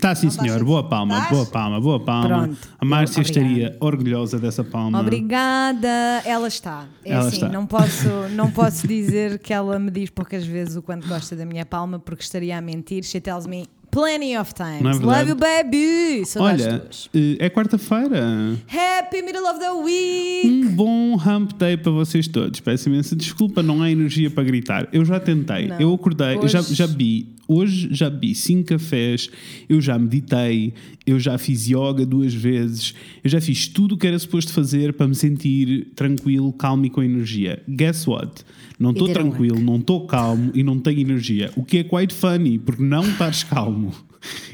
Tá 0.00 0.14
sim, 0.14 0.28
senhor. 0.30 0.62
Boa 0.64 0.82
palma, 0.88 1.16
Tás? 1.20 1.30
boa 1.30 1.46
palma, 1.46 1.80
boa 1.80 2.00
palma. 2.00 2.28
Pronto. 2.28 2.56
A 2.80 2.84
Márcia 2.84 3.20
Eu- 3.20 3.22
estaria 3.22 3.76
orgulhosa 3.80 4.38
dessa 4.38 4.64
palma. 4.64 5.00
Obrigada, 5.00 5.88
ela 6.24 6.48
está. 6.48 6.86
É 7.04 7.12
Ela 7.12 7.26
assim, 7.28 7.36
está. 7.36 7.48
Não, 7.48 7.66
posso, 7.66 8.08
não 8.34 8.50
posso 8.50 8.86
dizer 8.88 9.38
que 9.38 9.52
ela 9.52 9.78
me 9.78 9.90
diz 9.90 10.10
poucas 10.10 10.44
vezes 10.46 10.76
o 10.76 10.82
quanto 10.82 11.06
gosta 11.06 11.34
da 11.36 11.44
minha 11.46 11.64
palma, 11.64 11.98
porque 11.98 12.22
estaria 12.22 12.56
a 12.58 12.60
mentir. 12.60 13.04
She 13.04 13.20
tells 13.20 13.46
me 13.46 13.66
plenty 13.90 14.36
of 14.36 14.52
times. 14.52 15.00
É? 15.00 15.04
Love 15.04 15.28
you, 15.30 15.36
baby! 15.36 16.24
Saudades 16.26 16.66
Olha, 16.66 16.78
tuas. 16.80 17.10
eh, 17.14 17.36
é 17.38 17.48
quarta-feira. 17.48 18.58
Happy 18.68 19.22
middle 19.22 19.44
of 19.48 19.60
the 19.60 19.70
week! 19.70 20.48
Um 20.48 20.68
bom 20.74 21.14
hump 21.16 21.52
day 21.52 21.76
para 21.76 21.92
vocês 21.92 22.26
todos. 22.26 22.58
Peço 22.60 22.88
imensa 22.88 23.14
desculpa, 23.14 23.62
não 23.62 23.82
há 23.82 23.90
energia 23.90 24.28
para 24.30 24.42
gritar. 24.42 24.88
Eu 24.92 25.04
já 25.04 25.20
tentei, 25.20 25.68
Não. 25.68 25.80
eu 25.80 25.94
acordei, 25.94 26.36
eu 26.36 26.48
já, 26.48 26.58
Hoje- 26.60 26.74
já 26.74 26.86
bi. 26.88 27.28
Hoje 27.46 27.88
já 27.90 28.08
bi 28.08 28.34
cinco 28.34 28.68
cafés, 28.68 29.30
eu 29.68 29.80
já 29.80 29.98
meditei, 29.98 30.72
eu 31.06 31.20
já 31.20 31.36
fiz 31.36 31.68
yoga 31.68 32.06
duas 32.06 32.32
vezes, 32.32 32.94
eu 33.22 33.28
já 33.28 33.40
fiz 33.40 33.68
tudo 33.68 33.94
o 33.94 33.98
que 33.98 34.06
era 34.06 34.18
suposto 34.18 34.52
fazer 34.52 34.94
para 34.94 35.06
me 35.06 35.14
sentir 35.14 35.88
tranquilo, 35.94 36.52
calmo 36.52 36.86
e 36.86 36.90
com 36.90 37.02
energia. 37.02 37.62
Guess 37.68 38.08
what? 38.08 38.44
Não 38.78 38.90
estou 38.90 39.08
tranquilo, 39.08 39.60
não 39.60 39.76
estou 39.76 40.06
calmo 40.06 40.50
e 40.54 40.62
não 40.62 40.78
tenho 40.78 41.00
energia. 41.00 41.50
O 41.56 41.64
que 41.64 41.78
é 41.78 41.84
quite 41.84 42.14
funny, 42.14 42.58
porque 42.58 42.82
não 42.82 43.08
estares 43.08 43.42
calmo 43.42 43.92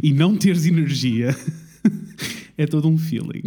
e 0.02 0.12
não 0.12 0.37
teres 0.37 0.66
energia 0.66 1.37
é 2.59 2.66
todo 2.66 2.88
um 2.88 2.98
feeling. 2.98 3.45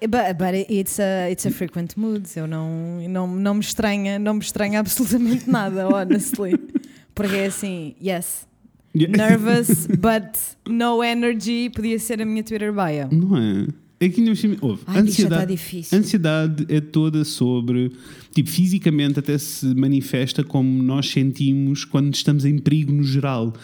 But, 0.00 0.36
but 0.36 0.54
it's, 0.70 1.00
a, 1.00 1.30
it's 1.30 1.46
a 1.46 1.50
frequent 1.50 1.96
mood. 1.96 2.28
Eu 2.36 2.46
não, 2.46 3.00
não, 3.08 3.26
não 3.26 3.54
me 3.54 3.60
estranha, 3.60 4.18
não 4.18 4.34
me 4.34 4.40
estranha 4.40 4.80
absolutamente 4.80 5.48
nada, 5.48 5.88
honestly. 5.88 6.52
Porque 7.14 7.36
é 7.36 7.46
assim, 7.46 7.94
yes, 8.02 8.46
nervous, 8.94 9.86
but 9.98 10.36
no 10.68 11.02
energy, 11.02 11.70
podia 11.70 11.98
ser 11.98 12.20
a 12.20 12.24
minha 12.24 12.42
Twitter 12.42 12.72
bio. 12.72 13.08
Não 13.16 13.36
é? 13.36 13.66
É 14.00 14.08
que 14.08 14.20
ainda 14.20 14.32
por 14.32 14.36
cima- 14.36 14.56
ouve, 14.60 14.82
Ai, 14.86 14.96
está 14.96 15.00
ansiedade, 15.08 15.52
difícil. 15.52 15.98
ansiedade 15.98 16.66
é 16.68 16.80
toda 16.80 17.24
sobre, 17.24 17.92
tipo, 18.34 18.50
fisicamente 18.50 19.18
até 19.18 19.38
se 19.38 19.66
manifesta 19.74 20.42
como 20.42 20.82
nós 20.82 21.08
sentimos 21.08 21.84
quando 21.84 22.12
estamos 22.14 22.44
em 22.44 22.58
perigo 22.58 22.92
no 22.92 23.02
geral. 23.04 23.54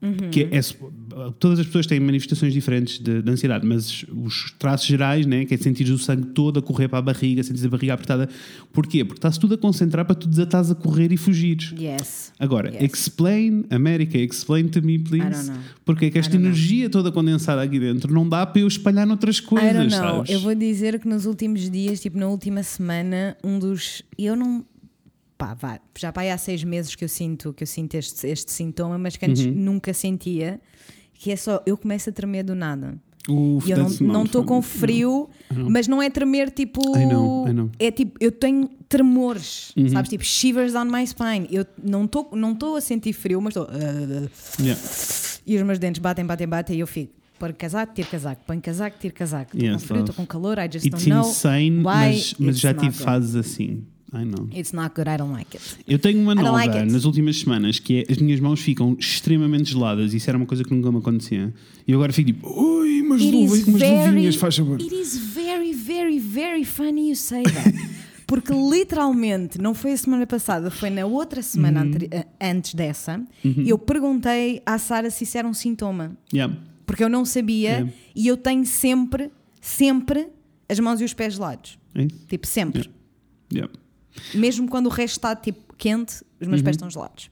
Uhum. 0.00 0.30
Que 0.30 0.44
é, 0.44 0.56
é- 0.58 0.60
todas 1.38 1.58
as 1.60 1.66
pessoas 1.66 1.86
têm 1.86 1.98
manifestações 2.00 2.52
diferentes 2.52 2.98
de, 2.98 3.22
de 3.22 3.30
ansiedade, 3.30 3.66
mas 3.66 4.04
os 4.12 4.52
traços 4.58 4.86
gerais, 4.86 5.26
né, 5.26 5.44
que 5.44 5.54
é 5.54 5.56
sentir 5.56 5.90
o 5.90 5.98
sangue 5.98 6.26
todo 6.28 6.58
a 6.58 6.62
correr 6.62 6.88
para 6.88 6.98
a 6.98 7.02
barriga, 7.02 7.42
sentir 7.42 7.64
a 7.66 7.68
barriga 7.68 7.94
apertada. 7.94 8.28
Porquê? 8.72 9.04
Porque 9.04 9.18
está-se 9.18 9.38
tudo 9.40 9.54
a 9.54 9.58
concentrar 9.58 10.04
para 10.04 10.14
tu 10.14 10.26
desatares 10.28 10.70
a 10.70 10.74
correr 10.74 11.12
e 11.12 11.16
fugir. 11.16 11.58
Yes. 11.78 12.32
Agora, 12.38 12.70
Yes. 12.72 12.92
explain, 12.92 13.64
América, 13.70 14.18
explain 14.18 14.68
to 14.68 14.82
me, 14.82 14.98
please. 14.98 15.26
I 15.26 15.30
don't 15.30 15.50
know. 15.50 15.58
Porque 15.84 16.06
é 16.06 16.10
que 16.10 16.18
esta 16.18 16.30
I 16.30 16.38
don't 16.38 16.42
know. 16.44 16.52
energia 16.52 16.88
toda 16.90 17.10
condensada 17.12 17.62
aqui 17.62 17.78
dentro 17.78 18.12
não 18.12 18.28
dá 18.28 18.44
para 18.46 18.60
eu 18.62 18.66
espalhar 18.68 19.06
noutras 19.06 19.38
I 19.38 19.42
coisas, 19.42 19.72
don't 19.74 19.90
know. 19.90 20.16
sabes? 20.16 20.30
Eu 20.30 20.40
vou 20.40 20.54
dizer 20.54 20.98
que 21.00 21.08
nos 21.08 21.26
últimos 21.26 21.68
dias, 21.70 22.00
tipo 22.00 22.18
na 22.18 22.28
última 22.28 22.62
semana, 22.62 23.36
um 23.44 23.58
dos. 23.58 24.02
Eu 24.18 24.34
não. 24.36 24.64
Já 25.98 26.12
pá, 26.12 26.22
há 26.32 26.38
seis 26.38 26.62
meses 26.62 26.94
que 26.94 27.02
eu 27.04 27.08
sinto, 27.08 27.52
que 27.52 27.64
eu 27.64 27.66
sinto 27.66 27.94
este, 27.96 28.28
este 28.28 28.52
sintoma, 28.52 28.96
mas 28.96 29.16
que 29.16 29.26
antes 29.26 29.44
Uhum. 29.44 29.52
nunca 29.52 29.92
sentia, 29.92 30.60
que 31.22 31.30
é 31.30 31.36
só 31.36 31.62
eu 31.64 31.76
começo 31.76 32.10
a 32.10 32.12
tremer 32.12 32.42
do 32.44 32.54
nada. 32.54 32.96
Uf, 33.28 33.68
E 33.68 33.70
eu 33.70 33.76
não 33.78 33.88
não 34.12 34.24
estou 34.24 34.42
com 34.44 34.60
frio, 34.60 35.30
mas 35.70 35.86
não 35.86 36.02
é 36.02 36.10
tremer 36.10 36.50
tipo. 36.50 36.80
I 36.98 37.06
know, 37.06 37.46
I 37.48 37.52
know. 37.52 37.70
É 37.78 37.92
tipo, 37.92 38.16
eu 38.18 38.32
tenho 38.32 38.68
tremores, 38.88 39.72
Uhum. 39.76 39.88
sabes? 39.88 40.10
Tipo, 40.10 40.24
shivers 40.24 40.74
on 40.74 40.86
my 40.86 41.06
spine. 41.06 41.46
Eu 41.50 41.64
não 41.80 42.04
estou 42.06 42.28
não 42.32 42.56
tô 42.56 42.74
a 42.74 42.80
sentir 42.80 43.12
frio, 43.12 43.40
mas 43.40 43.54
estou. 43.54 43.68
Yeah. 44.60 44.80
E 45.46 45.56
os 45.56 45.62
meus 45.62 45.78
dentes 45.78 46.00
batem, 46.00 46.24
batem, 46.26 46.48
batem 46.48 46.76
e 46.76 46.80
eu 46.80 46.86
fico. 46.88 47.12
Põe 47.38 47.52
casaco, 47.52 47.92
tiro 47.94 48.08
casaco, 48.08 48.42
põe 48.46 48.60
casaco, 48.60 48.96
tiro 49.00 49.14
casaco. 49.14 49.56
Estou 49.56 49.68
Yes, 49.72 49.82
com 49.82 49.88
frio, 49.88 50.00
estou 50.00 50.14
com 50.16 50.26
calor, 50.26 50.58
I 50.58 50.68
just 50.72 50.86
It's 50.86 50.90
don't 51.04 51.08
know. 51.08 51.28
insane, 51.28 51.78
why 51.78 51.82
mas, 51.84 52.34
mas 52.40 52.58
já 52.58 52.72
tive 52.74 52.92
fases 52.92 53.34
assim. 53.36 53.84
I 54.14 54.24
know. 54.24 54.48
It's 54.54 54.72
not 54.72 54.94
good, 54.94 55.08
I 55.08 55.16
don't 55.16 55.32
like 55.32 55.56
it. 55.56 55.64
Eu 55.88 55.98
tenho 55.98 56.20
uma 56.20 56.34
nova 56.34 56.50
like 56.52 56.82
nas 56.92 57.04
últimas 57.04 57.38
semanas 57.40 57.78
que 57.78 58.04
é 58.08 58.12
as 58.12 58.18
minhas 58.18 58.40
mãos 58.40 58.60
ficam 58.60 58.94
extremamente 58.98 59.70
geladas. 59.72 60.12
Isso 60.12 60.28
era 60.28 60.36
uma 60.36 60.46
coisa 60.46 60.62
que 60.62 60.74
nunca 60.74 60.90
me 60.92 60.98
acontecia. 60.98 61.52
E 61.86 61.92
eu 61.92 61.98
agora 61.98 62.12
fico 62.12 62.26
tipo, 62.32 62.46
ui, 62.48 63.00
umas, 63.00 63.22
It 63.22 63.32
luvas, 63.32 63.66
umas 63.66 63.80
very, 63.80 64.06
luvinhas, 64.10 64.36
faz 64.36 64.56
favor. 64.56 64.80
it 64.80 64.94
is 64.94 65.16
very, 65.16 65.72
very, 65.72 66.18
very 66.18 66.64
funny 66.64 67.08
you 67.10 67.16
say 67.16 67.42
that. 67.42 67.72
Porque 68.26 68.52
literalmente, 68.52 69.58
não 69.60 69.74
foi 69.74 69.92
a 69.92 69.96
semana 69.96 70.26
passada, 70.26 70.70
foi 70.70 70.88
na 70.90 71.04
outra 71.04 71.42
semana 71.42 71.80
Uhum. 71.82 71.86
anteri- 71.88 72.08
eh, 72.10 72.26
antes 72.40 72.74
dessa, 72.74 73.22
eu 73.66 73.76
perguntei 73.78 74.62
à 74.64 74.78
Sara 74.78 75.10
se 75.10 75.24
isso 75.24 75.36
era 75.36 75.46
um 75.46 75.52
sintoma. 75.52 76.16
Yeah. 76.32 76.54
Porque 76.86 77.04
eu 77.04 77.08
não 77.10 77.24
sabia 77.26 77.70
É. 77.86 77.88
e 78.16 78.26
eu 78.26 78.36
tenho 78.38 78.64
sempre, 78.64 79.30
sempre 79.60 80.28
as 80.68 80.78
mãos 80.80 81.00
e 81.00 81.04
os 81.04 81.12
pés 81.12 81.34
gelados. 81.34 81.78
É? 81.94 82.06
Tipo, 82.28 82.46
sempre. 82.46 82.88
Yeah. 83.52 83.70
Mesmo 84.34 84.68
quando 84.68 84.86
o 84.86 84.90
resto 84.90 85.16
está 85.18 85.34
tipo 85.36 85.74
quente, 85.76 86.16
os 86.40 86.46
meus 86.48 86.62
pés 86.62 86.76
estão 86.76 86.88
gelados. 86.90 87.30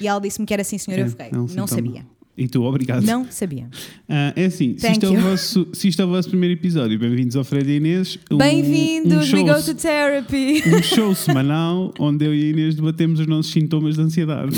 E 0.00 0.06
ela 0.08 0.20
disse-me 0.20 0.46
que 0.46 0.52
era 0.52 0.62
assim, 0.62 0.78
senhor, 0.78 0.98
eu 0.98 1.06
É, 1.06 1.08
fiquei. 1.08 1.26
é 1.32 1.38
um 1.38 1.46
não 1.54 1.66
sabia. 1.66 2.06
E 2.36 2.46
tu, 2.46 2.62
obrigado. 2.62 3.02
Não 3.04 3.26
sabia. 3.30 3.68
Ah, 4.08 4.32
é 4.36 4.44
assim, 4.44 4.78
se 4.78 4.88
isto 4.92 5.06
é, 5.06 5.08
o 5.08 5.20
vosso, 5.20 5.68
se 5.72 5.88
isto 5.88 6.00
é 6.00 6.04
o 6.04 6.08
vosso 6.08 6.28
primeiro 6.28 6.54
episódio, 6.54 6.96
bem-vindos 6.96 7.34
ao 7.34 7.42
Fred 7.42 7.68
e 7.68 7.76
Inês. 7.78 8.16
Um- 8.30 8.38
Bem-vindos, 8.38 9.32
um 9.32 9.36
we 9.36 9.42
go 9.42 9.60
to 9.60 9.74
therapy. 9.74 10.62
um 10.66 10.80
show 10.82 11.12
semanal 11.16 11.92
onde 11.98 12.24
eu 12.24 12.32
e 12.32 12.44
a 12.44 12.46
Inês 12.50 12.76
debatemos 12.76 13.18
os 13.18 13.26
nossos 13.26 13.50
sintomas 13.52 13.96
de 13.96 14.02
ansiedade. 14.02 14.56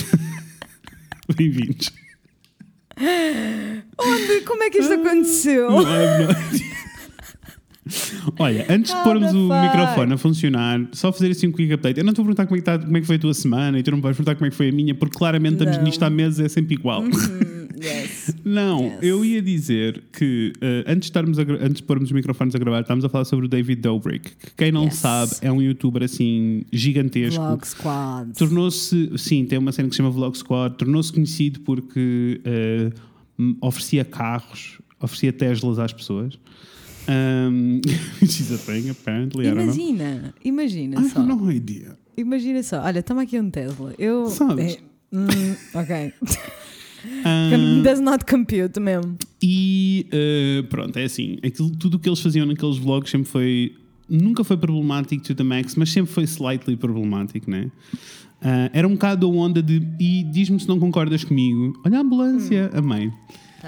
Bem-vindos. 1.38 1.90
Onde? 3.98 4.40
Como 4.42 4.62
é 4.62 4.68
que 4.70 4.78
isto 4.78 4.92
aconteceu? 4.92 5.70
Não 5.70 5.82
não 5.82 5.90
é. 5.90 6.28
Olha, 8.38 8.66
antes 8.68 8.94
de 8.94 9.02
pormos 9.02 9.32
o 9.32 9.48
microfone 9.48 10.12
a 10.12 10.16
funcionar, 10.18 10.80
só 10.92 11.12
fazer 11.12 11.30
assim 11.30 11.48
um 11.48 11.52
quick 11.52 11.72
update. 11.72 11.98
Eu 11.98 12.04
não 12.04 12.10
estou 12.10 12.22
a 12.22 12.26
perguntar 12.26 12.46
como 12.46 12.56
é, 12.56 12.62
que 12.62 12.68
está- 12.70 12.78
como 12.84 12.96
é 12.96 13.00
que 13.00 13.06
foi 13.06 13.16
a 13.16 13.18
tua 13.18 13.34
semana 13.34 13.78
e 13.78 13.82
tu 13.82 13.90
não 13.90 13.98
me 13.98 14.02
vais 14.02 14.16
perguntar 14.16 14.34
como 14.36 14.46
é 14.46 14.50
que 14.50 14.56
foi 14.56 14.68
a 14.68 14.72
minha, 14.72 14.94
porque 14.94 15.16
claramente 15.18 15.54
estamos 15.54 15.76
Não. 15.76 15.84
nisto 15.84 16.02
há 16.02 16.10
meses, 16.10 16.40
é 16.40 16.48
sempre 16.48 16.74
igual. 16.74 17.02
Hum, 17.02 17.10
yes. 17.82 18.34
Não, 18.44 18.84
Yes. 18.84 18.98
eu 19.02 19.24
ia 19.24 19.42
dizer 19.42 20.02
que 20.12 20.52
eh, 20.60 20.84
antes, 20.86 21.00
de 21.02 21.04
estarmos 21.06 21.38
antes 21.38 21.76
de 21.76 21.82
pormos 21.82 22.06
os 22.08 22.12
microfones 22.12 22.54
a 22.54 22.58
gravar, 22.58 22.80
estávamos 22.80 23.04
a 23.04 23.08
falar 23.08 23.24
sobre 23.24 23.46
o 23.46 23.48
David 23.48 23.80
Dobrik, 23.80 24.30
que 24.36 24.50
quem 24.56 24.70
não 24.72 24.84
Yes. 24.84 24.94
sabe 24.96 25.32
é 25.42 25.50
um 25.50 25.60
youtuber 25.62 26.02
assim 26.02 26.62
gigantesco. 26.72 27.42
Vlog 27.42 27.66
Squad. 27.66 28.32
Tornou-se, 28.38 29.10
sim, 29.16 29.44
tem 29.44 29.58
uma 29.58 29.72
cena 29.72 29.88
que 29.88 29.94
se 29.94 29.98
chama 29.98 30.10
Vlog 30.10 30.36
Squad, 30.36 30.76
tornou-se 30.76 31.12
conhecido 31.12 31.60
porque 31.60 32.40
m- 33.38 33.56
oferecia 33.60 34.04
carros, 34.04 34.78
oferecia 35.00 35.32
Teslas 35.32 35.78
às 35.78 35.92
pessoas. 35.92 36.38
Um, 37.10 37.80
she's 38.20 38.50
a 38.54 38.58
thing, 38.58 38.88
apparently. 38.88 39.46
Imagina, 39.48 40.32
imagina 40.44 41.00
I 41.00 41.08
só. 41.08 41.20
have 41.20 41.28
no 41.28 41.50
idea. 41.50 41.96
Imagina 42.16 42.62
só. 42.62 42.82
Olha, 42.82 43.02
toma 43.02 43.22
aqui 43.22 43.40
um 43.40 43.50
Tesla. 43.50 43.92
Eu. 43.98 44.26
Sabes? 44.28 44.76
É, 44.76 44.78
hum, 45.16 45.56
ok. 45.74 46.12
Um, 47.24 47.82
Does 47.82 47.98
not 48.00 48.24
compute 48.24 48.78
mesmo. 48.78 49.16
E 49.42 50.06
eh, 50.12 50.62
pronto, 50.68 50.96
é 50.98 51.04
assim. 51.04 51.38
Aquilo, 51.42 51.70
tudo 51.70 51.96
o 51.96 51.98
que 51.98 52.08
eles 52.08 52.20
faziam 52.20 52.46
naqueles 52.46 52.76
vlogs 52.76 53.10
sempre 53.10 53.28
foi. 53.28 53.74
Nunca 54.08 54.44
foi 54.44 54.56
problemático 54.56 55.22
to 55.22 55.34
the 55.34 55.42
max, 55.42 55.74
mas 55.76 55.90
sempre 55.90 56.12
foi 56.12 56.26
slightly 56.26 56.76
problemático, 56.76 57.50
né? 57.50 57.70
Ah, 58.42 58.70
era 58.72 58.86
um 58.86 58.92
bocado 58.92 59.26
a 59.26 59.30
onda 59.30 59.62
de. 59.62 59.82
E 59.98 60.22
diz-me 60.24 60.58
se 60.60 60.68
não 60.68 60.78
concordas 60.78 61.24
comigo. 61.24 61.80
Olha 61.84 61.98
a 61.98 62.00
ambulância, 62.00 62.70
amei. 62.72 63.08
Tá 63.08 63.16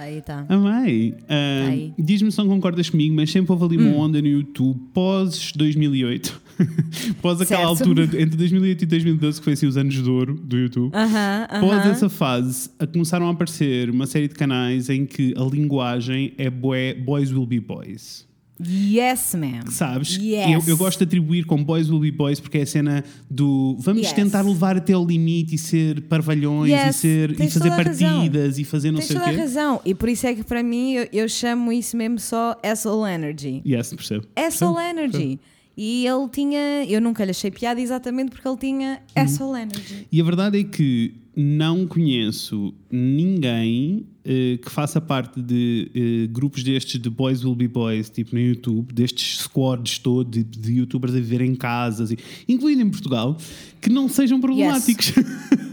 aí, 0.01 0.21
tá. 0.23 0.45
Amei. 0.49 1.15
Aí. 1.29 1.93
diz-me 1.99 2.31
se 2.33 2.39
não 2.39 2.49
concordas 2.49 2.89
comigo, 2.91 3.15
mas 3.15 3.31
sempre 3.31 3.53
houve 3.53 3.65
ali 3.65 3.77
uma 3.77 3.97
onda 3.97 4.21
no 4.21 4.29
YouTube 4.29 4.79
pós 4.95 5.53
2008. 5.55 6.41
pós 7.23 7.41
aquela 7.41 7.61
Certo. 7.61 7.69
altura, 7.81 8.05
entre 8.05 8.37
2008 8.37 8.83
e 8.83 8.87
2012, 8.87 9.39
que 9.39 9.45
foi 9.45 9.53
assim 9.55 9.67
os 9.67 9.77
anos 9.77 9.95
de 9.95 10.09
ouro 10.09 10.35
do 10.35 10.59
YouTube. 10.59 10.95
Aham, 10.95 11.47
Após 11.49 11.79
aham. 11.81 11.91
essa 11.91 12.09
fase, 12.09 12.71
começaram 12.93 13.27
a 13.29 13.31
aparecer 13.33 13.91
uma 13.91 14.07
série 14.07 14.29
de 14.29 14.35
canais 14.35 14.89
em 14.91 15.05
que 15.07 15.35
a 15.37 15.43
linguagem 15.45 16.33
é 16.39 16.49
bué, 16.51 16.95
boys 16.95 17.33
will 17.33 17.47
be 17.47 17.59
boys. 17.61 18.27
Yes, 18.69 19.35
ma'am. 19.35 19.63
Sabes? 19.71 20.17
Yes. 20.17 20.51
Eu, 20.67 20.73
eu 20.73 20.77
gosto 20.77 20.99
de 20.99 21.05
atribuir 21.05 21.45
com 21.45 21.63
boys 21.63 21.89
will 21.91 22.01
be 22.01 22.11
boys 22.11 22.39
porque 22.41 22.59
é 22.59 22.63
a 22.63 22.67
cena 22.67 23.05
do 23.31 23.77
vamos 23.81 24.03
Yes. 24.03 24.13
tentar 24.13 24.43
levar 24.43 24.77
até 24.77 24.93
ao 24.93 25.05
limite 25.05 25.55
e 25.55 25.59
ser 25.59 26.01
parvalhões 26.03 26.71
e, 26.71 26.75
Yes, 26.75 26.97
ser, 26.97 27.31
e 27.31 27.35
tens 27.37 27.53
fazer 27.55 27.71
toda 27.71 27.83
razão. 27.83 28.09
partidas 28.17 28.59
e 28.59 28.65
fazer 28.65 28.91
não 28.91 28.99
Tens 28.99 29.07
sei 29.09 29.17
o 29.17 29.19
toda 29.21 29.31
a 29.31 29.35
quê. 29.35 29.41
razão. 29.41 29.81
E 29.85 29.95
por 29.95 30.09
isso 30.09 30.27
é 30.27 30.35
que 30.35 30.43
para 30.45 30.63
mim 30.63 30.93
eu, 30.95 31.09
eu 31.13 31.29
chamo 31.29 31.73
isso 31.73 31.97
mesmo 31.97 32.19
só 32.19 32.57
Asshole 32.63 33.11
Energy. 33.13 33.63
Yes, 33.67 33.93
percebo. 33.95 34.27
Percebo, 34.35 34.79
Energy. 34.81 35.39
E 35.77 36.07
ele 36.07 36.29
tinha. 36.31 36.85
Eu 36.85 37.01
nunca 37.01 37.25
lhe 37.25 37.31
achei 37.31 37.51
piada 37.51 37.81
exatamente 37.81 38.31
porque 38.31 38.47
ele 38.47 38.57
tinha 38.59 39.01
Uhum. 39.17 39.23
Asshole 39.23 39.61
Energy. 39.63 40.07
E 40.11 40.21
a 40.21 40.25
verdade 40.25 40.61
é 40.61 40.65
que 40.65 41.15
não 41.35 41.87
conheço 41.87 42.75
ninguém 42.91 44.05
eh, 44.25 44.59
que 44.63 44.71
faça 44.71 45.01
parte 45.01 45.41
de 45.41 45.91
eh, 45.95 46.27
grupos 46.31 46.63
destes 46.63 47.01
de 47.01 47.09
Boys 47.09 47.43
Will 47.43 47.55
Be 47.55 47.67
Boys, 47.69 48.11
tipo 48.11 48.35
no 48.35 48.41
YouTube, 48.41 48.93
destes 48.93 49.39
squads 49.39 49.99
todos 49.99 50.31
de, 50.31 50.45
de 50.45 50.75
youtubers 50.75 51.15
a 51.15 51.17
viver 51.17 51.41
em 51.41 51.55
casas, 51.55 52.15
incluindo 52.47 52.83
em 52.83 52.91
Portugal, 52.91 53.37
que 53.81 53.89
não 53.89 54.09
sejam 54.11 54.41
problemáticos. 54.41 55.13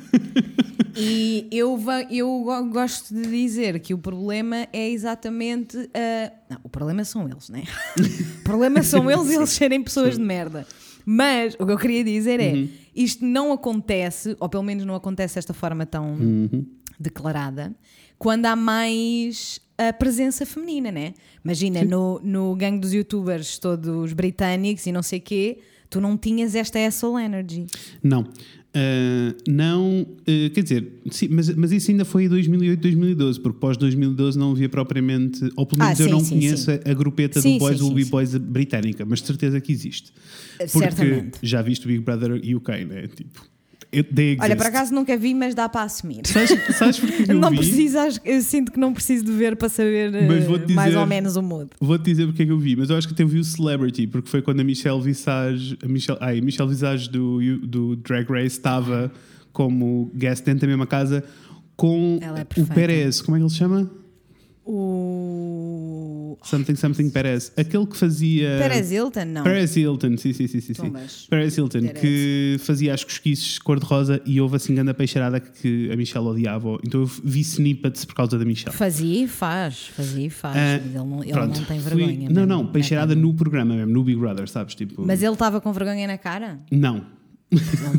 E 0.99 1.47
eu, 1.51 1.79
eu 2.09 2.41
go- 2.43 2.65
gosto 2.65 3.13
de 3.13 3.21
dizer 3.29 3.79
que 3.79 3.93
o 3.93 3.97
problema 3.97 4.67
é 4.73 4.89
exatamente. 4.89 5.77
a- 5.93 6.31
Não, 6.49 6.59
o 6.63 6.69
problema 6.69 7.03
são 7.05 7.27
eles, 7.29 7.49
né? 7.49 7.63
o 8.41 8.43
problema 8.43 8.83
são 8.83 9.09
eles 9.09 9.29
eles 9.29 9.49
serem 9.51 9.81
pessoas 9.83 10.17
de 10.17 10.23
merda. 10.23 10.67
Mas 11.05 11.55
o 11.57 11.65
que 11.65 11.71
eu 11.71 11.77
queria 11.77 12.03
dizer 12.03 12.39
é: 12.39 12.67
isto 12.95 13.25
não 13.25 13.51
acontece, 13.53 14.35
ou 14.39 14.49
pelo 14.49 14.63
menos 14.63 14.85
não 14.85 14.93
acontece 14.95 15.35
desta 15.35 15.53
forma 15.53 15.85
tão 15.85 16.17
declarada, 16.99 17.73
quando 18.17 18.45
há 18.45 18.55
mais 18.55 19.61
a 19.77 19.93
presença 19.93 20.45
feminina, 20.45 20.91
né? 20.91 21.13
Imagina, 21.43 21.83
no, 21.85 22.19
no 22.21 22.55
gangue 22.55 22.79
dos 22.79 22.93
youtubers 22.93 23.57
todos 23.57 24.11
britânicos 24.11 24.85
e 24.85 24.91
não 24.91 25.01
sei 25.01 25.21
quê, 25.21 25.59
tu 25.89 26.01
não 26.01 26.17
tinhas 26.17 26.53
esta 26.53 26.77
asshole 26.85 27.23
energy. 27.23 27.65
Não. 28.03 28.25
Ah, 28.73 29.35
não, 29.47 30.05
ah, 30.21 30.49
quer 30.53 30.61
dizer, 30.61 30.87
sim, 31.09 31.27
mas, 31.29 31.49
mas 31.55 31.71
isso 31.71 31.89
ainda 31.89 32.05
foi 32.05 32.25
em 32.25 32.29
2008, 32.29 32.79
2012, 32.79 33.39
porque 33.39 33.59
pós 33.59 33.77
2012 33.77 34.37
não 34.37 34.51
havia 34.51 34.69
propriamente, 34.69 35.49
ou 35.55 35.65
pelo 35.65 35.81
Ah, 35.81 35.85
menos 35.85 35.99
eu 35.99 36.05
sim, 36.05 36.11
não 36.11 36.19
sim, 36.19 36.35
conheço 36.35 36.71
a 36.71 36.93
grupeta 36.93 37.41
do 37.41 37.57
Boys 37.57 37.79
sim, 37.79 37.93
Be. 37.93 38.05
Boys 38.05 38.35
britânica, 38.35 39.05
mas 39.05 39.21
de 39.21 39.27
certeza 39.27 39.59
que 39.59 39.71
existe. 39.71 40.11
Porque 40.57 40.69
Certamente. 40.79 41.39
já 41.41 41.61
viste 41.61 41.85
o 41.85 41.87
Big 41.87 41.99
Brother 42.01 42.33
UK, 42.33 42.85
né? 42.85 43.07
Tipo. 43.07 43.41
Olha, 44.39 44.55
por 44.55 44.65
acaso 44.67 44.93
nunca 44.93 45.17
vi, 45.17 45.33
mas 45.33 45.55
dá 45.55 45.67
para 45.67 45.81
assumir. 45.83 46.21
Sabes, 46.25 46.51
sabes 46.77 46.99
porque 46.99 47.23
que 47.23 47.31
eu 47.31 47.39
não 47.39 47.49
vi? 47.49 47.57
precisas, 47.57 48.21
eu 48.23 48.41
sinto 48.41 48.71
que 48.71 48.79
não 48.79 48.93
preciso 48.93 49.25
de 49.25 49.31
ver 49.31 49.55
para 49.55 49.67
saber 49.67 50.13
eh, 50.13 50.39
vou-te 50.41 50.73
mais 50.73 50.89
dizer- 50.89 50.99
ou 50.99 51.07
menos 51.07 51.35
o 51.35 51.41
mood. 51.41 51.69
Vou-te 51.81 52.03
dizer 52.03 52.27
porque 52.27 52.43
é 52.43 52.45
que 52.45 52.51
eu 52.51 52.59
vi, 52.59 52.75
mas 52.75 52.89
eu 52.91 52.97
acho 52.97 53.07
que 53.07 53.13
até 53.13 53.25
vi 53.25 53.39
o 53.39 53.43
Celebrity, 53.43 54.05
porque 54.05 54.29
foi 54.29 54.41
quando 54.43 54.59
a 54.59 54.63
Michelle 54.63 55.01
Visage, 55.01 55.77
a 55.83 55.87
Michelle, 55.87 56.19
ai, 56.21 56.37
a 56.37 56.41
Michelle 56.41 56.69
Visage 56.69 57.09
do, 57.09 57.39
do 57.65 57.95
Drag 57.95 58.29
Race 58.29 58.47
estava 58.57 59.11
como 59.51 60.11
guest 60.15 60.45
dentro 60.45 60.61
da 60.61 60.67
mesma 60.67 60.85
casa 60.85 61.23
com 61.75 62.19
é 62.21 62.61
o. 62.61 62.65
Perez, 62.67 63.21
como 63.21 63.37
é 63.37 63.39
que 63.39 63.43
ele 63.43 63.49
se 63.49 63.57
chama? 63.57 63.89
O. 64.71 66.37
Something 66.43 66.75
Something 66.75 67.09
Perez. 67.09 67.51
Aquele 67.57 67.85
que 67.85 67.97
fazia. 67.97 68.57
Perez 68.59 68.91
Hilton, 68.91 69.25
não. 69.25 69.43
Perez 69.43 69.75
Hilton, 69.75 70.17
sim, 70.17 70.31
sim, 70.33 70.47
sim, 70.47 70.61
sim. 70.61 70.73
sim. 70.73 70.93
Perez 71.29 71.57
Hilton, 71.57 71.81
Perez. 71.81 71.99
que 71.99 72.55
fazia 72.59 72.93
as 72.93 73.03
cosquices 73.03 73.59
cor-de-rosa 73.59 74.21
e 74.25 74.39
houve 74.39 74.55
assim 74.55 74.73
grande 74.73 74.93
peixeirada 74.93 75.39
que 75.39 75.89
a 75.91 75.95
Michelle 75.95 76.25
odiava. 76.27 76.77
Então 76.85 77.01
eu 77.01 77.05
vi 77.07 77.41
snippets 77.41 78.05
por 78.05 78.15
causa 78.15 78.37
da 78.37 78.45
Michelle. 78.45 78.75
Fazia 78.75 79.23
e 79.23 79.27
faz, 79.27 79.87
fazia 79.87 80.25
e 80.27 80.29
faz. 80.29 80.55
Ah, 80.55 80.75
ele 80.75 80.93
não, 80.95 81.23
ele 81.23 81.33
Pronto, 81.33 81.59
não 81.59 81.65
tem 81.65 81.79
fui- 81.79 81.89
vergonha. 81.95 82.29
Não, 82.29 82.35
mesmo, 82.35 82.45
não, 82.47 82.63
né, 82.63 82.69
peixeirada 82.71 83.15
no 83.15 83.33
programa 83.33 83.75
mesmo, 83.75 83.91
no 83.93 84.03
Big 84.03 84.17
Brother, 84.19 84.47
sabes? 84.47 84.75
Tipo, 84.75 85.05
Mas 85.05 85.21
ele 85.21 85.33
estava 85.33 85.59
com 85.59 85.71
vergonha 85.73 86.07
na 86.07 86.17
cara? 86.17 86.59
Não. 86.71 87.18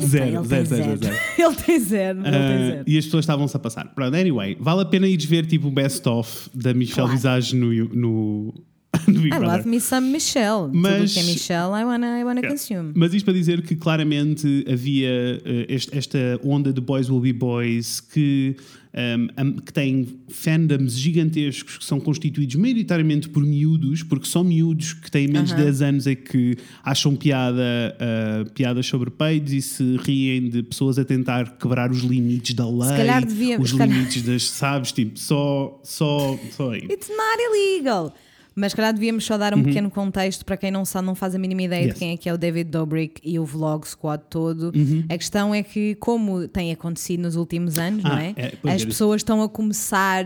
Zero, 0.07 0.45
zero, 0.45 0.65
zero, 0.67 0.97
zero. 1.03 1.17
Ele 1.39 1.55
tem 1.57 1.81
zero, 1.81 2.21
Ah, 2.25 2.31
zero. 2.31 2.85
e 2.87 2.97
as 2.99 3.05
pessoas 3.05 3.25
estavam-se 3.25 3.57
a 3.57 3.61
passar. 3.61 3.87
Pronto, 3.95 4.15
anyway, 4.17 4.57
vale 4.61 4.83
a 4.83 4.85
pena 4.85 5.09
ires 5.09 5.25
ver 5.25 5.47
tipo 5.47 5.69
o 5.69 5.71
best-of 5.71 6.49
da 6.55 6.73
Michelle. 6.73 7.09
Visage 7.11 7.57
no, 7.57 7.73
I 9.09 9.39
love 9.39 9.67
me 9.69 9.81
some 9.81 10.11
Michelle. 10.13 10.67
Tudo 10.67 10.79
Mas- 10.79 11.15
que 11.15 11.21
é 11.21 11.23
Michelle, 11.25 11.71
I 11.81 11.85
wanna, 11.85 12.19
I 12.21 12.25
wanna 12.25 12.43
consume. 12.43 12.93
Mas 12.95 13.13
isto 13.15 13.25
para 13.25 13.35
dizer 13.35 13.63
que 13.63 13.75
claramente 13.77 14.65
havia 14.71 15.09
eh, 15.45 15.67
este- 15.69 15.97
esta 15.97 16.19
onda 16.45 16.73
de 16.73 16.81
Boys 16.81 17.09
Will 17.11 17.21
Be 17.21 17.33
Boys 17.33 18.01
que, 18.01 18.57
um, 18.93 19.53
que 19.57 19.73
tem 19.73 20.19
fandoms 20.29 20.95
gigantescos 20.99 21.79
que 21.79 21.85
são 21.85 22.01
constituídos 22.01 22.57
maioritariamente 22.57 23.29
por 23.29 23.45
miúdos, 23.45 24.03
porque 24.03 24.27
são 24.27 24.43
miúdos 24.43 24.93
que 24.95 25.11
têm 25.11 25.29
menos 25.29 25.51
de 25.51 25.55
Aham. 25.55 25.65
10 25.65 25.83
anos 25.83 26.07
e 26.07 26.17
que 26.17 26.57
acham 26.83 27.15
piada, 27.15 27.63
ah, 28.01 28.45
piadas 28.55 28.87
sobre 28.87 29.11
peitos 29.11 29.53
e 29.53 29.63
se 29.63 29.97
riem 29.99 30.49
de 30.49 30.63
pessoas 30.63 30.99
a 30.99 31.05
tentar 31.05 31.57
quebrar 31.59 31.91
os 31.91 32.01
limites 32.01 32.55
da 32.55 32.69
lei, 32.69 32.89
calhar 32.97 33.25
devia- 33.25 33.61
os 33.61 33.71
limites 33.71 34.23
das, 34.23 34.51
sabes, 34.51 34.91
tipo, 34.93 35.19
só, 35.19 35.81
só, 35.85 36.39
só 36.57 36.71
aí. 36.75 36.83
It's 36.91 37.09
not 37.09 37.39
illegal. 37.53 38.15
Mas, 38.55 38.75
calhar, 38.75 38.93
devíamos 38.93 39.25
só 39.25 39.39
dar 39.39 39.55
um 39.55 39.63
pequeno 39.63 39.91
contexto 39.91 40.45
para 40.45 40.57
quem 40.57 40.71
não 40.71 40.85
sabe, 40.85 41.07
não 41.07 41.15
faz 41.15 41.35
a 41.35 41.39
mínima 41.39 41.63
ideia 41.63 41.81
Uhum. 41.83 41.87
Yes. 41.87 41.95
de 41.95 41.99
quem 42.01 42.13
é 42.13 42.17
que 42.17 42.29
é 42.29 42.35
o 42.35 42.39
David 42.39 42.71
Dobrik 42.71 43.21
e 43.25 43.39
o 43.39 43.45
Vlog 43.45 43.87
Squad 43.89 44.23
todo. 44.29 44.73
Uhum. 44.75 45.05
A 45.09 45.17
questão 45.17 45.55
é 45.55 45.63
que, 45.63 45.95
como 45.97 46.47
tem 46.49 46.73
acontecido 46.73 47.21
nos 47.21 47.37
últimos 47.37 47.79
anos, 47.79 48.03
não 48.05 48.13
Ah, 48.13 48.23
é? 48.25 48.35
é, 48.37 48.53
pois 48.61 48.75
As 48.75 48.81
era 48.83 48.91
pessoas 48.91 49.21
estão 49.21 49.43
a 49.43 49.49
começar 49.49 50.25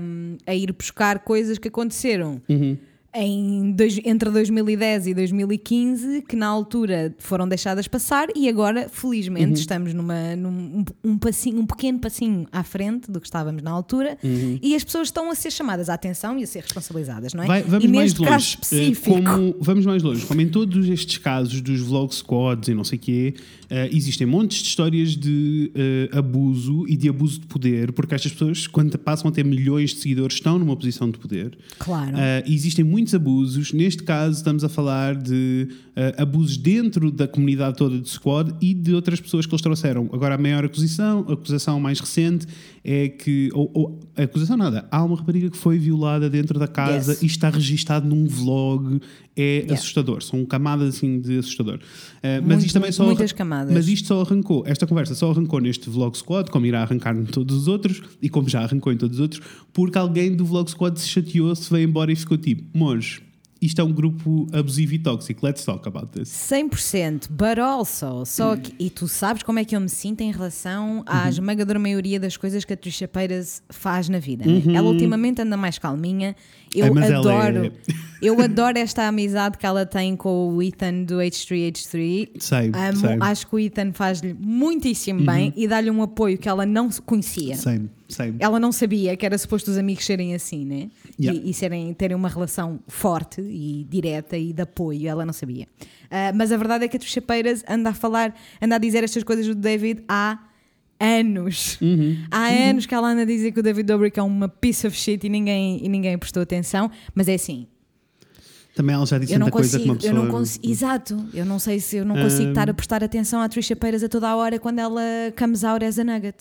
hum, 0.00 0.36
a 0.46 0.54
ir 0.54 0.72
buscar 0.72 1.18
coisas 1.20 1.58
que 1.58 1.68
aconteceram. 1.68 2.40
Uhum. 2.48 2.76
Em 3.14 3.72
dois- 3.72 3.98
entre 4.04 4.28
2010 4.30 5.06
e 5.06 5.14
2015, 5.14 6.22
que 6.28 6.36
na 6.36 6.46
altura 6.46 7.14
foram 7.18 7.48
deixadas 7.48 7.88
passar, 7.88 8.28
e 8.36 8.48
agora, 8.50 8.86
felizmente, 8.90 9.46
Uhum. 9.46 9.52
estamos 9.54 9.94
numa, 9.94 10.36
num 10.36 10.84
um, 11.02 11.16
passinho, 11.16 11.58
um 11.60 11.66
pequeno 11.66 11.98
passinho 11.98 12.46
à 12.52 12.62
frente 12.62 13.10
do 13.10 13.18
que 13.18 13.26
estávamos 13.26 13.62
na 13.62 13.70
altura, 13.70 14.18
Uhum. 14.22 14.58
e 14.62 14.74
as 14.74 14.84
pessoas 14.84 15.08
estão 15.08 15.30
a 15.30 15.34
ser 15.34 15.50
chamadas 15.50 15.88
à 15.88 15.94
atenção 15.94 16.38
e 16.38 16.42
a 16.42 16.46
ser 16.46 16.62
responsabilizadas, 16.62 17.32
não 17.32 17.44
é? 17.44 17.46
Vai- 17.46 17.62
vamos 17.62 17.84
e 17.84 17.88
mais 17.88 18.12
neste 18.12 18.18
longe. 18.20 18.30
caso 18.30 18.44
Eh, 18.44 18.48
específico, 18.90 19.22
Como, 19.22 19.54
vamos 19.58 19.86
mais 19.86 20.02
longe. 20.02 20.26
Como 20.26 20.40
em 20.42 20.48
todos 20.48 20.86
estes 20.88 21.16
casos 21.16 21.62
dos 21.62 21.80
vlog 21.80 22.14
squads 22.14 22.68
e 22.68 22.74
não 22.74 22.84
sei 22.84 22.98
o 22.98 23.00
quê, 23.00 23.34
eh, 23.70 23.90
existem 23.92 24.26
montes 24.26 24.62
de 24.62 24.68
histórias 24.68 25.10
de 25.14 25.70
eh, 25.74 26.08
abuso 26.12 26.86
e 26.88 26.96
de 26.96 27.08
abuso 27.08 27.40
de 27.40 27.46
poder, 27.46 27.92
porque 27.92 28.14
estas 28.14 28.32
pessoas, 28.32 28.66
quando 28.66 28.96
passam 28.98 29.28
a 29.28 29.32
ter 29.32 29.44
milhões 29.44 29.90
de 29.90 30.00
seguidores, 30.00 30.36
estão 30.36 30.58
numa 30.58 30.74
posição 30.74 31.10
de 31.10 31.18
poder. 31.18 31.56
claro. 31.78 32.16
Uh, 32.16 32.50
existem 32.50 32.84
muitos 32.84 33.14
abusos. 33.14 33.72
Neste 33.72 34.02
caso, 34.02 34.36
estamos 34.38 34.64
a 34.64 34.68
falar 34.68 35.14
de 35.14 35.68
uh, 35.90 36.22
abusos 36.22 36.56
dentro 36.56 37.10
da 37.10 37.28
comunidade 37.28 37.76
toda 37.76 37.98
de 37.98 38.08
squad 38.08 38.54
e 38.60 38.72
de 38.72 38.94
outras 38.94 39.20
pessoas 39.20 39.44
que 39.44 39.52
eles 39.52 39.62
trouxeram. 39.62 40.08
Agora, 40.12 40.36
a 40.36 40.38
maior 40.38 40.64
acusação, 40.64 41.26
a 41.28 41.32
acusação 41.34 41.78
mais 41.78 42.00
recente 42.00 42.46
é 42.84 43.08
que. 43.08 43.48
Ou, 43.52 43.70
ou- 43.74 44.00
acusação 44.16 44.56
nada. 44.56 44.86
Há 44.90 45.04
uma 45.04 45.16
rapariga 45.16 45.50
que 45.50 45.56
foi 45.56 45.78
violada 45.78 46.28
dentro 46.30 46.58
da 46.58 46.66
casa 46.68 47.12
Yes. 47.12 47.22
e 47.22 47.26
está 47.26 47.48
registado 47.50 48.08
num 48.08 48.26
vlog. 48.26 49.00
É 49.36 49.58
Yeah. 49.58 49.74
assustador. 49.74 50.20
São 50.22 50.44
camadas 50.44 50.96
assim 50.96 51.20
de 51.20 51.38
assustador. 51.38 51.76
Uh, 51.76 51.80
mas 52.22 52.42
Muito, 52.42 52.64
isto 52.66 52.72
também 52.74 52.90
só. 52.90 53.04
muitas 53.04 53.32
camadas. 53.32 53.72
Mas 53.72 53.86
isto 53.86 54.08
só 54.08 54.20
arrancou, 54.22 54.64
esta 54.66 54.84
conversa 54.86 55.14
só 55.14 55.30
arrancou 55.30 55.60
neste 55.60 55.88
Vlog 55.88 56.18
Squad, 56.18 56.50
como 56.50 56.66
irá 56.66 56.82
arrancar 56.82 57.16
em 57.16 57.24
todos 57.24 57.56
os 57.56 57.68
outros, 57.68 58.02
e 58.20 58.28
como 58.28 58.48
já 58.48 58.62
arrancou 58.62 58.92
em 58.92 58.96
todos 58.96 59.16
os 59.18 59.20
outros, 59.20 59.40
porque 59.72 59.96
alguém 59.96 60.34
do 60.34 60.44
Vlog 60.44 60.68
Squad 60.68 60.98
se 60.98 61.08
chateou, 61.08 61.54
se 61.54 61.70
veio 61.72 61.88
embora 61.88 62.10
e 62.10 62.16
ficou 62.16 62.36
tipo, 62.36 62.64
Monge, 62.76 63.20
isto 63.60 63.80
é 63.80 63.84
um 63.84 63.92
grupo 63.92 64.46
abusivo 64.52 64.94
e 64.94 64.98
tóxico, 64.98 65.44
let's 65.44 65.64
talk 65.64 65.86
about 65.88 66.08
this. 66.12 66.28
100%, 66.28 67.28
but 67.30 67.58
also, 67.58 68.24
só 68.24 68.54
Hum. 68.54 68.56
que, 68.60 68.74
e 68.78 68.90
tu 68.90 69.08
sabes 69.08 69.42
como 69.42 69.58
é 69.58 69.64
que 69.64 69.74
eu 69.74 69.80
me 69.80 69.88
sinto 69.88 70.20
em 70.20 70.30
relação 70.30 71.02
à 71.06 71.22
Uhum. 71.24 71.28
esmagadora 71.28 71.78
maioria 71.78 72.20
das 72.20 72.36
coisas 72.36 72.64
que 72.64 72.72
a 72.72 72.76
Trisha 72.76 73.08
Peiras 73.08 73.62
faz 73.68 74.08
na 74.08 74.18
vida. 74.18 74.44
né? 74.46 74.62
Ela 74.74 74.88
ultimamente 74.88 75.42
anda 75.42 75.56
mais 75.56 75.78
calminha. 75.78 76.34
Eu 76.74 76.86
Uhum. 76.88 76.94
Mas 76.94 77.10
adoro, 77.10 77.64
é- 77.66 77.72
eu 78.20 78.40
adoro 78.40 78.78
esta 78.78 79.06
amizade 79.06 79.56
que 79.58 79.64
ela 79.64 79.86
tem 79.86 80.14
com 80.16 80.48
o 80.54 80.62
Ethan 80.62 81.04
do 81.04 81.20
H3H3. 81.20 82.30
Sei, 82.38 82.70
Amo, 82.74 82.96
sei. 82.98 83.10
Uhum. 83.16 83.22
acho 83.22 83.46
que 83.46 83.54
o 83.54 83.58
Ethan 83.58 83.92
faz-lhe 83.92 84.34
muitíssimo 84.38 85.24
bem 85.24 85.52
e 85.56 85.66
dá-lhe 85.68 85.90
um 85.90 86.02
apoio 86.02 86.36
que 86.38 86.48
ela 86.48 86.66
não 86.66 86.88
conhecia. 87.06 87.56
Same, 87.56 87.88
same. 88.08 88.36
Ela 88.38 88.58
não 88.60 88.72
sabia 88.72 89.16
que 89.16 89.24
era 89.24 89.36
suposto 89.38 89.70
os 89.70 89.78
amigos 89.78 90.04
serem 90.04 90.34
assim, 90.34 90.64
né? 90.64 90.88
Yeah. 91.20 91.40
E, 91.46 91.50
e 91.50 91.54
serem, 91.54 91.92
terem 91.94 92.16
uma 92.16 92.28
relação 92.28 92.80
forte 92.88 93.40
e 93.40 93.86
direta 93.88 94.36
e 94.36 94.52
de 94.52 94.62
apoio. 94.62 95.08
Ela 95.08 95.24
não 95.24 95.32
sabia. 95.32 95.66
Ah, 96.10 96.32
mas 96.34 96.50
a 96.52 96.56
verdade 96.56 96.84
é 96.84 96.88
que 96.88 96.96
a 96.96 97.00
Trisha 97.00 97.20
Peiras 97.22 97.62
anda 97.68 97.90
a 97.90 97.94
falar, 97.94 98.34
anda 98.60 98.76
a 98.76 98.78
dizer 98.78 99.04
estas 99.04 99.22
coisas 99.22 99.46
do 99.46 99.54
David 99.54 100.02
há 100.08 100.38
anos. 101.00 101.78
Uhum. 101.80 102.24
Há 102.30 102.48
anos 102.48 102.86
que 102.86 102.94
ela 102.94 103.08
anda 103.08 103.22
a 103.22 103.24
dizer 103.24 103.52
que 103.52 103.60
o 103.60 103.62
David 103.62 103.86
Dobrik 103.86 104.18
é 104.18 104.22
uma 104.22 104.48
piece 104.48 104.86
of 104.86 104.96
shit 104.96 105.26
e 105.26 105.28
ninguém, 105.28 105.84
e 105.84 105.88
ninguém 105.88 106.18
prestou 106.18 106.42
atenção. 106.42 106.90
Mas 107.14 107.28
é 107.28 107.34
assim, 107.34 107.66
Também 108.78 108.94
ela 108.94 109.04
já 109.04 109.18
disse 109.18 109.32
eu 109.32 109.40
tanta 109.40 109.50
coisa 109.50 109.76
que 109.76 109.84
consigo, 109.88 109.90
uma 109.92 109.96
pessoa... 109.96 110.12
eu 110.16 110.22
não 110.24 110.30
consigo, 110.30 110.70
exato, 110.70 111.26
eu 111.34 111.44
não 111.44 111.58
sei 111.58 111.80
se 111.80 111.96
eu 111.96 112.04
não 112.04 112.14
consigo 112.14 112.44
Um, 112.44 112.48
estar 112.50 112.70
a 112.70 112.74
prestar 112.74 113.02
atenção 113.02 113.40
à 113.40 113.48
Trisha 113.48 113.74
Peiras 113.74 114.04
a 114.04 114.08
toda 114.08 114.28
a 114.28 114.36
hora 114.36 114.56
quando 114.60 114.78
ela 114.78 115.02
comes 115.36 115.64
out 115.64 115.84
as 115.84 115.98
a 115.98 116.04
nugget. 116.04 116.36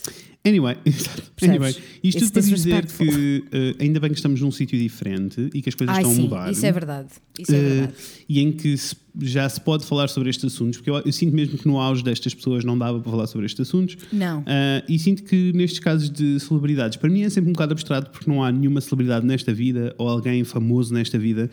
Anyway, 0.46 0.77
anyway 1.41 1.75
isto 2.03 2.20
It's 2.24 2.29
tudo 2.29 2.32
para 2.34 2.41
dizer 2.41 2.56
disrespectful. 2.84 3.08
que 3.08 3.44
eh, 3.51 3.75
ainda 3.84 4.00
bem 4.00 4.12
que 4.12 4.17
estamos 4.17 4.39
num 4.39 4.51
sítio 4.51 4.77
diferente 4.77 5.50
e 5.51 5.63
que 5.63 5.67
as 5.70 5.74
coisas 5.74 5.96
Ai 5.96 6.03
estão 6.03 6.13
sim, 6.15 6.22
a 6.22 6.24
mudar. 6.25 6.51
isso 6.51 6.63
é 6.65 6.72
verdade. 6.72 7.08
Isso 7.39 7.51
é 7.53 7.58
Eh, 7.58 7.62
verdade. 7.62 7.94
e 8.29 8.39
em 8.39 8.51
que 8.51 8.77
se- 8.77 8.96
já 9.20 9.50
se 9.50 9.60
pode 9.60 9.84
falar 9.84 10.08
sobre 10.08 10.29
estes 10.29 10.46
assuntos, 10.46 10.77
porque 10.77 10.91
eu, 10.91 10.98
eu 11.03 11.12
sinto 11.12 11.36
mesmo 11.36 11.58
que 11.58 11.67
no 11.67 11.79
auge 11.79 12.03
destas 12.03 12.36
pessoas 12.36 12.63
não 12.63 12.77
dava 12.77 13.00
para 13.00 13.12
falar 13.12 13.25
sobre 13.25 13.48
estes 13.48 13.67
assuntos. 13.67 13.98
Não. 14.13 14.44
Ah, 14.46 14.84
e 14.88 15.00
sinto 15.00 15.24
que 15.24 15.51
nestes 15.53 15.79
casos 15.79 16.08
de 16.12 16.39
celebridades, 16.39 16.98
para 16.98 17.10
mim 17.10 17.24
é 17.24 17.29
sempre 17.32 17.50
um 17.50 17.53
bocado 17.53 17.74
abstrato 17.74 18.12
porque 18.12 18.29
não 18.29 18.44
há 18.44 18.51
nenhuma 18.51 18.79
celebridade 18.79 19.25
nesta 19.25 19.51
vida 19.51 19.96
ou 19.98 20.08
alguém 20.08 20.44
famoso 20.44 20.94
nesta 20.94 21.17
vida 21.17 21.50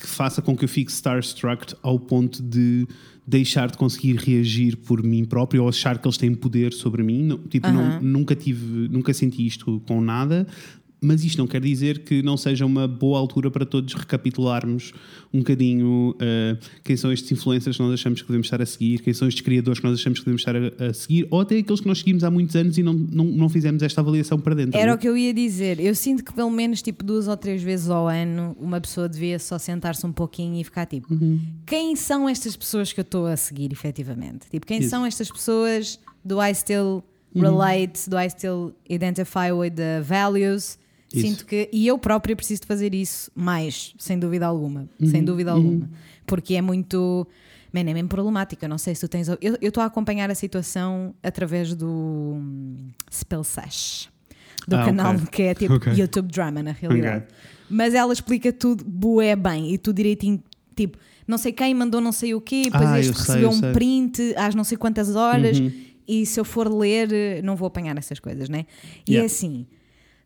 que 0.00 0.06
faça 0.06 0.40
com 0.42 0.56
que 0.56 0.64
eu 0.64 0.68
fique 0.68 0.90
starstruck 0.90 1.74
ao 1.82 1.98
ponto 1.98 2.42
de 2.42 2.86
deixar 3.26 3.70
de 3.70 3.76
conseguir 3.76 4.16
reagir 4.16 4.76
por 4.76 5.02
mim 5.02 5.22
próprio 5.24 5.62
ou 5.62 5.68
achar 5.68 5.98
que 5.98 6.06
eles 6.08 6.16
têm 6.16 6.34
poder 6.34 6.72
sobre 6.72 7.02
mim. 7.02 7.22
Não, 7.24 7.38
tipo, 7.38 7.68
não- 7.68 8.00
nunca 8.00 8.34
tive, 8.34 8.88
nunca 8.88 9.12
senti 9.12 9.46
isto 9.46 9.82
com 9.86 10.00
nada. 10.00 10.46
Mas 11.00 11.24
isto 11.24 11.38
não 11.38 11.46
quer 11.46 11.60
dizer 11.60 12.00
que 12.00 12.22
não 12.22 12.36
seja 12.36 12.66
uma 12.66 12.88
boa 12.88 13.18
altura 13.18 13.50
para 13.50 13.64
todos 13.64 13.94
recapitularmos 13.94 14.92
um 15.32 15.38
bocadinho 15.38 16.10
uh, 16.16 16.58
quem 16.82 16.96
são 16.96 17.12
estes 17.12 17.30
influencers 17.30 17.76
que 17.76 17.82
nós 17.82 17.92
achamos 17.92 18.20
que 18.20 18.26
devemos 18.28 18.46
estar 18.46 18.60
a 18.60 18.66
seguir, 18.66 19.00
quem 19.00 19.12
são 19.12 19.28
estes 19.28 19.42
criadores 19.42 19.78
que 19.78 19.86
nós 19.86 19.98
achamos 19.98 20.18
que 20.18 20.24
devemos 20.24 20.40
estar 20.42 20.56
a, 20.56 20.88
a 20.90 20.92
seguir, 20.94 21.26
ou 21.30 21.40
até 21.40 21.58
aqueles 21.58 21.80
que 21.80 21.86
nós 21.86 21.98
seguimos 21.98 22.24
há 22.24 22.30
muitos 22.30 22.56
anos 22.56 22.78
e 22.78 22.82
não, 22.82 22.94
não, 22.94 23.24
não 23.24 23.48
fizemos 23.48 23.82
esta 23.82 24.00
avaliação 24.00 24.38
para 24.38 24.54
dentro. 24.54 24.78
Era 24.78 24.90
não? 24.92 24.96
o 24.96 24.98
que 24.98 25.08
eu 25.08 25.16
ia 25.16 25.32
dizer. 25.32 25.78
Eu 25.80 25.94
sinto 25.94 26.24
que 26.24 26.32
pelo 26.32 26.50
menos 26.50 26.82
tipo 26.82 27.04
duas 27.04 27.28
ou 27.28 27.36
três 27.36 27.62
vezes 27.62 27.88
ao 27.90 28.08
ano 28.08 28.56
uma 28.58 28.80
pessoa 28.80 29.08
devia 29.08 29.38
só 29.38 29.58
sentar-se 29.58 30.04
um 30.06 30.12
pouquinho 30.12 30.60
e 30.60 30.64
ficar 30.64 30.86
tipo: 30.86 31.12
Uhum. 31.12 31.40
quem 31.66 31.94
são 31.96 32.28
estas 32.28 32.56
pessoas 32.56 32.92
que 32.92 33.00
eu 33.00 33.02
estou 33.02 33.26
a 33.26 33.36
seguir 33.36 33.72
efetivamente? 33.72 34.48
Tipo, 34.50 34.66
quem 34.66 34.80
Isso. 34.80 34.90
são 34.90 35.04
estas 35.06 35.30
pessoas? 35.30 35.98
Do 36.24 36.42
I 36.42 36.54
still 36.54 37.04
Uhum. 37.34 37.42
relate? 37.42 38.08
Do 38.08 38.18
I 38.18 38.28
still 38.30 38.74
identify 38.88 39.52
with 39.52 39.72
the 39.72 40.00
values? 40.00 40.78
Isso. 41.12 41.26
Sinto 41.26 41.46
que. 41.46 41.68
E 41.72 41.86
eu 41.86 41.98
própria 41.98 42.36
preciso 42.36 42.62
de 42.62 42.66
fazer 42.66 42.94
isso 42.94 43.30
mais, 43.34 43.94
sem 43.98 44.18
dúvida 44.18 44.46
alguma. 44.46 44.88
Uhum. 45.00 45.06
Sem 45.10 45.24
dúvida 45.24 45.50
alguma. 45.52 45.88
Porque 46.26 46.54
é 46.54 46.60
muito. 46.62 47.26
Man, 47.72 47.80
é 47.80 47.94
mesmo 47.94 48.08
problemático. 48.08 48.64
Eu 48.64 48.68
não 48.68 48.78
sei 48.78 48.94
se 48.94 49.00
tu 49.02 49.08
tens. 49.08 49.28
Eu 49.40 49.56
estou 49.60 49.82
a 49.82 49.86
acompanhar 49.86 50.30
a 50.30 50.34
situação 50.34 51.14
através 51.22 51.74
do 51.74 51.88
hum, 52.36 52.76
Spell 53.12 53.44
Sesh. 53.44 54.08
Do 54.66 54.76
Ah, 54.76 54.84
canal 54.84 55.14
ok. 55.14 55.26
que 55.30 55.42
é 55.42 55.54
tipo 55.54 55.74
Ok. 55.80 55.92
YouTube 55.94 56.30
Drama, 56.30 56.62
na 56.62 56.72
realidade. 56.72 57.24
Ok. 57.24 57.36
Mas 57.70 57.94
ela 57.94 58.12
explica 58.12 58.52
tudo 58.52 58.84
bué 58.84 59.34
bem 59.36 59.72
e 59.72 59.78
tudo 59.78 59.96
direitinho. 59.96 60.42
Tipo, 60.76 60.98
não 61.26 61.36
sei 61.38 61.52
quem 61.52 61.74
mandou 61.74 62.00
não 62.00 62.12
sei 62.12 62.34
o 62.34 62.40
quê, 62.40 62.64
depois 62.64 62.84
Ah, 62.88 62.98
este 63.00 63.10
eu 63.12 63.14
sei, 63.16 63.24
recebeu 63.26 63.42
eu 63.50 63.50
um 63.56 63.60
sei. 63.60 63.72
print 63.72 64.34
às 64.36 64.54
não 64.54 64.64
sei 64.64 64.76
quantas 64.78 65.14
horas. 65.16 65.58
Uhum. 65.58 65.72
E 66.06 66.24
se 66.24 66.40
eu 66.40 66.44
for 66.44 66.72
ler, 66.72 67.12
eh, 67.12 67.42
não 67.42 67.54
vou 67.56 67.66
apanhar 67.66 67.96
essas 67.98 68.18
coisas, 68.18 68.48
né? 68.48 68.64
E 69.06 69.12
Yeah. 69.12 69.24
é 69.24 69.26
assim. 69.26 69.66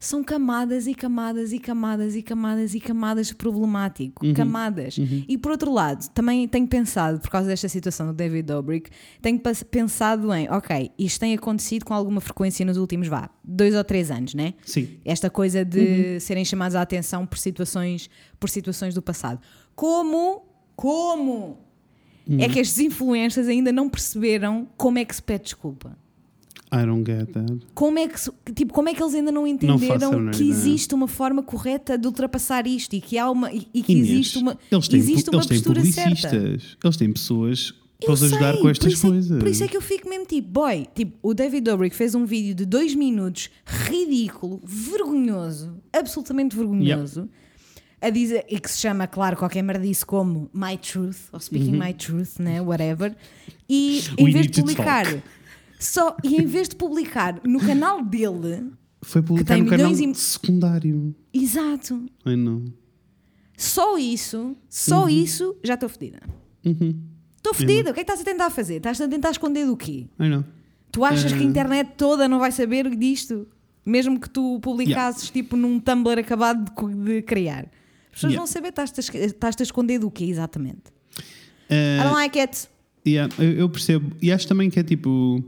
São 0.03 0.25
camadas 0.25 0.89
e 0.89 0.97
camadas 0.97 1.53
e 1.53 1.61
camadas 1.61 2.17
e 2.17 2.23
camadas 2.23 2.75
e 2.75 2.81
camadas 2.81 3.29
de 3.29 3.37
problemático. 3.37 4.27
Uhum. 4.27 4.35
Camadas. 4.35 4.97
E 5.29 5.39
por 5.39 5.53
outro 5.53 5.73
lado, 5.73 6.09
também 6.09 6.49
tenho 6.49 6.67
pensado, 6.67 7.21
por 7.21 7.31
causa 7.31 7.47
desta 7.47 7.69
situação 7.69 8.09
do 8.09 8.13
David 8.13 8.43
Dobrik, 8.43 8.91
tenho 9.21 9.41
pensado 9.71 10.35
em, 10.35 10.51
ok, 10.51 10.91
isto 10.99 11.21
tem 11.21 11.35
acontecido 11.35 11.85
com 11.85 11.95
alguma 11.95 12.21
frequência 12.21 12.67
nos 12.67 12.79
últimos, 12.79 13.07
vá, 13.07 13.31
dois 13.45 13.77
ou 13.77 13.85
três 13.85 14.11
anos, 14.11 14.35
né? 14.35 14.55
Sim. 14.65 14.89
Esta 15.05 15.31
coisa 15.31 15.65
de 15.65 16.19
serem 16.19 16.45
chamados 16.45 16.75
à 16.75 16.83
atenção 16.83 17.25
por 17.25 17.39
situações, 17.39 18.11
por 18.41 18.51
situações 18.51 18.95
do 18.95 19.03
passado. 19.03 19.41
Como, 19.73 20.43
como 20.75 21.59
é 22.41 22.49
que 22.49 22.59
estes 22.59 22.81
influencers 22.81 23.47
ainda 23.47 23.71
não 23.71 23.89
perceberam 23.89 24.69
como 24.77 24.99
é 24.99 25.05
que 25.05 25.15
se 25.15 25.23
pede 25.23 25.45
desculpa? 25.45 25.97
I 26.73 26.87
don't 26.87 27.05
get 27.05 27.29
that. 27.33 27.59
Como 27.75 27.99
é 27.99 28.09
que, 28.09 28.19
tipo, 28.55 28.73
como 28.73 28.89
é 28.89 28.95
que 28.95 29.03
eles 29.03 29.15
ainda 29.15 29.31
não 29.31 29.47
entenderam 29.47 30.11
menor 30.13 30.33
que 30.33 30.49
existe 30.49 30.95
uma 30.95 31.07
forma 31.07 31.43
correta 31.43 31.99
de 31.99 32.07
ultrapassar 32.07 32.67
isto 32.67 32.95
e 32.95 33.01
que 33.01 33.19
há 33.19 33.31
uma 33.31 33.53
e, 33.53 33.69
e 33.75 33.83
que 33.83 33.93
Inês, 33.93 34.09
existe 34.09 34.39
uma 34.39 34.59
eles 34.71 34.89
têm, 34.89 34.99
existe 34.99 35.29
uma 35.31 35.37
eles 35.39 35.47
têm 35.49 35.59
postura 35.59 35.85
certa. 35.85 36.37
eles 36.37 36.97
têm 36.97 37.13
pessoas 37.13 37.75
para 38.03 38.15
os 38.15 38.23
ajudar 38.23 38.57
com 38.59 38.69
estas 38.69 38.95
por 38.99 39.07
é- 39.07 39.11
coisas. 39.11 39.39
por 39.39 39.49
isso 39.49 39.63
é 39.65 39.69
que 39.69 39.77
eu 39.77 39.83
fico 39.83 40.09
mesmo 40.09 40.25
tipo, 40.27 40.49
boy, 40.49 40.87
tipo, 40.95 41.17
o 41.23 41.35
David 41.35 41.63
Dobrik 41.65 41.95
fez 41.95 42.15
um 42.15 42.25
vídeo 42.25 42.55
de 42.55 42.65
dois 42.65 42.95
minutos 42.95 43.51
ridículo, 43.65 44.61
vergonhoso, 44.65 45.75
absolutamente 45.93 46.57
vergonhoso. 46.57 47.29
A 48.01 48.11
dizer, 48.11 48.45
e 48.49 48.59
que 48.59 48.69
se 48.69 48.81
chama, 48.81 49.07
claro, 49.07 49.37
qualquer 49.37 49.63
merdice 49.63 50.05
como 50.05 50.51
My 50.53 50.77
Truth, 50.77 51.29
ou 51.31 51.39
Speaking 51.39 51.79
My 51.79 51.95
Truth, 51.95 52.41
né? 52.41 52.61
Whatever. 52.61 53.15
E 53.69 54.01
em 54.19 54.25
Uhum. 54.25 54.25
We 54.25 54.33
vez 54.33 54.47
de 54.49 54.61
publicar. 54.61 55.23
Só, 55.85 56.17
e 56.23 56.37
em 56.37 56.47
vez 56.47 56.69
de 56.69 56.77
publicar 56.77 57.41
no 57.45 57.59
canal 57.61 58.03
dele, 58.05 58.71
Foi 59.03 59.23
publicar 59.23 59.55
tem 59.55 59.63
no 59.65 59.71
canal 59.71 59.91
milhões 59.91 60.17
e- 60.17 60.21
secundário. 60.21 61.15
exato, 61.33 62.05
Ai 62.25 62.37
não. 62.37 62.65
só 63.57 63.97
isso, 63.99 64.57
só 64.69 65.09
isso, 65.09 65.57
já 65.63 65.75
estou 65.75 65.89
fedida. 65.89 66.21
Uhum. 66.65 66.95
Estou 67.37 67.55
fedida, 67.55 67.91
o 67.91 67.95
que 67.95 68.01
é 68.01 68.05
que 68.05 68.11
estás 68.13 68.21
a 68.21 68.25
tentar 68.25 68.51
fazer? 68.51 68.77
Estás 68.77 69.01
a 69.01 69.09
tentar 69.09 69.31
esconder 69.33 69.67
do 69.67 69.77
quê? 69.77 70.07
Ai 70.19 70.29
não. 70.29 70.45
Tu 70.93 71.05
achas 71.05 71.33
que 71.33 71.39
a 71.39 71.43
Eh, 71.43 71.47
internet 71.47 71.93
toda 71.97 72.29
não 72.29 72.39
vai 72.39 72.53
saber 72.53 72.95
disto? 72.95 73.49
Mesmo 73.85 74.21
que 74.21 74.31
tu 74.31 74.61
publicasses 74.61 75.29
tipo 75.31 75.57
num 75.57 75.81
Tumblr 75.81 76.19
acabado 76.21 76.71
de, 76.89 76.95
de 77.15 77.23
criar. 77.23 77.65
As 78.13 78.21
pessoas 78.21 78.33
Yeah. 78.35 78.37
vão 78.37 78.47
saber, 78.47 78.69
estás-te 78.69 79.01
a, 79.01 79.63
a 79.63 79.63
esconder 79.65 79.99
do 79.99 80.11
quê 80.11 80.25
exatamente? 80.27 80.83
Eh, 81.69 81.97
I 81.99 82.03
don't 82.05 82.15
like 82.15 82.39
it. 82.39 82.69
Yeah, 83.05 83.35
eu, 83.39 83.53
eu 83.53 83.69
percebo. 83.69 84.15
E 84.23 84.31
acho 84.31 84.47
também 84.47 84.71
que 84.71 84.79
é 84.79 84.85
tipo. 84.85 85.43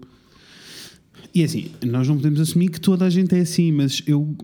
E 1.35 1.43
assim, 1.43 1.67
nós 1.85 2.07
não 2.07 2.17
podemos 2.17 2.41
assumir 2.41 2.69
que 2.69 2.81
toda 2.81 3.05
a 3.05 3.11
gente 3.11 3.35
é 3.35 3.41
assim, 3.41 3.73
mas 3.73 4.03
eu, 4.07 4.37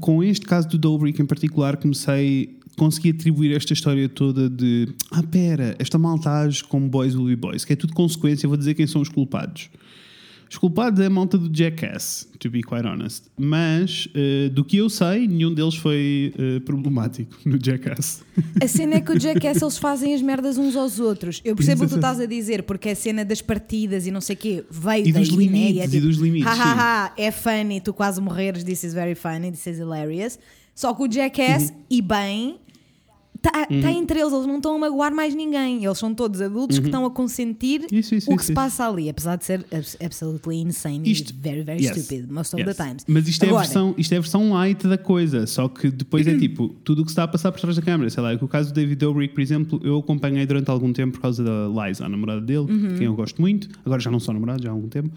com- 0.00 0.22
este 0.22 0.44
caso 0.46 0.68
do 0.68 0.76
Dobrik 0.78 1.20
em 1.22 1.26
particular, 1.26 1.76
comecei. 1.76 2.56
Consegui 2.76 3.10
atribuir 3.10 3.56
esta 3.56 3.72
história 3.72 4.08
toda 4.08 4.48
de. 4.48 4.88
Ah, 5.10 5.22
pera, 5.22 5.74
esta 5.80 5.98
malta 5.98 6.30
age 6.30 6.62
como 6.62 6.88
boys 6.88 7.12
will 7.14 7.26
be 7.26 7.34
boys, 7.34 7.64
que 7.64 7.72
é 7.72 7.76
tudo 7.76 7.92
consequência, 7.92 8.48
vou 8.48 8.56
dizer 8.56 8.74
quem 8.74 8.86
são 8.86 9.00
os 9.00 9.08
culpados. 9.08 9.68
Os 10.50 10.56
culpados 10.56 10.98
é 11.00 11.06
a 11.06 11.10
malta 11.10 11.36
do 11.36 11.54
Jackass, 11.54 12.26
to 12.38 12.48
be 12.50 12.62
quite 12.62 12.86
honest. 12.86 13.24
Mas, 13.38 14.08
eh, 14.14 14.48
do 14.48 14.64
que 14.64 14.78
eu 14.78 14.88
sei, 14.88 15.28
nenhum 15.28 15.52
deles 15.52 15.74
foi 15.74 16.32
eh, 16.38 16.60
problemático 16.60 17.36
no 17.44 17.58
Jackass. 17.62 18.22
A 18.62 18.66
cena 18.66 18.94
é 18.94 19.00
que 19.00 19.12
o 19.12 19.20
Jackass 19.20 19.60
eles 19.60 19.76
fazem 19.78 20.14
as 20.14 20.22
merdas 20.22 20.56
uns 20.56 20.74
aos 20.74 20.98
outros. 20.98 21.40
Eu 21.44 21.54
percebo 21.54 21.82
o 21.82 21.86
que 21.86 21.92
tu 21.92 21.96
estás 21.96 22.18
a 22.18 22.26
dizer, 22.26 22.62
porque 22.62 22.88
a 22.90 22.96
cena 22.96 23.24
das 23.24 23.42
partidas 23.42 24.06
e 24.06 24.10
não 24.10 24.20
sei 24.20 24.36
o 24.36 24.38
quê 24.38 24.64
veio 24.70 25.06
E 25.08 25.12
dos 25.12 25.30
né? 25.30 25.36
limites, 25.36 25.80
é 25.82 25.84
e 25.84 25.88
tipo, 25.88 26.06
dos 26.06 26.16
limites, 26.16 26.48
é 27.16 27.30
funny, 27.30 27.80
tu 27.80 27.92
quase 27.92 28.20
morreres, 28.20 28.64
this 28.64 28.82
is 28.84 28.94
very 28.94 29.14
funny, 29.14 29.50
this 29.50 29.66
is 29.66 29.78
hilarious. 29.78 30.38
Só 30.74 30.94
que 30.94 31.02
o 31.02 31.10
Jackass, 31.12 31.70
Uhum. 31.70 31.76
e 31.90 32.00
bem, 32.00 32.56
está 33.38 33.90
entre 33.92 34.20
eles, 34.20 34.32
eles 34.32 34.46
não 34.46 34.56
estão 34.56 34.74
a 34.76 34.78
magoar 34.78 35.14
mais 35.14 35.34
ninguém. 35.34 35.84
Eles 35.84 35.98
são 35.98 36.12
todos 36.14 36.40
adultos 36.40 36.78
que 36.78 36.86
estão 36.86 37.04
a 37.04 37.10
consentir 37.10 37.80
Uhum. 37.82 37.86
Isso, 37.98 38.14
isso, 38.14 38.30
o 38.30 38.34
que 38.36 38.42
isso, 38.42 38.46
se 38.48 38.52
passa 38.54 38.86
ali, 38.88 39.08
apesar 39.08 39.36
de 39.36 39.44
ser 39.44 39.64
abs- 39.72 39.96
absolutely 40.04 40.56
insane 40.60 41.08
Isto- 41.10 41.32
very, 41.40 41.62
very 41.62 41.82
Yes. 41.84 41.96
stupid 41.96 42.30
most 42.30 42.54
of 42.54 42.62
Yes. 42.62 42.76
the 42.76 42.84
times. 42.84 43.04
Mas 43.08 43.28
isto 43.28 43.42
é, 43.42 43.46
a 43.46 43.50
Agora, 43.50 43.64
versão, 43.64 43.94
isto 43.96 44.12
é 44.12 44.16
a 44.16 44.20
versão 44.20 44.50
light 44.52 44.86
da 44.86 44.98
coisa, 44.98 45.46
só 45.46 45.68
que 45.68 45.90
depois 45.90 46.26
é 46.26 46.36
tipo 46.36 46.68
tudo 46.84 47.02
o 47.02 47.04
que 47.04 47.10
se 47.10 47.12
está 47.12 47.24
a 47.24 47.28
passar 47.28 47.52
por 47.52 47.60
trás 47.60 47.76
da 47.76 47.82
câmara. 47.82 48.10
Sei 48.10 48.22
lá, 48.22 48.34
o 48.34 48.48
caso 48.48 48.70
do 48.70 48.74
David 48.74 48.96
Dobrik, 48.96 49.32
por 49.34 49.40
exemplo, 49.40 49.80
eu 49.82 49.98
acompanhei 49.98 50.44
durante 50.46 50.70
algum 50.70 50.92
tempo 50.92 51.12
por 51.14 51.20
causa 51.22 51.42
da 51.44 51.68
Liza, 51.86 52.04
a 52.04 52.08
namorada 52.08 52.40
dele, 52.40 52.58
Uhum. 52.70 52.88
de 52.88 52.94
quem 52.94 53.06
eu 53.06 53.14
gosto 53.14 53.40
muito. 53.40 53.68
Agora 53.84 54.00
já 54.00 54.10
não 54.10 54.20
sou 54.20 54.34
namorado, 54.34 54.62
já 54.62 54.68
há 54.70 54.72
algum 54.72 54.88
tempo. 54.88 55.10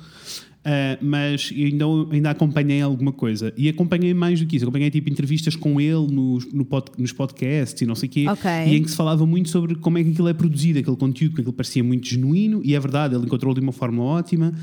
Ah, 0.63 0.95
mas 1.01 1.51
ainda, 1.55 1.85
ainda 2.11 2.29
acompanhei 2.29 2.81
alguma 2.81 3.11
coisa. 3.11 3.51
E 3.57 3.67
acompanhei 3.67 4.13
mais 4.13 4.39
do 4.39 4.45
que 4.45 4.55
isso. 4.57 4.65
Acompanhei 4.65 4.91
tipo 4.91 5.09
entrevistas 5.09 5.55
com 5.55 5.81
ele 5.81 6.05
nos, 6.11 6.53
no 6.53 6.63
pod- 6.63 6.91
nos 6.99 7.11
podcasts 7.11 7.81
e 7.81 7.85
não 7.87 7.95
sei 7.95 8.07
o 8.07 8.11
quê. 8.11 8.25
Ok. 8.29 8.49
E 8.67 8.75
em 8.75 8.83
que 8.83 8.91
se 8.91 8.95
falava 8.95 9.25
muito 9.25 9.49
sobre 9.49 9.73
como 9.73 9.97
é 9.97 10.03
que 10.03 10.11
aquilo 10.11 10.27
é 10.27 10.33
produzido, 10.33 10.77
aquele 10.77 10.95
conteúdo, 10.97 11.31
porque 11.31 11.41
aquilo 11.41 11.53
parecia 11.53 11.83
muito 11.83 12.07
genuíno. 12.07 12.61
E 12.63 12.75
é 12.75 12.79
verdade, 12.79 13.15
ele 13.15 13.25
encontrou 13.25 13.55
de 13.55 13.59
uma 13.59 13.71
forma 13.71 14.03
ótima. 14.03 14.53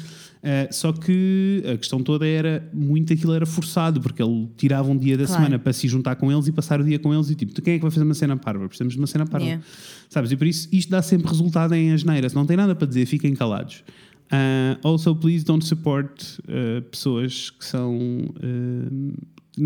Ah, 0.40 0.68
só 0.70 0.92
que 0.92 1.64
a 1.66 1.76
questão 1.76 2.00
toda 2.00 2.24
era 2.24 2.70
muito 2.72 3.12
aquilo 3.12 3.32
era 3.34 3.44
forçado, 3.44 4.00
porque 4.00 4.22
ele 4.22 4.48
tirava 4.56 4.88
um 4.88 4.96
dia 4.96 5.18
da 5.18 5.24
Claro. 5.24 5.42
semana 5.42 5.58
para 5.58 5.72
se 5.72 5.88
juntar 5.88 6.14
com 6.14 6.30
eles 6.30 6.46
e 6.46 6.52
passar 6.52 6.80
o 6.80 6.84
dia 6.84 7.00
com 7.00 7.12
eles 7.12 7.28
e 7.28 7.34
tipo, 7.34 7.52
"Tu 7.52 7.60
quem 7.60 7.74
é 7.74 7.76
que 7.76 7.82
vai 7.82 7.90
fazer 7.90 8.04
uma 8.04 8.14
cena 8.14 8.36
parva? 8.36 8.68
Precisamos 8.68 8.94
de 8.94 9.00
uma 9.00 9.06
cena 9.08 9.26
parva. 9.26 9.44
Yeah. 9.44 9.64
Sabes? 10.08 10.30
E 10.30 10.36
por 10.36 10.46
isso 10.46 10.68
isto 10.70 10.90
dá 10.90 11.02
sempre 11.02 11.26
resultado 11.28 11.74
em 11.74 11.90
asneiras. 11.90 12.32
Não 12.34 12.46
tem 12.46 12.56
nada 12.56 12.72
para 12.76 12.86
dizer, 12.86 13.04
fiquem 13.06 13.34
calados. 13.34 13.82
Ah, 14.30 14.78
also, 14.82 15.14
please 15.14 15.44
don't 15.44 15.64
support 15.64 16.38
ah, 16.48 16.82
pessoas 16.90 17.50
que 17.50 17.64
são 17.64 17.98
ah, 18.42 19.14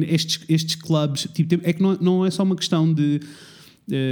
estes, 0.07 0.45
estes 0.49 0.75
clubes. 0.76 1.26
Tipo, 1.33 1.61
é 1.62 1.73
que 1.73 1.83
não, 1.83 1.97
não 2.00 2.26
é 2.26 2.31
só 2.31 2.42
uma 2.42 2.57
questão 2.57 2.92
de 2.92 3.21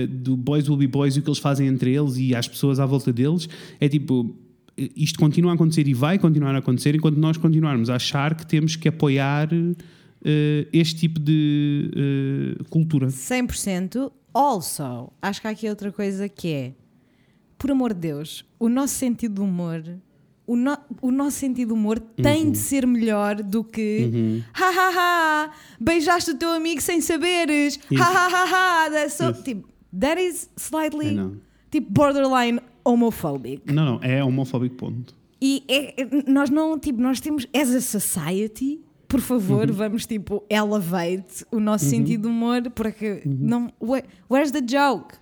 do 0.09 0.37
boys 0.37 0.69
will 0.69 0.77
be 0.77 0.87
boys 0.87 1.17
e 1.17 1.21
o 1.21 1.23
que 1.23 1.29
eles 1.29 1.39
fazem 1.39 1.69
entre 1.69 1.95
eles 1.95 2.17
e 2.17 2.35
as 2.35 2.47
pessoas 2.47 2.81
à 2.81 2.85
volta 2.85 3.13
deles. 3.13 3.49
É 3.79 3.89
tipo, 3.89 4.37
isto 4.77 5.19
continua 5.19 5.53
a 5.53 5.55
acontecer 5.55 5.87
e 5.87 5.95
vai 5.95 6.19
continuar 6.19 6.55
a 6.55 6.59
acontecer 6.59 6.95
enquanto 6.95 7.17
nós 7.17 7.37
continuarmos 7.37 7.89
a 7.89 7.95
achar 7.95 8.35
que 8.35 8.45
temos 8.45 8.75
que 8.75 8.89
apoiar 8.89 9.49
este 10.73 10.97
tipo 10.97 11.21
de 11.21 11.91
eh, 11.97 12.65
cultura. 12.69 13.07
100%. 13.07 14.11
Also, 14.35 15.11
acho 15.23 15.41
que 15.41 15.47
há 15.47 15.51
aqui 15.51 15.69
outra 15.69 15.91
coisa 15.91 16.29
que 16.29 16.49
é, 16.49 16.75
por 17.57 17.71
amor 17.71 17.95
de 17.95 18.01
Deus, 18.01 18.45
o 18.59 18.69
nosso 18.69 18.95
sentido 18.95 19.37
de 19.37 19.41
humor, 19.41 19.83
o, 20.53 20.57
no- 20.57 20.79
o 21.03 21.11
nosso 21.11 21.37
sentido 21.39 21.69
de 21.69 21.75
humor 21.75 21.99
tem 22.01 22.45
Uhum. 22.47 22.53
de 22.53 22.59
ser 22.59 22.87
melhor 22.87 23.37
do 23.43 23.63
que 23.63 24.43
ha 24.55 24.69
ha 24.69 24.91
ha, 24.97 25.51
beijaste 25.81 26.31
o 26.33 26.35
teu 26.37 26.51
amigo 26.53 26.81
sem 26.81 27.01
saberes, 27.01 27.79
Isso. 27.91 28.03
ha 28.03 28.07
ha 28.07 28.27
ha 28.29 28.45
ha, 28.87 28.91
that's 28.91 29.15
so, 29.15 29.33
tipo, 29.43 29.69
that 29.99 30.21
is 30.21 30.49
slightly 30.57 31.19
tipo 31.71 31.91
borderline 31.93 32.61
homophobic. 32.85 33.63
Não, 33.73 33.85
não, 33.85 33.99
é 34.03 34.23
homofóbico 34.25 34.77
ponto. 34.77 35.15
E 35.41 35.63
é- 35.69 36.03
é- 36.03 36.09
nós 36.31 36.51
não, 36.51 36.79
tipo, 36.79 37.01
nós 37.01 37.21
temos, 37.21 37.47
as 37.55 37.71
a 37.75 37.81
society, 37.81 38.81
por 39.09 39.21
favor, 39.21 39.69
Uhum. 39.69 39.75
vamos, 39.75 40.05
tipo, 40.07 40.43
elevate 40.51 41.45
o 41.51 41.59
nosso 41.61 41.85
sentido 41.87 42.23
de 42.23 42.29
humor, 42.29 42.63
porque 42.75 43.23
Uhum. 43.25 43.37
não, 43.41 43.73
where- 43.81 44.07
where's 44.31 44.51
the 44.53 44.61
joke? 44.61 45.15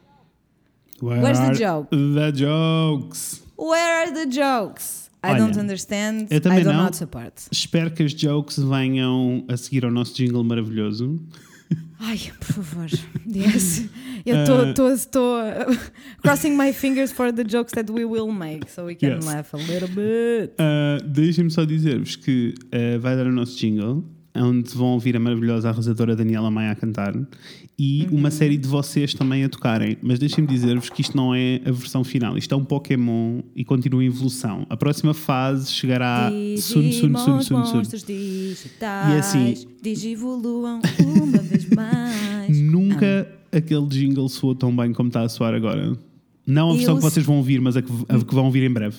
Where 1.01 1.23
Where's 1.23 1.39
the 1.39 1.55
joke? 1.55 1.89
The 1.91 2.33
jokes. 2.33 3.43
Where 3.57 4.03
are 4.03 4.13
the 4.13 4.27
jokes? 4.27 5.08
I 5.25 5.31
Olha, 5.33 5.39
don't 5.45 5.59
understand. 5.59 6.27
eu 6.31 6.41
também 6.41 6.61
I 6.61 6.65
do 6.65 6.73
não. 6.73 6.93
support. 6.93 7.33
Espero 7.51 7.91
que 7.91 8.03
as 8.05 8.13
jokes 8.13 8.59
venham 8.59 9.45
a 9.49 9.57
seguir 9.57 9.85
ao 9.85 9.91
nosso 9.91 10.15
jingle 10.15 10.45
maravilhoso. 10.45 11.21
Ai, 12.01 12.19
por 12.39 12.47
favor. 12.63 12.87
Yes. 13.27 13.85
Eu 14.25 14.37
Uh, 14.37 14.93
estou 14.95 15.39
crossing 16.23 16.57
my 16.57 16.73
fingers 16.73 17.11
for 17.13 17.33
the 17.33 17.43
jokes 17.45 17.73
that 17.73 17.91
we 17.91 18.05
will 18.05 18.31
make 18.33 18.71
so 18.71 18.85
we 18.85 18.95
can 18.95 19.17
Yes. 19.17 19.25
laugh 19.27 19.53
a 19.55 19.59
little 19.59 19.89
bit. 19.89 20.55
Uh, 20.59 21.05
Deixem-me 21.09 21.51
só 21.51 21.65
dizer-vos 21.65 22.15
que 22.17 22.55
uh, 22.73 23.01
vai 23.01 23.17
dar 23.17 23.27
o 23.27 23.33
nosso 23.33 23.57
jingle, 23.59 24.05
onde 24.37 24.71
vão 24.75 24.89
ouvir 24.89 25.17
a 25.17 25.21
maravilhosa 25.21 25.71
arrasadora 25.71 26.15
Daniela 26.15 26.51
Maia 26.51 26.71
a 26.73 26.75
cantar 26.77 27.13
e 27.79 28.07
Uhum. 28.11 28.19
uma 28.19 28.31
série 28.31 28.57
de 28.57 28.67
vocês 28.67 29.15
também 29.15 29.45
a 29.45 29.49
tocarem. 29.49 29.97
Mas 30.03 30.19
deixem-me 30.19 30.49
dizer-vos 30.49 30.91
que 30.91 31.01
isto 31.01 31.17
não 31.17 31.33
é 31.35 31.61
a 31.65 31.71
versão 31.71 32.03
final, 32.03 32.37
isto 32.37 32.53
é 32.53 32.59
um 32.59 32.65
Pokémon 32.65 33.41
e 33.55 33.65
continua 33.65 34.03
em 34.03 34.07
evolução. 34.09 34.67
A 34.69 34.77
próxima 34.77 35.15
fase 35.15 35.71
chegará 35.71 36.29
Digimons, 36.31 37.23
soon, 37.25 37.43
soon. 37.43 37.59
monstros 37.59 38.03
digitais, 38.03 39.15
E 39.15 39.19
assim- 39.19 39.67
digivoluam 39.83 40.81
uma 41.05 41.39
vez 41.39 41.69
mais. 41.71 42.61
Nunca 42.61 43.29
aquele 43.53 43.87
jingle 43.87 44.29
soou 44.29 44.55
tão 44.55 44.75
bem 44.75 44.93
como 44.93 45.09
está 45.09 45.23
a 45.23 45.29
soar 45.29 45.55
agora. 45.55 45.97
Não 46.47 46.71
a 46.71 46.75
versão 46.75 46.95
Eu 46.95 46.97
que 46.99 47.03
vocês 47.03 47.25
vão 47.27 47.37
ouvir, 47.37 47.61
mas 47.61 47.77
a 47.77 47.83
que, 47.83 47.93
a 48.09 48.19
que 48.25 48.35
vão 48.35 48.47
ouvir 48.47 48.63
em 48.65 48.71
breve. 48.73 48.97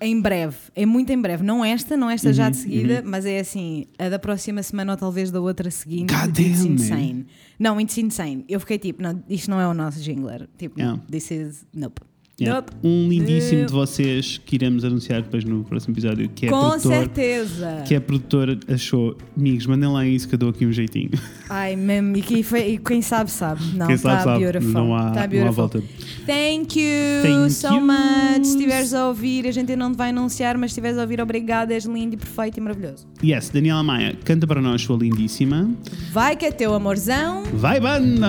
Em 0.00 0.20
breve, 0.20 0.56
é 0.74 0.84
muito 0.84 1.10
em 1.12 1.20
breve. 1.20 1.42
Não 1.44 1.64
esta, 1.64 1.96
não 1.96 2.10
esta 2.10 2.28
Uhum, 2.28 2.34
já 2.34 2.50
de 2.50 2.56
seguida, 2.56 3.02
mas 3.06 3.24
é 3.24 3.38
assim, 3.40 3.86
a 3.98 4.08
da 4.08 4.18
próxima 4.18 4.62
semana 4.62 4.92
ou 4.92 4.98
talvez 4.98 5.30
da 5.30 5.40
outra 5.40 5.70
seguinte. 5.70 6.12
God 6.12 6.30
damn, 6.30 6.88
man. 6.88 7.24
Não, 7.58 7.80
it's 7.80 7.96
insane. 7.98 8.44
Eu 8.48 8.58
fiquei 8.60 8.78
tipo, 8.78 9.02
não, 9.02 9.22
isto 9.28 9.50
não 9.50 9.60
é 9.60 9.66
o 9.68 9.74
nosso 9.74 10.00
jingler. 10.00 10.48
Tipo, 10.58 10.78
Yeah. 10.78 11.00
this 11.10 11.30
is. 11.30 11.66
Nope. 11.74 12.00
Yeah. 12.40 12.60
Nope. 12.60 12.72
Um 12.82 13.08
lindíssimo 13.08 13.60
Nope. 13.60 13.66
de 13.68 13.72
vocês 13.72 14.40
que 14.44 14.56
iremos 14.56 14.84
anunciar 14.84 15.22
depois 15.22 15.44
no 15.44 15.62
próximo 15.62 15.94
episódio, 15.94 16.28
que 16.34 16.46
é 16.46 16.50
Com 16.50 16.58
produtor. 16.70 16.92
certeza. 16.92 17.82
que 17.86 17.94
a 17.94 18.00
produtora 18.00 18.58
achou, 18.66 19.16
amigos, 19.36 19.66
mandem 19.66 19.88
lá 19.88 20.04
isso 20.04 20.26
que 20.28 20.34
eu 20.34 20.38
dou 20.40 20.48
aqui 20.48 20.66
um 20.66 20.72
jeitinho. 20.72 21.10
Ai, 21.48 21.76
mesmo. 21.76 22.16
E, 22.16 22.22
que 22.22 22.42
foi, 22.42 22.72
e 22.72 22.78
quem 22.78 23.00
sabe, 23.02 23.30
sabe. 23.30 23.62
Não, 23.76 23.86
Quem 23.86 23.96
sabe, 23.96 24.18
está 24.18 24.24
sabe. 24.32 24.40
beautiful. 24.44 24.72
Não 24.72 24.96
há, 24.96 25.10
Tá 25.12 25.28
não 25.28 25.46
há 25.46 25.50
volta. 25.52 25.80
Thank 26.26 26.80
you 26.80 27.22
Thank 27.22 27.50
so 27.52 27.68
you. 27.74 27.80
much. 27.80 28.44
Se 28.46 28.56
estiveres 28.56 28.92
a 28.94 29.06
ouvir, 29.06 29.46
a 29.46 29.52
gente 29.52 29.70
ainda 29.70 29.84
não 29.84 29.92
te 29.92 29.96
vai 29.98 30.10
anunciar, 30.10 30.58
mas 30.58 30.72
se 30.72 30.80
estiveres 30.80 30.98
a 30.98 31.02
ouvir, 31.02 31.20
obrigada. 31.20 31.72
És 31.72 31.84
lindo 31.84 32.14
e 32.14 32.16
perfeito 32.16 32.56
e 32.56 32.60
maravilhoso. 32.60 33.06
Yes, 33.22 33.48
Daniela 33.50 33.82
Maia, 33.84 34.16
canta 34.24 34.44
para 34.46 34.60
nós, 34.60 34.82
sua 34.82 34.96
lindíssima. 34.96 35.70
Vai 36.12 36.34
que 36.34 36.46
é 36.46 36.50
teu 36.50 36.74
amorzão. 36.74 37.44
Vai, 37.54 37.78
banda! 37.78 38.26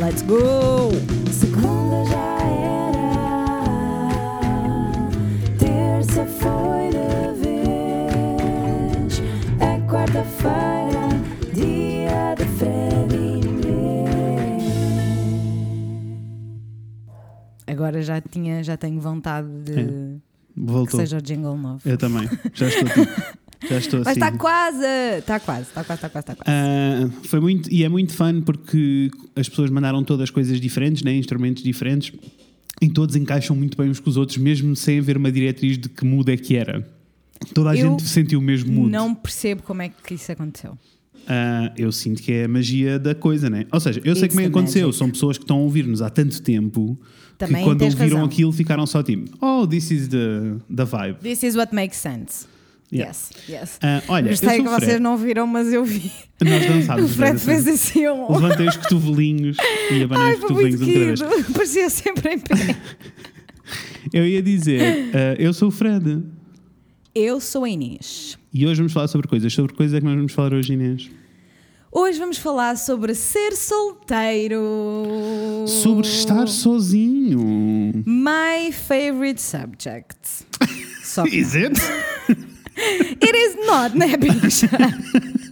Let's 0.00 0.22
go! 0.22 0.90
Segunda 1.32 2.04
já 2.08 2.16
era, 2.42 2.55
foi 6.24 6.90
vez, 7.34 9.20
é 9.60 9.80
quarta-feira, 9.88 11.08
dia 11.52 12.34
de. 12.36 12.46
Agora 17.66 18.00
já, 18.02 18.20
tinha, 18.20 18.62
já 18.62 18.76
tenho 18.76 19.00
vontade 19.00 19.48
de 19.64 19.72
É, 19.72 19.84
que 19.84 20.20
Voltou. 20.56 21.00
seja 21.00 21.18
o 21.18 21.22
jingle 21.22 21.56
novo. 21.58 21.80
Eu 21.84 21.98
também. 21.98 22.28
Já 22.54 22.68
estou 22.68 22.88
tipo, 22.88 23.04
Já 23.68 23.78
estou 23.78 24.00
Mas 24.04 24.08
assim. 24.08 24.20
está 24.20 24.32
quase! 24.32 24.84
Está 25.18 25.40
quase, 25.40 25.62
está 25.62 25.84
quase, 25.84 25.98
está 25.98 26.08
quase, 26.08 26.22
está 26.24 26.34
quase. 26.36 26.44
Ah, 26.46 27.08
foi 27.24 27.40
muito, 27.40 27.70
e 27.72 27.84
é 27.84 27.88
muito 27.88 28.14
fun 28.14 28.40
porque 28.42 29.10
as 29.34 29.48
pessoas 29.48 29.70
mandaram 29.70 30.02
todas 30.04 30.30
coisas 30.30 30.60
diferentes, 30.60 31.02
né? 31.02 31.12
instrumentos 31.16 31.62
diferentes, 31.62 32.12
e 32.80 32.88
todos 32.88 33.16
encaixam 33.16 33.56
muito 33.56 33.76
bem 33.76 33.88
uns 33.88 34.00
com 34.00 34.10
os 34.10 34.16
outros, 34.16 34.38
mesmo 34.38 34.74
sem 34.76 34.98
haver 34.98 35.16
uma 35.16 35.32
diretriz 35.32 35.78
de 35.78 35.88
que 35.88 36.04
mood 36.04 36.30
é 36.30 36.36
que 36.36 36.56
era. 36.56 36.86
Toda 37.54 37.70
a 37.70 37.76
Eu 37.76 37.90
gente 37.90 38.02
sentiu 38.04 38.38
o 38.38 38.42
mesmo 38.42 38.72
mood. 38.72 38.90
Não 38.90 39.14
percebo 39.14 39.62
como 39.62 39.82
é 39.82 39.88
que 39.88 40.14
isso 40.14 40.30
aconteceu. 40.32 40.76
Ah, 41.28 41.72
eu 41.76 41.90
sinto 41.90 42.22
que 42.22 42.32
é 42.32 42.44
a 42.44 42.48
magia 42.48 42.98
da 42.98 43.14
coisa, 43.14 43.50
né? 43.50 43.66
Ou 43.72 43.80
seja, 43.80 44.00
eu 44.04 44.14
sei 44.14 44.24
It's 44.26 44.34
como 44.34 44.40
é 44.40 44.44
que 44.44 44.50
aconteceu. 44.50 44.92
São 44.92 45.10
pessoas 45.10 45.36
que 45.36 45.44
estão 45.44 45.56
a 45.58 45.60
ouvir-nos 45.60 46.00
há 46.00 46.08
tanto 46.08 46.40
tempo 46.40 46.98
Também 47.36 47.56
que 47.56 47.62
quando 47.64 47.82
ouviram 47.82 48.04
razão. 48.04 48.24
aquilo 48.24 48.52
ficaram 48.52 48.86
só 48.86 49.02
tipo, 49.02 49.30
oh, 49.44 49.66
this 49.66 49.90
is 49.90 50.08
the, 50.08 50.54
the 50.74 50.84
vibe. 50.84 51.18
This 51.20 51.42
is 51.42 51.56
what 51.56 51.74
makes 51.74 51.98
sense. 51.98 52.46
Yeah. 52.92 53.10
Yes, 53.10 53.30
yes. 53.48 53.78
Ah, 53.82 54.00
olha, 54.08 54.30
eu 54.30 54.36
sou 54.36 54.48
que 54.48 54.60
o 54.60 54.64
vocês 54.64 54.84
Fred. 54.84 55.00
não 55.00 55.16
viram, 55.16 55.46
mas 55.46 55.72
eu 55.72 55.84
vi. 55.84 56.12
Nós 56.40 56.64
O 56.66 56.68
dançámos. 56.68 57.16
Fred 57.16 57.38
fez 57.40 57.66
assim 57.66 58.06
um. 58.08 58.32
Levantei 58.32 58.68
os 58.68 58.76
cotovelinhos 58.76 59.56
e 59.90 60.02
abanei 60.04 60.34
os 60.34 60.40
cotovelinhos 60.40 60.80
outra 61.20 61.34
vez. 61.36 61.46
Parecia 61.52 61.90
sempre 61.90 62.34
em 62.34 62.38
pé. 62.38 62.54
Eu 64.12 64.24
ia 64.24 64.40
dizer, 64.40 65.10
ah, 65.12 65.34
eu 65.36 65.52
sou 65.52 65.66
o 65.66 65.70
Fred. 65.72 66.22
Eu 67.12 67.40
sou 67.40 67.64
a 67.64 67.68
Inês. 67.68 68.38
E 68.54 68.64
hoje 68.64 68.76
vamos 68.76 68.92
falar 68.92 69.08
sobre 69.08 69.26
coisas. 69.26 69.52
Sobre 69.52 69.74
coisas 69.74 69.96
é 69.96 69.98
que 70.00 70.06
nós 70.06 70.14
vamos 70.14 70.32
falar 70.32 70.52
hoje, 70.54 70.74
Inês? 70.74 71.10
Hoje 71.90 72.16
vamos 72.18 72.38
falar 72.38 72.76
sobre 72.76 73.14
ser 73.16 73.56
solteiro. 73.56 74.60
Sobre 75.66 76.06
estar 76.06 76.46
sozinho. 76.46 78.04
My 78.06 78.70
favorite 78.70 79.42
subject. 79.42 80.16
Is 81.32 81.54
it? 81.56 81.80
It 82.76 83.36
is 83.36 83.56
not, 83.66 83.96
né, 83.96 84.16
bicha? 84.16 84.68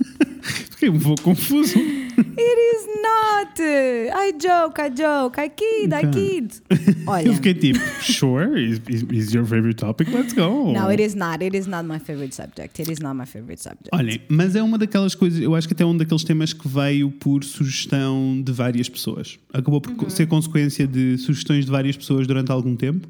Fiquei 0.70 0.90
um 0.90 0.98
pouco 0.98 1.22
confuso. 1.22 1.78
It 1.78 2.36
is 2.38 2.86
not. 3.02 3.60
I 3.60 4.32
joke, 4.32 4.78
I 4.80 4.90
joke, 4.90 5.40
I 5.40 5.48
kid, 5.48 5.94
I 5.94 6.10
kid. 6.10 6.60
Olha. 7.06 7.26
Eu 7.28 7.34
fiquei 7.34 7.54
tipo, 7.54 7.78
sure, 8.02 8.60
is, 8.60 8.80
is, 8.88 9.02
is 9.10 9.32
your 9.32 9.46
favorite 9.46 9.76
topic? 9.76 10.10
Let's 10.12 10.34
go. 10.34 10.72
No, 10.72 10.90
it 10.90 11.00
is 11.02 11.14
not. 11.14 11.42
It 11.42 11.56
is 11.56 11.66
not 11.66 11.84
my 11.86 11.98
favorite 11.98 12.34
subject. 12.34 12.78
It 12.80 12.90
is 12.90 12.98
not 13.00 13.14
my 13.16 13.24
favorite 13.24 13.62
subject. 13.62 13.88
Olhem, 13.92 14.20
mas 14.28 14.54
é 14.54 14.62
uma 14.62 14.76
daquelas 14.76 15.14
coisas, 15.14 15.40
eu 15.40 15.54
acho 15.54 15.66
que 15.68 15.74
até 15.74 15.84
é 15.84 15.86
um 15.86 15.96
daqueles 15.96 16.24
temas 16.24 16.52
que 16.52 16.68
veio 16.68 17.10
por 17.12 17.42
sugestão 17.44 18.42
de 18.44 18.52
várias 18.52 18.88
pessoas. 18.88 19.38
Acabou 19.52 19.80
por 19.80 19.92
Uhum. 19.94 20.10
ser 20.10 20.26
consequência 20.26 20.86
de 20.86 21.16
sugestões 21.18 21.64
de 21.64 21.70
várias 21.70 21.96
pessoas 21.96 22.26
durante 22.26 22.50
algum 22.52 22.74
tempo. 22.76 23.08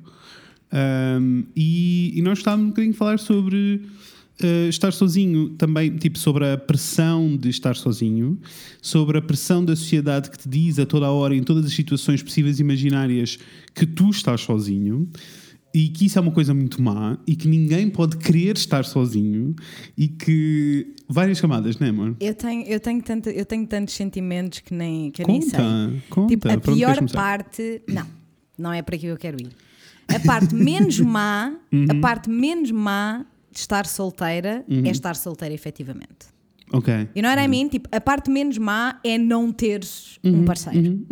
Um, 0.75 1.45
e, 1.55 2.13
e 2.17 2.23
nós 2.23 2.39
estávamos 2.39 2.67
um 2.67 2.69
bocadinho 2.71 2.95
a 2.95 2.97
falar 2.97 3.19
sobre 3.21 3.83
uh, 4.43 4.69
estar 4.69 4.93
sozinho, 4.93 5.51
também, 5.51 5.95
tipo, 5.97 6.19
sobre 6.19 6.51
a 6.51 6.59
pressão 6.59 7.37
de 7.37 7.49
estar 7.49 7.77
sozinho, 7.77 8.39
sobre 8.83 9.19
a 9.19 9.23
pressão 9.23 9.65
da 9.65 9.77
sociedade 9.77 10.31
que 10.31 10.39
te 10.39 10.49
diz 10.49 10.81
a 10.81 10.87
toda 10.87 11.07
a 11.07 11.13
hora, 11.13 11.37
em 11.37 11.45
todas 11.45 11.65
as 11.67 11.73
situações 11.73 12.23
possíveis 12.23 12.59
e 12.59 12.63
imaginárias, 12.63 13.39
que 13.73 13.87
tu 13.87 14.11
estás 14.11 14.41
sozinho. 14.41 15.09
E 15.77 15.89
que 15.89 16.07
isso 16.07 16.17
é 16.17 16.23
uma 16.23 16.31
coisa 16.31 16.55
muito 16.55 16.81
má 16.81 17.19
e 17.27 17.35
que 17.35 17.49
ninguém 17.49 17.91
pode 17.91 18.17
querer 18.17 18.57
estar 18.57 18.85
sozinho 18.85 19.57
e 19.99 20.07
que. 20.07 20.95
Várias 21.09 21.41
camadas, 21.41 21.77
não 21.81 21.87
é, 21.89 21.91
amor? 21.91 22.17
Eu 22.21 22.33
tenho, 22.33 22.65
eu 22.65 22.79
tenho, 22.79 23.03
tanto, 23.03 23.29
eu 23.29 23.45
tenho 23.45 23.67
tantos 23.67 23.93
sentimentos 23.93 24.61
que 24.61 24.73
nem, 24.73 25.11
que 25.11 25.23
eu 25.23 25.27
nem 25.27 25.43
sei. 25.43 25.51
Conta, 25.51 26.03
conta. 26.11 26.29
Tipo, 26.29 26.49
a 26.49 26.59
pior 26.59 27.11
parte. 27.11 27.83
Não, 27.89 28.07
não 28.57 28.73
é 28.73 28.83
para 28.83 28.95
aqui 28.95 29.07
que 29.07 29.11
eu 29.11 29.17
quero 29.17 29.37
ir. 29.43 29.49
A 30.09 30.19
parte 30.21 30.55
menos 30.55 30.99
má, 31.01 31.55
Uhum. 31.73 31.87
a 31.91 31.95
parte 32.01 32.29
menos 32.31 32.71
má 32.71 33.25
de 33.51 33.59
estar 33.59 33.87
solteira 33.87 34.65
Uhum. 34.69 34.85
é 34.85 34.91
estar 34.91 35.15
solteira 35.17 35.55
efetivamente. 35.55 36.33
Ok. 36.73 36.93
You 37.15 37.23
know 37.23 37.31
what 37.31 37.41
I 37.43 37.47
mean? 37.49 37.69
Tipo, 37.69 37.89
a 37.93 38.01
parte 38.01 38.31
menos 38.31 38.59
má 38.59 38.99
é 39.05 39.17
não 39.19 39.53
teres 39.53 40.19
Uhum, 40.25 40.41
um 40.41 40.45
parceiro. 40.45 41.07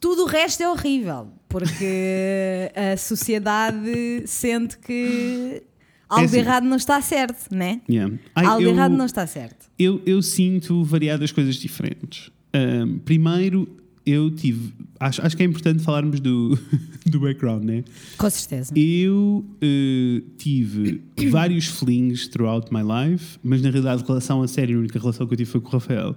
Tudo 0.00 0.22
o 0.22 0.26
resto 0.26 0.62
é 0.62 0.68
horrível, 0.70 1.28
porque 1.48 2.70
a 2.74 2.96
sociedade 2.96 4.22
sente 4.26 4.78
que 4.78 5.62
algo 6.08 6.24
assim. 6.24 6.32
de 6.34 6.38
errado 6.38 6.64
não 6.64 6.76
está 6.76 7.00
certo, 7.02 7.52
né? 7.54 7.80
Yeah. 7.90 8.14
Ai, 8.34 8.46
algo 8.46 8.62
eu- 8.62 8.70
errado 8.70 8.92
não 8.96 9.04
está 9.06 9.26
certo. 9.26 9.66
Eu, 9.78 10.00
eu 10.06 10.22
sinto 10.22 10.82
variadas 10.84 11.30
coisas 11.32 11.56
diferentes. 11.56 12.30
Ahm, 12.52 12.98
primeiro, 13.04 13.68
eu 14.06 14.30
tive. 14.30 14.72
Acho, 15.00 15.22
acho 15.24 15.36
que 15.36 15.42
é 15.42 15.46
importante 15.46 15.82
falarmos 15.82 16.20
do, 16.20 16.58
do 17.06 17.20
background, 17.20 17.64
né? 17.64 17.84
Com 18.16 18.28
certeza. 18.28 18.72
Eu 18.76 19.44
eh, 19.62 20.22
tive 20.36 21.00
vários 21.30 21.66
flings 21.66 22.26
throughout 22.28 22.72
my 22.72 22.82
life, 22.82 23.38
mas 23.42 23.62
na 23.62 23.70
realidade, 23.70 24.02
relação 24.06 24.42
a 24.42 24.48
sério, 24.48 24.76
a 24.76 24.80
única 24.80 24.98
relação 24.98 25.26
que 25.26 25.34
eu 25.34 25.38
tive 25.38 25.50
foi 25.50 25.60
com 25.60 25.68
o 25.68 25.72
Rafael. 25.72 26.14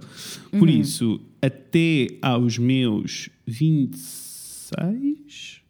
Por 0.50 0.68
Uhum. 0.68 0.80
isso, 0.80 1.20
até 1.40 2.08
aos 2.20 2.58
meus 2.58 3.30
26. 3.46 5.60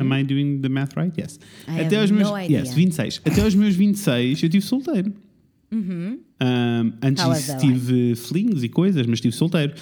Am 0.00 0.12
I 0.18 0.24
doing 0.24 0.60
the 0.60 0.68
math 0.68 0.94
right? 0.96 1.12
Yes. 1.20 1.38
Uhum. 1.68 1.76
I 1.76 1.80
até 1.82 2.00
aos 2.00 2.10
meus 2.10 2.28
no 2.30 2.38
idea. 2.38 2.60
yes, 2.60 2.74
26. 2.74 3.20
Até 3.24 3.42
aos 3.42 3.54
meus 3.54 3.74
26 3.76 4.42
eu 4.42 4.48
tive 4.48 4.64
solteiro. 4.64 5.12
Um, 6.40 6.92
antes 7.02 7.24
disso 7.24 7.58
tive 7.58 8.14
flings 8.14 8.62
e 8.62 8.68
coisas, 8.68 9.04
mas 9.06 9.14
estive 9.16 9.34
solteiro. 9.34 9.72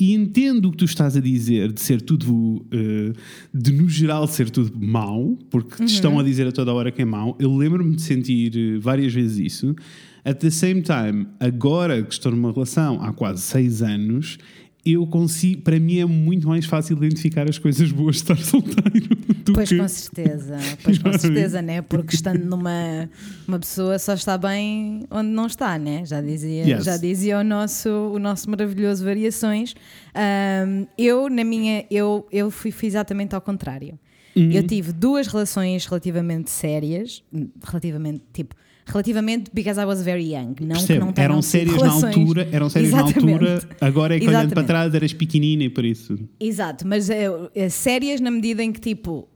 E 0.00 0.14
entendo 0.14 0.66
o 0.68 0.70
que 0.70 0.78
tu 0.78 0.84
estás 0.86 1.14
a 1.16 1.20
dizer 1.20 1.72
de 1.72 1.80
ser 1.80 2.00
tudo, 2.00 2.32
uh, 2.34 3.12
de 3.52 3.72
no 3.72 3.88
geral 3.88 4.26
ser 4.26 4.48
tudo 4.48 4.72
mau, 4.78 5.36
porque 5.50 5.82
Uhum. 5.82 5.86
te 5.86 5.92
estão 5.94 6.18
a 6.18 6.22
dizer 6.22 6.46
a 6.46 6.52
toda 6.52 6.72
hora 6.72 6.90
que 6.90 7.02
é 7.02 7.04
mau. 7.04 7.36
Eu 7.38 7.54
lembro-me 7.54 7.94
de 7.96 8.02
sentir 8.02 8.52
uh, 8.56 8.80
várias 8.80 9.12
vezes 9.12 9.38
isso. 9.38 9.76
At 10.24 10.38
the 10.40 10.50
same 10.50 10.82
time, 10.82 11.26
agora 11.38 12.02
que 12.02 12.12
estou 12.12 12.32
numa 12.32 12.50
relação 12.50 13.00
há 13.02 13.12
quase 13.12 13.42
seis 13.42 13.80
anos, 13.82 14.38
eu 14.86 15.06
consigo, 15.06 15.62
para 15.62 15.78
mim 15.80 15.98
é 15.98 16.04
muito 16.06 16.46
mais 16.48 16.64
fácil 16.64 16.96
identificar 16.96 17.48
as 17.48 17.58
coisas 17.58 17.90
boas 17.90 18.16
de 18.16 18.22
estar 18.22 18.36
solteiro 18.42 19.14
do 19.44 19.52
Pois 19.52 19.68
que. 19.68 19.76
com 19.78 19.88
certeza, 19.88 20.56
pois 20.82 20.98
com 20.98 21.12
certeza, 21.18 21.60
né? 21.60 21.82
Porque 21.82 22.14
estando 22.14 22.44
numa 22.44 23.08
uma 23.46 23.58
pessoa 23.58 23.98
só 23.98 24.14
está 24.14 24.36
bem 24.38 25.04
onde 25.10 25.28
não 25.30 25.46
está, 25.46 25.78
né? 25.78 26.04
Já 26.04 26.20
dizia, 26.20 26.64
Yes. 26.64 26.84
já 26.84 26.96
dizia 26.96 27.38
o 27.38 27.44
nosso 27.44 27.88
o 27.88 28.18
nosso 28.18 28.48
maravilhoso 28.50 29.04
variações. 29.04 29.74
Ahm, 30.14 30.86
eu 30.96 31.28
na 31.28 31.44
minha 31.44 31.84
eu 31.90 32.26
eu 32.32 32.50
fui, 32.50 32.70
fui 32.70 32.88
exatamente 32.88 33.34
ao 33.34 33.40
contrário. 33.40 33.98
Uhum. 34.36 34.50
Eu 34.52 34.62
tive 34.66 34.92
duas 34.92 35.26
relações 35.26 35.86
relativamente 35.86 36.50
sérias, 36.50 37.22
relativamente 37.64 38.22
tipo 38.32 38.54
relativamente 38.86 39.50
because 39.52 39.80
I 39.80 39.84
was 39.84 40.00
very 40.00 40.32
young, 40.32 40.54
não 40.60 40.76
que 40.76 40.98
não 40.98 41.12
eram 41.16 41.42
sérias 41.42 41.76
na 41.76 41.92
altura, 41.92 42.48
eram 42.52 42.70
sérias 42.70 42.92
na 42.92 43.00
altura, 43.02 43.68
agora 43.80 44.16
é 44.16 44.20
que 44.20 44.28
olhando 44.28 44.54
para 44.54 44.62
trás 44.62 44.94
eras 44.94 45.12
pequenina 45.12 45.64
e 45.64 45.68
por 45.68 45.84
isso. 45.84 46.16
Exato, 46.38 46.86
mas 46.86 47.10
é, 47.10 47.68
sérias 47.68 48.20
na 48.20 48.30
medida 48.30 48.62
em 48.62 48.72
que, 48.72 48.80
tipo, 48.80 49.28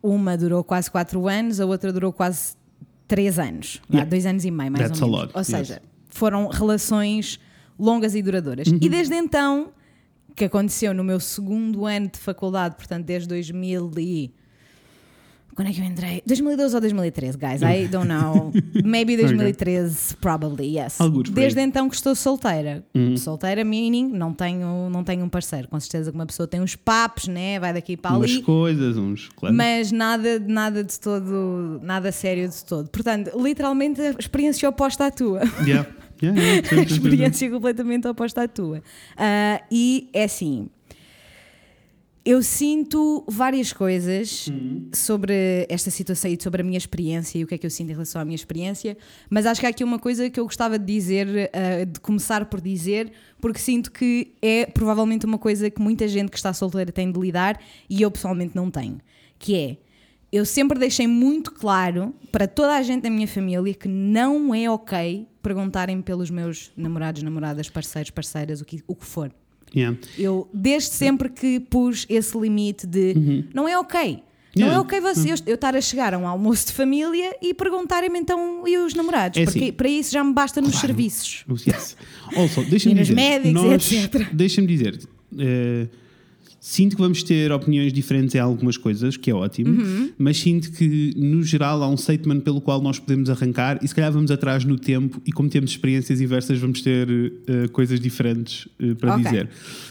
uma 0.00 0.36
durou 0.36 0.62
quase 0.62 0.90
4 0.90 1.28
anos, 1.28 1.60
a 1.60 1.66
outra 1.66 1.92
durou 1.92 2.12
quase 2.12 2.54
3 3.08 3.38
anos. 3.38 3.82
Yeah. 3.90 4.08
Dois 4.08 4.26
anos 4.26 4.44
e 4.44 4.50
meio, 4.50 4.70
mais 4.70 4.86
That's 4.86 5.02
ou 5.02 5.08
menos. 5.08 5.22
lot, 5.22 5.32
Ou 5.34 5.40
yes. 5.40 5.48
seja, 5.48 5.82
foram 6.08 6.48
relações 6.48 7.40
longas 7.78 8.14
e 8.14 8.22
duradouras. 8.22 8.68
Uhum. 8.68 8.78
E 8.80 8.88
desde 8.88 9.16
então, 9.16 9.72
que 10.36 10.44
aconteceu 10.44 10.94
no 10.94 11.02
meu 11.02 11.18
segundo 11.18 11.84
ano 11.84 12.08
de 12.08 12.18
faculdade, 12.18 12.76
portanto, 12.76 13.04
desde 13.04 13.28
2000 13.28 13.90
e... 13.98 14.34
Quando 15.54 15.68
é 15.68 15.72
que 15.72 15.80
eu 15.80 15.84
entrei? 15.84 16.22
2012 16.26 16.74
ou 16.74 16.80
2013, 16.80 17.38
guys? 17.38 17.62
I 17.62 17.86
don't 17.90 18.08
know. 18.08 18.52
Maybe 18.84 19.16
2013, 19.16 20.16
probably, 20.20 20.76
yes. 20.78 20.98
Desde 21.32 21.60
então 21.60 21.88
que 21.88 21.94
estou 21.94 22.14
solteira. 22.14 22.84
Uhum. 22.94 23.16
Solteira, 23.16 23.64
meaning, 23.64 24.08
não 24.08 24.32
tenho, 24.32 24.88
não 24.90 25.04
tenho 25.04 25.24
um 25.24 25.28
parceiro. 25.28 25.68
Com 25.68 25.78
certeza 25.78 26.10
que 26.10 26.16
uma 26.16 26.26
pessoa 26.26 26.46
tem 26.46 26.60
uns 26.60 26.74
papos, 26.74 27.28
né? 27.28 27.60
Vai 27.60 27.72
daqui 27.72 27.96
para 27.96 28.16
Umas 28.16 28.30
ali. 28.30 28.42
coisas, 28.42 28.96
uns. 28.96 29.28
Claro. 29.36 29.54
Mas 29.54 29.92
nada, 29.92 30.38
nada 30.40 30.82
de 30.82 30.98
todo, 30.98 31.80
nada 31.82 32.10
sério 32.10 32.48
de 32.48 32.64
todo. 32.64 32.88
Portanto, 32.88 33.30
literalmente 33.40 34.00
a 34.00 34.10
experiência 34.18 34.68
oposta 34.68 35.06
à 35.06 35.10
tua. 35.10 35.42
Yeah. 35.64 35.86
Yeah, 36.22 36.40
yeah, 36.40 36.82
experiência 36.86 37.50
completamente 37.50 38.06
oposta 38.06 38.42
à 38.44 38.48
tua. 38.48 38.82
Ah, 39.16 39.60
e 39.70 40.08
é 40.12 40.24
assim. 40.24 40.68
Eu 42.26 42.42
sinto 42.42 43.22
várias 43.28 43.70
coisas 43.70 44.48
sobre 44.94 45.66
esta 45.68 45.90
situação 45.90 46.30
e 46.30 46.42
sobre 46.42 46.62
a 46.62 46.64
minha 46.64 46.78
experiência 46.78 47.38
e 47.38 47.44
o 47.44 47.46
que 47.46 47.54
é 47.54 47.58
que 47.58 47.66
eu 47.66 47.70
sinto 47.70 47.90
em 47.90 47.92
relação 47.92 48.18
à 48.18 48.24
minha 48.24 48.34
experiência, 48.34 48.96
mas 49.28 49.44
acho 49.44 49.60
que 49.60 49.66
há 49.66 49.68
aqui 49.68 49.84
uma 49.84 49.98
coisa 49.98 50.30
que 50.30 50.40
eu 50.40 50.44
gostava 50.44 50.78
de 50.78 50.86
dizer, 50.86 51.50
ah, 51.52 51.84
de 51.84 52.00
começar 52.00 52.46
por 52.46 52.62
dizer, 52.62 53.12
porque 53.42 53.58
sinto 53.58 53.92
que 53.92 54.32
é 54.40 54.64
provavelmente 54.64 55.26
uma 55.26 55.36
coisa 55.36 55.68
que 55.68 55.82
muita 55.82 56.08
gente 56.08 56.30
que 56.30 56.36
está 56.38 56.54
solteira 56.54 56.90
tem 56.90 57.12
de 57.12 57.20
lidar 57.20 57.60
e 57.90 58.00
eu 58.00 58.10
pessoalmente 58.10 58.56
não 58.56 58.70
tenho, 58.70 58.98
que 59.38 59.54
é 59.54 59.76
eu 60.32 60.46
sempre 60.46 60.78
deixei 60.78 61.06
muito 61.06 61.52
claro 61.52 62.14
para 62.32 62.48
toda 62.48 62.74
a 62.74 62.82
gente 62.82 63.02
da 63.02 63.10
minha 63.10 63.28
família 63.28 63.72
que 63.74 63.86
não 63.86 64.52
é 64.54 64.68
ok 64.68 65.28
perguntarem 65.42 66.00
pelos 66.00 66.30
meus 66.30 66.72
namorados, 66.74 67.22
namoradas, 67.22 67.68
parceiros, 67.68 68.10
parceiras, 68.10 68.60
o 68.62 68.64
que, 68.64 68.82
o 68.86 68.96
que 68.96 69.04
for. 69.04 69.30
Yeah. 69.74 69.96
Eu, 70.18 70.48
desde 70.52 70.90
sempre 70.90 71.28
que 71.28 71.58
pus 71.60 72.06
esse 72.08 72.36
limite 72.38 72.86
de 72.86 73.44
não 73.52 73.66
é 73.68 73.78
ok. 73.78 74.00
Não 74.56 74.66
Uhum. 74.66 74.72
Yeah. 74.72 74.76
é 74.76 74.78
ok 74.80 75.00
você, 75.00 75.32
eu, 75.32 75.36
eu 75.46 75.54
estar 75.56 75.74
a 75.74 75.80
chegar 75.80 76.14
a 76.14 76.18
um 76.18 76.28
almoço 76.28 76.66
de 76.68 76.72
família 76.74 77.34
e 77.42 77.52
perguntarem-me 77.52 78.16
então 78.20 78.62
e 78.68 78.78
os 78.78 78.94
namorados, 78.94 79.36
É 79.36 79.44
porque 79.44 79.58
assim. 79.58 79.72
para 79.72 79.88
isso 79.88 80.12
já 80.12 80.22
me 80.22 80.32
basta 80.32 80.60
nos 80.60 80.70
Claro. 80.70 80.86
serviços. 80.86 81.44
Yes. 81.66 81.96
Also, 82.36 82.62
deixa-me 82.64 82.94
nos 82.94 83.08
dizer, 83.08 83.14
médicos, 83.16 83.52
nós, 83.62 83.92
etc. 83.92 84.28
Deixa-me 84.32 84.66
dizer, 84.68 85.00
eh, 85.38 85.88
sinto 86.66 86.96
que 86.96 87.02
vamos 87.02 87.22
ter 87.22 87.52
opiniões 87.52 87.92
diferentes 87.92 88.34
em 88.34 88.38
algumas 88.38 88.78
coisas, 88.78 89.18
que 89.18 89.30
é 89.30 89.34
ótimo, 89.34 89.82
Uhum. 89.82 90.10
mas 90.16 90.38
sinto 90.38 90.72
que, 90.72 91.12
no 91.14 91.42
geral, 91.42 91.82
há 91.82 91.88
um 91.90 91.96
statement 91.96 92.40
pelo 92.40 92.58
qual 92.58 92.80
nós 92.80 92.98
podemos 92.98 93.28
arrancar 93.28 93.78
e 93.82 93.86
se 93.86 93.94
calhar 93.94 94.10
vamos 94.10 94.30
atrás 94.30 94.64
no 94.64 94.78
tempo 94.78 95.20
e 95.26 95.30
como 95.30 95.46
temos 95.50 95.72
experiências 95.72 96.22
inversas 96.22 96.58
vamos 96.58 96.80
ter 96.80 97.06
eh, 97.46 97.68
coisas 97.68 98.00
diferentes 98.00 98.66
eh, 98.80 98.94
para 98.94 99.12
Ok. 99.12 99.24
dizer. 99.24 99.50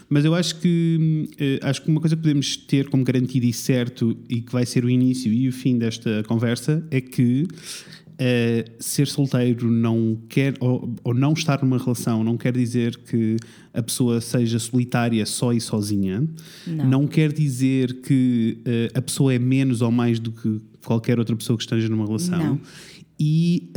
Mas 0.09 0.25
eu 0.25 0.33
acho 0.33 0.59
que 0.59 1.29
eh, 1.39 1.59
acho 1.61 1.83
que 1.83 1.89
uma 1.91 2.01
coisa 2.01 2.15
que 2.15 2.23
podemos 2.23 2.57
ter 2.57 2.89
como 2.89 3.03
garantido 3.03 3.45
e 3.45 3.53
certo 3.53 4.17
e 4.27 4.41
que 4.41 4.51
vai 4.51 4.65
ser 4.65 4.83
o 4.83 4.89
início 4.89 5.31
e 5.31 5.47
o 5.47 5.51
fim 5.53 5.77
desta 5.77 6.23
conversa 6.23 6.83
é 6.89 6.99
que 6.99 7.45
eh, 8.17 8.65
ser 8.79 9.07
solteiro 9.07 9.69
não 9.71 10.17
quer 10.29 10.53
ou, 10.59 10.95
ou 11.03 11.13
não 11.13 11.33
estar 11.33 11.61
numa 11.63 11.77
relação 11.77 12.23
não 12.23 12.37
quer 12.37 12.53
dizer 12.53 12.97
que 12.97 13.37
a 13.73 13.81
pessoa 13.81 14.21
seja 14.21 14.59
solitária 14.59 15.25
só 15.25 15.51
e 15.53 15.59
sozinha. 15.59 16.27
Não. 16.67 17.07
quer 17.07 17.31
dizer 17.33 18.01
que 18.01 18.59
eh, 18.65 18.91
a 18.93 19.01
pessoa 19.01 19.33
é 19.33 19.39
menos 19.39 19.81
ou 19.81 19.91
mais 19.91 20.19
do 20.19 20.31
que 20.31 20.61
qualquer 20.85 21.17
outra 21.19 21.35
pessoa 21.35 21.57
que 21.57 21.63
esteja 21.63 21.89
numa 21.89 22.05
relação. 22.05 22.37
Não. 22.39 22.59
E, 23.19 23.69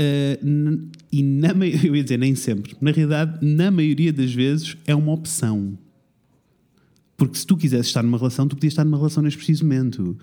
n- 0.43 0.89
e 1.13 1.23
na, 1.23 1.49
eu 1.85 1.95
ia 1.95 2.03
dizer 2.03 2.19
nem 2.19 2.35
sempre, 2.35 2.75
na 2.81 2.91
realidade, 2.91 3.39
na 3.47 3.71
maioria 3.71 4.13
das 4.13 4.33
vezes 4.33 4.77
é 4.87 4.95
uma 4.95 5.13
opção. 5.13 5.79
Porque 7.17 7.39
se 7.39 7.47
tu 7.47 7.57
quisesse 7.57 7.89
estar 7.89 8.03
numa 8.03 8.19
relação, 8.19 8.47
tu 8.47 8.57
podias 8.57 8.73
estar 8.73 8.85
numa 8.85 8.97
relação 8.99 9.23
neste 9.23 9.39
preciso 9.39 9.65
momento. 9.65 10.17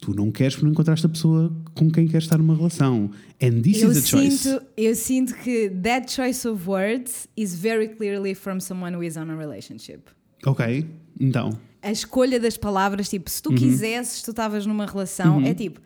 Tu 0.00 0.14
não 0.14 0.30
queres 0.32 0.54
porque 0.54 0.64
não 0.64 0.72
encontraste 0.72 1.04
a 1.04 1.08
pessoa 1.10 1.52
com 1.74 1.90
quem 1.90 2.06
queres 2.08 2.24
estar 2.24 2.38
numa 2.38 2.54
relação. 2.56 3.10
And 3.42 3.60
this 3.60 3.82
Eu 3.82 3.90
is 3.92 3.98
a 3.98 4.00
choice. 4.06 4.38
sinto, 4.38 4.62
eu 4.76 4.94
sinto 4.94 5.34
que 5.36 5.68
that 5.82 6.10
choice 6.10 6.48
of 6.48 6.66
words 6.68 7.28
is 7.36 7.54
very 7.54 7.88
clearly 7.88 8.34
from 8.34 8.60
someone 8.60 8.96
who 8.96 9.02
is 9.02 9.16
on 9.18 9.30
a 9.30 9.36
relationship. 9.36 10.00
Ok, 10.46 10.86
então. 11.20 11.50
A 11.82 11.92
escolha 11.92 12.40
das 12.40 12.56
palavras, 12.56 13.08
tipo, 13.10 13.28
se 13.28 13.42
tu 13.42 13.52
quisesses, 13.54 14.22
tu 14.22 14.30
estavas 14.30 14.64
numa 14.64 14.86
relação, 14.86 15.42
é 15.44 15.52
tipo. 15.52 15.80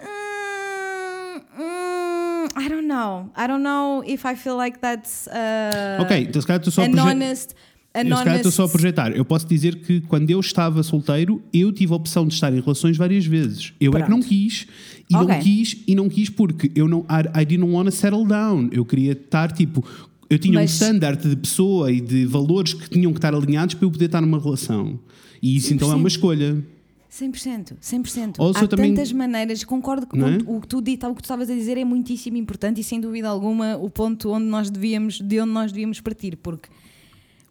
"Hum, 0.00 1.40
hum, 1.58 2.46
I 2.56 2.68
don't 2.68 2.86
know. 2.86 3.30
I 3.36 3.46
don't 3.46 3.62
know 3.62 4.02
if 4.06 4.24
I 4.24 4.34
feel 4.34 4.56
like 4.56 4.78
that's 4.78 5.26
uh, 5.28 6.02
ok, 6.02 6.22
então 6.22 6.40
se 6.40 6.46
calhar 6.46 6.60
estou 6.60 6.72
só 6.72 6.82
an 6.82 6.98
honest. 6.98 7.54
An 8.00 8.08
Eu 8.08 8.16
se 8.16 8.22
calhar 8.24 8.36
estou 8.36 8.52
só 8.52 8.64
a 8.64 8.68
projetar. 8.68 9.12
Eu 9.12 9.24
posso 9.24 9.46
dizer 9.46 9.76
que 9.76 10.00
quando 10.02 10.30
eu 10.30 10.40
estava 10.40 10.82
solteiro, 10.82 11.42
eu 11.52 11.72
tive 11.72 11.92
a 11.92 11.96
opção 11.96 12.26
de 12.26 12.34
estar 12.34 12.52
em 12.52 12.60
relações 12.60 12.96
várias 12.96 13.24
vezes. 13.26 13.72
Eu 13.80 13.92
é 13.92 14.02
que 14.02 14.10
não 14.10 14.18
Pronto. 14.20 14.26
quis, 14.28 14.66
e 15.10 15.16
Ok. 15.16 15.28
não 15.34 15.40
quis, 15.42 15.76
e 15.86 15.94
não 15.94 16.08
quis 16.08 16.30
porque 16.30 16.70
eu 16.74 16.86
não, 16.88 17.00
I, 17.00 17.42
I 17.42 17.44
didn't 17.44 17.70
want 17.70 17.86
to 17.86 17.92
settle 17.92 18.26
down. 18.26 18.68
Eu 18.72 18.84
queria 18.84 19.12
estar 19.12 19.52
tipo. 19.52 19.84
Eu 20.30 20.38
tinha 20.38 20.54
Mas- 20.54 20.70
um 20.70 20.74
standard 20.74 21.26
de 21.28 21.36
pessoa 21.36 21.90
e 21.90 22.00
de 22.00 22.26
valores 22.26 22.74
que 22.74 22.90
tinham 22.90 23.12
que 23.12 23.18
estar 23.18 23.34
alinhados 23.34 23.74
para 23.74 23.86
eu 23.86 23.90
poder 23.90 24.06
estar 24.06 24.20
numa 24.20 24.38
relação. 24.38 24.98
E 25.42 25.56
isso 25.56 25.72
então 25.72 25.90
é 25.90 25.94
uma 25.94 26.08
100%. 26.08 26.12
escolha. 26.12 26.64
100%, 27.10 27.76
100%. 27.80 28.38
Also, 28.38 28.64
Há 28.64 28.68
também- 28.68 28.92
tantas 28.94 29.10
maneiras, 29.12 29.64
concordo 29.64 30.06
com 30.06 30.18
é? 30.18 30.38
o 30.46 30.60
que 30.60 30.68
tu 30.68 30.82
dito, 30.82 31.06
o 31.06 31.14
que 31.14 31.22
tu 31.22 31.24
estavas 31.24 31.48
a 31.48 31.54
dizer 31.54 31.78
é 31.78 31.84
muitíssimo 31.84 32.36
importante 32.36 32.80
e 32.80 32.84
sem 32.84 33.00
dúvida 33.00 33.28
alguma 33.28 33.76
o 33.78 33.88
ponto 33.88 34.30
onde 34.30 34.44
nós 34.44 34.68
devíamos, 34.68 35.18
de 35.20 35.40
onde 35.40 35.50
nós 35.52 35.72
devíamos 35.72 36.00
partir, 36.02 36.36
porque 36.36 36.68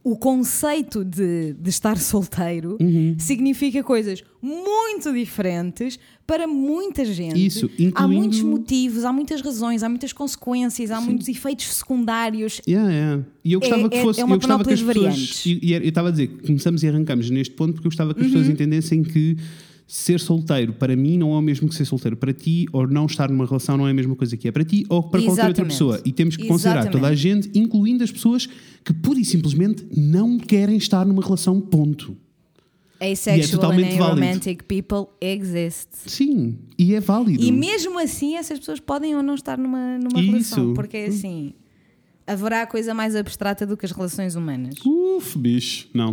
o 0.10 0.16
conceito 0.16 1.04
de, 1.04 1.54
de 1.54 1.70
estar 1.70 1.98
solteiro 1.98 2.78
Uhum. 2.80 3.16
significa 3.20 3.84
coisas 3.84 4.24
muito 4.42 5.12
diferentes 5.12 6.00
para 6.26 6.48
muita 6.48 7.04
gente. 7.04 7.46
Isso, 7.46 7.66
Há 7.78 7.82
incluindo- 7.84 8.14
muitos 8.22 8.42
motivos, 8.42 9.04
há 9.04 9.12
muitas 9.12 9.42
razões, 9.42 9.84
há 9.84 9.90
muitas 9.90 10.14
consequências, 10.14 10.92
há 10.92 11.02
muitos 11.02 11.28
efeitos 11.28 11.66
secundários. 11.74 12.62
Yeah, 12.68 12.90
yeah. 12.92 13.24
E 13.44 13.52
eu 13.54 13.60
gostava 13.60 13.82
É- 13.88 13.90
que 13.90 13.98
é- 13.98 14.02
fosse. 14.02 14.22
é 14.22 14.24
uma 14.26 14.36
eu 14.36 14.40
gostava 14.40 14.64
que 14.64 14.74
as 14.74 14.80
pessoas. 14.82 14.96
variantes. 15.06 15.46
Uhum. 15.46 15.52
E, 15.52 15.60
e 15.68 15.74
eu 15.74 15.82
estava 15.84 16.08
a 16.08 16.12
dizer 16.12 16.28
que 16.28 16.48
começamos 16.48 16.84
e 16.84 16.88
arrancamos 16.88 17.30
neste 17.30 17.54
ponto 17.54 17.74
porque 17.74 17.88
eu 17.88 17.92
gostava 17.92 18.14
que 18.14 18.22
as 18.22 18.28
pessoas 18.28 18.48
entendessem 18.50 19.04
que 19.04 19.36
ser 19.88 20.20
solteiro 20.20 20.74
para 20.74 20.98
mim 20.98 21.18
não 21.18 21.34
é 21.34 21.38
o 21.38 21.42
mesmo 21.42 21.70
que 21.70 21.74
ser 21.74 21.86
solteiro 21.86 22.18
para 22.18 22.34
ti, 22.34 22.66
ou 22.74 22.86
não 22.86 23.06
estar 23.06 23.30
numa 23.30 23.46
relação 23.46 23.78
não 23.78 23.88
é 23.88 23.92
a 23.92 23.94
mesma 23.94 24.16
coisa 24.18 24.36
que 24.36 24.46
é 24.48 24.52
para 24.52 24.66
ti 24.66 24.86
ou 24.90 25.02
para 25.02 25.22
qualquer 25.22 25.30
outra 25.30 25.44
Exatamente. 25.46 25.72
pessoa. 25.72 26.02
E 26.04 26.12
temos 26.12 26.36
que 26.36 26.46
considerar 26.46 26.82
Exatamente. 26.82 27.02
toda 27.02 27.08
a 27.08 27.16
gente, 27.16 27.50
incluindo 27.58 28.04
as 28.04 28.12
pessoas 28.12 28.50
que 28.84 28.94
pura 28.94 29.18
e 29.18 29.24
simplesmente 29.26 29.88
não 29.96 30.38
querem 30.38 30.76
estar 30.76 31.06
numa 31.06 31.24
relação, 31.24 31.62
ponto. 31.62 32.18
Asexual 33.00 33.38
é 33.38 33.48
totalmente 33.48 33.94
and 33.94 33.98
válido. 34.00 34.22
aromantic 34.24 34.64
people 34.64 35.08
exist. 35.22 35.90
Sim, 36.08 36.58
e 36.78 36.96
é 36.96 37.00
válido. 37.00 37.44
E 37.44 37.52
mesmo 37.52 38.00
assim, 38.00 38.36
essas 38.36 38.58
pessoas 38.60 38.80
podem 38.80 39.16
ou 39.16 39.22
não 39.24 39.36
estar 39.36 39.58
numa, 39.58 39.98
numa 40.00 40.20
Isso. 40.20 40.32
relação, 40.56 40.74
porque 40.74 40.98
é 40.98 41.06
assim. 41.06 41.54
Haverá 42.26 42.66
coisa 42.68 42.94
mais 42.94 43.16
abstrata 43.16 43.66
do 43.66 43.78
que 43.78 43.86
as 43.86 43.92
relações 43.92 44.36
humanas. 44.36 44.76
Uf, 44.86 45.38
bicho, 45.38 45.88
não. 45.94 46.10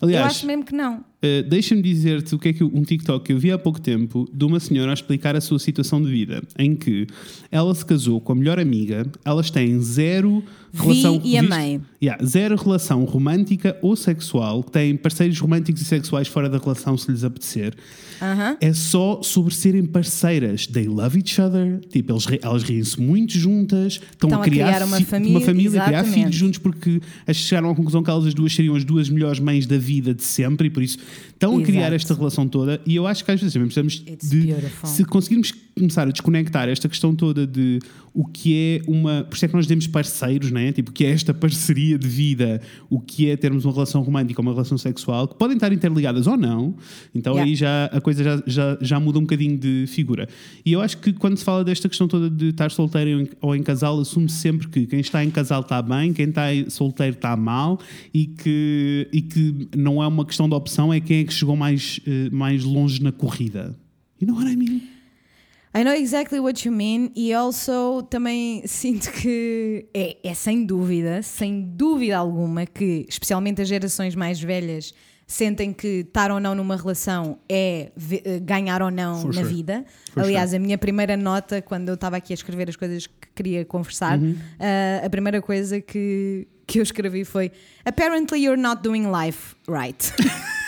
eu 0.00 0.08
Aliás, 0.08 0.26
acho 0.26 0.46
mesmo 0.46 0.64
que 0.64 0.74
não. 0.74 1.04
Uh, 1.22 1.48
Deixa-me 1.48 1.80
dizer-te 1.80 2.34
o 2.34 2.38
que 2.38 2.48
é 2.48 2.52
que 2.52 2.64
um 2.64 2.82
TikTok 2.82 3.24
que 3.24 3.32
eu 3.32 3.38
vi 3.38 3.52
há 3.52 3.58
pouco 3.58 3.80
tempo 3.80 4.28
de 4.32 4.44
uma 4.44 4.58
senhora 4.58 4.90
a 4.90 4.94
explicar 4.94 5.36
a 5.36 5.40
sua 5.40 5.58
situação 5.58 6.02
de 6.02 6.10
vida, 6.10 6.42
em 6.58 6.74
que 6.74 7.06
ela 7.50 7.72
se 7.74 7.86
casou 7.86 8.20
com 8.20 8.32
a 8.32 8.34
melhor 8.34 8.58
amiga, 8.58 9.06
elas 9.24 9.50
têm 9.50 9.80
zero 9.80 10.42
relação, 10.72 11.20
Vi 11.20 11.30
e 11.30 11.38
amei. 11.38 11.80
Yeah, 12.02 12.24
zero 12.24 12.56
relação 12.56 13.04
romântica 13.04 13.76
ou 13.82 13.94
sexual, 13.94 14.62
que 14.62 14.72
têm 14.72 14.96
parceiros 14.96 15.38
românticos 15.38 15.82
e 15.82 15.84
sexuais 15.84 16.28
fora 16.28 16.48
da 16.48 16.58
relação 16.58 16.96
se 16.96 17.10
lhes 17.10 17.22
apetecer. 17.24 17.74
Aham. 18.20 18.56
É 18.60 18.72
só 18.72 19.20
sobre 19.22 19.54
serem 19.54 19.84
parceiras. 19.84 20.66
They 20.66 20.86
love 20.86 21.18
each 21.18 21.40
other. 21.40 21.80
Tipo, 21.90 22.12
eles, 22.12 22.26
elas 22.40 22.62
riem-se 22.62 23.00
muito 23.00 23.36
juntas. 23.36 23.94
Estão, 23.94 24.28
Estão 24.28 24.38
a 24.38 24.42
a 24.42 24.44
criar, 24.44 24.72
criar 24.72 24.86
uma 24.86 25.00
família, 25.00 25.38
uma 25.38 25.40
família 25.40 25.84
criar 25.84 26.04
filhos 26.04 26.34
juntos 26.34 26.58
porque 26.58 27.00
chegaram 27.32 27.70
à 27.70 27.74
conclusão 27.74 28.02
que 28.02 28.10
elas 28.10 28.26
as 28.26 28.34
duas 28.34 28.54
seriam 28.54 28.74
as 28.76 28.84
duas 28.84 29.08
melhores 29.08 29.40
mães 29.40 29.66
da 29.66 29.76
vida 29.76 30.14
de 30.14 30.22
sempre 30.22 30.68
e 30.68 30.70
por 30.70 30.82
isso 30.82 30.98
estão 31.28 31.58
a 31.58 31.62
criar 31.62 31.92
esta 31.92 32.14
relação 32.14 32.46
toda. 32.46 32.80
E 32.86 32.94
eu 32.94 33.06
acho 33.06 33.24
que 33.24 33.30
às 33.30 33.40
vezes 33.40 33.52
também 33.52 33.66
precisamos 33.66 34.04
It's 34.06 34.30
de. 34.30 34.40
beautiful. 34.46 34.88
Se 34.88 35.04
conseguirmos 35.04 35.52
começar 35.76 36.06
a 36.06 36.10
desconectar 36.10 36.68
esta 36.68 36.88
questão 36.88 37.14
toda 37.14 37.46
de 37.46 37.80
o 38.14 38.26
que 38.26 38.54
é 38.54 38.90
uma. 38.90 39.24
Por 39.24 39.34
isso 39.36 39.44
é 39.44 39.48
que 39.48 39.54
nós 39.54 39.64
dizemos 39.64 39.86
parceiros, 39.86 40.50
né? 40.50 40.70
Tipo, 40.72 40.90
o 40.90 40.92
que 40.92 41.04
é 41.04 41.10
esta 41.10 41.32
parceria 41.32 41.98
de 41.98 42.06
vida, 42.06 42.60
o 42.90 43.00
que 43.00 43.30
é 43.30 43.36
termos 43.36 43.64
uma 43.64 43.72
relação 43.72 44.02
romântica 44.02 44.40
ou 44.40 44.46
uma 44.46 44.52
relação 44.52 44.76
sexual, 44.76 45.26
que 45.26 45.34
podem 45.36 45.56
estar 45.56 45.72
interligadas 45.72 46.26
ou 46.26 46.36
não. 46.36 46.74
Então 47.14 47.32
Yeah. 47.32 47.48
aí 47.50 47.56
já 47.56 47.84
a 47.86 48.00
coisa 48.00 48.22
já, 48.22 48.42
já, 48.46 48.78
já 48.80 49.00
muda 49.00 49.18
um 49.18 49.22
bocadinho 49.22 49.56
de 49.56 49.86
figura. 49.86 50.28
E 50.64 50.72
eu 50.72 50.80
acho 50.82 50.98
que 50.98 51.12
quando 51.14 51.36
se 51.38 51.44
fala 51.44 51.64
desta 51.64 51.88
questão 51.88 52.06
toda 52.06 52.28
de 52.28 52.48
estar 52.48 52.70
solteiro 52.70 53.16
ou 53.18 53.20
em- 53.22 53.28
ou 53.40 53.56
em 53.56 53.62
casal, 53.62 53.98
assume-se 53.98 54.36
sempre 54.36 54.68
que 54.68 54.86
quem 54.86 55.00
está 55.00 55.24
em 55.24 55.30
casal 55.30 55.62
está 55.62 55.80
bem, 55.80 56.12
quem 56.12 56.28
está 56.28 56.42
solteiro 56.68 57.14
está 57.16 57.34
mal 57.36 57.80
e 58.12 58.26
que, 58.26 59.08
e 59.12 59.22
que 59.22 59.68
não 59.74 60.02
é 60.02 60.06
uma 60.06 60.26
questão 60.26 60.48
de 60.48 60.54
opção, 60.54 60.92
é 60.92 61.00
quem 61.00 61.20
é 61.20 61.24
que 61.24 61.32
chegou 61.32 61.56
mais, 61.56 61.98
eh, 62.06 62.28
mais 62.30 62.62
longe 62.64 63.02
na 63.02 63.10
corrida. 63.10 63.74
You 64.20 64.26
know 64.28 64.36
what 64.36 64.52
I 64.52 64.56
mean? 64.56 64.80
I 65.74 65.84
know 65.84 65.94
exactly 65.94 66.38
what 66.38 66.66
you 66.68 66.74
mean 66.74 67.10
e 67.16 67.32
also 67.32 68.02
também 68.02 68.62
sinto 68.66 69.10
que 69.10 69.86
é, 69.94 70.18
é 70.22 70.34
sem 70.34 70.66
dúvida, 70.66 71.22
sem 71.22 71.62
dúvida 71.62 72.18
alguma 72.18 72.66
que 72.66 73.06
especialmente 73.08 73.62
as 73.62 73.68
gerações 73.68 74.14
mais 74.14 74.38
velhas 74.38 74.92
sentem 75.26 75.72
que 75.72 76.00
estar 76.06 76.30
ou 76.30 76.38
não 76.38 76.54
numa 76.54 76.76
relação 76.76 77.38
é 77.48 77.90
eh, 78.24 78.38
ganhar 78.40 78.82
ou 78.82 78.90
não 78.90 79.22
For 79.22 79.28
na 79.34 79.40
sure. 79.40 79.54
vida. 79.54 79.84
For 80.12 80.22
Aliás, 80.24 80.52
a 80.52 80.58
minha 80.58 80.76
primeira 80.76 81.16
nota 81.16 81.62
quando 81.62 81.88
eu 81.88 81.94
estava 81.94 82.18
aqui 82.18 82.34
a 82.34 82.36
escrever 82.36 82.68
as 82.68 82.76
coisas 82.76 83.06
que 83.06 83.28
queria 83.34 83.64
conversar, 83.64 84.18
Uhum. 84.18 84.36
eh, 84.60 85.00
a 85.02 85.08
primeira 85.08 85.40
coisa 85.40 85.80
que, 85.80 86.46
que 86.66 86.80
eu 86.80 86.82
escrevi 86.82 87.24
foi 87.24 87.50
Apparently 87.82 88.44
you're 88.44 88.60
not 88.60 88.82
doing 88.82 89.06
life 89.10 89.54
right. 89.66 90.12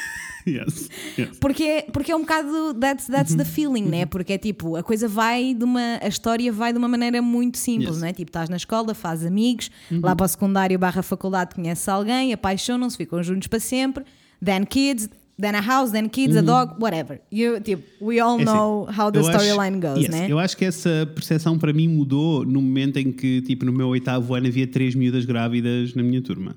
Yes. 0.54 0.90
yes. 1.18 1.38
Porque, 1.40 1.86
porque 1.92 2.12
é 2.12 2.16
um 2.16 2.20
bocado 2.20 2.74
that's, 2.74 3.06
that's 3.06 3.32
Uhum. 3.32 3.38
the 3.38 3.44
feeling, 3.44 3.84
né? 3.84 4.04
Porque 4.06 4.34
é 4.34 4.38
tipo, 4.38 4.76
a 4.76 4.82
coisa 4.82 5.08
vai 5.08 5.54
de 5.54 5.64
uma. 5.64 5.98
A 6.02 6.08
história 6.08 6.52
vai 6.52 6.72
de 6.72 6.78
uma 6.78 6.88
maneira 6.88 7.22
muito 7.22 7.56
simples, 7.58 7.88
Yes. 7.90 7.96
Uhum. 7.98 8.02
né? 8.02 8.12
Tipo, 8.12 8.28
estás 8.28 8.48
na 8.48 8.56
escola, 8.56 8.94
fazes 8.94 9.26
amigos, 9.26 9.70
lá 9.90 10.14
para 10.14 10.26
o 10.26 10.28
secundário 10.28 10.78
barra 10.78 11.02
faculdade 11.02 11.54
conheces 11.54 11.88
alguém, 11.88 12.32
apaixonam-se, 12.32 12.96
ficam 12.96 13.22
juntos 13.22 13.48
para 13.48 13.58
sempre, 13.58 14.04
then 14.44 14.64
kids, 14.66 15.08
then 15.40 15.56
a 15.56 15.60
house, 15.60 15.90
then 15.92 16.08
kids, 16.08 16.36
a 16.36 16.42
dog, 16.42 16.74
whatever. 16.80 17.20
You, 17.32 17.60
tipo, 17.60 17.82
we 18.04 18.20
all 18.20 18.34
Uhum. 18.36 18.40
É 18.40 18.44
assim, 18.44 18.52
know 18.54 18.88
how 18.98 19.10
the 19.10 19.20
storyline 19.20 19.80
goes, 19.80 20.02
yes, 20.02 20.10
né? 20.10 20.26
Eu 20.28 20.38
acho 20.38 20.56
que 20.56 20.64
essa 20.66 21.10
percepção 21.14 21.58
para 21.58 21.72
mim 21.72 21.88
mudou 21.88 22.44
no 22.44 22.60
momento 22.60 22.98
em 22.98 23.10
que, 23.10 23.40
tipo, 23.42 23.64
no 23.64 23.72
meu 23.72 23.88
oitavo 23.88 24.34
ano 24.34 24.46
havia 24.46 24.66
três 24.66 24.94
miúdas 24.94 25.24
grávidas 25.24 25.94
na 25.94 26.02
minha 26.02 26.20
turma. 26.20 26.54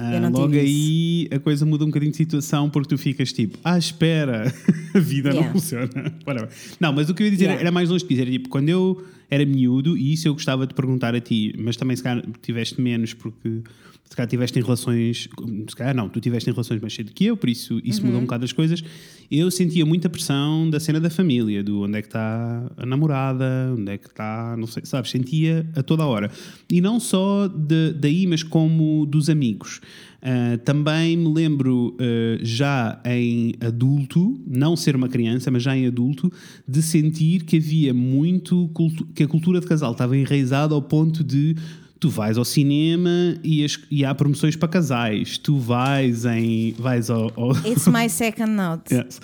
Ah, 0.00 0.28
logo 0.32 0.54
aí 0.54 1.28
a 1.32 1.38
coisa 1.40 1.66
muda 1.66 1.82
um 1.84 1.88
bocadinho 1.88 2.12
de 2.12 2.16
situação 2.16 2.70
porque 2.70 2.88
tu 2.88 2.96
ficas 2.98 3.32
tipo, 3.32 3.58
ah, 3.64 3.76
espera, 3.76 4.52
a 4.94 4.98
vida 4.98 5.30
Yeah. 5.30 5.46
não 5.46 5.52
funciona. 5.52 5.88
Não, 6.80 6.92
mas 6.92 7.10
o 7.10 7.14
que 7.14 7.22
eu 7.22 7.26
ia 7.26 7.32
dizer 7.32 7.44
Yeah. 7.46 7.60
era 7.62 7.70
mais 7.72 7.90
longe 7.90 8.06
disso. 8.06 8.20
Era 8.22 8.30
tipo, 8.30 8.48
quando 8.48 8.68
eu 8.68 9.04
era 9.30 9.44
miúdo, 9.44 9.96
e 9.98 10.12
isso 10.12 10.28
eu 10.28 10.32
gostava 10.34 10.66
de 10.66 10.72
perguntar 10.74 11.14
a 11.14 11.20
ti, 11.20 11.54
mas 11.58 11.76
também 11.76 11.96
se 11.96 12.02
calhar 12.02 12.24
tiveste 12.40 12.80
menos 12.80 13.12
porque 13.12 13.60
se 14.08 14.16
calhar 14.16 14.28
tiveste 14.28 14.58
em 14.58 14.62
relações, 14.62 15.28
se 15.68 15.76
calhar 15.76 15.94
não, 15.94 16.08
tu 16.08 16.18
tiveste 16.20 16.48
em 16.48 16.52
relações 16.52 16.80
mais 16.80 16.94
cedo 16.94 17.12
que 17.12 17.26
eu, 17.26 17.36
por 17.36 17.48
isso 17.48 17.80
isso 17.84 18.00
Uhum. 18.00 18.06
mudou 18.06 18.20
um 18.20 18.24
bocado 18.24 18.44
as 18.44 18.52
coisas. 18.52 18.82
Eu 19.30 19.50
sentia 19.50 19.84
muita 19.84 20.08
pressão 20.08 20.70
da 20.70 20.80
cena 20.80 20.98
da 20.98 21.10
família, 21.10 21.62
do 21.62 21.82
onde 21.82 21.98
é 21.98 22.00
que 22.00 22.08
está 22.08 22.70
a 22.76 22.86
namorada, 22.86 23.74
onde 23.76 23.92
é 23.92 23.98
que 23.98 24.06
está, 24.08 24.56
não 24.58 24.66
sei, 24.66 24.84
sabes, 24.86 25.10
sentia 25.10 25.66
a 25.76 25.82
toda 25.82 26.02
a 26.02 26.06
hora. 26.06 26.30
E 26.70 26.80
não 26.80 26.98
só 26.98 27.46
de, 27.46 27.92
daí, 27.92 28.26
mas 28.26 28.42
como 28.42 29.04
dos 29.04 29.28
amigos. 29.28 29.80
Ah, 30.22 30.58
também 30.64 31.16
me 31.16 31.32
lembro 31.32 31.94
ah, 32.00 32.38
já 32.42 33.00
em 33.04 33.54
adulto, 33.60 34.40
não 34.46 34.74
ser 34.74 34.96
uma 34.96 35.08
criança, 35.08 35.50
mas 35.50 35.62
já 35.62 35.76
em 35.76 35.86
adulto, 35.86 36.32
de 36.66 36.82
sentir 36.82 37.44
que 37.44 37.58
havia 37.58 37.92
muito 37.92 38.70
que 39.14 39.22
a 39.24 39.28
cultura 39.28 39.60
de 39.60 39.66
casal 39.66 39.92
estava 39.92 40.16
enraizada 40.16 40.74
ao 40.74 40.80
ponto 40.80 41.22
de 41.22 41.54
tu 42.00 42.08
vais 42.08 42.38
ao 42.38 42.44
cinema 42.44 43.36
e, 43.42 43.64
as- 43.64 43.78
e 43.90 44.04
há 44.04 44.14
promoções 44.14 44.54
para 44.56 44.68
casais, 44.68 45.36
tu 45.38 45.56
vais 45.58 46.24
em 46.24 46.72
vais 46.78 47.10
ao, 47.10 47.32
ao- 47.36 47.52
It's 47.66 47.86
my 47.88 48.08
second 48.08 48.50
note. 48.52 48.94
Yes. 48.94 49.20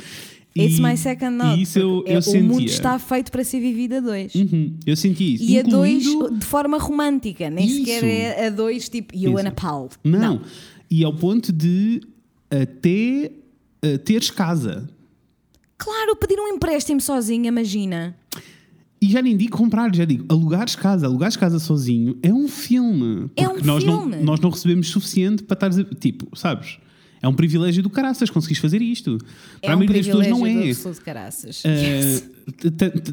It's 0.57 0.79
E- 0.79 0.83
my 0.83 0.97
second 0.97 1.37
note. 1.37 1.61
Isso 1.61 1.79
eu, 1.79 2.05
eu 2.07 2.19
é- 2.19 2.21
sentia. 2.21 2.41
o 2.41 2.45
mundo 2.45 2.65
está 2.65 2.97
feito 2.99 3.33
para 3.33 3.43
ser 3.43 3.59
vivido 3.61 3.95
a 3.97 4.01
dois. 4.01 4.35
Uhum, 4.35 4.77
eu 4.87 4.97
senti 4.97 5.35
isso. 5.35 5.45
E 5.45 5.59
a 5.59 5.63
dois 5.63 6.07
incluindo- 6.07 6.39
de 6.39 6.47
forma 6.47 6.79
romântica, 6.79 7.51
nem 7.51 7.67
Isso. 7.67 7.79
sequer 7.79 8.05
é 8.05 8.47
a 8.47 8.51
dois 8.51 8.89
tipo 8.89 9.17
you 9.17 9.37
and 9.39 9.49
a 9.49 9.51
pal. 9.51 9.89
Não. 10.05 10.41
E 10.91 11.03
ao 11.05 11.13
ponto 11.13 11.53
de 11.53 12.01
até 12.51 13.33
uh, 13.85 13.99
teres 13.99 14.31
casa. 14.31 14.89
Claro, 15.77 16.15
pedir 16.17 16.39
um 16.39 16.47
empréstimo 16.49 17.01
sozinho, 17.01 17.47
imagina. 17.47 18.17
E 19.05 19.11
já 19.11 19.21
nem 19.21 19.37
digo 19.37 19.55
comprar, 19.59 19.95
já 19.95 20.07
digo 20.07 20.25
alugares 20.31 20.75
casa. 20.75 21.07
Alugares 21.07 21.37
casa 21.37 21.59
sozinho 21.59 22.17
é 22.23 22.33
um 22.33 22.49
filme. 22.49 23.31
É 23.37 23.45
Porque 23.47 23.63
um 23.63 23.67
nós 23.67 23.85
filme. 23.85 24.17
Não, 24.17 24.25
nós 24.25 24.41
não 24.41 24.49
recebemos 24.49 24.89
suficiente 24.89 25.43
para 25.43 25.67
estar. 25.69 25.81
a- 25.83 25.95
Tipo, 25.95 26.35
sabes? 26.35 26.79
É 27.25 27.29
um 27.29 27.33
privilégio 27.35 27.83
do 27.83 27.89
caraças 27.89 28.29
conseguires 28.29 28.61
fazer 28.61 28.83
isto. 28.83 29.19
É 29.63 29.67
Para 29.67 29.73
a 29.73 29.77
um 29.77 29.79
maioria 29.79 29.97
das 30.03 30.07
pessoas 30.07 30.27
não 30.29 30.41
do 30.41 30.47
é. 30.47 30.71
absoluto 30.71 31.01
caraças. 31.01 31.65
Uh, 31.65 31.69
Yes. 31.69 32.31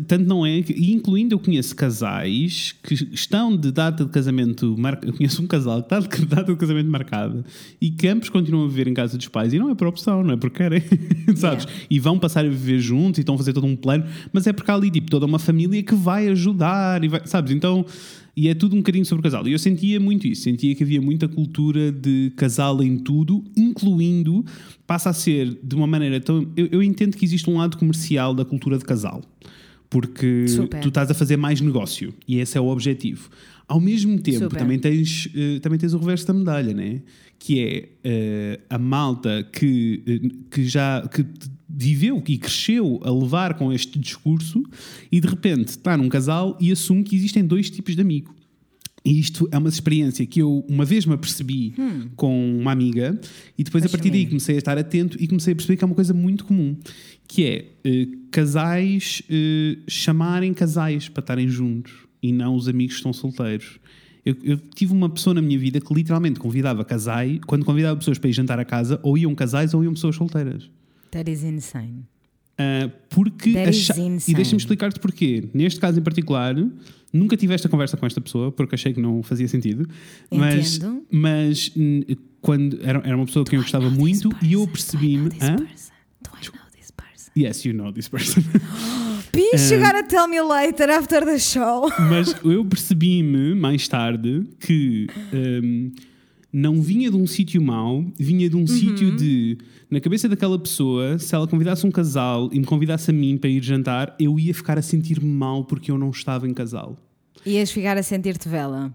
tanto 0.08 0.26
não 0.26 0.45
é, 0.45 0.58
e 0.60 0.91
incluindo 0.91 1.34
eu 1.36 1.39
conheço 1.39 1.74
casais 1.74 2.76
que 2.84 2.93
estão 3.13 3.56
de 3.56 3.71
data 3.71 4.04
de 4.04 4.12
casamento, 4.12 4.76
mar- 4.78 5.00
eu 5.04 5.13
conheço 5.13 5.41
um 5.41 5.47
casal 5.47 5.82
que 5.82 5.93
está 5.95 6.00
de 6.02 6.26
data 6.28 6.52
de 6.52 6.58
casamento 6.58 6.89
marcada 6.89 7.43
e 7.80 7.89
que 7.89 8.08
ambos 8.10 8.28
continuam 8.28 8.65
a 8.65 8.67
viver 8.67 8.88
em 8.89 8.93
casa 8.93 9.17
dos 9.17 9.30
pais 9.30 9.54
e 9.54 9.60
não 9.60 9.69
é 9.69 9.76
por 9.76 9.88
opção, 9.88 10.21
não 10.24 10.34
é 10.34 10.38
porque 10.38 10.58
querem, 10.58 10.84
sabes? 11.36 11.63
Yeah. 11.63 11.86
E 11.89 12.00
vão 12.00 12.19
passar 12.19 12.45
a 12.45 12.50
viver 12.50 12.80
juntos 12.80 13.19
e 13.19 13.21
estão 13.21 13.36
a 13.36 13.38
fazer 13.38 13.54
todo 13.54 13.65
um 13.65 13.76
plano, 13.78 14.04
mas 14.34 14.45
é 14.45 14.52
porque 14.52 14.69
há 14.69 14.74
ali 14.76 14.91
tipo, 14.91 15.10
toda 15.10 15.26
uma 15.26 15.39
família 15.39 15.82
que 15.82 15.95
vai 15.95 16.28
ajudar, 16.28 17.02
e 17.04 17.08
vai, 17.08 17.21
sabes? 17.26 17.54
Então. 17.54 17.86
E 18.36 18.48
é 18.48 18.54
tudo 18.54 18.76
um 18.76 18.80
bocadinho 18.80 19.06
sobre 19.06 19.24
casal. 19.24 19.48
E 19.48 19.52
eu 19.52 19.60
sentia 19.60 20.00
muito 20.00 20.26
isso. 20.28 20.44
Sentia 20.44 20.74
que 20.74 20.84
havia 20.84 21.02
muita 21.02 21.28
cultura 21.28 21.91
de 21.91 22.32
casal 22.36 22.82
em 22.82 22.98
tudo, 22.98 23.44
incluindo, 23.56 24.46
passa 24.88 25.10
a 25.10 25.13
ser 25.13 25.60
de 25.62 25.76
uma 25.76 25.86
maneira 25.86 26.20
tão. 26.20 26.48
Eu, 26.56 26.67
eu 26.72 26.84
entendo 26.84 27.17
que 27.17 27.26
existe 27.26 27.50
um 27.50 27.58
lado 27.58 27.78
comercial 27.78 28.34
da 28.34 28.46
cultura 28.46 28.78
de 28.78 28.86
casal. 28.86 29.22
Porque 29.89 30.48
Super. 30.48 30.80
tu 30.80 30.88
estás 30.88 31.12
a 31.12 31.13
fazer 31.13 31.36
mais 31.36 31.60
negócio. 31.60 32.13
E 32.26 32.39
esse 32.39 32.58
é 32.58 32.62
o 32.62 32.67
objetivo. 32.67 33.30
Ao 33.67 33.80
mesmo 33.80 34.17
tempo, 34.20 34.46
Super. 34.46 34.60
também 34.60 34.80
tens, 34.80 35.30
eh, 35.36 35.60
também 35.60 35.78
tens 35.78 35.94
o 35.94 35.98
reverso 35.98 36.28
da 36.28 36.34
medalha, 36.34 36.74
né? 36.74 37.02
Que 37.38 37.60
é 37.60 37.89
eh, 38.04 38.60
a 38.70 38.78
malta 38.78 39.48
que, 39.52 40.02
eh, 40.08 40.30
que 40.50 40.65
já 40.65 41.06
que 41.08 41.26
viveu 41.82 42.24
e 42.28 42.38
cresceu 42.38 43.00
a 43.04 43.12
levar 43.12 43.56
com 43.56 43.72
este 43.72 43.98
discurso 44.00 44.63
e 45.12 45.20
de 45.20 45.28
repente 45.28 45.70
está 45.70 45.98
num 45.98 46.10
casal 46.10 46.58
e 46.60 46.72
assume 46.72 47.04
que 47.04 47.15
existem 47.15 47.46
dois 47.46 47.70
tipos 47.70 47.96
de 47.96 48.02
amigo. 48.02 48.34
E 49.04 49.20
isto 49.20 49.50
é 49.52 49.58
uma 49.58 49.67
experiência 49.70 50.26
que 50.28 50.41
eu 50.41 50.63
uma 50.70 50.86
vez 50.86 51.08
me 51.08 51.13
apercebi 51.13 51.74
com 52.15 52.60
uma 52.60 52.72
amiga 52.72 53.20
e 53.58 53.63
depois 53.63 53.84
a 53.84 53.89
partir 53.89 54.12
daí 54.12 54.28
comecei 54.28 54.56
a 54.56 54.58
estar 54.60 54.78
atento 54.78 55.17
e 55.20 55.28
comecei 55.28 55.54
a 55.54 55.56
perceber 55.56 55.78
que 55.78 55.84
é 55.84 55.88
uma 55.88 55.96
coisa 55.96 56.13
muito 56.13 56.46
comum, 56.46 56.78
que 57.28 57.44
é 57.46 57.65
eh, 57.84 58.08
casais 58.30 59.24
eh, 59.28 59.78
chamarem 59.88 60.54
casais 60.54 61.10
para 61.10 61.22
estarem 61.22 61.48
juntos 61.50 61.94
e 62.22 62.32
não 62.32 62.56
os 62.56 62.67
amigos 62.67 62.94
que 62.94 63.00
estão 63.00 63.12
solteiros. 63.12 63.80
Eu, 64.24 64.36
eu 64.44 64.58
tive 64.58 64.94
uma 64.94 65.10
pessoa 65.10 65.34
na 65.34 65.41
minha 65.41 65.58
vida 65.58 65.82
que 65.82 65.91
literalmente 65.91 66.39
convidava 66.39 66.86
casais, 66.86 67.39
quando 67.48 67.65
convidava 67.65 67.98
pessoas 67.98 68.20
para 68.20 68.30
ir 68.30 68.34
jantar 68.34 68.60
a 68.60 68.65
casa, 68.65 69.00
ou 69.02 69.17
iam 69.17 69.34
casais 69.34 69.74
ou 69.74 69.84
iam 69.84 69.94
pessoas 69.94 70.15
solteiras. 70.15 70.70
That 71.12 71.30
is 71.30 71.43
insane. 71.43 72.06
Uh, 72.60 72.91
porque 73.10 73.54
That 73.54 73.69
is 73.71 73.89
acha- 73.89 74.00
e 74.28 74.34
deixa-me 74.34 74.58
explicar-te 74.58 75.00
porquê. 75.00 75.50
Neste 75.54 75.80
caso 75.80 76.00
em 76.00 76.04
particular, 76.04 76.56
nunca 77.12 77.36
tive 77.36 77.54
esta 77.54 77.67
conversa 77.67 77.97
com 77.97 78.06
esta 78.06 78.21
pessoa 78.21 78.52
porque 78.52 78.76
achei 78.76 78.93
que 78.93 79.02
não 79.02 79.24
fazia 79.24 79.47
sentido. 79.47 79.88
Mas, 80.30 80.78
Entendo. 80.78 81.06
mas 81.12 81.71
hum, 81.76 82.02
quando 82.39 82.80
era, 82.84 83.00
era 83.06 83.15
uma 83.15 83.26
pessoa 83.26 83.45
que 83.45 83.56
eu 83.56 83.62
gostava 83.62 83.89
muito 83.89 84.30
e 84.41 84.54
eu 84.54 84.67
percebi-me. 84.67 85.30
Do 85.30 85.36
I 85.36 85.50
know 85.50 85.58
this 85.58 85.91
person? 85.91 85.93
Do 86.21 86.30
I 86.30 86.58
know 86.58 86.65
this 86.71 86.91
person? 86.91 87.32
Yes, 87.36 87.65
you 87.65 87.74
know 87.74 87.91
this 87.91 88.08
person. 88.08 88.43
Bitch, 89.34 89.71
you 89.71 89.80
gotta 89.80 90.04
tell 90.04 90.28
me 90.28 90.41
later 90.41 90.89
after 90.91 91.26
the 91.26 91.39
show. 91.39 91.89
Mas 92.10 92.36
eu 92.43 92.65
percebi-me 92.65 93.56
mais 93.56 93.88
tarde 93.88 94.43
que 94.60 95.08
hum, 95.34 95.91
não 96.52 96.82
vinha 96.82 97.10
de 97.10 97.16
um 97.16 97.26
sítio 97.26 97.62
mau, 97.62 98.06
vinha 98.20 98.50
de 98.50 98.56
um 98.56 98.68
sítio 98.68 99.16
de. 99.16 99.58
Na 99.90 100.00
cabeça 100.00 100.28
daquela 100.28 100.60
pessoa, 100.60 101.18
se 101.18 101.34
ela 101.34 101.48
convidasse 101.48 101.86
um 101.86 101.92
casal 101.92 102.50
e 102.52 102.60
me 102.60 102.66
convidasse 102.66 103.12
a 103.12 103.14
mim 103.14 103.38
para 103.38 103.50
ir 103.50 103.64
jantar, 103.64 104.16
eu 104.20 104.40
ia 104.40 104.54
ficar 104.54 104.78
a 104.78 104.82
sentir-me 104.82 105.30
mal 105.30 105.64
porque 105.66 105.92
eu 105.92 105.98
não 105.98 106.10
estava 106.10 106.48
em 106.48 106.54
casal. 106.54 106.98
Ias 107.46 107.72
ficar 107.72 107.98
a 107.98 108.04
sentir-te 108.04 108.48
vela. 108.48 108.94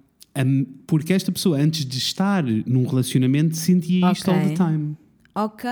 Porque 0.86 1.12
esta 1.12 1.32
pessoa, 1.32 1.58
antes 1.58 1.84
de 1.84 1.98
estar 1.98 2.44
num 2.44 2.86
relacionamento, 2.86 3.56
sentia 3.56 4.12
isto 4.12 4.30
all 4.30 4.40
the 4.40 4.54
time. 4.54 4.96
Ok, 5.38 5.68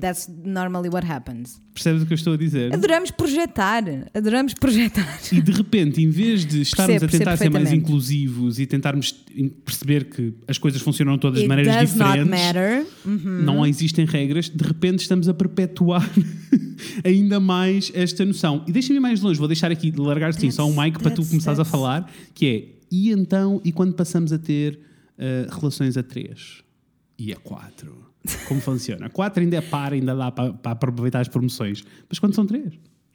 that's 0.00 0.28
normally 0.44 0.88
what 0.88 1.06
happens. 1.06 1.60
Percebes 1.72 2.02
o 2.02 2.06
que 2.06 2.12
eu 2.12 2.16
estou 2.16 2.32
a 2.32 2.36
dizer? 2.36 2.74
Adoramos 2.74 3.12
projetar, 3.12 3.84
adoramos 4.12 4.52
projetar. 4.52 5.06
E 5.32 5.40
de 5.40 5.52
repente, 5.52 6.02
em 6.02 6.10
vez 6.10 6.44
de 6.44 6.62
estarmos 6.62 6.98
Percebo, 6.98 7.14
a 7.14 7.18
tentar 7.18 7.36
ser 7.36 7.50
mais 7.50 7.72
inclusivos 7.72 8.58
e 8.58 8.66
tentarmos 8.66 9.12
perceber 9.64 10.06
que 10.06 10.34
as 10.48 10.58
coisas 10.58 10.82
funcionam 10.82 11.16
todas 11.18 11.40
de 11.40 11.46
maneiras 11.46 11.72
does 11.76 11.94
not 11.94 12.18
diferentes, 12.18 12.46
matter. 12.46 12.86
Uhum. 13.04 13.42
não 13.42 13.64
existem 13.64 14.04
regras, 14.04 14.48
de 14.48 14.64
repente 14.64 15.02
estamos 15.02 15.28
a 15.28 15.34
perpetuar 15.34 16.10
ainda 17.04 17.38
mais 17.38 17.92
esta 17.94 18.24
noção. 18.24 18.64
E 18.66 18.72
deixa-me 18.72 18.96
ir 18.96 19.00
mais 19.00 19.20
longe, 19.20 19.38
vou 19.38 19.46
deixar 19.46 19.70
aqui, 19.70 19.92
largar 19.96 20.30
assim 20.30 20.50
só 20.50 20.66
um 20.66 20.82
mic 20.82 20.98
para 20.98 21.12
tu 21.12 21.24
começares 21.24 21.60
a 21.60 21.64
falar, 21.64 22.10
que 22.34 22.46
é, 22.46 22.64
e 22.90 23.12
então, 23.12 23.60
e 23.64 23.70
quando 23.70 23.94
passamos 23.94 24.32
a 24.32 24.38
ter 24.38 24.80
eh, 25.16 25.46
relações 25.48 25.96
a 25.96 26.02
três? 26.02 26.64
E 27.16 27.32
a 27.32 27.36
quatro? 27.36 28.05
Como 28.48 28.60
funciona? 28.60 29.08
Quatro 29.10 29.42
ainda 29.42 29.56
é 29.56 29.60
par, 29.60 29.92
ainda 29.92 30.14
dá 30.14 30.30
para, 30.30 30.52
para 30.52 30.72
aproveitar 30.72 31.20
as 31.20 31.28
promoções. 31.28 31.82
Mas 32.08 32.18
quando 32.18 32.34
são 32.34 32.46
três? 32.46 32.72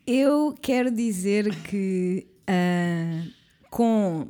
Eu 0.07 0.55
quero 0.61 0.89
dizer 0.91 1.53
que 1.63 2.25
ah, 2.47 3.23
com 3.69 4.27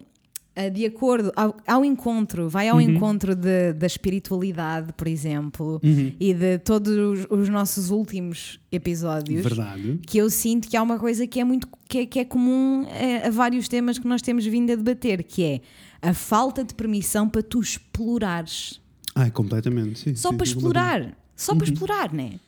ah, 0.54 0.68
de 0.68 0.86
acordo 0.86 1.32
ao, 1.36 1.56
ao 1.66 1.86
encontro, 1.86 2.50
vai 2.50 2.68
ao 2.68 2.80
encontro 2.82 3.34
de- 3.34 3.72
da 3.72 3.88
espiritualidade, 3.88 4.92
por 4.94 5.08
exemplo, 5.08 5.80
e 6.20 6.34
de 6.34 6.58
todos 6.60 6.92
os, 6.94 7.26
os 7.30 7.48
nossos 7.50 7.90
últimos 7.90 8.60
episódios. 8.70 9.42
Verdade. 9.44 10.00
Que 10.06 10.18
eu 10.18 10.30
sinto 10.30 10.68
que 10.68 10.76
há 10.76 10.84
uma 10.84 11.00
coisa 11.00 11.26
que 11.26 11.40
é 11.40 11.44
muito 11.46 11.68
que 11.88 12.00
é, 12.00 12.06
que 12.06 12.20
é 12.20 12.26
comum 12.26 12.86
a, 13.24 13.28
a 13.28 13.30
vários 13.32 13.68
temas 13.70 13.98
que 13.98 14.06
nós 14.08 14.22
temos 14.22 14.46
vindo 14.46 14.72
a 14.72 14.76
debater, 14.76 15.24
que 15.24 15.42
é 15.44 15.62
a 16.02 16.14
falta 16.14 16.64
de 16.66 16.74
permissão 16.76 17.30
para 17.30 17.42
tu 17.42 17.60
explorares. 17.62 18.80
Ai, 19.16 19.30
completamente. 19.32 20.00
Sim, 20.00 20.16
Só 20.16 20.30
sim, 20.30 20.38
para 20.38 20.46
sim, 20.46 20.54
explorar. 20.54 21.18
Só 21.36 21.56
para 21.56 21.66
explorar, 21.66 22.14
né? 22.14 22.40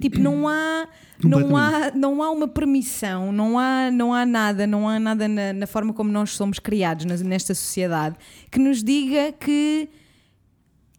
Tipo, 0.00 0.18
não 0.18 0.46
há, 0.46 0.86
não 1.24 1.56
há, 1.56 1.90
não 1.94 2.22
há 2.22 2.30
uma 2.30 2.46
permissão, 2.46 3.32
não 3.32 3.58
há, 3.58 3.90
não 3.90 4.12
há 4.12 4.26
nada, 4.26 4.66
não 4.66 4.86
há 4.86 5.00
nada 5.00 5.26
na, 5.26 5.52
na 5.54 5.66
forma 5.66 5.94
como 5.94 6.10
nós 6.12 6.30
somos 6.32 6.58
criados 6.58 7.06
nesta 7.22 7.54
sociedade 7.54 8.14
que 8.50 8.58
nos 8.58 8.82
diga 8.82 9.32
que 9.32 9.88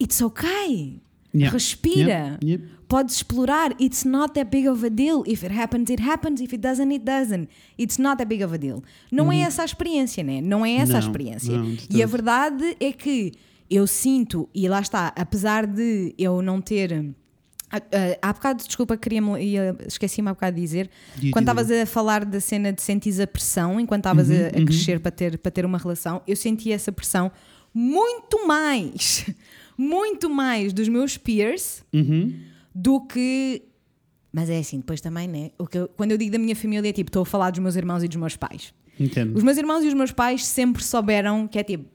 it's 0.02 0.22
okay. 0.22 1.00
Yeah. 1.36 1.54
Respira. 1.54 2.00
Yeah. 2.10 2.40
Yeah. 2.44 2.64
Podes 2.88 3.18
explorar. 3.18 3.76
It's 3.80 4.04
not 4.04 4.34
that 4.34 4.50
big 4.50 4.68
of 4.68 4.84
a 4.84 4.90
deal. 4.90 5.22
If 5.28 5.44
it 5.46 5.54
happens, 5.54 5.92
it 5.92 6.02
happens. 6.02 6.42
If 6.42 6.52
it 6.54 6.58
doesn't, 6.64 6.92
it 6.92 7.06
doesn't. 7.06 7.48
It's 7.78 8.00
not 8.00 8.18
that 8.18 8.28
big 8.28 8.42
of 8.44 8.52
a 8.56 8.58
deal. 8.58 8.82
Não 9.12 9.32
é 9.32 9.42
essa 9.42 9.62
a 9.62 9.66
experiência, 9.66 10.24
né? 10.24 10.42
Não 10.42 10.66
é 10.66 10.78
essa 10.78 10.94
a 10.94 10.96
Uhum. 10.96 11.02
Não, 11.02 11.08
experiência. 11.12 11.56
não, 11.56 11.78
e 11.92 12.02
a 12.02 12.08
verdade 12.08 12.76
é 12.80 12.92
que 12.92 13.34
eu 13.70 13.86
sinto, 13.88 14.50
e 14.54 14.68
lá 14.68 14.80
está, 14.82 15.14
apesar 15.16 15.66
de 15.68 16.14
eu 16.18 16.42
não 16.42 16.60
ter. 16.62 17.14
Ah, 17.72 17.78
ah, 17.78 18.18
há 18.30 18.34
bocado, 18.34 18.64
desculpa, 18.66 18.98
queria 18.98 19.22
esqueci-me 19.88 20.28
há 20.30 20.34
bocado 20.34 20.56
de 20.56 20.62
dizer. 20.62 20.90
Diz, 21.16 21.32
quando 21.32 21.44
estavas 21.44 21.70
a 21.70 21.86
falar 21.86 22.26
da 22.26 22.40
cena 22.40 22.74
de 22.74 22.82
sentir 22.82 23.22
a 23.22 23.28
pressão 23.28 23.80
enquanto 23.80 24.00
estavas 24.02 24.32
a, 24.32 24.48
a 24.48 24.66
crescer 24.66 25.00
para 25.00 25.12
ter, 25.12 25.38
para 25.38 25.52
ter 25.52 25.66
uma 25.66 25.78
relação, 25.78 26.22
eu 26.28 26.36
senti 26.36 26.72
essa 26.72 26.92
pressão 26.92 27.32
muito 27.72 28.48
mais, 28.48 29.30
muito 29.78 30.30
mais 30.32 30.74
dos 30.74 30.88
meus 30.90 31.16
peers 31.18 31.84
Uhum. 31.94 32.34
do 32.74 33.02
que. 33.06 33.62
Mas 34.34 34.50
é 34.50 34.58
assim, 34.60 34.78
depois 34.78 35.00
também, 35.02 35.28
né? 35.28 35.52
O 35.60 35.68
que 35.68 35.78
eu- 35.78 35.88
quando 35.90 36.12
eu 36.12 36.18
digo 36.18 36.32
da 36.32 36.40
minha 36.40 36.56
família, 36.56 36.90
é 36.90 36.94
tipo, 36.94 37.10
estou 37.10 37.22
a 37.22 37.26
falar 37.26 37.52
dos 37.52 37.60
meus 37.60 37.76
irmãos 37.76 38.04
e 38.04 38.08
dos 38.08 38.18
meus 38.18 38.36
pais. 38.36 38.74
Entendo. 39.00 39.36
Os 39.38 39.44
meus 39.44 39.58
irmãos 39.58 39.84
e 39.84 39.88
os 39.88 39.94
meus 39.94 40.12
pais 40.12 40.44
sempre 40.46 40.84
souberam 40.84 41.48
que 41.48 41.60
é 41.60 41.64
tipo. 41.64 41.86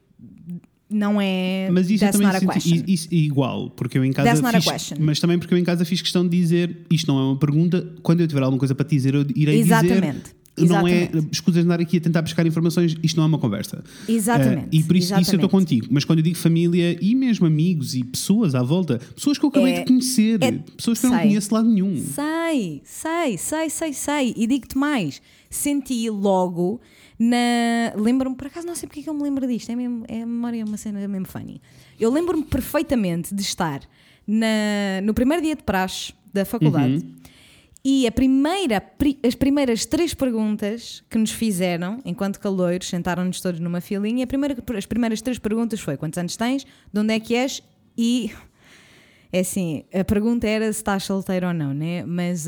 Não 0.91 1.21
é. 1.21 1.69
Mas 1.73 1.91
isso 1.91 2.01
that's 2.05 2.19
também 2.19 2.33
not 2.33 2.45
a 2.45 2.53
question. 2.53 2.85
isso 2.87 3.09
igual, 3.11 3.71
porque 3.71 3.97
eu 3.99 4.05
em 4.05 4.13
casa 4.13 4.29
That's 4.29 4.43
not 4.43 4.57
a 4.57 4.61
fiz, 4.61 4.71
question. 4.71 4.97
mas 5.01 5.19
também 5.19 5.39
porque 5.39 5.55
eu 5.55 5.59
em 5.59 5.65
casa 5.65 5.85
fiz 5.85 6.01
questão 6.03 6.27
de 6.29 6.37
dizer 6.39 6.77
isto 6.91 7.07
não 7.11 7.19
é 7.19 7.23
uma 7.25 7.39
pergunta, 7.39 7.93
quando 8.03 8.21
eu 8.21 8.29
tiver 8.29 8.43
alguma 8.43 8.59
coisa 8.59 8.75
para 8.75 8.85
te 8.85 8.91
dizer, 8.95 9.15
eu 9.15 9.27
irei 9.35 9.61
Exatamente. 9.61 10.01
dizer. 10.01 10.35
Não 10.57 10.87
é 10.87 11.03
Exatamente. 11.03 11.29
escusas 11.33 11.63
de 11.63 11.67
andar 11.67 11.81
aqui 11.81 11.97
a 11.97 12.01
tentar 12.01 12.23
buscar 12.23 12.47
informações, 12.47 12.95
isto 13.03 13.17
não 13.17 13.25
é 13.25 13.27
uma 13.27 13.39
conversa. 13.39 13.83
Exatamente. 14.09 14.67
Eh, 14.67 14.79
e 14.79 14.83
por 14.85 14.95
isso, 14.95 15.07
isso 15.07 15.15
eu 15.15 15.21
estou 15.21 15.35
Exatamente. 15.39 15.51
contigo. 15.51 15.87
Mas 15.91 16.05
quando 16.05 16.21
eu 16.21 16.23
digo 16.23 16.37
família 16.37 16.97
e 17.03 17.13
mesmo 17.17 17.45
amigos 17.45 17.97
e 17.97 18.05
pessoas 18.05 18.55
à 18.55 18.63
volta, 18.63 19.01
pessoas 19.17 19.37
que 19.37 19.45
eu 19.45 19.49
acabei 19.49 19.73
É- 19.73 19.79
de 19.81 19.87
conhecer, 19.87 20.39
é- 20.41 20.53
pessoas 20.77 21.01
que 21.01 21.07
eu 21.07 21.11
não 21.11 21.19
sei. 21.19 21.27
conheço 21.29 21.49
de 21.49 21.55
lado 21.55 21.69
nenhum. 21.69 21.97
Sei, 21.97 22.83
sei, 22.85 23.37
sei, 23.37 23.69
sei, 23.69 23.93
sei. 23.93 24.35
E 24.37 24.47
digo-te 24.47 24.79
mais, 24.79 25.21
senti 25.51 26.09
logo 26.09 26.81
na. 27.29 27.93
Lembro-me, 27.97 28.37
por 28.37 28.47
acaso 28.47 28.67
não 28.67 28.75
sei 28.75 28.87
porque 28.87 29.01
é 29.01 29.03
que 29.05 29.09
eu 29.11 29.15
me 29.15 29.23
lembro 29.23 29.47
disto, 29.47 29.71
é, 29.71 29.77
mesmo, 29.77 30.05
é 30.09 30.23
a 30.23 30.27
memória, 30.27 30.61
é 30.61 30.65
uma 30.65 30.77
cena 30.77 31.07
mesmo 31.09 31.27
funny. 31.27 31.61
Eu 31.99 32.11
lembro-me 32.13 32.45
perfeitamente 32.45 33.35
de 33.35 33.43
estar 33.43 33.81
na, 34.27 35.01
no 35.03 35.15
primeiro 35.15 35.43
dia 35.43 35.55
de 35.57 35.63
praxe 35.63 36.13
da 36.33 36.45
faculdade 36.45 36.95
Uhum. 36.95 37.15
e 37.85 38.07
a 38.07 38.13
primeira, 38.13 38.81
pri- 38.81 39.19
as 39.25 39.35
primeiras 39.35 39.85
três 39.87 40.15
perguntas 40.15 41.05
que 41.09 41.19
nos 41.19 41.31
fizeram, 41.31 42.01
enquanto 42.05 42.41
caloiros, 42.41 42.89
sentaram-nos 42.89 43.41
todos 43.41 43.61
numa 43.61 43.81
filinha, 43.81 44.25
a 44.25 44.27
primeira, 44.27 44.57
as 44.77 44.87
primeiras 44.87 45.21
três 45.23 45.39
perguntas 45.39 45.81
foi 45.81 45.97
quantos 45.97 46.19
anos 46.19 46.37
tens, 46.37 46.65
de 46.93 47.01
onde 47.01 47.15
é 47.15 47.21
que 47.21 47.35
és 47.37 47.63
e 47.97 48.31
é 49.37 49.41
assim, 49.41 49.83
a 49.93 50.05
pergunta 50.05 50.47
era 50.47 50.65
se 50.73 50.79
estás 50.79 51.03
solteiro 51.03 51.49
ou 51.49 51.53
não, 51.55 51.75
né? 51.75 52.05
Mas 52.07 52.47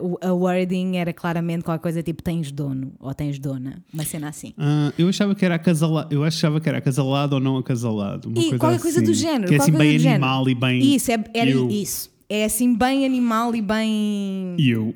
o- 0.00 0.16
a 0.22 0.32
wording 0.32 0.96
era 0.96 1.12
claramente 1.12 1.62
qualquer 1.62 1.82
coisa 1.82 2.02
tipo 2.02 2.22
tens 2.22 2.50
dono 2.50 2.92
ou 2.98 3.12
tens 3.12 3.38
dona, 3.38 3.82
uma 3.92 4.02
cena 4.04 4.28
assim. 4.30 4.54
Ah, 4.56 4.90
eu 4.98 5.08
achava 5.08 5.34
que 5.34 5.44
era 5.44 5.56
acasalado, 5.56 6.14
eu 6.14 6.24
achava 6.24 6.58
que 6.60 6.68
era 6.68 6.78
acasalado 6.78 7.34
ou 7.34 7.40
não 7.40 7.58
acasalado. 7.58 8.28
Uma 8.30 8.38
e 8.38 8.42
coisa 8.44 8.58
qualquer 8.58 8.80
coisa 8.80 8.98
assim, 9.00 9.06
do 9.06 9.14
género. 9.14 9.48
Que 9.48 9.54
é 9.54 9.58
assim 9.58 9.72
bem 9.72 9.90
coisa 9.90 10.08
animal 10.10 10.44
género. 10.44 10.50
e 10.50 10.54
bem. 10.60 10.94
Isso, 10.94 11.12
é, 11.12 11.24
era 11.34 11.50
eu. 11.50 11.68
isso. 11.68 12.10
É 12.34 12.44
assim 12.46 12.74
bem 12.74 13.04
animal 13.04 13.54
e 13.54 13.60
bem. 13.60 14.56
E 14.58 14.70
eu. 14.70 14.94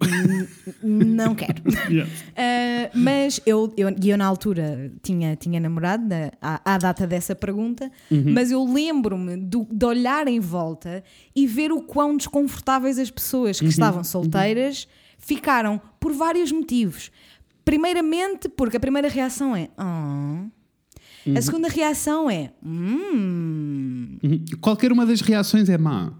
Não 0.83 1.35
quero. 1.35 1.63
Yeah. 1.91 2.11
Uh, 2.33 2.99
mas 2.99 3.41
eu, 3.45 3.73
eu, 3.77 3.95
eu 4.03 4.17
na 4.19 4.25
altura 4.27 4.91
tinha, 5.03 5.37
tinha 5.37 5.61
namorado 5.61 6.03
na- 6.09 6.33
à, 6.41 6.75
à 6.75 6.79
data 6.79 7.07
dessa 7.07 7.35
pergunta, 7.35 7.91
Uhum. 8.11 8.33
mas 8.33 8.51
eu 8.51 8.65
lembro-me 8.65 9.37
de 9.37 9.85
olhar 9.85 10.27
em 10.29 10.41
volta 10.41 11.05
e 11.35 11.47
ver 11.47 11.71
o 11.73 11.83
quão 11.83 12.17
desconfortáveis 12.17 12.99
as 12.99 13.11
pessoas 13.11 13.59
que 13.59 13.65
Uhum. 13.67 13.71
estavam 13.71 14.03
solteiras 14.05 14.89
ficaram 15.19 15.79
por 16.01 16.13
vários 16.15 16.51
motivos. 16.51 17.11
Primeiramente, 17.65 18.49
porque 18.49 18.79
a 18.79 18.81
primeira 18.81 19.09
reação 19.09 19.55
é. 19.55 19.69
Uhum. 19.79 20.51
a 21.37 21.43
segunda 21.43 21.69
reação 21.69 22.31
é 22.31 22.51
hum, 22.65 24.19
Uhum. 24.23 24.45
Qualquer 24.61 24.91
uma 24.91 25.05
das 25.05 25.21
reações 25.21 25.69
é 25.69 25.77
má. 25.77 26.13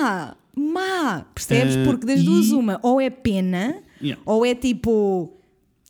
Má, 0.00 0.36
má, 0.56 1.26
percebes? 1.34 1.76
Ah, 1.76 1.84
Porque 1.84 2.06
das 2.06 2.20
e- 2.20 2.24
duas, 2.24 2.50
uma, 2.50 2.78
ou 2.82 3.00
é 3.00 3.10
pena, 3.10 3.76
Yeah. 4.00 4.20
ou 4.24 4.44
é 4.46 4.54
tipo. 4.54 5.34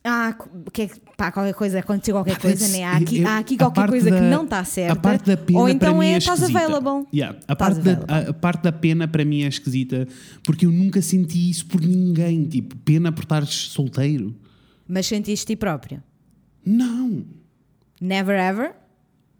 Ah, 0.03 0.33
que 0.71 0.83
é 0.83 0.87
que- 0.87 0.99
pá, 1.17 1.29
qualquer 1.31 1.53
coisa, 1.53 1.79
aconteceu 1.79 2.15
qualquer 2.15 2.39
coisa, 2.39 2.67
né? 2.69 2.85
Há 2.85 2.93
aqui, 2.97 3.19
eu- 3.19 3.27
há 3.27 3.37
aqui 3.37 3.57
qualquer 3.57 3.87
coisa 3.89 4.09
que 4.09 4.15
da- 4.19 4.29
não 4.29 4.45
está 4.45 4.63
certa. 4.63 4.93
A 4.93 4.95
parte 4.95 5.25
da 5.27 5.35
pena 5.37 5.59
ou 5.59 5.65
para 5.65 5.73
então 5.73 5.97
mim 5.97 6.05
é 6.07 6.13
é 6.13 6.17
estás 6.17 6.41
available. 6.41 7.05
Yeah, 7.13 7.37
A, 7.47 7.53
Estás 7.53 7.57
parte 7.57 7.79
da, 7.81 7.91
available. 7.91 8.27
a, 8.27 8.29
a 8.29 8.33
parte 8.33 8.63
da 8.63 8.71
pena 8.71 9.07
para 9.09 9.25
mim 9.25 9.43
é 9.43 9.47
esquisita 9.47 10.07
porque 10.43 10.65
eu 10.65 10.71
nunca 10.71 11.01
senti 11.01 11.49
isso 11.49 11.65
por 11.67 11.81
ninguém. 11.81 12.45
Tipo, 12.45 12.77
pena 12.77 13.11
por 13.11 13.23
estares 13.23 13.49
solteiro. 13.49 14.33
Mas 14.87 15.05
sentiste 15.05 15.45
ti 15.45 15.55
próprio. 15.57 16.01
Não. 16.65 17.25
Never 18.01 18.39
ever? 18.39 18.71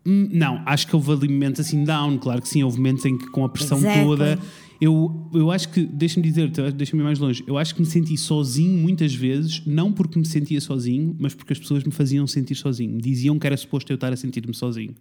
Hum, 0.05 0.29
Não, 0.31 0.61
acho 0.65 0.87
que 0.87 0.95
houve 0.95 1.11
ali 1.11 1.27
momentos 1.27 1.59
assim 1.61 1.83
down, 1.83 2.17
claro 2.17 2.41
que 2.41 2.47
sim, 2.49 2.63
houve 2.63 2.77
momentos 2.77 3.05
em 3.05 3.17
que 3.17 3.27
com 3.27 3.43
a 3.45 3.49
pressão 3.49 3.77
Exactly. 3.77 4.03
toda. 4.05 4.39
Eu, 4.81 5.29
eu 5.33 5.51
acho 5.51 5.69
que, 5.69 5.85
deixa-me 5.85 6.25
dizer, 6.25 6.49
deixa-me 6.71 7.01
ir 7.01 7.03
mais 7.03 7.19
longe, 7.19 7.43
eu 7.45 7.57
acho 7.57 7.75
que 7.75 7.81
me 7.81 7.87
senti 7.87 8.15
sozinho 8.17 8.77
muitas 8.77 9.13
vezes, 9.13 9.61
não 9.65 9.91
porque 9.91 10.17
me 10.17 10.25
sentia 10.25 10.61
sozinho, 10.61 11.15
mas 11.19 11.33
porque 11.35 11.51
as 11.51 11.59
pessoas 11.59 11.83
me 11.83 11.91
faziam 11.91 12.25
sentir 12.25 12.55
sozinho. 12.55 12.97
Diziam 12.97 13.37
que 13.37 13.45
era 13.45 13.57
suposto 13.57 13.91
eu 13.91 13.95
estar 13.95 14.13
a 14.13 14.15
sentir-me 14.15 14.53
sozinho. 14.55 14.95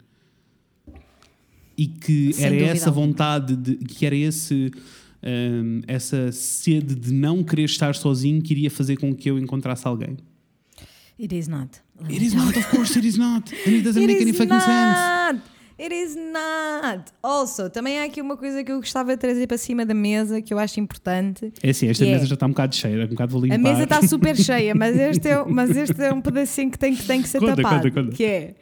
E 1.77 1.87
que 1.87 2.33
Sem 2.33 2.47
era 2.47 2.55
dúvida 2.57 2.73
essa 2.73 2.91
vontade, 2.91 3.55
de, 3.55 3.77
que 3.77 4.05
era 4.05 4.17
esse, 4.17 4.73
hum, 5.23 5.81
essa 5.87 6.33
sede 6.33 6.97
de 6.97 7.13
não 7.13 7.45
querer 7.45 7.65
estar 7.67 7.95
sozinho 7.95 8.43
que 8.43 8.53
iria 8.53 8.71
fazer 8.71 8.97
com 8.97 9.15
que 9.15 9.31
eu 9.31 9.39
encontrasse 9.39 9.87
alguém. 9.87 10.17
It 11.19 11.35
is 11.35 11.49
not. 11.49 11.81
It 12.09 12.23
is 12.23 12.33
not, 12.35 12.57
of 12.57 12.69
course, 12.71 12.97
it 12.99 13.05
is 13.07 13.17
not. 13.19 13.53
And 13.67 13.75
it 13.77 13.83
doesn't 13.83 14.03
It 14.03 14.07
make 14.07 14.23
any 14.23 14.33
fucking 14.33 14.61
sense. 14.61 14.67
not. 14.69 15.41
It 15.81 15.93
is 15.95 16.17
not. 16.17 17.13
Also, 17.23 17.71
também 17.71 18.01
há 18.01 18.05
aqui 18.05 18.21
uma 18.21 18.37
coisa 18.37 18.63
que 18.65 18.71
eu 18.73 18.77
gostava 18.81 19.13
de 19.13 19.17
trazer 19.17 19.47
para 19.47 19.59
cima 19.59 19.85
da 19.87 19.95
mesa 19.95 20.41
que 20.43 20.53
eu 20.53 20.59
acho 20.59 20.81
importante. 20.81 21.53
É 21.63 21.71
assim, 21.71 21.89
esta 21.89 22.05
é- 22.05 22.11
mesa 22.13 22.27
já 22.27 22.35
está 22.35 22.47
um 22.47 22.51
bocado 22.51 22.75
cheia, 22.75 23.05
um 23.05 23.09
bocado 23.09 23.33
vou 23.33 23.43
limpar. 23.43 23.55
A 23.55 23.59
mesa 23.59 23.85
está 23.85 24.03
super 24.07 24.37
cheia, 24.37 24.75
mas 24.75 24.97
este, 24.97 25.29
é, 25.29 25.45
mas 25.45 25.77
este 25.77 26.01
é 26.03 26.13
um 26.13 26.21
pedacinho 26.21 26.71
que 26.71 26.79
tem 26.79 26.95
que, 26.97 27.05
tem 27.05 27.23
que 27.23 27.29
ser 27.29 27.39
Conta, 27.39 27.57
tapado. 27.57 27.83
conta, 27.83 27.91
conta. 28.03 28.17
Que 28.17 28.25
é 28.25 28.55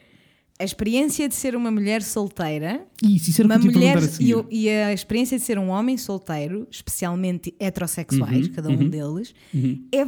a 0.59 0.63
experiência 0.63 1.29
de 1.29 1.35
ser 1.35 1.55
uma 1.55 1.69
mulher 1.69 2.01
solteira, 2.01 2.85
Isso, 3.03 3.29
isso 3.29 3.41
era 3.41 3.47
uma 3.47 3.59
que 3.59 3.67
eu 3.67 3.71
mulher 3.71 3.93
perguntar 3.99 4.45
a 4.47 4.51
e, 4.51 4.63
e 4.63 4.69
a 4.69 4.91
experiência 4.93 5.37
de 5.37 5.43
ser 5.43 5.59
um 5.59 5.69
homem 5.69 5.97
solteiro, 5.97 6.67
especialmente 6.71 7.53
heterossexuais, 7.59 8.47
Uhum, 8.47 8.53
cada 8.53 8.69
um 8.69 8.89
deles, 8.89 9.35
é 9.91 10.03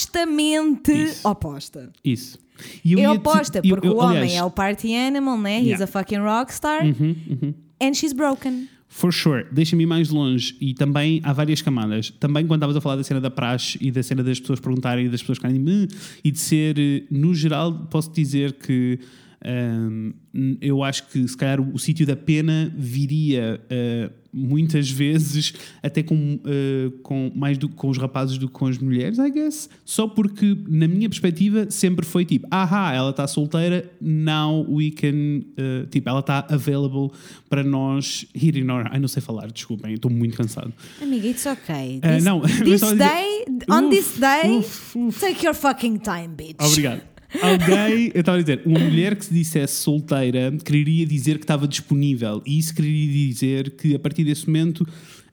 vastamente 0.00 0.92
Isso. 0.92 1.26
oposta. 1.28 1.90
Isso. 2.04 2.38
E 2.84 2.92
é 2.94 2.96
te- 2.96 3.06
oposta, 3.08 3.58
eu- 3.64 3.74
porque 3.74 3.88
eu- 3.88 3.94
o 3.94 3.98
homem 3.98 4.18
aliás, 4.18 4.34
é 4.34 4.44
o 4.44 4.50
party 4.50 4.94
animal, 4.94 5.38
né? 5.38 5.58
He's 5.58 5.66
Yeah. 5.68 5.84
a 5.84 5.86
fucking 5.86 6.18
rockstar. 6.18 6.84
Uhum, 6.84 7.16
uhum. 7.30 7.54
And 7.80 7.94
she's 7.94 8.12
broken. 8.12 8.68
For 8.92 9.12
sure, 9.12 9.46
deixa-me 9.52 9.84
ir 9.84 9.86
mais 9.86 10.10
longe 10.10 10.56
e 10.60 10.74
também 10.74 11.20
há 11.22 11.32
várias 11.32 11.62
camadas. 11.62 12.10
Também 12.18 12.44
quando 12.46 12.58
estavas 12.60 12.76
a 12.76 12.80
falar 12.80 12.96
da 12.96 13.04
cena 13.04 13.20
da 13.20 13.30
praxe 13.30 13.78
e 13.80 13.90
da 13.90 14.02
cena 14.02 14.22
das 14.22 14.40
pessoas 14.40 14.58
perguntarem 14.58 15.06
e 15.06 15.08
das 15.08 15.20
pessoas 15.20 15.38
ficarem 15.38 15.60
"Hum", 15.60 15.86
e 16.24 16.30
de 16.30 16.38
ser, 16.38 16.76
eh, 16.78 17.04
no 17.10 17.32
geral, 17.32 17.86
posso 17.88 18.10
dizer 18.12 18.52
que 18.54 18.98
hum, 19.44 20.12
eu 20.60 20.82
acho 20.82 21.06
que 21.08 21.26
se 21.26 21.36
calhar 21.36 21.60
o, 21.60 21.74
o 21.74 21.78
sítio 21.78 22.06
da 22.06 22.14
pena 22.16 22.72
viria 22.76 23.60
eh, 23.68 24.10
muitas 24.32 24.88
vezes 24.90 25.52
até 25.82 26.02
com, 26.04 26.38
eh, 26.44 26.90
com 27.02 27.32
mais 27.34 27.58
do, 27.58 27.68
com 27.68 27.88
os 27.88 27.98
rapazes 27.98 28.38
do 28.38 28.46
que 28.46 28.52
com 28.52 28.66
as 28.66 28.78
mulheres, 28.78 29.18
I 29.18 29.30
guess. 29.30 29.68
Só 29.84 30.06
porque, 30.06 30.56
na 30.68 30.86
minha 30.86 31.08
perspectiva, 31.08 31.68
sempre 31.70 32.06
foi 32.06 32.24
tipo: 32.24 32.46
ahá, 32.50 32.92
ela 32.94 33.10
está 33.10 33.26
solteira, 33.26 33.90
now 34.00 34.64
we 34.70 34.90
can. 34.90 35.42
eh, 35.56 35.86
tipo, 35.90 36.08
ela 36.08 36.20
está 36.20 36.46
available 36.48 37.10
para 37.48 37.64
nós 37.64 38.24
here 38.34 38.60
in 38.60 38.70
our. 38.70 38.86
Ai, 38.92 39.00
não 39.00 39.08
sei 39.08 39.20
falar, 39.22 39.50
desculpem, 39.50 39.94
estou 39.94 40.10
muito 40.10 40.36
cansado. 40.36 40.72
Amiga, 41.02 41.26
it's 41.26 41.46
okay. 41.46 41.98
This, 42.00 42.22
não, 42.24 42.40
mas 42.44 42.58
this 42.60 42.80
dizer- 42.82 42.96
day, 42.96 43.44
on 43.68 43.88
Uf, 43.88 43.90
this 43.90 44.18
day, 44.20 44.58
uf, 44.58 44.96
uf. 44.96 45.20
take 45.20 45.44
your 45.44 45.54
fucking 45.54 45.98
time, 45.98 46.28
bitch. 46.36 46.54
Obrigado. 46.64 47.09
Alguém, 47.40 48.10
eu 48.14 48.20
estava 48.20 48.38
a 48.38 48.40
dizer, 48.40 48.62
uma 48.64 48.78
mulher 48.78 49.14
que 49.14 49.24
se 49.24 49.32
dissesse 49.32 49.74
solteira 49.74 50.52
quereria 50.64 51.06
dizer 51.06 51.38
que 51.38 51.44
estava 51.44 51.68
disponível. 51.68 52.42
E 52.46 52.58
isso 52.58 52.74
quereria 52.74 53.28
dizer 53.28 53.70
que 53.76 53.94
a 53.94 53.98
partir 53.98 54.24
desse 54.24 54.46
momento 54.46 54.86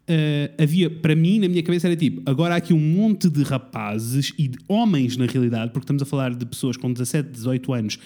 eh, 0.07 0.51
havia, 0.57 0.89
para 0.89 1.15
mim, 1.15 1.39
na 1.39 1.49
minha 1.49 1.61
cabeça, 1.61 1.87
era 1.87 1.95
tipo: 1.95 2.21
agora 2.25 2.53
há 2.53 2.57
aqui 2.57 2.73
um 2.73 2.79
monte 2.79 3.29
de 3.29 3.43
rapazes 3.43 4.33
e 4.37 4.47
de 4.47 4.57
homens, 4.67 5.17
na 5.17 5.25
realidade, 5.25 5.71
porque 5.71 5.83
estamos 5.83 6.01
a 6.01 6.05
falar 6.05 6.33
de 6.33 6.45
pessoas 6.45 6.77
com 6.77 6.91
17, 6.91 7.29
18 7.29 7.73
anos. 7.73 7.99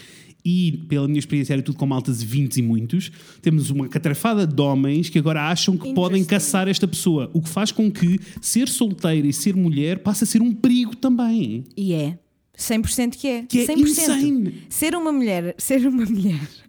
E, 0.44 0.84
pela 0.90 1.08
minha 1.08 1.20
experiência, 1.20 1.54
era 1.54 1.62
tudo 1.62 1.78
com 1.78 1.86
maltas 1.86 2.22
de 2.22 2.26
20 2.26 2.58
e 2.58 2.62
muitos. 2.64 3.12
Temos 3.44 3.70
uma 3.70 3.88
catrafada 3.88 4.48
de 4.48 4.60
homens 4.60 5.08
que 5.08 5.20
agora 5.20 5.44
acham 5.44 5.78
que 5.78 5.94
podem 5.94 6.26
caçar 6.26 6.68
esta 6.68 6.88
pessoa. 6.88 7.30
O 7.32 7.44
que 7.44 7.50
faz 7.50 7.72
com 7.72 7.92
que 7.92 8.20
ser 8.42 8.68
solteira 8.68 9.28
e 9.28 9.32
ser 9.32 9.56
mulher 9.56 10.00
passe 10.00 10.24
a 10.24 10.28
ser 10.28 10.42
um 10.42 10.52
perigo 10.52 10.96
também. 10.96 11.64
E 11.78 11.94
é. 11.94 12.18
100% 12.58 13.12
que 13.18 13.28
é. 13.28 13.44
Que 13.44 13.60
é 13.62 13.66
100%. 13.66 13.78
insane. 13.80 14.64
Ser 14.70 14.96
uma 14.96 15.12
mulher, 15.12 15.56
ser 15.58 15.86
uma 15.88 16.06
mulher. 16.06 16.40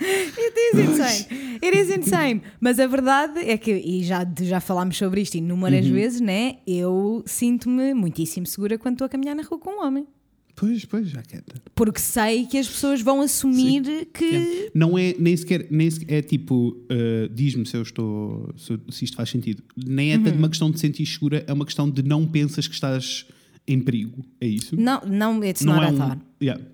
It 0.00 0.54
is 0.72 0.78
insane. 0.88 1.58
It 1.60 1.76
is 1.76 1.90
insane. 1.90 2.42
Mas 2.60 2.78
a 2.78 2.86
verdade 2.86 3.40
é 3.40 3.56
que, 3.58 3.72
e 3.72 4.04
já, 4.04 4.24
já 4.42 4.60
falámos 4.60 4.96
sobre 4.96 5.20
isto 5.20 5.36
inúmeras 5.36 5.86
Uhum. 5.86 5.92
vezes, 5.92 6.20
né? 6.20 6.58
Eu 6.66 7.22
sinto-me 7.26 7.94
muitíssimo 7.94 8.46
segura 8.46 8.78
quando 8.78 8.94
estou 8.94 9.06
a 9.06 9.08
caminhar 9.08 9.34
na 9.34 9.42
rua 9.42 9.58
com 9.58 9.70
um 9.70 9.84
homem. 9.84 10.06
Pois, 10.54 10.84
pois, 10.84 11.08
já 11.08 11.22
quieta. 11.22 11.54
Porque 11.74 12.00
sei 12.00 12.46
que 12.46 12.58
as 12.58 12.68
pessoas 12.68 13.00
vão 13.00 13.20
assumir 13.20 14.06
que. 14.12 14.24
Yeah. 14.24 14.70
Não 14.74 14.96
é 14.98 15.14
nem 15.18 15.36
sequer, 15.36 15.66
nem 15.70 15.88
sequer 15.90 16.14
é 16.18 16.22
tipo, 16.22 16.76
uh, 16.90 17.28
diz-me 17.32 17.64
se 17.66 17.76
eu 17.76 17.82
estou, 17.82 18.52
se, 18.56 18.78
se 18.90 19.04
isto 19.04 19.16
faz 19.16 19.30
sentido. 19.30 19.62
Nem 19.76 20.12
é 20.12 20.16
Uhum. 20.16 20.24
tanto 20.24 20.38
uma 20.38 20.48
questão 20.48 20.70
de 20.70 20.78
sentir 20.80 21.06
segura, 21.06 21.44
é 21.46 21.52
uma 21.52 21.64
questão 21.64 21.88
de 21.90 22.02
não 22.02 22.26
pensas 22.26 22.66
que 22.68 22.74
estás 22.74 23.24
em 23.68 23.80
perigo. 23.80 24.24
É 24.40 24.46
isso? 24.46 24.74
Não, 24.74 25.00
não, 25.06 25.44
it's 25.44 25.62
não 25.64 25.74
not 25.74 25.86
é 25.86 25.88
a 25.88 25.92
um. 25.92 25.96
thought. 25.96 26.22
Yeah. 26.42 26.64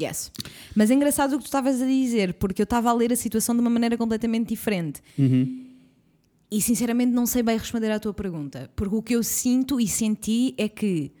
Yes. 0.00 0.32
Mas 0.74 0.90
é 0.90 0.94
engraçado 0.94 1.34
o 1.34 1.36
que 1.38 1.44
tu 1.44 1.46
estavas 1.46 1.80
a 1.82 1.86
dizer, 1.86 2.34
porque 2.34 2.62
eu 2.62 2.64
estava 2.64 2.90
a 2.90 2.92
ler 2.92 3.12
a 3.12 3.16
situação 3.16 3.54
de 3.54 3.60
uma 3.60 3.70
maneira 3.70 3.96
completamente 3.96 4.48
diferente. 4.48 5.00
Uhum. 5.18 5.66
E 6.50 6.60
sinceramente 6.60 7.12
não 7.12 7.26
sei 7.26 7.42
bem 7.42 7.56
responder 7.58 7.90
à 7.90 7.98
tua 8.00 8.14
pergunta. 8.14 8.70
Porque 8.74 8.94
o 8.94 9.02
que 9.02 9.14
eu 9.14 9.22
sinto 9.22 9.80
e 9.80 9.86
senti 9.86 10.54
é 10.56 10.68
que 10.68 11.12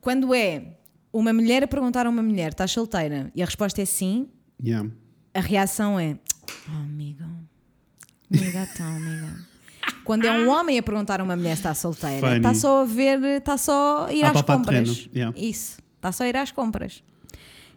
quando 0.00 0.34
é 0.34 0.78
uma 1.12 1.32
mulher 1.32 1.62
a 1.62 1.66
perguntar 1.66 2.06
a 2.06 2.10
uma 2.10 2.22
mulher, 2.22 2.52
estás 2.52 2.70
solteira? 2.70 3.30
E 3.34 3.42
a 3.42 3.44
resposta 3.44 3.80
é 3.80 3.84
sim, 3.84 4.28
Yeah. 4.64 4.88
a 5.34 5.40
reação 5.40 5.98
é 5.98 6.16
oh, 6.68 6.76
amiga, 6.76 7.28
amiga 8.32 8.68
então, 8.72 8.86
amiga. 8.86 9.46
Quando 10.04 10.24
é 10.24 10.32
um 10.32 10.48
homem 10.50 10.78
a 10.78 10.82
perguntar 10.82 11.20
a 11.20 11.24
uma 11.24 11.36
mulher 11.36 11.56
se 11.56 11.60
está 11.60 11.74
solteira, 11.74 12.36
está 12.36 12.54
só 12.54 12.82
a 12.82 12.84
ver, 12.84 13.22
está 13.38 13.56
só 13.56 14.06
a 14.08 14.12
ir 14.12 14.24
A 14.24 14.30
às 14.30 14.42
compras. 14.42 15.08
yeah. 15.14 15.36
Isso, 15.38 15.78
está 15.96 16.10
só 16.12 16.24
a 16.24 16.28
ir 16.28 16.36
às 16.36 16.50
compras. 16.50 17.02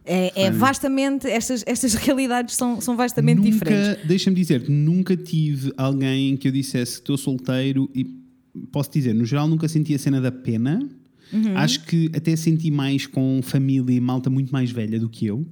É, 0.08 0.44
é 0.44 0.52
vastamente, 0.52 1.28
estas, 1.28 1.64
estas 1.66 1.94
realidades 1.96 2.56
são, 2.56 2.80
são 2.80 2.96
vastamente 2.96 3.38
nunca, 3.38 3.50
diferentes. 3.52 4.08
deixa-me 4.08 4.36
dizer, 4.36 4.70
nunca 4.70 5.18
tive 5.18 5.74
alguém 5.76 6.38
que 6.38 6.48
eu 6.48 6.52
dissesse 6.52 6.94
que 6.94 7.00
estou 7.00 7.18
solteiro 7.18 7.90
e 7.96 8.06
posso 8.72 8.92
dizer, 8.92 9.14
no 9.16 9.26
geral 9.26 9.48
nunca 9.48 9.68
senti 9.68 9.96
a 9.96 10.00
cena 10.00 10.22
da 10.22 10.32
pena. 10.32 10.80
Uhum. 11.34 11.58
Acho 11.58 11.84
que 11.86 12.12
até 12.16 12.36
senti 12.36 12.70
mais 12.70 13.08
com 13.08 13.40
família 13.42 13.96
e 13.96 14.00
malta 14.00 14.30
muito 14.30 14.52
mais 14.52 14.70
velha 14.70 15.00
do 15.00 15.10
que 15.10 15.26
eu. 15.26 15.46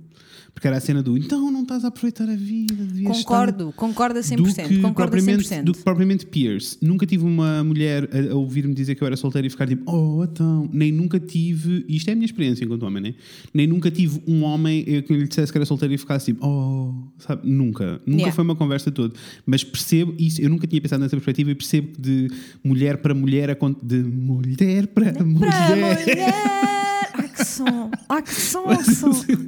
Porque 0.53 0.67
era 0.67 0.77
a 0.77 0.79
cena 0.79 1.01
do 1.01 1.17
então 1.17 1.51
não 1.51 1.63
estás 1.63 1.83
a 1.83 1.87
aproveitar 1.87 2.29
a 2.29 2.35
vida, 2.35 2.75
devias 2.75 3.17
estar 3.17 3.23
Concordo, 3.29 3.73
concordo 3.75 4.19
a 4.19 4.21
100%. 4.21 4.35
do 4.37 4.43
que, 4.45 4.79
concordo 4.79 5.11
propriamente, 5.11 5.43
100%. 5.49 5.63
do 5.63 5.73
que 5.73 5.81
propriamente 5.83 6.25
peers. 6.27 6.77
Nunca 6.81 7.05
tive 7.07 7.25
uma 7.25 7.63
mulher 7.63 8.07
a, 8.13 8.31
a 8.33 8.35
ouvir-me 8.35 8.73
dizer 8.73 8.95
que 8.95 9.01
eu 9.03 9.07
era 9.07 9.17
solteiro 9.17 9.47
e 9.47 9.49
ficar 9.49 9.67
tipo, 9.67 9.83
oh, 9.91 10.23
então. 10.23 10.69
Nem 10.71 10.91
nunca 10.91 11.19
tive, 11.19 11.83
isto 11.89 12.07
é 12.09 12.13
a 12.13 12.15
minha 12.15 12.25
experiência 12.25 12.63
enquanto 12.63 12.83
homem, 12.83 13.01
né? 13.01 13.15
Nem 13.53 13.65
nunca 13.67 13.89
tive 13.89 14.21
um 14.27 14.43
homem 14.43 14.83
que 14.83 15.13
lhe 15.13 15.27
dissesse 15.27 15.51
que 15.51 15.57
era 15.57 15.65
solteiro 15.65 15.93
e 15.95 15.97
ficasse 15.97 16.27
tipo, 16.27 16.45
oh, 16.45 16.93
sabe? 17.17 17.49
Nunca. 17.49 17.99
Nunca 18.05 18.23
Yeah. 18.23 18.31
foi 18.35 18.43
uma 18.45 18.55
conversa 18.55 18.91
toda. 18.91 19.13
Mas 19.45 19.63
percebo 19.63 20.13
isso, 20.19 20.39
eu 20.41 20.49
nunca 20.49 20.67
tinha 20.67 20.79
pensado 20.81 21.01
nessa 21.01 21.15
perspectiva 21.15 21.51
e 21.51 21.55
percebo 21.55 21.87
que 21.93 22.01
de 22.01 22.27
mulher 22.63 22.97
para 22.97 23.13
mulher, 23.13 23.57
de 23.81 23.97
mulher 24.03 24.87
para 24.87 25.11
Para 25.13 25.25
mulher. 25.25 25.75
mulher! 25.75 26.33
Som! 27.43 27.91
Ai 28.09 28.21
que 28.21 28.33
som! 28.33 28.65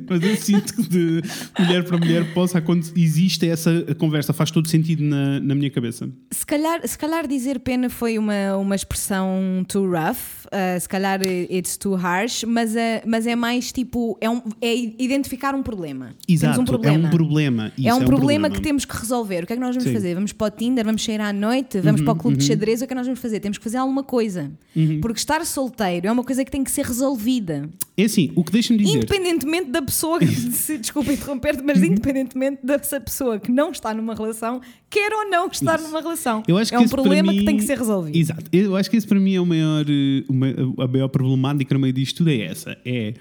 Mas 0.10 0.24
eu 0.24 0.36
sinto 0.36 0.74
que 0.76 0.84
de 0.84 1.22
mulher 1.60 1.84
para 1.84 1.98
mulher 1.98 2.34
possa 2.34 2.60
acontecer, 2.60 2.94
existe 2.96 3.48
essa 3.48 3.72
conversa, 3.98 4.34
faz 4.34 4.52
todo 4.52 4.68
sentido 4.68 5.04
na, 5.04 5.40
na 5.40 5.56
minha 5.56 5.70
cabeça. 5.70 6.10
Se 6.32 6.46
calhar, 6.46 6.88
se 6.88 6.98
calhar 6.98 7.28
dizer 7.28 7.60
pena 7.60 7.90
foi 7.90 8.18
uma, 8.18 8.58
uma 8.58 8.76
expressão 8.76 9.66
too 9.68 9.90
rough, 9.90 10.46
uh, 10.46 10.80
se 10.80 10.88
calhar 10.88 11.22
it's 11.24 11.78
too 11.78 11.96
harsh, 11.96 12.44
mas, 12.44 12.76
é 12.76 13.04
mas 13.06 13.28
é 13.28 13.36
mais 13.36 13.72
tipo, 13.72 14.18
é, 14.22 14.30
um, 14.30 14.42
é 14.62 14.76
identificar 14.76 15.56
um 15.56 15.64
problema. 15.64 16.12
Exato, 16.28 16.62
um 16.62 16.66
problema. 16.66 17.06
é 17.06 17.08
um 17.08 17.12
problema. 17.12 17.72
Isso, 17.78 17.88
É 17.88 17.94
um, 17.94 18.06
problema, 18.06 18.50
que 18.50 18.62
temos 18.62 18.86
que 18.86 18.96
resolver. 18.96 19.44
O 19.44 19.48
que 19.48 19.54
é 19.54 19.56
que 19.56 19.62
nós 19.62 19.76
vamos 19.76 19.84
Sim. 19.84 19.90
Uhum, 19.90 19.96
fazer? 19.96 20.16
Vamos 20.16 20.32
para 20.34 20.48
o 20.48 20.50
Tinder, 20.52 20.86
vamos 20.86 21.04
sair 21.04 21.22
à 21.22 21.34
noite, 21.34 21.80
vamos 21.80 22.02
para 22.02 22.14
o 22.14 22.16
clube 22.16 22.38
de 22.38 22.46
xadrez, 22.46 22.82
o 22.82 22.86
que 22.86 22.86
é 22.86 22.88
que 22.88 22.96
nós 22.96 23.06
vamos 23.06 23.20
fazer? 23.20 23.40
Temos 23.40 23.58
que 23.58 23.64
fazer 23.64 23.78
alguma 23.78 24.04
coisa. 24.04 24.52
Uhum. 24.76 25.00
Porque 25.02 25.20
estar 25.20 25.46
solteiro 25.46 26.08
é 26.08 26.12
uma 26.12 26.24
coisa 26.24 26.44
que 26.44 26.52
tem 26.52 26.64
que 26.64 26.72
ser 26.72 26.86
resolvida. 26.86 27.70
É 27.98 28.04
assim, 28.04 28.30
o 28.36 28.44
que 28.44 28.52
deixa-me 28.52 28.80
dizer. 28.80 28.98
Independentemente 28.98 29.72
da 29.72 29.82
pessoa, 29.82 30.20
que- 30.20 30.26
se, 30.52 30.78
desculpa 30.78 31.14
interromper-te, 31.14 31.64
mas 31.64 31.78
Uhum. 31.80 31.86
independentemente 31.86 32.60
dessa 32.64 33.00
pessoa 33.00 33.40
que 33.40 33.50
não 33.52 33.72
está 33.72 33.94
numa 33.94 34.14
relação, 34.14 34.60
quer 34.90 35.14
ou 35.14 35.30
não 35.30 35.48
estar 35.48 35.80
Isso. 35.80 35.88
numa 35.88 36.02
relação. 36.02 36.44
Eu 36.48 36.58
acho 36.58 36.76
é 36.76 36.78
que 36.78 36.84
um 36.84 36.90
problema 36.90 37.32
que 37.32 37.40
mim- 37.40 37.46
tem 37.46 37.56
que 37.58 37.64
ser 37.64 37.78
resolvido. 37.78 38.16
Exato. 38.18 38.44
Eu 38.52 38.76
acho 38.76 38.90
que 38.90 38.98
esse 38.98 39.08
para 39.08 39.20
mim 39.20 39.34
é 39.36 39.40
o 39.40 39.46
maior, 39.46 39.86
eh, 39.90 40.84
a 40.84 40.88
maior 40.88 41.08
problemática 41.08 41.74
no 41.74 41.80
meio 41.80 41.94
disto 41.94 42.18
tudo 42.18 42.32
é 42.32 42.42
essa. 42.42 42.78
É 42.86 43.14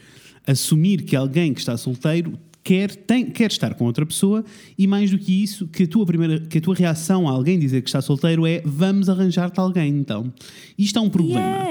assumir 0.47 1.03
que 1.03 1.15
alguém 1.15 1.55
que 1.55 1.61
está 1.61 1.77
solteiro 1.77 2.39
quer, 2.65 2.95
tem, 2.97 3.27
quer 3.27 3.51
estar 3.51 3.75
com 3.75 3.85
outra 3.85 4.05
pessoa 4.07 4.45
e 4.77 4.87
mais 4.87 5.11
do 5.11 5.19
que 5.19 5.43
isso, 5.43 5.69
que 5.69 5.83
a 5.85 5.87
tua 5.87 6.05
primeira, 6.07 6.41
que 6.41 6.59
a 6.59 6.61
tua 6.61 6.75
reação 6.75 7.29
a 7.29 7.31
alguém 7.31 7.59
dizer 7.59 7.83
que 7.83 7.89
está 7.89 8.01
solteiro 8.03 8.47
é 8.47 8.61
vamos 8.65 9.09
arranjar-te 9.09 9.61
alguém 9.61 9.89
então. 9.99 10.33
Isto 10.77 10.99
é 10.99 11.03
um 11.03 11.11
problema. 11.11 11.65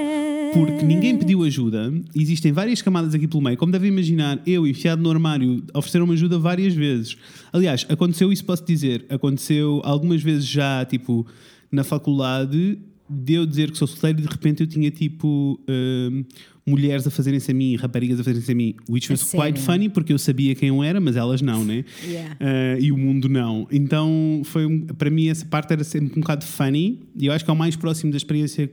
Porque 0.54 0.84
ninguém 0.84 1.18
pediu 1.18 1.42
ajuda, 1.42 1.92
existem 2.14 2.52
várias 2.52 2.80
camadas 2.80 3.12
aqui 3.12 3.26
pelo 3.26 3.42
meio. 3.42 3.56
Como 3.56 3.72
devem 3.72 3.88
imaginar, 3.90 4.40
eu, 4.46 4.64
enfiado 4.66 5.02
no 5.02 5.10
armário, 5.10 5.64
ofereceram-me 5.74 6.12
ajuda 6.12 6.38
várias 6.38 6.72
vezes. 6.72 7.16
Aliás, 7.52 7.84
aconteceu 7.88 8.32
isso, 8.32 8.44
posso 8.44 8.64
dizer. 8.64 9.04
Aconteceu 9.08 9.80
algumas 9.84 10.22
vezes 10.22 10.46
já, 10.46 10.84
tipo, 10.84 11.26
na 11.72 11.82
faculdade, 11.82 12.78
de 13.10 13.34
eu 13.34 13.44
dizer 13.44 13.72
que 13.72 13.76
sou 13.76 13.88
solteiro 13.88 14.20
e 14.20 14.22
de 14.22 14.28
repente 14.28 14.62
eu 14.62 14.66
tinha, 14.68 14.92
tipo, 14.92 15.60
hum, 15.68 16.24
mulheres 16.64 17.04
a 17.04 17.10
fazerem-se 17.10 17.50
a 17.50 17.54
mim, 17.54 17.74
raparigas 17.74 18.20
a 18.20 18.22
fazerem-se 18.22 18.52
a 18.52 18.54
mim. 18.54 18.76
Which 18.88 19.10
was 19.10 19.24
quite 19.24 19.58
sério? 19.58 19.60
funny, 19.60 19.88
porque 19.88 20.12
eu 20.12 20.18
sabia 20.18 20.54
quem 20.54 20.68
eu 20.68 20.84
era, 20.84 21.00
mas 21.00 21.16
elas 21.16 21.42
não, 21.42 21.64
né? 21.64 21.84
Yeah. 22.06 22.36
Uh, 22.40 22.80
e 22.80 22.92
o 22.92 22.96
mundo 22.96 23.28
não. 23.28 23.66
Então, 23.72 24.42
foi 24.44 24.86
para 24.96 25.10
mim, 25.10 25.28
essa 25.28 25.44
parte 25.44 25.72
era 25.72 25.82
sempre 25.82 26.12
um 26.16 26.20
bocado 26.20 26.44
funny 26.44 27.00
e 27.18 27.26
eu 27.26 27.32
acho 27.32 27.44
que 27.44 27.50
é 27.50 27.54
o 27.54 27.56
mais 27.56 27.74
próximo 27.74 28.12
da 28.12 28.16
experiência 28.16 28.70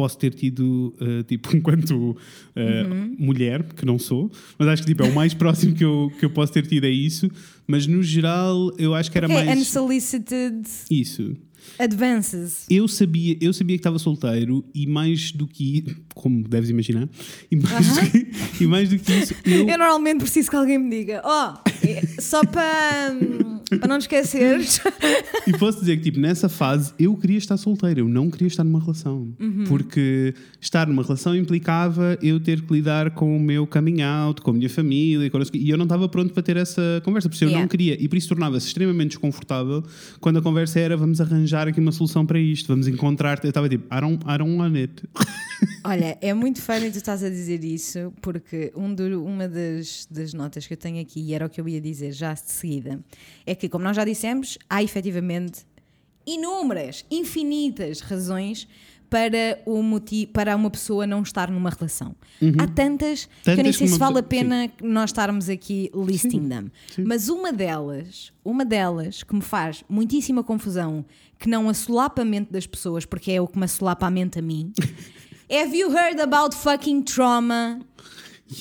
posso 0.00 0.16
ter 0.16 0.32
tido, 0.32 0.94
uh, 0.98 1.22
tipo, 1.24 1.54
enquanto 1.56 1.90
uh, 2.10 2.16
mulher, 3.18 3.62
que 3.74 3.84
não 3.84 3.98
sou, 3.98 4.30
mas 4.58 4.66
acho 4.68 4.82
que 4.82 4.88
tipo, 4.88 5.02
é 5.04 5.08
o 5.08 5.14
mais 5.14 5.34
próximo 5.42 5.74
que 5.74 5.84
eu, 5.84 6.10
que 6.18 6.24
eu 6.24 6.30
posso 6.30 6.52
ter 6.52 6.66
tido 6.66 6.84
é 6.86 6.90
isso. 6.90 7.30
Mas 7.66 7.86
no 7.86 8.02
geral, 8.02 8.72
eu 8.78 8.94
acho 8.94 9.10
que 9.12 9.18
era 9.18 9.26
Ok, 9.26 9.36
mais 9.36 9.60
unsolicited. 9.60 10.62
isso. 10.90 11.36
Advances. 11.78 12.66
Eu 12.68 12.86
sabia, 12.88 13.36
eu 13.40 13.52
sabia 13.52 13.76
que 13.76 13.80
estava 13.80 13.98
solteiro 13.98 14.64
e 14.74 14.86
mais 14.86 15.32
do 15.32 15.46
que 15.46 15.84
como 16.14 16.46
deves 16.46 16.68
imaginar, 16.70 17.08
e 17.50 17.56
mais, 17.56 17.94
do, 17.94 18.10
que, 18.10 18.30
e 18.62 18.66
mais 18.66 18.88
do 18.90 18.98
que 18.98 19.12
isso, 19.12 19.34
eu, 19.44 19.68
Eu 19.68 19.78
normalmente 19.78 20.18
preciso 20.20 20.50
que 20.50 20.56
alguém 20.56 20.78
me 20.78 20.90
diga, 20.90 21.22
ó, 21.24 21.54
é 21.82 22.20
só 22.20 22.44
para, 22.44 23.12
hum, 23.12 23.58
para 23.78 23.88
não 23.88 23.98
te 23.98 24.02
esqueceres. 24.02 24.80
e 25.46 25.52
posso 25.56 25.80
dizer 25.80 25.96
que 25.96 26.02
tipo, 26.04 26.20
nessa 26.20 26.48
fase 26.48 26.92
eu 26.98 27.16
queria 27.16 27.38
estar 27.38 27.56
solteiro, 27.56 28.00
eu 28.00 28.08
não 28.08 28.30
queria 28.30 28.48
estar 28.48 28.64
numa 28.64 28.80
relação. 28.80 29.32
Uhum. 29.40 29.64
Porque 29.66 30.34
estar 30.60 30.86
numa 30.86 31.02
relação 31.02 31.34
implicava 31.34 32.18
eu 32.20 32.38
ter 32.38 32.60
que 32.60 32.72
lidar 32.72 33.12
com 33.12 33.34
o 33.36 33.40
meu 33.40 33.66
coming 33.66 34.02
out, 34.02 34.42
com 34.42 34.50
a 34.50 34.54
minha 34.54 34.68
família, 34.68 35.30
e 35.54 35.70
eu 35.70 35.78
não 35.78 35.84
estava 35.84 36.08
pronto 36.08 36.34
para 36.34 36.42
ter 36.42 36.56
essa 36.56 37.00
conversa, 37.04 37.28
por 37.28 37.34
isso 37.34 37.44
eu 37.44 37.50
Yeah. 37.50 37.62
não 37.62 37.68
queria. 37.68 38.00
E 38.00 38.06
por 38.08 38.16
isso 38.16 38.28
tornava-se 38.28 38.68
extremamente 38.68 39.10
desconfortável 39.10 39.82
quando 40.20 40.38
a 40.38 40.42
conversa 40.42 40.78
era 40.78 40.96
vamos 40.96 41.20
arranjar 41.20 41.49
aqui 41.54 41.80
uma 41.80 41.92
solução 41.92 42.24
para 42.26 42.38
isto, 42.38 42.66
vamos 42.68 42.86
encontrar. 42.88 43.38
Eu 43.42 43.48
estava 43.48 43.68
tipo, 43.68 43.86
I 43.94 44.00
don't, 44.00 44.24
I 44.26 44.38
don't 44.38 44.56
want 44.56 44.76
it. 44.76 45.02
Olha, 45.84 46.16
é 46.20 46.32
muito 46.34 46.60
funny 46.60 46.90
tu 46.90 46.96
estás 46.98 47.22
a 47.22 47.28
dizer 47.28 47.62
isso, 47.64 48.12
porque 48.22 48.72
um 48.76 48.94
do- 48.94 49.24
uma 49.24 49.48
das, 49.48 50.06
das 50.10 50.32
notas 50.32 50.66
que 50.66 50.72
eu 50.74 50.76
tenho 50.76 51.00
aqui, 51.00 51.20
e 51.20 51.34
era 51.34 51.46
o 51.46 51.50
que 51.50 51.60
eu 51.60 51.68
ia 51.68 51.80
dizer 51.80 52.12
já 52.12 52.32
de 52.34 52.50
seguida, 52.50 53.00
é 53.46 53.54
que, 53.54 53.68
como 53.68 53.84
nós 53.84 53.96
já 53.96 54.04
dissemos, 54.04 54.58
há 54.68 54.82
efetivamente 54.82 55.60
inúmeras, 56.26 57.04
infinitas 57.10 58.00
razões 58.00 58.68
para, 59.10 59.60
o 59.66 59.82
moti 59.82 60.24
para 60.26 60.54
uma 60.56 60.70
pessoa 60.70 61.06
não 61.06 61.22
estar 61.22 61.50
numa 61.50 61.68
relação. 61.68 62.14
Há 62.58 62.66
tantas, 62.68 63.26
que 63.42 63.50
eu 63.50 63.56
nem 63.56 63.64
Tantas 63.64 63.76
sei 63.76 63.88
se 63.88 63.98
vale 63.98 64.18
a 64.20 64.22
pena 64.22 64.70
nós 64.80 65.10
estarmos 65.10 65.48
aqui 65.48 65.90
listing 65.94 66.48
them. 66.48 66.70
Mas 67.04 67.28
uma 67.28 67.52
delas, 67.52 68.32
uma 68.44 68.64
delas 68.64 69.22
que 69.24 69.34
me 69.34 69.42
faz 69.42 69.82
muitíssima 69.88 70.42
confusão, 70.44 71.04
que 71.38 71.48
não 71.48 71.68
assolapa 71.68 72.22
a 72.22 72.24
mente 72.24 72.52
das 72.52 72.66
pessoas, 72.66 73.04
porque 73.04 73.32
é 73.32 73.40
o 73.40 73.48
que 73.48 73.58
me 73.58 73.64
assolapa 73.64 74.06
a 74.06 74.10
mente 74.10 74.38
a 74.38 74.42
mim. 74.42 74.72
Have 75.52 75.76
you 75.76 75.90
heard 75.90 76.20
about 76.20 76.54
fucking 76.54 77.02
trauma? 77.02 77.80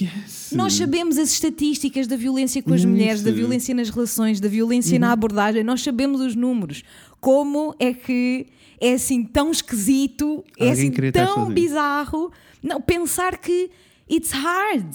Yes. 0.01 0.51
Nós 0.53 0.73
sabemos 0.73 1.17
as 1.17 1.31
estatísticas 1.31 2.05
da 2.07 2.15
violência 2.15 2.61
com 2.61 2.73
as 2.73 2.85
Muito. 2.85 2.97
mulheres, 2.99 3.23
da 3.23 3.31
violência 3.31 3.73
nas 3.73 3.89
relações, 3.89 4.39
da 4.39 4.47
violência 4.47 4.93
Uhum. 4.95 4.99
na 5.01 5.11
abordagem, 5.11 5.63
nós 5.63 5.81
sabemos 5.81 6.21
os 6.21 6.35
números. 6.35 6.83
Como 7.19 7.75
é 7.79 7.91
que 7.93 8.45
é 8.81 8.93
assim 8.93 9.23
tão 9.23 9.51
esquisito, 9.51 10.43
é 10.57 10.69
Alguém 10.69 10.71
assim 10.71 10.91
queria 10.91 11.09
estar 11.09 11.27
tão 11.27 11.49
bizarro? 11.51 12.31
Não, 12.63 12.81
pensar 12.81 13.37
que 13.37 13.69
it's 14.11 14.31
hard. 14.31 14.85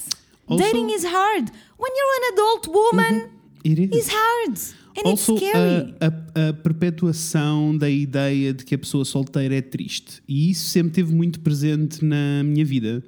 Also- 0.47 0.63
Dating 0.63 0.93
is 0.95 1.05
hard. 1.05 1.49
When 1.79 1.93
you're 1.97 2.19
an 2.19 2.33
adult 2.33 2.69
woman, 2.69 3.29
It 3.65 3.81
is. 3.83 3.91
it's 3.97 4.09
hard. 4.09 4.59
And 4.97 5.09
Also, 5.11 5.35
it's 5.35 5.49
scary. 5.49 5.95
a, 6.01 6.07
a- 6.07 6.49
a 6.51 6.53
perpetuação 6.53 7.77
da 7.77 7.91
ideia 7.91 8.53
de 8.55 8.65
que 8.65 8.75
a 8.75 8.79
pessoa 8.79 9.05
solteira 9.05 9.57
é 9.57 9.61
triste. 9.63 10.23
E 10.29 10.51
isso 10.51 10.69
sempre 10.69 10.91
esteve 10.91 11.13
muito 11.15 11.41
presente 11.41 12.05
na 12.05 12.43
minha 12.45 12.65
vida. 12.65 13.03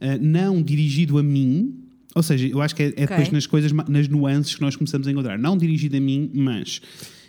Uh, 0.00 0.18
não 0.20 0.62
dirigido 0.62 1.18
a 1.18 1.22
mim, 1.22 1.74
ou 2.14 2.22
seja, 2.22 2.46
eu 2.46 2.60
acho 2.60 2.74
que 2.76 2.82
é, 2.82 2.86
é 2.96 3.06
depois 3.06 3.30
nas 3.30 3.46
coisas, 3.46 3.72
nas 3.72 4.06
nuances 4.08 4.54
que 4.54 4.60
nós 4.60 4.76
começamos 4.76 5.06
a 5.08 5.10
encontrar. 5.10 5.38
Não 5.38 5.56
dirigido 5.56 5.96
a 5.96 6.00
mim, 6.00 6.30
mas 6.34 6.80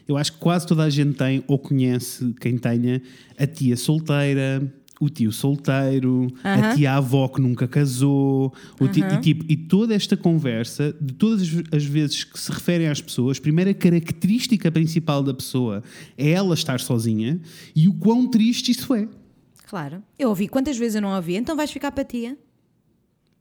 eu 0.08 0.18
acho 0.18 0.34
que 0.34 0.40
quase 0.40 0.66
toda 0.68 0.84
a 0.84 0.90
gente 0.90 1.14
tem 1.16 1.44
ou 1.48 1.58
conhece 1.60 2.34
quem 2.40 2.58
tenha 2.58 3.02
a 3.38 3.48
tia 3.48 3.76
solteira. 3.78 4.72
O 5.02 5.10
tio 5.10 5.34
solteiro, 5.34 6.28
a 6.44 6.54
Aham. 6.54 6.76
tia 6.76 6.94
avó 6.94 7.28
que 7.28 7.42
nunca 7.42 7.68
casou, 7.68 8.54
o 8.80 8.88
ti- 8.88 9.02
e, 9.02 9.18
tipo, 9.20 9.44
e 9.52 9.58
toda 9.58 9.94
esta 9.94 10.16
conversa, 10.16 10.96
de 11.02 11.14
todas 11.16 11.42
as, 11.74 11.84
vezes 11.84 12.24
que 12.24 12.40
se 12.40 12.50
referem 12.50 12.88
às 12.88 13.02
pessoas, 13.02 13.38
a 13.68 13.74
característica 13.74 14.72
principal 14.72 15.22
da 15.22 15.34
pessoa 15.34 15.84
é 16.18 16.30
ela 16.30 16.54
estar 16.54 16.80
sozinha 16.80 17.42
e 17.76 17.90
o 17.90 17.94
quão 17.96 18.28
triste 18.30 18.72
isso 18.72 18.94
é. 18.94 19.08
Claro. 19.68 20.02
Eu 20.18 20.30
ouvi. 20.30 20.48
Quantas 20.48 20.78
vezes 20.78 20.96
eu 20.96 21.02
não 21.02 21.14
ouvi? 21.16 21.36
Então 21.36 21.56
vais 21.56 21.72
ficar 21.72 21.92
para 21.92 22.06
tia? 22.06 22.38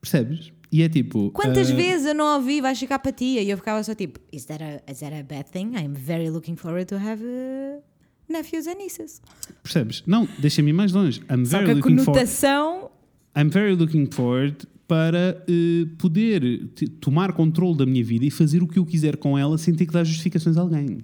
Percebes? 0.00 0.50
E 0.72 0.82
é 0.82 0.88
tipo. 0.88 1.30
Quantas 1.32 1.70
ah, 1.70 1.74
vezes 1.74 2.06
eu 2.06 2.14
não 2.14 2.36
ouvi 2.36 2.62
vais 2.62 2.78
ficar 2.78 2.98
para 2.98 3.12
tia? 3.12 3.42
E 3.42 3.50
eu 3.50 3.58
ficava 3.58 3.82
só 3.84 3.94
tipo, 3.94 4.18
is 4.32 4.46
that 4.46 4.64
a, 4.64 4.90
is 4.90 5.00
that 5.00 5.14
a 5.14 5.22
bad 5.22 5.44
thing? 5.50 5.72
I'm 5.76 5.92
very 5.92 6.30
looking 6.30 6.56
forward 6.56 6.86
to 6.86 6.96
have 6.96 7.22
uh, 7.22 7.82
nephews 8.26 8.66
and 8.66 8.76
nieces. 8.76 9.20
Percebes? 9.62 10.02
Não, 10.06 10.26
deixa-me 10.38 10.70
ir 10.70 10.72
mais 10.72 10.92
longe. 10.92 11.20
I'm 11.30 11.44
Só 11.44 11.58
very, 11.58 11.74
que 11.74 11.78
a 11.78 11.82
conotação. 11.82 12.90
I'm 13.36 13.50
very 13.50 13.74
looking 13.74 14.08
forward 14.10 14.66
para 14.88 15.44
eh, 15.48 15.86
poder 15.98 16.68
tomar 17.00 17.32
controle 17.32 17.76
da 17.76 17.86
minha 17.86 18.04
vida 18.04 18.26
e 18.26 18.30
fazer 18.30 18.62
o 18.62 18.66
que 18.66 18.78
eu 18.78 18.84
quiser 18.84 19.16
com 19.16 19.38
ela 19.38 19.56
sem 19.56 19.74
ter 19.74 19.86
que 19.86 19.92
dar 19.92 20.04
justificações 20.04 20.56
a 20.56 20.60
alguém. 20.60 20.98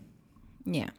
Yeah. 0.67 0.93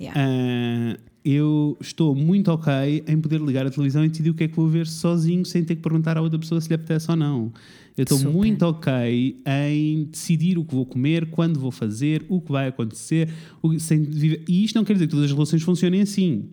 Yeah. 0.00 0.20
Ah, 0.20 0.98
eu 1.24 1.76
estou 1.80 2.14
muito 2.14 2.48
ok 2.50 3.04
em 3.06 3.20
poder 3.20 3.40
ligar 3.40 3.66
a 3.66 3.70
televisão 3.70 4.04
e 4.04 4.08
decidir 4.08 4.30
o 4.30 4.34
que 4.34 4.44
é 4.44 4.48
que 4.48 4.56
vou 4.56 4.68
ver 4.68 4.86
sozinho 4.86 5.44
sem 5.44 5.64
ter 5.64 5.76
que 5.76 5.82
perguntar 5.82 6.16
à 6.16 6.22
outra 6.22 6.38
pessoa 6.38 6.60
se 6.60 6.68
lhe 6.68 6.74
apetece 6.74 7.10
ou 7.10 7.16
não. 7.16 7.52
Eu 7.96 8.04
estou 8.04 8.18
muito 8.32 8.62
ok 8.62 9.40
em 9.46 10.04
decidir 10.04 10.58
o 10.58 10.64
que 10.64 10.74
vou 10.74 10.86
comer, 10.86 11.26
quando 11.30 11.58
vou 11.60 11.70
fazer, 11.70 12.24
o 12.28 12.40
que 12.40 12.50
vai 12.52 12.68
acontecer. 12.68 13.28
o 13.62 13.78
sem 13.78 14.02
viver- 14.02 14.42
E 14.48 14.64
isto 14.64 14.74
não 14.76 14.84
quer 14.84 14.94
dizer 14.94 15.06
que 15.06 15.10
todas 15.10 15.26
as 15.26 15.32
relações 15.32 15.62
funcionem 15.62 16.00
assim. 16.00 16.44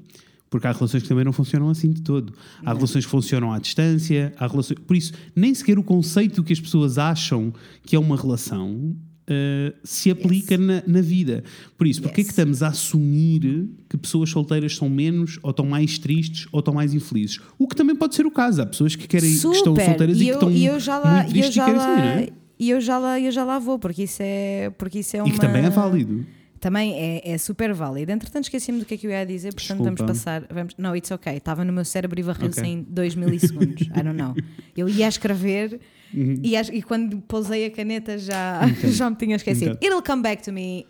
Porque 0.50 0.66
há 0.66 0.72
relações 0.72 1.04
que 1.04 1.10
também 1.10 1.26
não 1.26 1.34
funcionam 1.34 1.70
assim 1.70 1.92
de 1.92 2.02
todo. 2.02 2.34
Há 2.64 2.74
relações 2.74 3.04
que 3.06 3.12
funcionam 3.12 3.52
à 3.52 3.60
distância, 3.60 4.34
há 4.38 4.48
relações... 4.48 4.80
Por 4.80 4.96
isso, 4.96 5.12
nem 5.36 5.54
sequer 5.54 5.78
o 5.78 5.84
conceito 5.84 6.42
que 6.44 6.54
as 6.54 6.60
pessoas 6.60 6.98
acham 6.98 7.54
que 7.84 7.96
é 7.98 8.00
uma 8.00 8.16
relação 8.16 8.96
eh, 9.30 9.74
se 9.84 10.10
aplica 10.10 10.58
na, 10.58 10.82
na 10.88 11.02
vida. 11.02 11.44
Por 11.78 11.86
isso, 11.86 12.02
porque 12.02 12.22
é 12.22 12.24
que 12.24 12.30
Yes. 12.30 12.38
estamos 12.38 12.64
a 12.64 12.70
assumir 12.70 13.68
que 13.90 13.98
pessoas 13.98 14.30
solteiras 14.30 14.76
são 14.76 14.90
menos, 14.90 15.38
ou 15.44 15.50
estão 15.52 15.66
mais 15.66 15.98
tristes, 16.00 16.48
ou 16.52 16.60
estão 16.60 16.74
mais 16.74 16.94
infelizes? 16.94 17.40
O 17.58 17.68
que 17.68 17.76
também 17.76 17.96
pode 17.96 18.16
ser 18.16 18.26
o 18.26 18.32
caso. 18.32 18.62
Há 18.62 18.66
pessoas 18.66 18.96
que, 18.96 19.08
querem, 19.08 19.30
que 19.30 19.36
estão 19.36 19.54
Super. 19.54 19.86
solteiras 19.86 20.18
e, 20.20 20.24
que 20.24 20.30
eu, 20.30 20.34
estão 20.36 20.52
e 20.52 20.66
eu 20.66 20.80
já 20.80 20.98
lá, 20.98 21.24
muito 21.24 21.36
e 21.36 21.40
eu 21.40 21.42
tristes 21.44 21.52
e 21.52 21.56
já 21.58 21.66
querem 21.66 21.80
sair, 21.82 21.98
não 21.98 22.06
lá, 22.16 22.22
é? 22.22 22.30
e 22.60 22.70
eu 22.70 22.82
já 22.82 22.98
lá, 22.98 23.20
eu 23.20 23.32
já 23.32 23.44
lá 23.44 23.60
vou, 23.60 23.78
porque 23.78 24.04
isso 24.04 24.22
é, 24.22 24.70
porque 24.78 25.00
isso 25.00 25.16
é 25.18 25.22
uma. 25.22 25.30
E 25.30 25.32
que 25.32 25.40
também 25.40 25.64
é 25.66 25.70
válido. 25.70 26.26
Também 26.60 26.94
é, 26.96 27.32
é 27.32 27.38
super 27.38 27.74
válido. 27.74 28.12
Entretanto, 28.12 28.46
esqueci-me 28.46 28.80
do 28.80 28.86
que 28.86 28.96
é 28.96 28.98
que 28.98 29.06
eu 29.08 29.12
ia 29.12 29.26
dizer, 29.26 29.54
portanto 29.54 29.78
Desculpa. 29.78 29.96
vamos 29.96 30.02
passar. 30.02 30.46
Vamos, 30.52 30.74
não, 30.78 30.96
it's 30.96 31.12
ok. 31.12 31.34
Estava 31.38 31.64
no 31.64 31.72
meu 31.72 31.86
cérebro 31.86 32.20
e 32.20 32.24
varreu-se 32.24 32.60
Ok. 32.60 32.72
em 32.72 32.82
2 32.84 33.16
milissegundos. 33.16 33.82
I 33.84 34.04
don't 34.04 34.14
know. 34.14 34.34
Eu 34.76 34.88
ia 34.90 35.08
escrever 35.08 35.80
Uhum. 36.14 36.40
e, 36.42 36.56
e 36.56 36.82
quando 36.82 37.18
pousei 37.28 37.66
a 37.66 37.70
caneta 37.70 38.18
já, 38.18 38.62
já 38.92 39.10
me 39.10 39.16
tinha 39.18 39.36
esquecido. 39.36 39.72
Entendo. 39.74 39.84
It'll 39.84 40.02
come 40.02 40.24
back 40.24 40.42
to 40.44 40.54
me. 40.54 40.86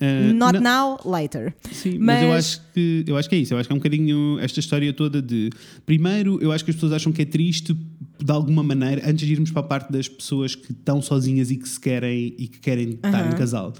Eh, 0.00 0.32
Not 0.32 0.58
não- 0.58 0.96
now, 0.96 1.00
later. 1.04 1.54
Sim, 1.70 1.98
mas, 1.98 2.22
eu, 2.22 2.28
Mas- 2.30 2.38
acho 2.46 2.60
que, 2.72 3.04
eu 3.06 3.16
acho 3.18 3.28
que 3.28 3.34
é 3.34 3.38
isso. 3.38 3.52
Eu 3.52 3.58
acho 3.58 3.68
que 3.68 3.72
é 3.72 3.76
um 3.76 3.78
bocadinho 3.78 4.38
esta 4.40 4.58
história 4.58 4.92
toda 4.94 5.20
de. 5.20 5.50
Primeiro, 5.84 6.38
eu 6.40 6.50
acho 6.52 6.64
que 6.64 6.70
as 6.70 6.74
pessoas 6.76 6.92
acham 6.92 7.12
que 7.12 7.20
é 7.20 7.24
triste 7.26 7.74
de 7.74 8.32
alguma 8.32 8.62
maneira, 8.62 9.02
antes 9.08 9.26
de 9.26 9.32
irmos 9.32 9.50
para 9.50 9.60
a 9.60 9.64
parte 9.64 9.92
das 9.92 10.08
pessoas 10.08 10.54
que 10.54 10.72
estão 10.72 11.02
sozinhas 11.02 11.50
e 11.50 11.56
que 11.56 11.68
se 11.68 11.78
querem 11.78 12.34
e 12.38 12.48
que 12.48 12.58
querem 12.60 12.90
estar 12.90 13.30
em 13.30 13.36
casal. 13.36 13.74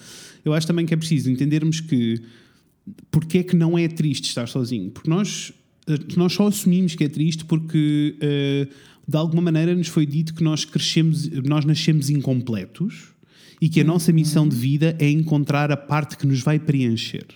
Eu 0.45 0.53
acho 0.53 0.67
também 0.67 0.85
que 0.87 0.93
é 0.93 0.97
preciso 0.97 1.31
entendermos 1.31 1.81
que 1.81 2.21
porque 3.11 3.39
é 3.39 3.43
que 3.43 3.55
não 3.57 3.79
é 3.79 3.87
triste 3.89 4.25
estar 4.29 4.47
sozinho? 4.49 4.91
Porque 4.91 5.09
nós, 5.09 5.53
eh, 5.87 5.99
nós 6.17 6.33
só 6.33 6.47
assumimos 6.49 6.95
que 6.95 7.05
é 7.05 7.09
triste 7.09 7.45
porque 7.45 8.17
eh, 8.21 8.67
de 9.07 9.17
alguma 9.17 9.43
maneira 9.43 9.75
nos 9.75 9.89
foi 9.89 10.05
dito 10.07 10.35
que 10.35 10.43
nós 10.43 10.65
crescemos, 10.65 11.29
nós 11.45 11.65
nascemos 11.65 12.11
incompletos 12.11 13.09
e 13.61 13.69
que 13.69 13.81
a 13.81 13.85
nossa 13.85 14.13
missão 14.13 14.49
de 14.49 14.57
vida 14.57 14.97
é 14.99 15.09
encontrar 15.11 15.71
a 15.71 15.77
parte 15.77 16.17
que 16.17 16.27
nos 16.27 16.41
vai 16.41 16.59
preencher. 16.59 17.27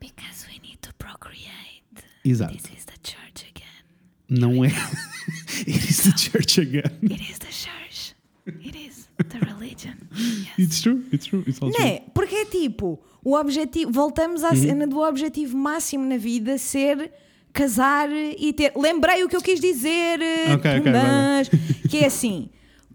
Because 0.00 0.46
we 0.48 0.58
need 0.60 0.78
to 0.82 0.94
procreate. 0.96 1.82
Exato. 2.24 2.52
This 2.54 2.64
is 2.78 2.84
the 2.84 2.98
church 3.02 3.46
again. 3.48 3.84
Não 4.28 4.64
é. 4.64 4.68
It 5.66 5.88
is 5.88 5.98
the 6.02 6.16
church 6.18 6.60
again. 6.60 6.90
It 7.02 7.22
is 7.22 7.38
the 7.38 7.52
church. 7.52 8.14
It 8.46 8.76
is 8.76 9.08
the 9.28 9.38
religion. 9.38 9.96
Yes. 10.12 10.58
It's 10.58 10.80
true, 10.82 11.04
it's 11.12 11.26
true, 11.26 11.42
it's 11.46 11.60
all 11.62 11.70
Não 11.70 11.80
é? 11.84 12.02
Porque 12.14 12.34
é 12.34 12.44
tipo, 12.44 13.00
o 13.24 13.34
objetivo, 13.36 13.90
voltamos 13.92 14.42
Uhum. 14.42 14.48
à 14.48 14.54
cena 14.56 14.86
do 14.86 14.98
objetivo 14.98 15.56
máximo 15.56 16.04
na 16.04 16.16
vida 16.16 16.58
ser 16.58 17.12
casar 17.52 18.08
e 18.12 18.52
ter. 18.52 18.72
Lembrei 18.76 19.24
o 19.24 19.28
que 19.28 19.36
eu 19.36 19.40
quis 19.42 19.58
dizer, 19.60 20.20
Ok, 20.54 20.70
ok, 20.78 20.92
vai 20.92 20.92
lá. 20.92 21.02
mas 21.02 21.48
que 21.88 21.98
é 21.98 22.06
assim, 22.06 22.50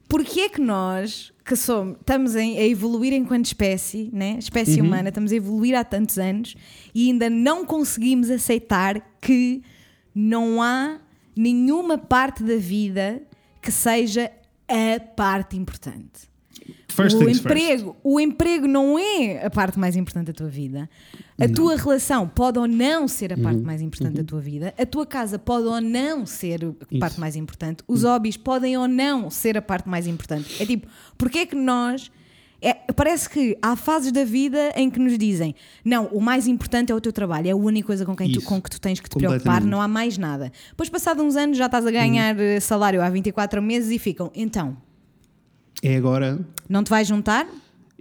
porque 0.07 0.41
é 0.41 0.49
que 0.49 0.61
nós 0.61 1.30
que 1.43 1.55
somos, 1.55 1.97
estamos 1.99 2.35
a 2.35 2.43
evoluir 2.43 3.13
enquanto 3.13 3.45
espécie, 3.45 4.09
né? 4.13 4.37
espécie 4.39 4.79
Uhum. 4.79 4.87
humana, 4.87 5.09
estamos 5.09 5.31
a 5.31 5.35
evoluir 5.35 5.75
há 5.75 5.83
tantos 5.83 6.17
anos 6.17 6.55
e 6.93 7.09
ainda 7.09 7.29
não 7.29 7.65
conseguimos 7.65 8.29
aceitar 8.29 9.01
que 9.19 9.61
não 10.13 10.61
há 10.61 10.99
nenhuma 11.35 11.97
parte 11.97 12.43
da 12.43 12.57
vida 12.57 13.21
que 13.61 13.71
seja 13.71 14.31
a 14.67 14.99
parte 14.99 15.57
importante 15.57 16.30
First 16.89 17.15
o 17.15 17.19
things 17.19 17.39
first. 17.39 17.45
emprego, 17.45 17.95
o 18.03 18.19
emprego 18.19 18.67
não 18.67 18.99
é 18.99 19.45
a 19.45 19.49
parte 19.49 19.79
mais 19.79 19.95
importante 19.95 20.27
da 20.27 20.33
tua 20.33 20.49
vida. 20.49 20.89
A 21.39 21.47
tua 21.47 21.75
relação 21.77 22.27
pode 22.27 22.59
ou 22.59 22.67
não 22.67 23.07
ser 23.07 23.33
a 23.33 23.37
parte 23.37 23.57
Uhum. 23.59 23.63
mais 23.65 23.81
importante 23.81 24.15
da 24.15 24.23
tua 24.23 24.39
vida. 24.41 24.73
A 24.77 24.85
tua 24.85 25.05
casa 25.05 25.39
pode 25.39 25.67
ou 25.67 25.79
não 25.81 26.25
ser 26.25 26.63
a 26.63 26.67
Isso. 26.91 26.99
parte 26.99 27.19
mais 27.19 27.35
importante. 27.35 27.83
Os 27.87 28.03
hobbies 28.03 28.35
podem 28.37 28.77
ou 28.77 28.87
não 28.87 29.29
ser 29.29 29.57
a 29.57 29.61
parte 29.61 29.87
mais 29.89 30.05
importante. 30.05 30.61
É 30.61 30.65
tipo, 30.65 30.87
porque 31.17 31.39
é 31.39 31.45
que 31.45 31.55
nós 31.55 32.11
É, 32.63 32.75
parece 32.93 33.27
que 33.27 33.57
há 33.59 33.75
fases 33.75 34.11
da 34.11 34.23
vida 34.23 34.71
em 34.75 34.87
que 34.87 34.99
nos 34.99 35.17
dizem: 35.17 35.55
não, 35.83 36.05
o 36.11 36.21
mais 36.21 36.45
importante 36.45 36.91
é 36.91 36.95
o 36.95 37.01
teu 37.01 37.11
trabalho, 37.11 37.47
é 37.47 37.51
a 37.51 37.55
única 37.55 37.87
coisa 37.87 38.05
com, 38.05 38.15
quem 38.15 38.31
tu, 38.31 38.39
com 38.43 38.61
que 38.61 38.69
tu 38.69 38.79
tens 38.79 38.99
que 38.99 39.09
te 39.09 39.15
preocupar, 39.17 39.63
não 39.63 39.81
há 39.81 39.87
mais 39.87 40.15
nada. 40.15 40.51
Depois, 40.69 40.87
passado 40.87 41.23
uns 41.23 41.35
anos, 41.35 41.57
já 41.57 41.65
estás 41.65 41.87
a 41.87 41.89
ganhar 41.89 42.39
eh, 42.39 42.59
salário 42.59 43.01
há 43.01 43.09
24 43.09 43.63
meses 43.63 43.89
e 43.89 43.97
ficam: 43.97 44.29
então, 44.35 44.77
É 45.81 45.95
agora. 45.95 46.39
não 46.69 46.83
te 46.83 46.89
vais 46.89 47.07
juntar? 47.07 47.47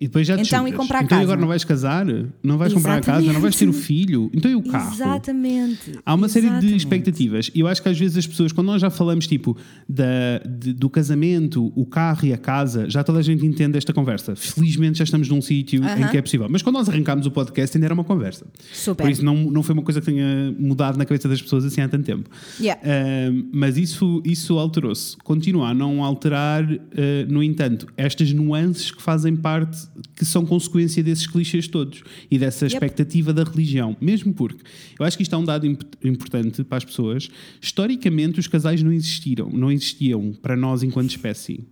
E 0.00 0.06
depois 0.06 0.26
já 0.26 0.34
te 0.36 0.46
Então, 0.46 0.66
e 0.66 0.72
comprar 0.72 1.04
então, 1.04 1.08
e 1.18 1.20
casa? 1.20 1.22
agora 1.24 1.40
não 1.40 1.48
vais 1.48 1.62
casar? 1.62 2.06
Não 2.42 2.56
vais 2.56 2.72
comprar 2.72 2.96
a 2.96 3.00
casa? 3.02 3.30
Não 3.32 3.40
vais 3.40 3.54
ter 3.54 3.68
o 3.68 3.72
filho? 3.72 4.30
Então 4.32 4.50
e 4.50 4.54
o 4.54 4.62
carro? 4.62 4.94
Exatamente. 4.94 5.92
Há 6.06 6.14
uma 6.14 6.26
série 6.28 6.46
de 6.46 6.52
exatamente. 6.52 6.76
expectativas. 6.78 7.50
E 7.54 7.60
eu 7.60 7.66
acho 7.68 7.82
que 7.82 7.88
às 7.90 7.98
vezes 7.98 8.16
as 8.16 8.26
pessoas, 8.26 8.50
quando 8.50 8.68
nós 8.68 8.80
já 8.80 8.88
falamos 8.88 9.26
tipo 9.26 9.56
da, 9.88 10.38
de- 10.48 10.72
do 10.72 10.88
casamento, 10.88 11.70
o 11.76 11.84
carro 11.84 12.24
e 12.26 12.32
a 12.32 12.38
casa, 12.38 12.88
já 12.88 13.04
toda 13.04 13.18
a 13.18 13.22
gente 13.22 13.44
entende 13.44 13.76
esta 13.76 13.92
conversa. 13.92 14.34
Felizmente 14.34 14.96
já 14.98 15.04
estamos 15.04 15.28
num 15.28 15.42
sítio 15.42 15.82
em 15.82 15.86
Aham. 15.86 16.08
que 16.08 16.16
é 16.16 16.22
possível. 16.22 16.46
Mas 16.50 16.62
quando 16.62 16.76
nós 16.76 16.88
arrancámos 16.88 17.26
o 17.26 17.30
podcast 17.30 17.76
ainda 17.76 17.86
era 17.86 17.94
uma 17.94 18.04
conversa. 18.04 18.46
Super. 18.72 19.02
Por 19.04 19.10
isso 19.10 19.22
não, 19.24 19.36
não 19.50 19.62
foi 19.62 19.74
uma 19.74 19.82
coisa 19.82 20.00
que 20.00 20.06
tenha 20.06 20.54
mudado 20.58 20.96
na 20.96 21.04
cabeça 21.04 21.28
das 21.28 21.42
pessoas 21.42 21.64
assim 21.64 21.82
há 21.82 21.88
tanto 21.88 22.04
tempo. 22.04 22.30
Yeah. 22.58 22.80
Ahm, 22.82 23.48
mas 23.52 23.76
isso, 23.76 24.22
isso 24.24 24.58
alterou-se. 24.58 25.16
Continua 25.18 25.68
a 25.68 25.74
não 25.74 26.02
alterar, 26.02 26.64
ah, 26.64 27.26
no 27.28 27.42
entanto, 27.42 27.86
estas 27.98 28.32
nuances 28.32 28.90
que 28.90 29.02
fazem 29.02 29.36
parte, 29.36 29.89
que 30.16 30.24
são 30.24 30.46
consequência 30.46 31.02
desses 31.02 31.26
clichês 31.26 31.66
todos 31.68 32.02
e 32.30 32.38
dessa 32.38 32.64
Yep. 32.64 32.74
expectativa 32.74 33.32
da 33.32 33.42
religião. 33.44 33.96
Mesmo 34.00 34.32
porque 34.32 34.62
eu 34.98 35.04
acho 35.04 35.16
que 35.16 35.22
isto 35.22 35.34
é 35.34 35.38
um 35.38 35.44
dado 35.44 35.66
imp- 35.66 35.82
importante 36.04 36.62
para 36.64 36.78
as 36.78 36.84
pessoas. 36.84 37.28
Historicamente, 37.60 38.38
os 38.40 38.46
casais 38.46 38.82
não 38.82 38.92
existiram, 38.92 39.50
não 39.50 39.70
existiam 39.70 40.32
para 40.40 40.56
nós 40.56 40.82
enquanto 40.82 41.10
espécie. 41.10 41.64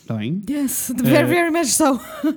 Está 0.00 0.16
bem? 0.18 0.42
Yes, 0.50 0.92
very, 1.02 1.28
very 1.28 1.50
much 1.52 1.66
so. 1.68 1.84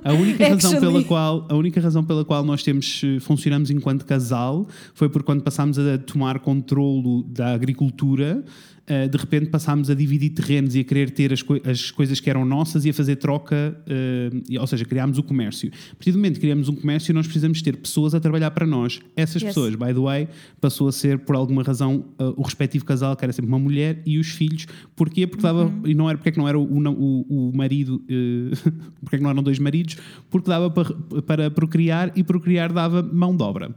A 0.04 0.12
única 0.12 0.46
razão 0.48 0.78
pela 0.80 1.02
qual 1.02 1.44
a 1.50 1.56
única 1.56 1.80
razão 1.80 2.04
pela 2.04 2.24
qual 2.24 2.44
nós 2.44 2.62
temos 2.62 3.00
eh, 3.02 3.18
funcionamos 3.18 3.68
enquanto 3.68 4.04
casal 4.06 4.68
foi 4.94 5.08
por 5.08 5.24
quando 5.24 5.42
passámos 5.42 5.76
a 5.76 5.98
tomar 5.98 6.38
controlo 6.38 7.24
da 7.24 7.52
agricultura, 7.52 8.44
eh, 8.86 9.08
de 9.08 9.16
repente 9.16 9.46
passámos 9.46 9.88
a 9.90 9.94
dividir 9.94 10.30
terrenos 10.30 10.74
e 10.76 10.80
a 10.80 10.84
querer 10.84 11.10
ter 11.10 11.32
as, 11.32 11.42
coi- 11.42 11.62
as 11.64 11.90
coisas 11.90 12.20
que 12.20 12.28
eram 12.28 12.44
nossas 12.44 12.84
e 12.84 12.90
a 12.90 12.94
fazer 12.94 13.16
troca, 13.16 13.76
eh, 13.86 14.30
e- 14.48 14.58
ou 14.58 14.66
seja, 14.66 14.84
criámos 14.84 15.16
o 15.18 15.22
comércio. 15.22 15.70
A 15.92 15.94
partir 15.96 16.12
do 16.12 16.18
momento 16.18 16.34
que 16.34 16.40
criamos 16.40 16.68
um 16.68 16.74
comércio, 16.74 17.14
nós 17.14 17.26
precisamos 17.26 17.62
ter 17.62 17.76
pessoas 17.76 18.14
a 18.14 18.20
trabalhar 18.20 18.50
para 18.50 18.66
nós. 18.66 19.00
Essas 19.16 19.42
Yes. 19.42 19.54
pessoas, 19.54 19.74
by 19.74 19.86
the 19.94 20.00
way, 20.00 20.28
passou 20.60 20.88
a 20.88 20.92
ser 20.92 21.18
por 21.20 21.34
alguma 21.36 21.62
razão 21.62 22.04
eh, 22.18 22.24
o 22.36 22.42
respectivo 22.42 22.84
casal, 22.84 23.16
que 23.16 23.24
era 23.24 23.32
sempre 23.32 23.48
uma 23.48 23.58
mulher 23.58 24.02
e 24.04 24.18
os 24.18 24.28
filhos. 24.28 24.66
Porquê? 24.94 25.26
Porque 25.26 25.42
dava, 25.42 25.64
Uhum. 25.64 25.82
e 25.86 25.94
não 25.94 26.08
era 26.08 26.18
porque 26.18 26.28
é 26.28 26.32
que 26.32 26.38
não 26.38 26.48
era 26.48 26.58
o, 26.58 26.62
o, 26.64 27.50
o 27.50 27.56
marido, 27.56 28.02
porque 29.00 29.16
é 29.16 29.18
que 29.18 29.22
não 29.22 29.30
eram 29.30 29.42
dois 29.42 29.58
maridos, 29.58 29.96
porque 30.30 30.48
dava 30.48 30.70
para, 30.70 31.22
para 31.22 31.50
procriar 31.50 32.12
e 32.16 32.22
procriar 32.22 32.72
dava 32.72 33.02
mão 33.02 33.36
de 33.36 33.42
obra. 33.42 33.74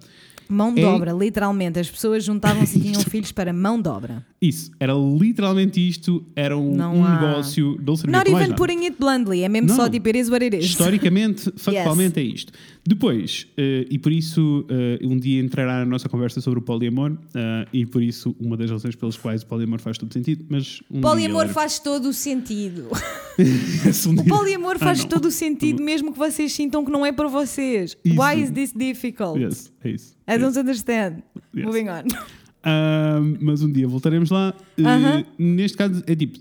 Mão 0.50 0.74
de 0.74 0.84
obra, 0.84 1.12
literalmente. 1.12 1.80
As 1.80 1.90
pessoas 1.90 2.24
juntavam-se 2.24 2.78
e 2.78 2.82
tinham 2.82 3.02
filhos 3.10 3.32
para 3.32 3.52
mão 3.54 3.82
de 3.82 3.90
obra. 3.90 4.26
Isso, 4.42 4.72
era 4.80 4.94
literalmente 4.94 5.86
isto, 5.86 6.24
era 6.36 6.58
um, 6.58 6.74
Não 6.76 6.98
um 6.98 7.06
há- 7.06 7.20
negócio, 7.20 7.78
não 7.86 7.96
servia 7.96 8.18
Not 8.18 8.30
even 8.30 8.42
nada. 8.50 8.56
putting 8.56 8.86
it 8.86 8.96
bluntly, 9.00 9.44
é 9.44 9.50
mesmo 9.50 9.70
Não. 9.70 9.76
só 9.76 9.90
tipo, 9.90 10.08
it 10.08 10.20
is 10.20 10.30
what 10.30 10.44
it 10.44 10.56
is. 10.56 10.66
Historicamente, 10.66 11.52
factualmente 11.58 12.20
é 12.20 12.24
isto. 12.24 12.54
Depois, 12.88 13.46
eh, 13.58 13.86
e 13.92 14.00
por 14.00 14.14
isso 14.14 14.66
eh, 14.70 14.98
um 15.04 15.20
dia 15.20 15.42
entrará 15.42 15.80
na 15.80 15.86
nossa 15.86 16.08
conversa 16.08 16.40
sobre 16.40 16.60
o 16.60 16.62
poliamor, 16.62 17.18
eh, 17.36 17.68
e 17.74 17.86
por 17.86 18.02
isso 18.02 18.34
uma 18.40 18.56
das 18.56 18.72
razões 18.72 18.96
pelas 18.96 19.18
quais 19.18 19.44
o 19.44 19.46
poliamor 19.46 19.78
faz 19.80 19.98
todo 19.98 20.14
sentido, 20.14 20.46
mas 20.48 20.82
um 20.90 21.02
Poliamor 21.02 21.44
dia, 21.44 21.54
faz 21.54 21.80
todo 21.80 22.08
o 22.08 22.14
sentido. 22.14 22.88
O 24.08 24.24
poliamor 24.24 24.78
Ah, 24.78 24.80
faz 24.80 25.00
não. 25.02 25.10
todo 25.10 25.26
o 25.26 25.32
sentido, 25.32 25.84
mesmo 25.84 26.12
que 26.14 26.18
vocês 26.18 26.52
sintam 26.54 26.84
que 26.84 26.90
não 26.90 27.06
é 27.06 27.12
para 27.12 27.28
vocês. 27.28 27.96
Isso. 28.04 28.20
Why 28.20 28.42
is 28.42 28.52
this 28.52 28.72
difficult? 28.74 29.38
Yes, 29.40 29.72
é 29.84 29.90
isso. 29.92 30.14
I 30.28 30.32
é 30.32 30.38
don't 30.40 30.58
understand. 30.58 31.22
Yes. 31.54 31.66
Moving 31.66 31.90
on. 31.90 32.04
Ah, 32.64 33.20
mas 33.40 33.62
um 33.62 33.72
dia 33.72 33.88
voltaremos 33.88 34.30
lá. 34.32 34.54
Uh, 34.78 34.88
Aham. 34.88 35.26
Neste 35.38 35.78
caso, 35.78 36.02
é 36.08 36.16
tipo, 36.16 36.40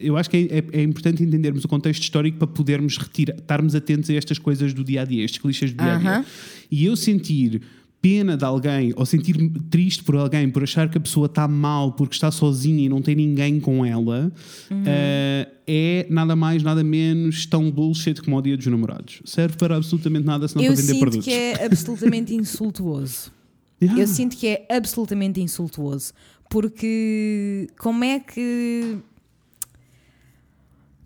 eu 0.00 0.16
acho 0.16 0.28
que 0.28 0.36
é, 0.36 0.58
é- 0.58 0.80
é 0.80 0.82
importante 0.82 1.22
entendermos 1.22 1.64
o 1.64 1.68
contexto 1.68 2.02
histórico 2.02 2.38
para 2.38 2.46
podermos 2.48 2.96
retirar, 2.98 3.36
estarmos 3.36 3.74
atentos 3.74 4.10
a 4.10 4.14
estas 4.14 4.38
coisas 4.38 4.72
do 4.74 4.82
dia 4.82 5.02
a 5.02 5.04
dia, 5.04 5.24
estes 5.24 5.40
clichês 5.40 5.72
do 5.72 5.82
dia 5.82 5.94
a 5.94 5.98
dia. 5.98 6.24
E 6.70 6.84
eu 6.84 6.96
sentir 6.96 7.62
pena 8.02 8.34
de 8.34 8.44
alguém 8.44 8.94
ou 8.96 9.04
sentir-me 9.04 9.50
triste 9.68 10.02
por 10.02 10.16
alguém 10.16 10.48
por 10.48 10.62
achar 10.62 10.88
que 10.88 10.96
a 10.96 11.00
pessoa 11.00 11.26
está 11.26 11.46
mal 11.46 11.92
porque 11.92 12.14
está 12.14 12.30
sozinha 12.30 12.86
e 12.86 12.88
não 12.88 13.02
tem 13.02 13.14
ninguém 13.14 13.60
com 13.60 13.84
ela 13.84 14.32
Uhum. 14.70 14.84
ah, 14.86 15.48
é 15.66 16.06
nada 16.08 16.34
mais, 16.34 16.62
nada 16.62 16.82
menos 16.82 17.44
tão 17.44 17.70
bullshit 17.70 18.20
como 18.22 18.38
o 18.38 18.40
dia 18.42 18.56
dos 18.56 18.66
namorados. 18.66 19.20
Serve 19.26 19.56
para 19.58 19.76
absolutamente 19.76 20.24
nada 20.26 20.48
senão 20.48 20.64
Eu 20.64 20.72
para 20.72 20.80
vender 20.80 20.92
sinto 20.94 21.00
produtos. 21.00 21.24
que 21.26 21.32
é 21.32 21.64
absolutamente 21.66 22.34
insultuoso. 22.40 23.30
Yeah. 23.82 24.00
Eu 24.02 24.06
sinto 24.06 24.34
que 24.36 24.46
é 24.46 24.66
absolutamente 24.70 25.40
insultuoso. 25.40 26.12
Porque 26.48 27.68
como 27.78 28.02
é 28.02 28.18
que. 28.18 28.96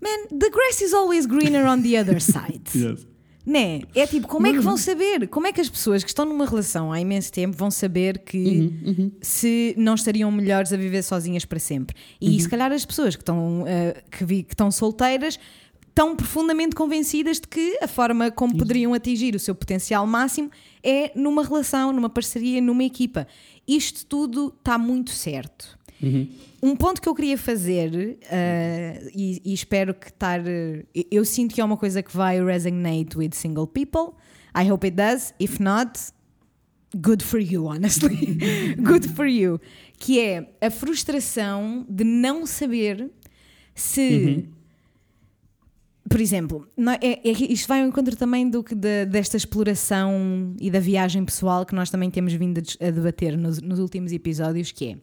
Man, 0.05 0.39
the 0.39 0.51
grass 0.51 0.83
is 0.83 0.93
always 0.93 1.27
greener 1.27 1.65
on 1.67 1.81
the 1.83 1.99
other 1.99 2.21
side. 2.23 2.63
Yes. 2.75 3.07
Né? 3.47 3.83
É 3.95 4.07
tipo, 4.07 4.27
como 4.27 4.47
é 4.47 4.53
que 4.53 4.59
vão 4.61 4.77
saber? 4.77 5.29
Como 5.29 5.47
é 5.47 5.53
que 5.53 5.61
as 5.61 5.69
pessoas 5.69 6.03
que 6.03 6.09
estão 6.09 6.25
numa 6.25 6.47
relação 6.47 6.91
há 6.93 6.99
imenso 7.01 7.31
tempo 7.31 7.55
vão 7.57 7.71
saber 7.71 8.19
que 8.21 8.39
Uhum, 8.87 9.13
se 9.21 9.75
não 9.77 9.95
estariam 9.95 10.31
melhores 10.33 10.73
a 10.73 10.77
viver 10.79 11.03
sozinhas 11.03 11.45
para 11.45 11.59
sempre? 11.59 11.95
E 12.21 12.31
Uhum. 12.31 12.39
se 12.41 12.49
calhar 12.49 12.73
as 12.73 12.85
pessoas 12.87 13.15
que 13.17 13.21
estão, 13.23 13.65
eh, 13.67 14.03
que, 14.11 14.25
vi- 14.25 14.43
que 14.45 14.55
estão 14.55 14.71
solteiras 14.71 15.39
estão 15.89 16.17
profundamente 16.17 16.75
convencidas 16.75 17.39
de 17.39 17.47
que 17.47 17.79
a 17.83 17.87
forma 17.87 18.31
como 18.31 18.57
poderiam 18.57 18.95
atingir 18.95 19.35
o 19.37 19.39
seu 19.39 19.55
potencial 19.55 20.07
máximo 20.07 20.51
é 20.83 21.13
numa 21.15 21.45
relação, 21.45 21.93
numa 21.93 22.09
parceria, 22.09 22.61
numa 22.63 22.83
equipa. 22.83 23.29
Isto 23.69 24.07
tudo 24.07 24.55
está 24.59 24.79
muito 24.79 25.11
certo. 25.11 25.79
Um 26.67 26.75
ponto 26.77 27.03
que 27.03 27.09
eu 27.09 27.15
queria 27.15 27.37
fazer, 27.37 28.17
eh, 28.31 29.11
e, 29.15 29.43
e 29.45 29.53
espero 29.53 29.93
que 29.93 30.07
estar. 30.09 30.41
eh, 30.47 30.85
eu 31.11 31.23
sinto 31.25 31.55
que 31.55 31.61
é 31.61 31.65
uma 31.65 31.77
coisa 31.77 32.03
que 32.03 32.17
vai 32.17 32.43
resonate 32.43 33.19
with 33.19 33.31
single 33.35 33.67
people. 33.67 34.15
I 34.57 34.71
hope 34.71 34.87
it 34.87 34.97
does. 34.97 35.35
If 35.39 35.59
not, 35.61 36.01
good 36.97 37.23
for 37.23 37.39
you, 37.39 37.67
honestly. 37.67 38.39
good 38.83 39.09
for 39.11 39.27
you. 39.27 39.61
Que 39.99 40.19
é 40.21 40.49
a 40.61 40.71
frustração 40.71 41.85
de 41.89 42.03
não 42.03 42.47
saber 42.47 43.11
se. 43.75 44.49
Por 46.09 46.21
exemplo, 46.21 46.67
é- 47.01 47.29
é 47.29 47.33
isto 47.53 47.67
vai 47.67 47.81
ao 47.83 47.89
encontro 47.89 48.15
também 48.15 48.49
do 48.49 48.63
que 48.63 48.75
da- 48.75 49.05
desta 49.05 49.37
exploração 49.37 50.55
e 50.61 50.71
da 50.71 50.79
viagem 50.79 51.25
pessoal 51.25 51.65
que 51.67 51.75
nós 51.75 51.91
também 51.91 52.11
temos 52.11 52.33
vindo 52.35 52.61
a 52.81 52.91
debater 52.91 53.37
nos, 53.37 53.61
nos 53.61 53.79
últimos 53.79 54.13
episódios, 54.13 54.71
que 54.71 54.87
é 54.93 54.97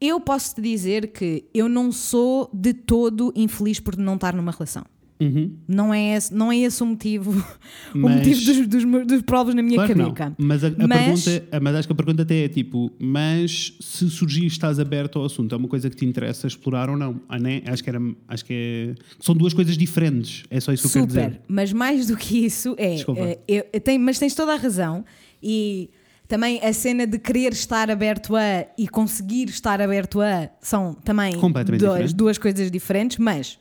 eu 0.00 0.20
posso 0.20 0.54
te 0.54 0.60
dizer 0.60 1.08
que 1.12 1.44
eu 1.54 1.68
não 1.68 1.90
sou 1.90 2.50
de 2.52 2.72
todo 2.74 3.32
infeliz 3.34 3.80
por 3.80 3.96
não 3.96 4.14
estar 4.14 4.34
numa 4.34 4.52
relação. 4.52 4.84
Uhum. 5.18 5.52
Não 5.66 5.94
é 5.94 6.14
esse, 6.14 6.34
não 6.34 6.52
é 6.52 6.58
esse 6.58 6.82
o 6.82 6.86
motivo, 6.86 7.30
o 7.94 7.98
Mas- 7.98 8.16
motivo 8.16 8.44
dos, 8.44 8.66
dos, 8.84 9.06
dos 9.06 9.22
provos 9.22 9.54
na 9.54 9.62
minha 9.62 9.76
Claro 9.86 10.12
cabeça. 10.12 10.34
Mas 10.36 10.62
a, 10.62 10.66
a 10.68 10.86
Mas- 10.86 11.24
pergunta, 11.24 11.56
a- 11.56 11.60
mas 11.60 11.74
acho 11.76 11.88
que 11.88 11.92
a 11.92 11.96
pergunta 11.96 12.22
até 12.22 12.44
é 12.44 12.48
tipo, 12.50 12.92
mas 13.00 13.72
se 13.80 14.10
surgir 14.10 14.44
estás 14.44 14.78
aberto 14.78 15.18
ao 15.18 15.24
assunto, 15.24 15.54
é 15.54 15.56
uma 15.58 15.68
coisa 15.68 15.88
que 15.88 15.96
te 15.96 16.04
interessa 16.04 16.46
explorar 16.46 16.90
ou 16.90 16.98
não? 16.98 17.18
Ah, 17.30 17.38
né? 17.38 17.62
Acho 17.66 17.82
que 17.82 17.88
era, 17.88 17.98
acho 18.28 18.44
que 18.44 18.52
é, 18.52 18.94
são 19.18 19.34
duas 19.34 19.54
coisas 19.54 19.78
diferentes. 19.78 20.44
É 20.50 20.60
só 20.60 20.70
isso 20.70 20.82
que 20.82 20.88
eu 20.98 21.06
quero 21.06 21.10
Super, 21.14 21.28
dizer. 21.30 21.42
mas 21.48 21.72
mais 21.72 22.08
do 22.08 22.16
que 22.18 22.44
isso 22.44 22.74
é. 22.76 22.96
Eh, 22.96 23.38
eu- 23.48 23.64
eu 23.72 23.80
tenho- 23.80 24.00
mas 24.02 24.18
tens 24.18 24.34
toda 24.34 24.52
a 24.52 24.56
razão. 24.56 25.02
E 25.42 25.88
também 26.28 26.60
a 26.62 26.72
cena 26.72 27.06
de 27.06 27.18
querer 27.18 27.52
estar 27.52 27.90
aberto 27.90 28.34
a 28.36 28.66
e 28.76 28.88
conseguir 28.88 29.48
estar 29.48 29.80
aberto 29.80 30.20
a 30.20 30.48
são 30.60 30.94
também 30.94 31.32
duas, 31.78 31.92
diferente. 31.94 32.14
duas 32.14 32.38
coisas 32.38 32.70
diferentes, 32.70 33.18
mas 33.18 33.58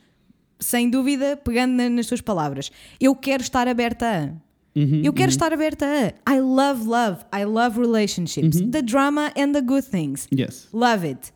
sem 0.60 0.90
dúvida, 0.90 1.38
pegando 1.38 1.74
na- 1.74 1.90
nas 1.90 2.08
tuas 2.08 2.22
palavras, 2.22 2.72
eu 3.00 3.16
quero 3.16 3.42
estar 3.44 3.68
aberta 3.68 4.06
a. 4.06 4.46
Uhum, 4.78 5.02
Eu 5.06 5.14
quero 5.14 5.30
estar 5.30 5.54
aberta 5.54 5.86
a. 5.86 6.34
I 6.36 6.40
love 6.42 6.86
love. 6.86 7.20
I 7.34 7.46
love 7.46 7.80
relationships. 7.80 8.60
Uhum. 8.60 8.72
The 8.72 8.82
drama 8.82 9.32
and 9.38 9.54
the 9.54 9.62
good 9.62 9.88
things. 9.88 10.28
Yes. 10.34 10.68
Love 10.74 11.08
it. 11.08 11.32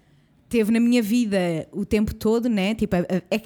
Teve 0.49 0.71
na 0.71 0.79
minha 0.79 1.01
vida 1.01 1.37
o 1.71 1.85
tempo 1.85 2.13
todo, 2.13 2.49
né? 2.49 2.73
Tipo, 2.75 2.95
é- 2.97 3.05
é- 3.31 3.37
é 3.37 3.41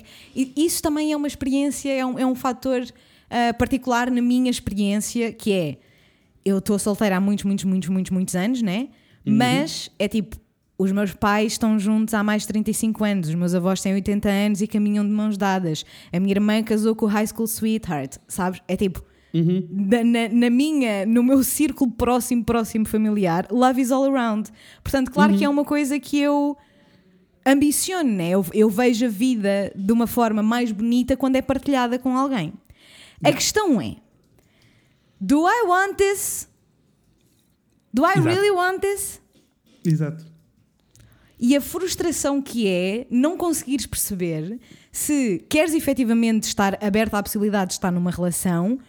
isso 0.55 0.81
também 0.81 1.11
é 1.11 1.17
uma 1.17 1.27
experiência, 1.27 1.91
é 1.91 2.03
um, 2.05 2.17
é 2.17 2.25
um 2.25 2.33
fator 2.33 2.81
ah, 3.29 3.53
particular 3.53 4.09
na 4.09 4.21
minha 4.21 4.49
experiência, 4.49 5.31
que 5.31 5.51
é 5.51 5.77
eu 6.45 6.57
estou 6.59 6.77
solteira 6.79 7.17
há 7.17 7.19
muitos, 7.21 7.45
muitos, 7.45 7.65
muitos, 7.65 7.89
muitos, 7.89 8.11
muitos 8.11 8.35
anos, 8.35 8.61
né? 8.61 8.89
Mas 9.25 9.89
é 9.97 10.07
tipo, 10.07 10.35
os 10.77 10.91
meus 10.91 11.13
pais 11.13 11.53
estão 11.53 11.79
juntos 11.79 12.13
há 12.13 12.21
mais 12.23 12.41
de 12.41 12.49
35 12.49 13.03
anos, 13.03 13.29
os 13.29 13.35
meus 13.35 13.53
avós 13.55 13.81
têm 13.81 13.93
80 13.93 14.27
anos 14.29 14.61
e 14.61 14.67
caminham 14.67 15.05
de 15.05 15.11
mãos 15.11 15.37
dadas. 15.37 15.85
A 16.11 16.19
minha 16.19 16.33
irmã 16.33 16.61
casou 16.63 16.93
com 16.95 17.05
o 17.05 17.09
high 17.09 17.25
school 17.27 17.47
sweetheart, 17.47 18.17
sabes? 18.27 18.61
É 18.67 18.75
tipo, 18.75 19.01
da- 19.69 20.03
na, 20.03 20.27
na 20.29 20.49
minha, 20.49 21.05
no 21.05 21.23
meu 21.23 21.43
círculo 21.43 21.89
próximo, 21.91 22.43
próximo 22.43 22.85
familiar, 22.85 23.47
love 23.49 23.81
is 23.81 23.91
all 23.91 24.03
around. 24.05 24.51
Portanto, 24.83 25.09
claro 25.11 25.33
que 25.39 25.45
é 25.45 25.49
uma 25.49 25.63
coisa 25.65 25.97
que 25.99 26.19
eu 26.19 26.55
ambiciono, 27.45 28.09
né? 28.11 28.29
Eu, 28.29 28.45
eu 28.53 28.69
vejo 28.69 29.05
a 29.05 29.09
vida 29.09 29.71
de 29.75 29.91
uma 29.91 30.07
forma 30.07 30.41
mais 30.43 30.71
bonita 30.71 31.15
quando 31.17 31.35
é 31.35 31.41
partilhada 31.41 31.97
com 31.99 32.17
alguém. 32.17 32.53
A 33.23 33.31
questão 33.31 33.79
é: 33.81 33.95
do 35.23 35.47
I 35.47 35.63
want 35.65 35.97
this? 35.97 36.49
Do 37.93 38.03
I 38.03 38.13
Exato. 38.17 38.25
really 38.25 38.51
want 38.51 38.81
this? 38.81 39.21
Exato. 39.85 40.25
E 41.39 41.55
a 41.55 41.61
frustração 41.61 42.41
que 42.41 42.67
é 42.67 43.07
não 43.09 43.37
conseguires 43.37 43.85
perceber 43.85 44.59
se 44.91 45.45
queres 45.49 45.73
efetivamente 45.73 46.43
estar 46.43 46.77
aberta 46.83 47.17
à 47.17 47.23
possibilidade 47.23 47.69
de 47.69 47.73
estar 47.75 47.91
numa 47.91 48.11
relação 48.11 48.79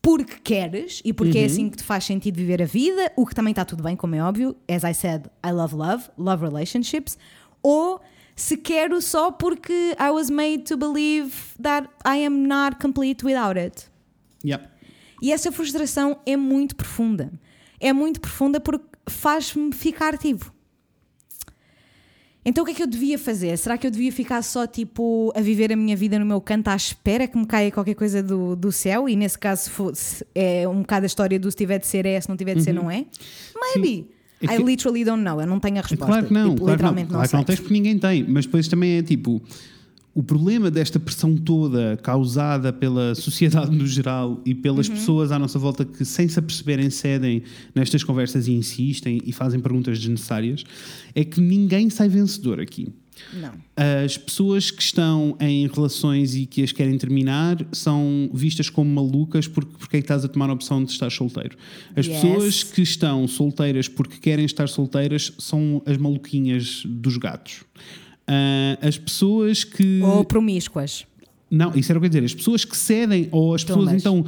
porque 0.00 0.38
queres 0.42 1.02
e 1.04 1.12
porque 1.12 1.38
é 1.38 1.44
assim 1.44 1.68
que 1.68 1.76
te 1.76 1.84
faz 1.84 2.04
sentido 2.04 2.36
viver 2.36 2.62
a 2.62 2.66
vida, 2.66 3.12
o 3.14 3.26
que 3.26 3.34
também 3.34 3.52
está 3.52 3.64
tudo 3.64 3.82
bem, 3.82 3.94
como 3.94 4.14
é 4.14 4.22
óbvio. 4.22 4.56
As 4.66 4.82
I 4.82 4.94
said, 4.94 5.26
I 5.44 5.52
love 5.52 5.74
love, 5.74 6.08
love 6.16 6.42
relationships. 6.42 7.18
Ou 7.62 8.00
se 8.34 8.56
quero 8.56 9.02
só 9.02 9.30
porque 9.30 9.94
I 10.00 10.10
was 10.10 10.30
made 10.30 10.62
to 10.64 10.76
believe 10.78 11.34
that 11.60 11.86
I 12.06 12.24
am 12.24 12.46
not 12.46 12.78
complete 12.80 13.22
without 13.22 13.58
it. 13.58 13.90
Yep. 14.42 14.79
E 15.20 15.32
essa 15.32 15.50
frustração 15.52 16.18
é 16.26 16.36
muito 16.36 16.74
profunda. 16.76 17.32
É 17.78 17.92
muito 17.92 18.20
profunda 18.20 18.60
porque 18.60 18.84
faz-me 19.08 19.72
ficar 19.72 20.16
tipo. 20.18 20.52
Então 22.44 22.62
o 22.62 22.66
que 22.66 22.72
é 22.72 22.74
que 22.74 22.82
eu 22.82 22.86
devia 22.86 23.18
fazer? 23.18 23.56
Será 23.58 23.76
que 23.76 23.86
eu 23.86 23.90
devia 23.90 24.10
ficar 24.10 24.40
só 24.42 24.66
tipo 24.66 25.30
a 25.36 25.40
viver 25.42 25.70
a 25.72 25.76
minha 25.76 25.94
vida 25.94 26.18
no 26.18 26.24
meu 26.24 26.40
canto 26.40 26.68
à 26.68 26.76
espera 26.76 27.26
que 27.26 27.36
me 27.36 27.46
caia 27.46 27.70
qualquer 27.70 27.94
coisa 27.94 28.22
do, 28.22 28.56
do 28.56 28.72
céu? 28.72 29.08
E 29.08 29.14
nesse 29.14 29.38
caso 29.38 29.64
se 29.64 29.70
fosse, 29.70 30.26
é 30.34 30.66
um 30.66 30.80
bocado 30.80 31.04
a 31.04 31.06
história 31.06 31.38
do 31.38 31.50
se 31.50 31.56
tiver 31.56 31.78
de 31.78 31.86
ser 31.86 32.06
é, 32.06 32.18
se 32.18 32.28
não 32.30 32.36
tiver 32.38 32.54
de 32.54 32.62
ser 32.62 32.72
não 32.72 32.90
é? 32.90 33.04
Maybe. 33.74 34.08
É 34.42 34.54
I 34.54 34.62
literally 34.62 35.04
don't 35.04 35.22
know. 35.22 35.38
Eu 35.38 35.46
não 35.46 35.60
tenho 35.60 35.76
a 35.76 35.82
resposta. 35.82 36.06
Claro 36.06 36.26
que 36.26 36.32
não, 36.32 36.48
Tipo, 36.54 36.64
claro 36.64 36.78
que 36.78 36.82
não. 36.82 36.90
literalmente 36.92 37.08
Claro 37.10 37.22
que 37.24 37.28
sei. 37.28 37.36
não 37.38 37.44
tens 37.44 37.60
porque 37.60 37.74
ninguém 37.74 37.98
tem, 37.98 38.24
mas 38.26 38.46
depois 38.46 38.68
também 38.68 38.96
é 38.96 39.02
tipo. 39.02 39.42
O 40.12 40.22
problema 40.24 40.70
desta 40.72 40.98
pressão 40.98 41.36
toda 41.36 41.96
causada 42.02 42.72
pela 42.72 43.14
sociedade 43.14 43.70
no 43.76 43.86
geral 43.86 44.40
e 44.44 44.54
pelas 44.54 44.88
Uhum. 44.88 44.94
pessoas 44.96 45.30
à 45.30 45.38
nossa 45.38 45.58
volta 45.58 45.84
que, 45.84 46.04
sem 46.04 46.26
se 46.28 46.38
aperceberem, 46.38 46.90
cedem 46.90 47.42
nestas 47.74 48.02
conversas 48.02 48.48
e 48.48 48.52
insistem 48.52 49.20
e 49.24 49.32
fazem 49.32 49.60
perguntas 49.60 49.98
desnecessárias, 50.00 50.64
é 51.14 51.24
que 51.24 51.40
ninguém 51.40 51.88
sai 51.90 52.08
vencedor 52.08 52.58
aqui. 52.60 52.88
Não. 53.34 53.52
As 54.04 54.16
pessoas 54.16 54.70
que 54.70 54.82
estão 54.82 55.36
em 55.38 55.66
relações 55.68 56.34
e 56.34 56.46
que 56.46 56.62
as 56.62 56.72
querem 56.72 56.96
terminar 56.98 57.58
são 57.70 58.30
vistas 58.32 58.70
como 58.70 58.90
malucas 58.92 59.46
porque, 59.46 59.72
porque 59.78 59.96
é 59.98 60.00
que 60.00 60.04
estás 60.04 60.24
a 60.24 60.28
tomar 60.28 60.48
a 60.50 60.54
opção 60.54 60.82
de 60.82 60.90
estar 60.90 61.10
solteiro. 61.10 61.56
As 61.94 62.06
Yes. 62.06 62.16
pessoas 62.20 62.62
que 62.64 62.82
estão 62.82 63.28
solteiras 63.28 63.88
porque 63.88 64.16
querem 64.18 64.44
estar 64.44 64.68
solteiras 64.68 65.32
são 65.38 65.82
as 65.86 65.96
maluquinhas 65.98 66.82
dos 66.86 67.16
gatos. 67.18 67.62
Ah, 68.30 68.86
as 68.86 68.96
pessoas 68.96 69.64
que. 69.64 70.00
Ou 70.02 70.24
promíscuas. 70.24 71.04
Não, 71.50 71.74
isso 71.74 71.90
era 71.90 71.98
o 71.98 72.00
que 72.00 72.06
eu 72.06 72.06
ia 72.06 72.10
dizer. 72.20 72.24
As 72.24 72.34
pessoas 72.34 72.64
que 72.64 72.76
cedem, 72.76 73.28
ou 73.32 73.54
as 73.56 73.64
pessoas 73.64 73.86
Tombas. 73.86 74.00
então, 74.00 74.24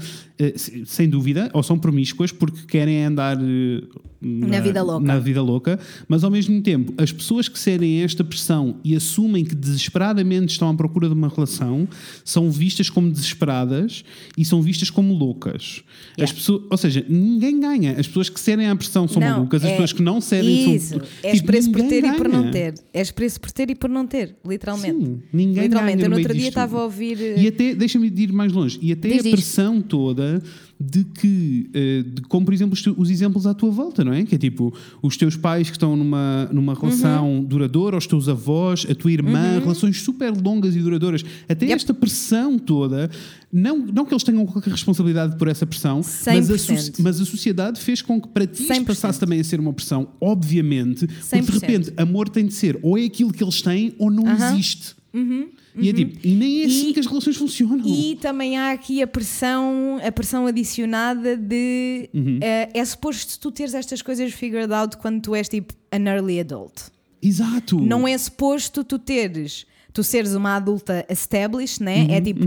sem 0.87 1.09
dúvida, 1.09 1.51
ou 1.53 1.63
são 1.63 1.79
promíscuas 1.79 2.33
porque 2.33 2.59
querem 2.67 3.05
andar 3.05 3.37
eh, 3.41 3.83
Na 4.21 4.61
vida 4.61 4.83
louca. 4.83 5.05
na 5.07 5.19
vida 5.19 5.43
louca, 5.43 5.79
mas 6.09 6.23
ao 6.25 6.31
mesmo 6.31 6.61
tempo, 6.63 6.93
as 6.97 7.11
pessoas 7.13 7.49
que 7.49 7.59
cedem 7.59 8.01
a 8.01 8.05
esta 8.05 8.23
pressão 8.23 8.77
e 8.85 8.95
assumem 8.95 9.45
que 9.45 9.55
desesperadamente 9.55 10.53
estão 10.53 10.69
à 10.71 10.75
procura 10.75 11.09
de 11.09 11.15
uma 11.15 11.29
relação 11.29 11.89
são 12.25 12.51
vistas 12.51 12.89
como 12.89 13.11
desesperadas 13.11 14.05
e 14.39 14.45
são 14.45 14.63
vistas 14.63 14.91
como 14.91 15.13
loucas. 15.15 15.83
As 16.13 16.19
Yeah. 16.19 16.35
pessoas, 16.35 16.63
ou 16.71 16.77
seja, 16.77 17.05
ninguém 17.09 17.59
ganha. 17.61 17.93
As 17.99 18.07
pessoas 18.07 18.29
que 18.29 18.39
cedem 18.41 18.67
à 18.69 18.77
pressão 18.77 19.09
são 19.09 19.21
Não, 19.21 19.31
malucas, 19.31 19.63
as 19.63 19.69
é- 19.69 19.73
pessoas 19.73 19.93
que 19.93 20.03
não 20.03 20.21
cedem 20.21 20.77
Isso. 20.77 20.91
são. 20.91 21.01
És 21.23 21.35
tipo, 21.37 21.47
preço 21.49 21.71
por 21.73 21.83
ter 21.83 22.05
e 22.05 22.13
por 22.13 22.29
não 22.29 22.41
ganha. 22.43 22.53
ter. 22.53 22.75
És 22.95 23.11
preço 23.11 23.41
por 23.41 23.51
ter 23.51 23.71
e 23.71 23.75
por 23.75 23.91
não 23.91 24.07
ter, 24.07 24.37
literalmente. 24.47 25.05
Sim, 25.05 25.23
ninguém 25.33 25.65
literalmente. 25.65 25.97
ganha 25.97 26.07
Eu 26.07 26.11
no 26.11 26.17
outro 26.19 26.33
dia 26.35 26.49
estava 26.49 26.79
a 26.79 26.85
ouvir. 26.85 27.21
eh, 27.21 27.43
E 27.43 27.49
até, 27.49 27.75
deixa-me 27.75 28.07
ir 28.15 28.33
mais 28.33 28.53
longe, 28.53 28.79
e 28.81 28.93
até 28.93 29.09
Diz, 29.09 29.27
a 29.27 29.31
pressão 29.31 29.81
toda 29.81 30.32
de 30.81 31.05
que, 31.05 31.71
eh, 31.75 32.03
de, 32.03 32.23
como 32.23 32.45
por 32.45 32.55
exemplo 32.55 32.73
os, 32.75 32.83
te- 32.83 32.95
os 32.97 33.11
exemplos 33.11 33.47
à 33.47 33.55
tua 33.55 33.71
volta, 33.71 34.05
não 34.05 34.13
é? 34.13 34.25
Que 34.25 34.35
é 34.35 34.39
tipo, 34.39 34.73
os 35.03 35.17
teus 35.17 35.37
pais 35.37 35.69
que 35.71 35.77
estão 35.77 35.97
numa, 35.97 36.49
numa 36.53 36.75
relação 36.75 37.37
Uhum. 37.37 37.45
duradoura, 37.45 37.97
os 37.97 38.07
teus 38.07 38.29
avós, 38.29 38.87
a 38.91 38.95
tua 38.95 39.11
irmã, 39.13 39.59
relações 39.61 40.01
super 40.03 40.31
longas 40.37 40.75
e 40.77 40.81
duradouras. 40.81 41.25
Até 41.49 41.67
Yep. 41.67 41.75
esta 41.77 41.95
pressão 41.95 42.59
toda, 42.59 43.11
não, 43.53 43.79
não 43.79 44.05
que 44.05 44.13
eles 44.13 44.23
tenham 44.23 44.45
qualquer 44.47 44.71
responsabilidade 44.71 45.37
por 45.37 45.49
essa 45.49 45.67
pressão, 45.67 45.97
mas 46.27 46.51
a, 46.51 46.55
100%. 46.55 46.95
mas 47.01 47.21
a 47.21 47.25
sociedade 47.25 47.81
fez 47.81 48.03
com 48.03 48.21
que 48.21 48.29
para 48.29 48.47
ti 48.47 48.63
isto 48.63 48.73
100%. 48.75 48.85
passasse 48.87 49.21
também 49.21 49.41
a 49.41 49.45
ser 49.45 49.61
uma 49.61 49.73
pressão, 49.73 50.09
obviamente, 50.21 51.07
porque 51.07 51.41
de 51.41 51.47
100%. 51.47 51.61
repente 51.61 51.93
amor 51.97 52.29
tem 52.29 52.47
de 52.47 52.55
ser 52.55 52.79
ou 52.83 52.99
é 52.99 53.05
aquilo 53.05 53.33
que 53.33 53.43
eles 53.45 53.63
têm 53.63 53.95
ou 53.99 54.11
não 54.11 54.27
Aham. 54.27 54.55
existe. 54.55 54.95
E 55.75 55.89
é 55.89 55.93
tipo, 55.93 56.19
e 56.27 56.35
nem 56.35 56.63
é 56.63 56.67
assim 56.67 56.91
E- 56.91 56.93
que 56.93 57.01
as 57.01 57.07
relações 57.07 57.37
funcionam. 57.37 57.83
E 57.87 58.17
também 58.21 58.59
há 58.59 58.73
aqui 58.73 59.01
a 59.03 59.07
pressão, 59.07 59.99
a 60.07 60.13
pressão 60.13 60.47
adicionada 60.47 61.37
de 61.37 62.11
Uhum. 62.13 62.39
eh, 62.43 62.69
é 62.75 62.85
suposto 62.85 63.39
tu 63.41 63.51
teres 63.51 63.73
estas 63.73 64.03
coisas 64.03 64.33
figured 64.35 64.71
out 64.73 64.97
quando 64.99 65.21
tu 65.23 65.35
és 65.35 65.49
tipo 65.49 65.73
an 65.91 66.05
early 66.09 66.39
adult. 66.41 66.91
Exato. 67.23 67.81
Não 67.81 68.07
é 68.07 68.17
suposto 68.19 68.85
tu 68.85 68.99
teres, 68.99 69.65
tu 69.93 70.03
seres 70.03 70.35
uma 70.35 70.57
adulta 70.57 71.05
established, 71.11 71.83
né? 71.83 72.03
Uhum, 72.05 72.11
é 72.13 72.21
tipo, 72.21 72.41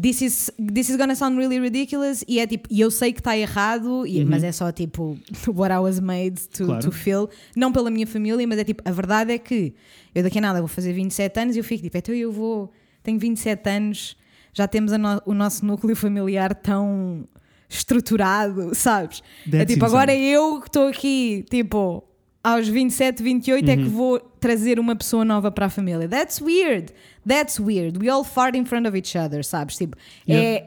this, 0.00 0.22
is, 0.22 0.50
this 0.74 0.88
is 0.88 0.96
gonna 0.96 1.14
sound 1.14 1.36
really 1.36 1.60
ridiculous, 1.60 2.24
e 2.26 2.38
é 2.40 2.46
tipo, 2.46 2.66
e 2.70 2.80
eu 2.80 2.90
sei 2.90 3.12
que 3.12 3.20
está 3.20 3.36
errado, 3.36 4.06
e- 4.06 4.24
mas 4.24 4.42
é 4.42 4.50
só 4.52 4.72
tipo, 4.72 5.18
what 5.54 5.72
I 5.72 5.78
was 5.78 6.00
made 6.00 6.40
to, 6.48 6.62
Uhum. 6.62 6.68
Claro. 6.70 6.82
to 6.84 6.90
feel, 6.92 7.28
não 7.54 7.70
pela 7.72 7.90
minha 7.90 8.06
família, 8.06 8.46
mas 8.46 8.58
é 8.58 8.64
tipo, 8.64 8.82
a 8.86 8.90
verdade 8.92 9.32
é 9.32 9.38
que 9.38 9.74
eu 10.14 10.22
daqui 10.22 10.38
a 10.38 10.40
nada 10.40 10.60
vou 10.60 10.68
fazer 10.68 10.92
27 10.94 11.38
anos 11.40 11.56
e 11.56 11.58
eu 11.58 11.64
fico 11.64 11.82
tipo, 11.82 11.96
então 11.98 12.14
eu 12.14 12.32
vou, 12.32 12.72
tenho 13.02 13.18
27 13.18 13.68
anos, 13.68 14.16
já 14.54 14.66
temos 14.66 14.92
no- 14.92 15.22
o 15.26 15.34
nosso 15.34 15.64
núcleo 15.66 15.94
familiar 15.94 16.54
tão 16.54 17.28
estruturado, 17.68 18.74
sabes? 18.74 19.22
é 19.46 19.50
That's 19.50 19.72
tipo, 19.74 19.84
agora 19.84 20.12
insane. 20.12 20.28
eu 20.30 20.60
que 20.60 20.68
estou 20.68 20.88
aqui, 20.88 21.44
tipo, 21.50 22.02
aos 22.42 22.68
27, 22.68 23.22
28 23.22 23.68
é 23.68 23.74
Uhum. 23.74 23.82
que 23.84 23.88
vou 23.88 24.18
trazer 24.40 24.78
uma 24.78 24.94
pessoa 24.96 25.24
nova 25.24 25.50
para 25.50 25.66
a 25.66 25.70
família. 25.70 26.08
That's 26.08 26.40
weird. 26.40 26.92
That's 27.26 27.58
weird. 27.60 27.98
We 27.98 28.08
all 28.08 28.24
fart 28.24 28.56
in 28.56 28.64
front 28.64 28.86
of 28.86 28.96
each 28.96 29.16
other, 29.18 29.44
sabes? 29.44 29.76
Tipo, 29.76 29.96
Yeah. 30.28 30.66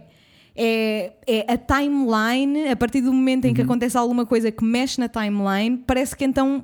é, 0.55 1.13
é, 1.27 1.45
é 1.45 1.53
a 1.53 1.57
timeline, 1.57 2.67
a 2.69 2.75
partir 2.75 3.01
do 3.01 3.13
momento 3.13 3.45
Uhum. 3.45 3.51
em 3.51 3.53
que 3.53 3.61
acontece 3.61 3.97
alguma 3.97 4.25
coisa 4.25 4.51
que 4.51 4.63
mexe 4.63 4.99
na 4.99 5.07
timeline, 5.07 5.77
parece 5.87 6.15
que 6.15 6.25
então 6.25 6.63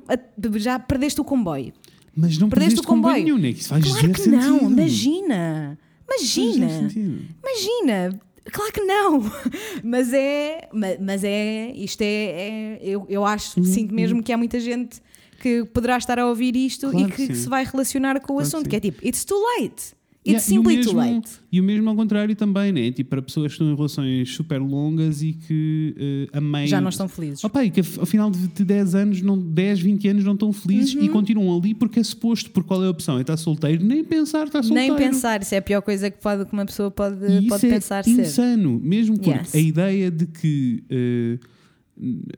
já 0.56 0.78
perdeste 0.78 1.20
o 1.20 1.24
comboio. 1.24 1.72
Mas 2.14 2.36
não 2.36 2.48
Perdeste 2.48 2.76
perdeste 2.76 2.80
o 2.80 2.82
comboio. 2.88 3.14
nenhum, 3.24 3.38
né? 3.38 3.52
Que 3.52 3.60
Isso 3.60 3.68
faz 3.68 3.84
claro 3.84 4.12
que 4.12 4.28
não, 4.28 4.58
sentido. 4.58 4.72
imagina. 4.72 5.78
Faz 6.06 6.36
Imagina. 6.36 6.68
sentido. 6.68 7.22
Imagina, 7.42 8.20
claro 8.52 8.72
que 8.72 8.80
não, 8.82 9.20
mas 9.84 10.12
é, 10.12 10.68
ma- 10.72 10.96
mas 11.00 11.22
é, 11.24 11.70
isto 11.74 12.02
é, 12.02 12.06
é- 12.06 12.78
eu, 12.82 13.06
eu 13.08 13.24
acho, 13.24 13.58
Uhum, 13.60 13.64
sinto 13.66 13.94
mesmo 13.94 14.22
que 14.22 14.32
há 14.32 14.36
muita 14.36 14.58
gente 14.60 15.00
que 15.40 15.64
poderá 15.66 15.96
estar 15.98 16.18
a 16.18 16.26
ouvir 16.26 16.56
isto 16.56 16.90
Claro 16.90 17.08
e 17.08 17.12
que, 17.12 17.26
que 17.28 17.34
se 17.36 17.48
vai 17.48 17.64
relacionar 17.64 18.18
com 18.20 18.32
o 18.32 18.36
Claro 18.36 18.38
que 18.38 18.42
assunto, 18.48 18.64
sim. 18.64 18.70
que 18.70 18.76
é 18.76 18.80
tipo, 18.80 19.06
it's 19.06 19.24
too 19.24 19.38
late, 19.60 19.94
Yeah, 20.28 20.38
it's 20.38 20.48
e 20.50 20.58
o 20.58 20.62
simply 20.62 20.80
too 20.84 20.94
mesmo- 20.94 21.14
late. 21.16 21.30
E 21.50 21.60
o 21.60 21.64
mesmo 21.64 21.88
ao 21.88 21.96
contrário 21.96 22.36
também, 22.36 22.70
né? 22.72 22.90
Tipo, 22.92 23.10
para 23.10 23.22
pessoas 23.22 23.46
que 23.46 23.52
estão 23.54 23.70
em 23.72 23.74
relações 23.74 24.34
super 24.34 24.58
longas 24.60 25.22
e 25.22 25.32
que 25.32 26.28
uh, 26.32 26.36
a 26.36 26.40
meio. 26.40 26.66
Já 26.68 26.80
não 26.80 26.90
estão 26.90 27.08
felizes. 27.08 27.42
Opa, 27.44 27.64
e 27.64 27.70
que 27.70 27.80
ao 27.98 28.04
final 28.06 28.30
de 28.30 28.46
de 28.48 28.64
10 28.64 28.94
anos, 28.94 29.22
não, 29.22 29.38
10, 29.38 29.80
20 29.80 30.08
anos 30.08 30.24
não 30.24 30.34
estão 30.34 30.52
felizes 30.52 30.94
Uhum. 30.94 31.02
e 31.04 31.08
continuam 31.08 31.58
ali 31.58 31.74
porque 31.74 32.00
é 32.00 32.02
suposto. 32.02 32.50
Por 32.50 32.64
qual 32.64 32.82
é 32.84 32.86
a 32.86 32.90
opção? 32.90 33.16
É 33.18 33.22
estar 33.22 33.36
solteiro? 33.36 33.84
Nem 33.84 34.04
pensar 34.04 34.48
Nem 34.52 34.62
solteiro. 34.62 34.96
pensar, 34.96 35.40
isso 35.42 35.54
é 35.54 35.58
a 35.58 35.62
pior 35.62 35.80
coisa 35.82 36.10
que, 36.10 36.20
pode, 36.20 36.44
que 36.44 36.52
uma 36.52 36.66
pessoa 36.66 36.90
pode, 36.90 37.16
E 37.24 37.46
pode 37.48 37.64
isso 37.64 37.66
é 37.66 37.70
pensar 37.70 38.04
ser. 38.04 38.10
insano, 38.10 38.80
mesmo 38.82 39.16
porque 39.16 39.30
Yes. 39.30 39.54
a 39.54 39.58
ideia 39.58 40.10
de 40.10 40.26
que, 40.26 40.82
eh, 40.90 41.38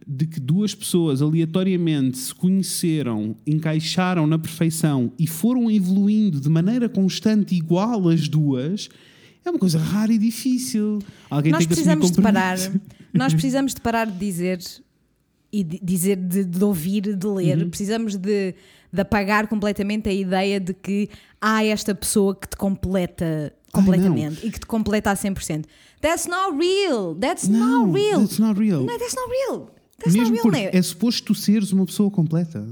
de 0.06 0.26
que 0.26 0.40
duas 0.40 0.74
pessoas 0.74 1.20
aleatoriamente 1.20 2.16
se 2.16 2.34
conheceram, 2.34 3.36
encaixaram 3.46 4.26
na 4.26 4.38
perfeição 4.38 5.12
e 5.18 5.26
foram 5.26 5.70
evoluindo 5.70 6.40
de 6.40 6.48
maneira 6.48 6.88
constante, 6.88 7.54
igual 7.54 8.08
as 8.08 8.26
duas, 8.26 8.88
é 9.44 9.50
uma 9.50 9.58
coisa 9.58 9.78
rara 9.78 10.12
e 10.12 10.18
difícil. 10.18 11.00
Alguém 11.28 11.52
Nós 11.52 11.60
tem 11.60 11.68
que 11.68 11.74
precisamos 11.74 12.10
de 12.10 12.22
parar, 12.22 12.56
nós 13.12 13.32
precisamos 13.32 13.74
de 13.74 13.80
parar 13.80 14.06
de 14.06 14.18
dizer 14.18 14.60
e 15.52 15.64
de 15.64 15.80
dizer 15.82 16.16
de, 16.16 16.44
de 16.44 16.64
ouvir, 16.64 17.14
de 17.14 17.26
ler. 17.26 17.58
Uhum. 17.58 17.70
Precisamos 17.70 18.16
de, 18.16 18.54
de 18.92 19.00
apagar 19.00 19.46
completamente 19.46 20.08
a 20.08 20.12
ideia 20.12 20.58
de 20.58 20.72
que 20.72 21.10
há 21.40 21.64
esta 21.64 21.94
pessoa 21.94 22.34
que 22.34 22.48
te 22.48 22.56
completa 22.56 23.52
Ai, 23.72 23.80
completamente 23.82 24.46
e 24.46 24.50
que 24.50 24.58
te 24.60 24.66
completa 24.66 25.10
a 25.10 25.14
100%. 25.14 25.64
That's 26.00 26.26
not 26.26 26.56
real. 26.58 27.14
That's 27.14 27.46
Não, 27.48 27.86
not 27.86 27.98
real. 27.98 28.20
that's 28.20 28.38
not 28.38 28.58
real. 28.58 28.80
No, 28.80 28.98
that's 28.98 29.14
not 29.14 29.28
real. 29.30 29.70
That's 29.98 30.14
Mesmo 30.16 30.36
not 30.36 30.48
real, 30.50 30.64
né? 30.72 30.78
é 30.78 30.82
suposto 30.82 31.22
tu 31.24 31.34
seres 31.34 31.72
uma 31.72 31.84
pessoa 31.86 32.10
completa. 32.10 32.66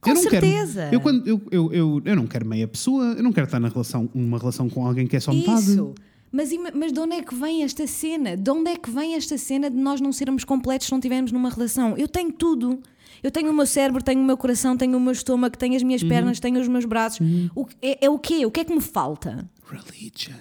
Com 0.00 0.10
eu 0.10 0.14
não 0.14 0.22
certeza. 0.22 0.82
Quero, 0.84 0.94
eu, 0.96 1.00
quando, 1.00 1.26
eu, 1.28 1.42
eu, 1.50 1.72
eu, 1.74 2.02
eu 2.04 2.16
não 2.16 2.26
quero 2.26 2.46
meia 2.46 2.66
pessoa, 2.66 3.04
eu 3.16 3.22
não 3.22 3.32
quero 3.32 3.44
estar 3.44 3.60
na 3.60 3.68
relação, 3.68 4.08
numa 4.14 4.38
relação 4.38 4.68
com 4.70 4.86
alguém 4.86 5.06
que 5.06 5.14
é 5.14 5.20
só 5.20 5.30
metade. 5.32 5.72
Isso. 5.72 5.94
Mas, 6.32 6.48
mas 6.74 6.92
de 6.92 7.00
onde 7.00 7.16
é 7.16 7.22
que 7.22 7.34
vem 7.34 7.64
esta 7.64 7.86
cena? 7.86 8.34
De 8.36 8.50
onde 8.50 8.70
é 8.70 8.76
que 8.76 8.90
vem 8.90 9.14
esta 9.14 9.36
cena 9.36 9.68
de 9.68 9.76
nós 9.76 10.00
não 10.00 10.10
sermos 10.12 10.42
completos 10.44 10.86
se 10.86 10.92
não 10.92 10.98
estivermos 11.00 11.32
numa 11.32 11.50
relação? 11.50 11.96
Eu 11.98 12.08
tenho 12.08 12.32
tudo. 12.32 12.78
Eu 13.22 13.30
tenho 13.30 13.50
o 13.50 13.52
meu 13.52 13.66
cérebro, 13.66 14.02
tenho 14.02 14.22
o 14.22 14.24
meu 14.24 14.36
coração, 14.38 14.74
tenho 14.76 14.96
o 14.96 15.00
meu 15.00 15.12
estômago, 15.12 15.58
tenho 15.58 15.74
as 15.76 15.82
Uhum. 15.82 15.88
minhas 15.88 16.02
pernas, 16.02 16.40
tenho 16.40 16.58
os 16.58 16.68
meus 16.68 16.86
braços. 16.86 17.20
O 17.54 17.66
que- 17.66 17.76
é, 17.82 18.06
é 18.06 18.08
o 18.08 18.18
quê? 18.18 18.46
O 18.46 18.50
que 18.50 18.60
é 18.60 18.64
que 18.64 18.72
me 18.74 18.80
falta? 18.80 19.46
Religion. 19.70 20.36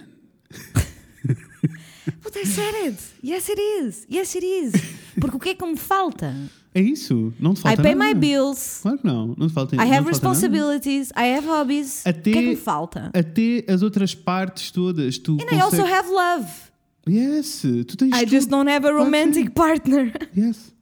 But 2.23 2.35
I 2.35 2.43
said 2.45 2.73
it. 2.87 2.99
Yes, 3.21 3.49
it 3.49 3.59
is. 3.59 4.05
Yes, 4.09 4.35
it 4.35 4.43
is. 4.45 4.73
Porque 5.19 5.35
o 5.35 5.39
que 5.39 5.49
é 5.49 5.55
que 5.55 5.65
me 5.65 5.77
falta? 5.77 6.33
É 6.73 6.81
isso. 6.81 7.33
Não 7.39 7.53
te 7.53 7.59
I 7.59 7.63
falta 7.63 7.81
pay 7.83 7.95
nada. 7.95 8.13
my 8.13 8.19
bills. 8.19 8.79
Claro 8.81 8.97
que 8.97 9.05
não. 9.07 9.35
Não 9.37 9.47
te 9.47 9.53
falta 9.53 9.75
I 9.75 9.91
have 9.93 10.07
responsibilities. 10.07 11.09
I 11.11 11.35
have 11.37 11.47
hobbies. 11.47 12.05
Até- 12.05 12.29
O 12.29 12.33
que 12.33 12.39
é 12.39 12.41
que 12.41 12.49
me 12.49 12.55
falta? 12.55 13.11
Até 13.13 13.65
as 13.71 13.81
outras 13.81 14.15
partes 14.15 14.71
todas. 14.71 15.17
Tu 15.17 15.33
And 15.41 15.55
I 15.55 15.59
also 15.61 15.77
consegues- 15.77 15.91
have 15.93 16.09
love. 16.09 16.47
Yes. 17.07 17.61
Tu 17.61 17.97
tens 17.97 18.11
I 18.15 18.19
tudo. 18.25 18.29
just 18.31 18.49
don't 18.49 18.69
have 18.69 18.85
a 18.87 18.91
romantic 18.91 19.51
partner. 19.51 20.11
Yes. 20.35 20.73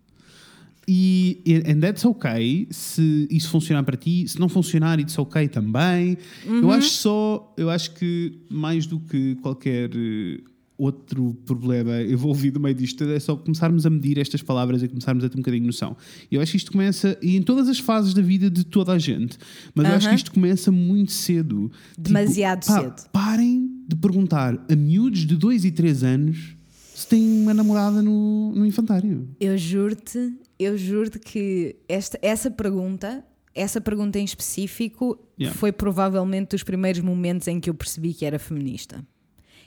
E 0.87 1.43
and 1.67 1.81
that's 1.81 2.05
okay 2.05 2.65
se 2.71 3.27
isso 3.29 3.49
funcionar 3.49 3.83
para 3.83 3.97
ti, 3.97 4.25
se 4.25 4.39
não 4.39 4.47
funcionar, 4.47 4.99
it's 4.99 5.17
okay 5.19 5.47
também. 5.49 6.17
Uhum. 6.45 6.61
Eu 6.61 6.71
acho 6.71 6.89
só, 6.91 7.53
eu 7.57 7.69
acho 7.69 7.93
que 7.95 8.39
mais 8.49 8.85
do 8.85 8.97
que 8.99 9.35
qualquer 9.41 9.89
eh, 9.93 10.39
outro 10.77 11.33
problema 11.45 12.01
envolvido 12.07 12.57
no 12.57 12.63
meio 12.63 12.75
disto 12.75 13.03
é 13.03 13.19
só 13.19 13.35
começarmos 13.35 13.85
a 13.85 13.89
medir 13.89 14.17
estas 14.17 14.41
palavras 14.41 14.81
e 14.81 14.87
começarmos 14.87 15.25
a 15.25 15.29
ter 15.29 15.35
um 15.35 15.41
bocadinho 15.41 15.63
de 15.63 15.67
noção. 15.67 15.97
Eu 16.31 16.39
acho 16.39 16.51
que 16.51 16.57
isto 16.57 16.71
começa 16.71 17.17
e 17.21 17.35
em 17.35 17.41
todas 17.41 17.67
as 17.67 17.79
fases 17.79 18.13
da 18.13 18.21
vida 18.21 18.49
de 18.49 18.63
toda 18.63 18.93
a 18.93 18.99
gente, 18.99 19.37
mas 19.75 19.87
eu 19.89 19.93
acho 19.93 20.05
que 20.05 20.07
Aham. 20.07 20.15
isto 20.15 20.31
começa 20.31 20.71
muito 20.71 21.11
cedo. 21.11 21.69
Tipo, 21.95 22.01
Demasiado 22.01 22.65
pá, 22.65 22.81
cedo. 22.81 23.09
Parem 23.11 23.69
de 23.85 23.95
perguntar 23.97 24.57
a 24.71 24.75
miúdos 24.75 25.25
de 25.25 25.35
2 25.35 25.65
e 25.65 25.71
3 25.71 26.03
anos 26.03 26.55
se 26.95 27.07
têm 27.07 27.41
uma 27.41 27.53
namorada 27.53 28.01
no, 28.01 28.53
no 28.55 28.65
infantário. 28.65 29.27
Eu 29.39 29.55
juro-te, 29.55 30.33
eu 30.59 30.77
juro-te 30.77 31.19
que 31.19 31.75
esta, 31.87 32.17
essa 32.21 32.49
pergunta, 32.51 33.23
essa 33.53 33.79
pergunta 33.81 34.19
em 34.19 34.23
específico, 34.25 35.19
Yeah. 35.39 35.55
foi 35.57 35.71
provavelmente 35.71 36.49
dos 36.49 36.63
primeiros 36.63 36.99
momentos 37.01 37.47
em 37.47 37.59
que 37.59 37.69
eu 37.69 37.73
percebi 37.75 38.11
que 38.13 38.25
era 38.25 38.39
feminista. 38.39 39.05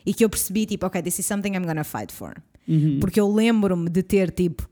E 0.04 0.12
que 0.12 0.24
eu 0.24 0.28
percebi, 0.28 0.66
tipo, 0.66 0.84
ok, 0.86 1.00
this 1.02 1.18
is 1.20 1.26
something 1.26 1.50
I'm 1.52 1.64
gonna 1.64 1.84
fight 1.84 2.12
for. 2.12 2.34
Uhum. 2.66 2.98
Porque 3.00 3.20
eu 3.20 3.32
lembro-me 3.32 3.88
de 3.88 4.02
ter, 4.02 4.30
tipo, 4.32 4.68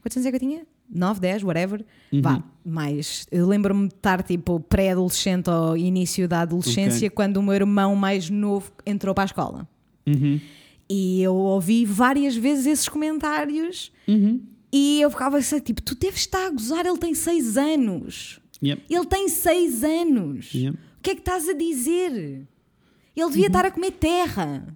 quantos 0.00 0.16
anos 0.16 0.26
é 0.26 0.30
que 0.30 0.36
eu 0.36 0.40
tinha? 0.40 0.66
9, 0.90 1.20
10, 1.20 1.42
whatever. 1.44 1.84
Uhum. 2.12 2.20
Vá, 2.22 2.42
mas 2.64 3.26
eu 3.30 3.46
lembro-me 3.46 3.86
de 3.88 3.94
estar, 3.94 4.22
tipo, 4.22 4.58
pré-adolescente 4.60 5.48
ou 5.48 5.76
início 5.76 6.26
da 6.26 6.40
adolescência, 6.40 7.06
Ok. 7.06 7.10
quando 7.10 7.36
o 7.36 7.42
meu 7.42 7.54
irmão 7.54 7.94
mais 7.94 8.28
novo 8.28 8.72
entrou 8.84 9.14
para 9.14 9.24
a 9.24 9.26
escola. 9.26 9.68
Uhum. 10.06 10.40
E 10.90 11.22
eu 11.22 11.34
ouvi 11.34 11.84
várias 11.86 12.34
vezes 12.36 12.66
esses 12.66 12.88
comentários 12.88 13.92
Uhum. 14.08 14.40
E 14.72 15.00
eu 15.00 15.10
ficava 15.10 15.38
assim, 15.38 15.58
tipo, 15.60 15.82
tu 15.82 15.94
deves 15.94 16.20
estar 16.20 16.46
a 16.46 16.50
gozar, 16.50 16.86
ele 16.86 16.98
tem 16.98 17.14
6 17.14 17.56
anos. 17.56 18.40
Yep. 18.62 18.82
Ele 18.88 19.06
tem 19.06 19.28
6 19.28 19.84
anos. 19.84 20.54
Yep. 20.54 20.76
O 20.76 21.02
que 21.02 21.10
é 21.10 21.14
que 21.14 21.20
estás 21.20 21.48
a 21.48 21.52
dizer? 21.52 22.46
Ele 23.14 23.28
devia 23.28 23.48
estar 23.48 23.66
a 23.66 23.70
comer 23.70 23.90
terra. 23.90 24.66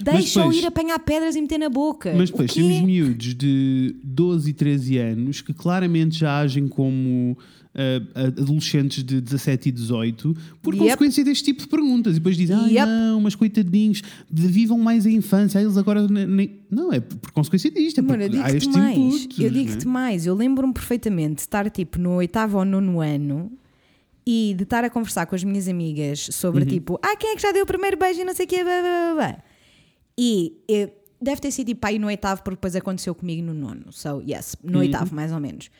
Deixa-o 0.00 0.42
depois- 0.44 0.56
ir 0.62 0.66
apanhar 0.66 0.98
pedras 1.00 1.34
e 1.34 1.40
meter 1.40 1.58
na 1.58 1.68
boca. 1.68 2.14
Mas 2.16 2.30
depois 2.30 2.52
temos 2.52 2.80
miúdos 2.82 3.34
de 3.34 3.96
12 4.04 4.50
e 4.50 4.52
13 4.52 4.98
anos 4.98 5.40
que 5.40 5.52
claramente 5.52 6.16
já 6.18 6.38
agem 6.38 6.68
como 6.68 7.36
ah, 7.76 8.20
adolescentes 8.40 9.04
de 9.04 9.20
17 9.20 9.68
e 9.68 9.72
18 9.72 10.34
por 10.62 10.74
Yep. 10.74 10.84
consequência 10.86 11.22
deste 11.24 11.44
tipo 11.44 11.60
de 11.62 11.68
perguntas. 11.68 12.14
E 12.16 12.18
depois 12.18 12.36
dizem, 12.36 12.56
ah, 12.56 12.66
Yep. 12.66 12.86
não, 12.90 13.20
mas 13.20 13.34
coitadinhos, 13.34 14.02
vivam 14.30 14.78
mais 14.78 15.04
a 15.06 15.10
infância, 15.10 15.60
eles 15.60 15.76
agora 15.76 16.06
ne- 16.08 16.26
nem. 16.26 16.60
Não, 16.70 16.92
é 16.92 17.00
por 17.00 17.30
consequência 17.32 17.70
disto, 17.70 17.98
é 17.98 18.02
Mano, 18.02 18.22
eu 18.22 18.26
há 18.26 18.30
digo-te 18.30 18.56
estes 18.56 18.76
mais. 18.76 19.28
eu 19.38 19.50
digo-te 19.50 19.86
né? 19.86 19.92
mais. 19.92 20.26
Eu 20.26 20.34
lembro-me 20.34 20.72
perfeitamente 20.72 21.34
de 21.36 21.40
estar 21.42 21.68
tipo 21.70 21.98
no 21.98 22.12
oitavo 22.12 22.58
ou 22.58 22.64
nono 22.64 23.00
ano 23.00 23.52
e 24.26 24.54
de 24.56 24.64
estar 24.64 24.82
a 24.84 24.90
conversar 24.90 25.26
com 25.26 25.34
as 25.36 25.44
minhas 25.44 25.68
amigas 25.68 26.28
sobre 26.32 26.62
Uhum. 26.64 26.68
tipo, 26.68 26.98
ah, 27.02 27.14
quem 27.16 27.32
é 27.32 27.36
que 27.36 27.42
já 27.42 27.52
deu 27.52 27.62
o 27.62 27.66
primeiro 27.66 27.96
beijo 27.96 28.20
e 28.20 28.24
não 28.24 28.34
sei 28.34 28.44
o 28.46 28.48
quê, 28.48 28.64
blá, 28.64 28.80
blá, 28.80 29.14
blá. 29.14 29.38
E 30.18 30.54
eh, 30.68 30.90
deve 31.22 31.40
ter 31.40 31.50
sido 31.50 31.68
tipo 31.68 31.86
aí 31.86 31.98
no 31.98 32.06
oitavo, 32.08 32.42
porque 32.42 32.56
depois 32.56 32.74
aconteceu 32.74 33.14
comigo 33.14 33.42
no 33.46 33.54
nono. 33.54 33.92
So, 33.92 34.22
yes, 34.26 34.56
no 34.64 34.78
oitavo, 34.80 35.14
mais 35.14 35.30
ou 35.30 35.38
menos. 35.40 35.70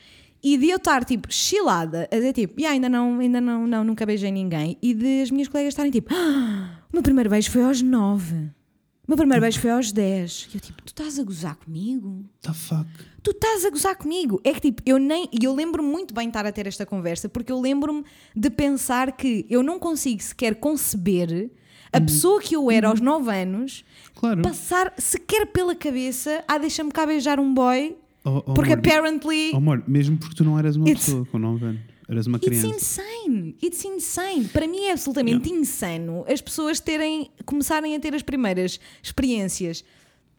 E 0.42 0.56
de 0.56 0.68
eu 0.68 0.76
estar 0.76 1.04
tipo 1.04 1.32
chilada, 1.32 2.08
a 2.12 2.16
dizer 2.16 2.32
tipo, 2.32 2.60
"Ya, 2.60 2.70
ainda 2.70 2.88
não, 2.88 3.18
ainda 3.18 3.40
não, 3.40 3.66
não, 3.66 3.82
nunca 3.84 4.06
beijei 4.06 4.30
ninguém. 4.30 4.76
E 4.82 4.94
de 4.94 5.22
as 5.22 5.30
minhas 5.30 5.48
colegas 5.48 5.72
estarem 5.72 5.90
tipo, 5.90 6.12
ah, 6.14 6.78
o 6.92 6.96
meu 6.96 7.02
primeiro 7.02 7.28
beijo 7.30 7.50
foi 7.50 7.62
aos 7.64 7.82
nove. 7.82 8.34
O 8.34 9.10
meu 9.12 9.16
primeiro 9.16 9.40
beijo 9.40 9.60
foi 9.60 9.70
aos 9.70 9.92
10. 9.92 10.48
E 10.52 10.56
eu 10.56 10.60
tipo, 10.60 10.82
tu 10.82 10.88
estás 10.88 11.18
a 11.18 11.22
gozar 11.22 11.54
comigo? 11.56 12.24
The 12.42 12.52
fuck? 12.52 12.86
Tu 13.22 13.30
estás 13.30 13.64
a 13.64 13.70
gozar 13.70 13.96
comigo? 13.96 14.40
É 14.42 14.52
que 14.52 14.60
tipo, 14.60 14.82
eu 14.84 14.98
nem. 14.98 15.28
E 15.32 15.44
eu 15.44 15.54
lembro-me 15.54 15.88
muito 15.88 16.12
bem 16.12 16.26
estar 16.28 16.44
a 16.44 16.50
ter 16.52 16.66
esta 16.66 16.84
conversa, 16.84 17.28
porque 17.28 17.50
eu 17.52 17.60
lembro-me 17.60 18.04
de 18.34 18.50
pensar 18.50 19.12
que 19.12 19.46
eu 19.48 19.62
não 19.62 19.78
consigo 19.78 20.20
sequer 20.22 20.56
conceber 20.56 21.50
a 21.92 22.00
pessoa 22.00 22.40
que 22.40 22.54
eu 22.56 22.68
era 22.70 22.88
aos 22.88 23.00
9 23.00 23.30
anos 23.30 23.84
Claro. 24.16 24.42
passar 24.42 24.92
sequer 24.98 25.46
pela 25.46 25.74
cabeça 25.74 26.44
a 26.48 26.58
deixa-me 26.58 26.90
cá 26.90 27.06
beijar 27.06 27.38
um 27.40 27.54
boy, 27.54 27.96
Oh, 28.28 28.42
oh, 28.46 28.54
porque 28.54 28.72
amor, 28.72 28.78
apparently. 28.86 29.50
oh, 29.54 29.58
amor, 29.58 29.84
mesmo 29.86 30.16
porque 30.18 30.34
tu 30.34 30.42
não 30.44 30.58
eras 30.58 30.74
uma 30.76 30.88
It's- 30.88 31.04
pessoa 31.06 31.24
com 31.26 31.38
9 31.38 31.64
anos, 31.64 31.80
eras 32.08 32.26
uma 32.26 32.38
It's 32.38 32.48
criança. 32.48 32.66
insane. 32.66 33.56
It's 33.62 33.84
insane. 33.84 34.44
Para 34.48 34.66
mim 34.66 34.80
é 34.86 34.92
absolutamente 34.92 35.48
insano 35.52 36.24
as 36.28 36.40
pessoas 36.40 36.80
terem, 36.80 37.30
começarem 37.44 37.94
a 37.94 38.00
ter 38.00 38.14
as 38.14 38.22
primeiras 38.22 38.80
experiências. 39.02 39.84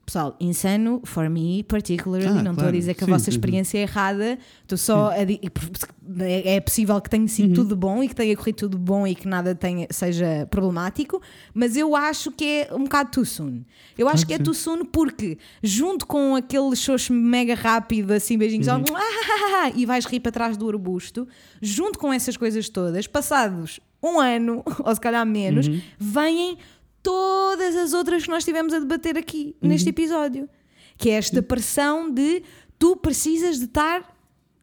Pessoal, 0.07 0.37
insano, 0.39 1.01
for 1.03 1.29
me 1.29 1.63
particularly, 1.63 2.27
Ah, 2.29 2.31
não 2.41 2.51
estou 2.51 2.53
a 2.53 2.55
claro. 2.71 2.71
dizer 2.71 2.93
que 2.93 3.03
a 3.03 3.05
Sim, 3.07 3.11
vossa 3.11 3.25
sim, 3.25 3.31
sim. 3.31 3.37
experiência 3.37 3.77
é 3.77 3.81
errada, 3.81 4.39
estou 4.61 4.77
só 4.77 5.09
a 5.09 5.17
é 5.19 6.55
é 6.55 6.59
possível 6.61 7.01
que 7.01 7.09
tenha 7.09 7.23
Uhum. 7.23 7.27
sido 7.27 7.53
tudo 7.55 7.75
bom 7.75 8.01
e 8.01 8.07
que 8.07 8.15
tenha 8.15 8.33
corrido 8.37 8.55
tudo 8.55 8.77
bom 8.77 9.05
e 9.05 9.13
que 9.13 9.27
nada 9.27 9.53
tenha, 9.53 9.85
seja 9.91 10.47
problemático, 10.49 11.21
mas 11.53 11.75
eu 11.75 11.93
acho 11.93 12.31
que 12.31 12.45
é 12.45 12.69
um 12.73 12.85
bocado 12.85 13.11
too 13.11 13.25
soon. 13.25 13.63
Eu 13.97 14.07
acho 14.07 14.25
Claro 14.25 14.27
que 14.27 14.33
é 14.35 14.37
too 14.45 14.53
soon 14.53 14.85
porque, 14.85 15.37
junto 15.61 16.07
com 16.07 16.35
aquele 16.37 16.73
xoxo 16.77 17.11
mega 17.11 17.53
rápido, 17.53 18.11
assim, 18.13 18.37
beijinhos, 18.37 18.67
Uhum. 18.69 18.85
ó, 18.89 18.95
e 19.75 19.85
vais 19.85 20.05
rir 20.05 20.21
para 20.21 20.31
trás 20.31 20.55
do 20.55 20.69
arbusto, 20.69 21.27
junto 21.61 21.99
com 21.99 22.13
essas 22.13 22.37
coisas 22.37 22.69
todas, 22.69 23.07
passados 23.07 23.81
um 24.01 24.19
ano, 24.19 24.63
ou 24.85 24.93
se 24.95 25.01
calhar 25.01 25.25
menos, 25.25 25.67
Uhum. 25.67 25.81
vêm 25.99 26.57
todas 27.03 27.75
as 27.75 27.93
outras 27.93 28.23
que 28.23 28.29
nós 28.29 28.43
tivemos 28.43 28.73
a 28.73 28.79
debater 28.79 29.17
aqui 29.17 29.55
Uhum. 29.61 29.69
neste 29.69 29.89
episódio. 29.89 30.49
Que 30.97 31.09
é 31.09 31.13
esta 31.13 31.41
pressão 31.41 32.11
de 32.11 32.41
tu 32.79 32.95
precisas 32.95 33.59
de 33.59 33.65
estar 33.65 34.15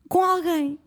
com 0.09 0.23
alguém. 0.23 0.79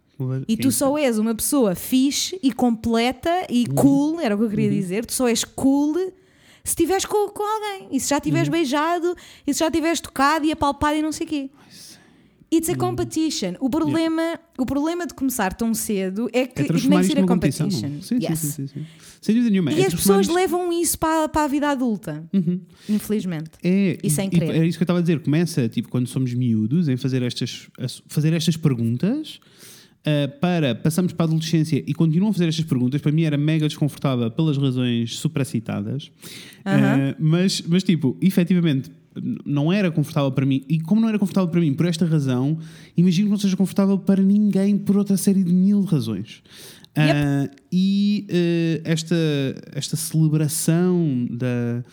E 0.47 0.57
tu 0.57 0.71
só 0.71 0.97
és 0.97 1.19
uma 1.19 1.35
pessoa 1.35 1.75
fixe 1.75 2.39
e 2.41 2.51
completa 2.51 3.45
e 3.49 3.65
Uhum. 3.69 3.75
cool, 3.75 4.19
era 4.19 4.33
o 4.35 4.37
que 4.39 4.43
eu 4.45 4.49
queria 4.49 4.69
dizer, 4.69 5.05
tu 5.05 5.13
só 5.13 5.27
és 5.27 5.43
cool 5.43 5.93
se 5.95 6.71
estiveres 6.71 7.05
com, 7.05 7.29
com 7.29 7.43
alguém. 7.43 7.87
E 7.91 7.99
se 7.99 8.09
já 8.09 8.15
Uhum. 8.15 8.21
tiveres 8.21 8.49
beijado, 8.49 9.15
e 9.45 9.53
se 9.53 9.59
já 9.59 9.69
tiveres 9.71 10.01
tocado 10.01 10.45
e 10.45 10.51
apalpado 10.51 10.97
e 10.97 11.01
não 11.01 11.11
sei 11.11 11.25
o 11.27 11.29
quê. 11.29 11.49
It's 12.51 12.69
a 12.69 12.73
Uhum. 12.73 12.77
competition. 12.79 13.53
O 13.59 13.69
problema, 13.69 14.39
o 14.57 14.65
problema 14.65 15.05
de 15.05 15.13
começar 15.13 15.53
tão 15.53 15.73
cedo 15.73 16.29
é 16.33 16.45
que 16.47 16.61
É 16.61 16.65
it 16.65 16.89
makes 16.89 17.09
it 17.09 17.19
a 17.19 17.25
competition. 17.27 17.69
Sim, 17.69 18.01
sim, 18.01 18.15
Yes. 18.21 18.39
sim, 18.39 18.49
sim, 18.51 18.67
sim. 18.67 18.85
Sem 19.27 19.35
dúvida 19.35 19.51
nenhuma. 19.51 19.73
E 19.73 19.81
é 19.81 19.87
as 19.87 19.93
pessoas 19.93 20.25
transformar 20.25 20.43
isto- 20.45 20.55
levam 20.57 20.81
isso 20.81 20.97
para, 20.97 21.27
para 21.27 21.43
a 21.43 21.47
vida 21.47 21.69
adulta. 21.69 22.23
Infelizmente. 22.89 23.51
É, 23.63 23.97
E 24.01 24.09
sem 24.09 24.29
querer. 24.29 24.55
Era 24.55 24.65
isso 24.65 24.77
que 24.77 24.83
eu 24.83 24.85
estava 24.85 24.99
a 24.99 25.01
dizer. 25.01 25.19
Começa, 25.19 25.67
tipo, 25.67 25.89
quando 25.89 26.07
somos 26.07 26.33
miúdos, 26.33 26.87
em 26.87 26.95
fazer 26.97 27.21
estas, 27.21 27.67
fazer 28.07 28.31
estas 28.33 28.55
perguntas. 28.55 29.39
ah, 30.05 30.27
para 30.39 30.73
passamos 30.75 31.11
para 31.11 31.25
a 31.25 31.27
adolescência 31.27 31.83
e 31.85 31.93
continuam 31.93 32.29
a 32.29 32.33
fazer 32.33 32.47
estas 32.47 32.63
perguntas, 32.63 33.01
para 33.01 33.11
mim 33.11 33.23
era 33.23 33.37
mega 33.37 33.67
desconfortável 33.67 34.31
pelas 34.31 34.57
razões 34.57 35.17
supracitadas, 35.17 36.09
Ah, 36.63 37.13
mas, 37.19 37.61
mas 37.67 37.83
tipo, 37.83 38.15
efetivamente 38.21 38.89
não 39.43 39.73
era 39.73 39.89
confortável 39.89 40.31
para 40.31 40.45
mim, 40.45 40.63
e 40.69 40.79
como 40.79 41.01
não 41.01 41.09
era 41.09 41.17
confortável 41.17 41.49
para 41.49 41.59
mim 41.59 41.73
por 41.73 41.87
esta 41.87 42.05
razão, 42.05 42.57
imagino 42.95 43.25
que 43.27 43.31
não 43.31 43.37
seja 43.39 43.57
confortável 43.57 43.97
para 43.97 44.21
ninguém 44.21 44.77
por 44.77 44.95
outra 44.95 45.17
série 45.17 45.43
de 45.43 45.51
mil 45.51 45.81
razões. 45.81 46.43
Ah, 46.97 47.49
e 47.71 48.25
eh, 48.29 48.81
esta, 48.83 49.15
esta 49.73 49.95
celebração 49.95 51.27
da, 51.29 51.83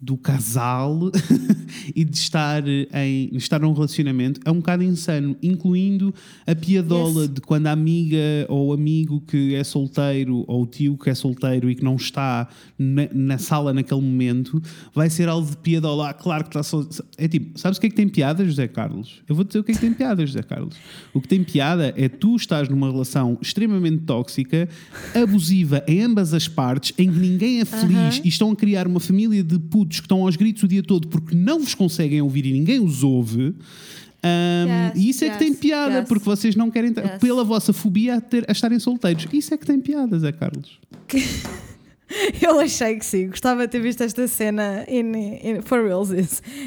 do 0.00 0.16
casal 0.16 1.10
e 1.94 2.04
de 2.04 2.16
estar 2.16 2.62
em 2.68 3.30
estar 3.36 3.60
num 3.60 3.72
relacionamento 3.72 4.40
é 4.44 4.50
um 4.50 4.56
bocado 4.56 4.82
insano, 4.82 5.36
incluindo 5.42 6.14
a 6.46 6.54
piadola 6.54 7.22
Yes. 7.22 7.34
de 7.34 7.40
quando 7.40 7.66
a 7.66 7.72
amiga 7.72 8.18
ou 8.48 8.68
o 8.68 8.72
amigo 8.72 9.20
que 9.26 9.54
é 9.54 9.64
solteiro 9.64 10.44
ou 10.46 10.62
o 10.62 10.66
tio 10.66 10.96
que 10.96 11.10
é 11.10 11.14
solteiro 11.14 11.70
e 11.70 11.74
que 11.74 11.84
não 11.84 11.96
está 11.96 12.48
na, 12.78 13.08
na 13.12 13.38
sala 13.38 13.72
naquele 13.72 14.00
momento 14.00 14.60
vai 14.94 15.08
ser 15.08 15.28
algo 15.28 15.48
de 15.48 15.56
piadola. 15.58 16.10
Ah, 16.10 16.14
claro 16.14 16.44
que 16.44 16.50
está 16.50 16.62
só. 16.62 16.86
É 17.16 17.28
tipo, 17.28 17.58
sabes 17.58 17.78
o 17.78 17.80
que 17.80 17.86
é 17.86 17.90
que 17.90 17.96
tem 17.96 18.08
piada, 18.08 18.44
José 18.44 18.68
Carlos? 18.68 19.22
Eu 19.28 19.34
vou 19.34 19.44
dizer 19.44 19.58
o 19.58 19.64
que 19.64 19.72
é 19.72 19.74
que 19.74 19.80
tem 19.80 19.92
piada, 19.92 20.24
José 20.26 20.42
Carlos. 20.42 20.76
O 21.12 21.20
que 21.20 21.28
tem 21.28 21.42
piada 21.42 21.94
é 21.96 22.08
tu 22.08 22.36
estás 22.36 22.68
numa 22.68 22.90
relação 22.90 23.38
extremamente 23.40 24.02
tóxica, 24.04 24.68
abusiva 25.14 25.82
em 25.86 26.02
ambas 26.02 26.34
as 26.34 26.48
partes, 26.48 26.92
em 26.98 27.10
que 27.10 27.18
ninguém 27.18 27.60
é 27.60 27.64
feliz 27.64 28.20
e 28.24 28.28
estão 28.28 28.50
a 28.50 28.56
criar 28.56 28.86
uma 28.86 29.00
família 29.00 29.42
de 29.42 29.58
putos 29.58 29.83
que 29.86 29.94
estão 29.94 30.22
aos 30.24 30.36
gritos 30.36 30.62
o 30.62 30.68
dia 30.68 30.82
todo 30.82 31.08
porque 31.08 31.34
não 31.34 31.60
vos 31.60 31.74
conseguem 31.74 32.20
ouvir 32.22 32.46
e 32.46 32.52
ninguém 32.52 32.80
os 32.80 33.02
ouve. 33.02 33.54
Ahm, 34.22 34.88
Yes, 34.94 35.04
e 35.04 35.08
isso 35.10 35.24
é 35.24 35.30
que 35.30 35.38
tem 35.38 35.48
yes, 35.48 35.58
piada, 35.58 35.98
yes. 35.98 36.08
porque 36.08 36.24
vocês 36.24 36.56
não 36.56 36.70
querem, 36.70 36.90
Yes. 36.90 37.18
pela 37.20 37.44
vossa 37.44 37.72
fobia 37.74 38.14
a, 38.16 38.20
ter- 38.20 38.44
a 38.48 38.52
estarem 38.52 38.78
solteiros. 38.78 39.26
Isso 39.32 39.52
é 39.52 39.56
que 39.58 39.66
tem 39.66 39.78
piada, 39.80 40.18
Zé 40.18 40.32
Carlos. 40.32 40.78
Eu 42.40 42.60
achei 42.60 42.96
que 42.96 43.04
sim, 43.04 43.28
gostava 43.28 43.66
de 43.66 43.72
ter 43.72 43.80
visto 43.80 44.02
esta 44.02 44.28
cena 44.28 44.84
in, 44.88 45.12
in, 45.42 45.62
for 45.62 45.82
reals, 45.82 46.10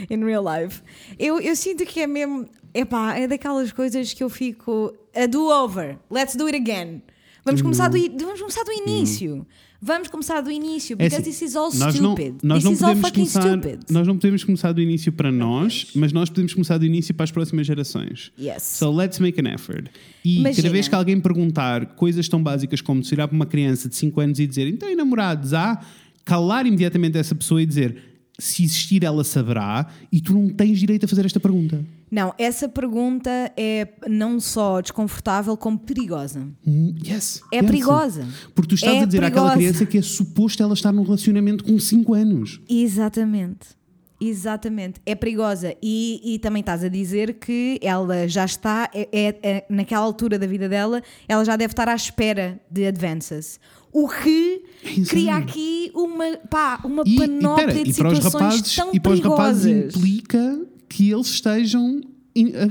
in 0.09 0.23
real 0.23 0.43
life. 0.43 0.81
Eu, 1.17 1.39
eu 1.39 1.55
sinto 1.55 1.85
que 1.85 2.01
é 2.01 2.07
mesmo, 2.07 2.45
epá, 2.73 3.15
é 3.15 3.27
daquelas 3.27 3.71
coisas 3.71 4.13
que 4.13 4.23
eu 4.23 4.29
fico 4.29 4.93
a 5.15 5.25
do 5.25 5.47
over, 5.47 5.97
let's 6.11 6.35
do 6.35 6.45
it 6.47 6.55
again. 6.57 7.01
Vamos 7.47 7.61
começar 7.61 7.87
do, 7.89 7.97
i- 7.97 8.09
vamos 8.19 8.39
começar 8.39 8.63
do 8.63 8.71
início. 8.71 9.47
Vamos 9.81 10.07
começar 10.07 10.41
do 10.41 10.49
início, 10.49 10.95
É 10.95 10.95
because 11.07 11.21
assim, 11.21 11.29
this 11.31 11.41
is 11.43 11.55
all 11.55 11.65
nós 11.73 11.99
não, 11.99 12.13
stupid. 12.15 12.35
nós 12.43 12.57
this 12.57 12.65
não 12.65 12.71
is 12.73 12.81
all 12.83 12.95
fucking 12.95 13.13
começar, 13.27 13.41
stupid. 13.41 13.79
nós 13.91 14.07
não 14.07 14.15
podemos 14.17 14.43
começar 14.43 14.71
do 14.71 14.81
início 14.81 15.11
para 15.11 15.31
nós, 15.31 15.87
mas 15.95 16.11
nós 16.11 16.29
podemos 16.29 16.53
começar 16.53 16.79
do 16.79 16.85
início 16.85 17.13
para 17.13 17.23
as 17.25 17.31
próximas 17.31 17.67
gerações. 17.67 18.31
Yes. 18.39 18.63
So 18.63 18.91
let's 18.91 19.19
make 19.19 19.39
an 19.39 19.47
effort. 19.53 19.89
E 20.25 20.37
Imagina. 20.39 20.63
cada 20.63 20.73
vez 20.73 20.87
que 20.87 20.95
alguém 20.95 21.19
perguntar 21.19 21.85
coisas 21.95 22.27
tão 22.27 22.41
básicas 22.41 22.81
como 22.81 23.03
se 23.03 23.13
olhar 23.13 23.27
para 23.27 23.35
uma 23.35 23.45
criança 23.45 23.87
de 23.87 23.95
5 23.95 24.19
anos 24.19 24.39
e 24.39 24.47
dizer 24.47 24.67
então 24.67 24.89
e 24.89 24.95
namorados 24.95 25.53
há, 25.53 25.79
calar 26.25 26.65
imediatamente 26.65 27.17
essa 27.19 27.35
pessoa 27.35 27.61
e 27.61 27.65
dizer 27.67 27.97
se 28.39 28.63
existir 28.63 29.03
ela 29.03 29.23
saberá 29.23 29.87
e 30.11 30.19
tu 30.19 30.33
não 30.33 30.49
tens 30.49 30.79
direito 30.79 31.05
a 31.05 31.07
fazer 31.07 31.23
esta 31.25 31.39
pergunta. 31.39 31.85
Não, 32.09 32.33
essa 32.37 32.69
pergunta 32.69 33.29
é 33.57 33.87
não 34.07 34.39
só 34.39 34.79
desconfortável, 34.79 35.57
como 35.57 35.77
perigosa. 35.77 36.47
Hum, 36.65 36.95
Yes. 37.05 37.41
É 37.51 37.57
yes. 37.57 37.65
perigosa. 37.67 38.25
Porque 38.55 38.69
tu 38.69 38.75
estás 38.75 38.95
É 38.95 38.99
a 39.01 39.05
dizer 39.05 39.23
àquela 39.25 39.51
perigosa. 39.51 39.57
criança 39.57 39.85
que 39.85 39.97
é 39.97 40.01
suposto 40.01 40.63
ela 40.63 40.73
estar 40.73 40.91
num 40.93 41.03
relacionamento 41.03 41.63
com 41.65 41.77
5 41.77 42.13
anos. 42.13 42.61
Exatamente. 42.69 43.75
Exatamente, 44.19 44.99
é 45.05 45.13
perigosa 45.13 45.75
e, 45.79 46.19
e 46.25 46.39
também 46.39 46.61
estás 46.61 46.83
a 46.83 46.87
dizer 46.89 47.33
que 47.35 47.77
ela 47.83 48.27
já 48.27 48.45
está, 48.45 48.89
é, 48.91 49.07
é- 49.11 49.39
é- 49.43 49.65
naquela 49.69 50.03
altura 50.03 50.39
da 50.39 50.47
vida 50.47 50.67
dela, 50.67 51.03
ela 51.27 51.45
já 51.45 51.55
deve 51.55 51.73
estar 51.73 51.87
à 51.87 51.93
espera 51.93 52.59
de 52.71 52.87
advances. 52.87 53.59
O 53.93 54.07
que 54.09 54.63
insano. 54.83 55.05
cria 55.07 55.35
aqui 55.35 55.91
uma, 55.93 56.35
pá, 56.49 56.81
uma 56.83 57.03
E, 57.05 57.13
e, 57.13 57.17
panóplia 57.19 57.67
pera, 57.67 57.83
de 57.83 57.89
e 57.91 57.93
para 57.93 58.07
os 58.09 58.15
situações 58.17 58.43
rapazes, 58.43 58.75
tão 58.75 58.89
e 58.91 58.99
para 58.99 59.11
os 59.11 59.19
rapazes 59.19 59.63
perigosas. 59.63 59.95
implica 59.95 60.59
que 60.97 61.11
eles 61.11 61.27
estejam 61.27 62.01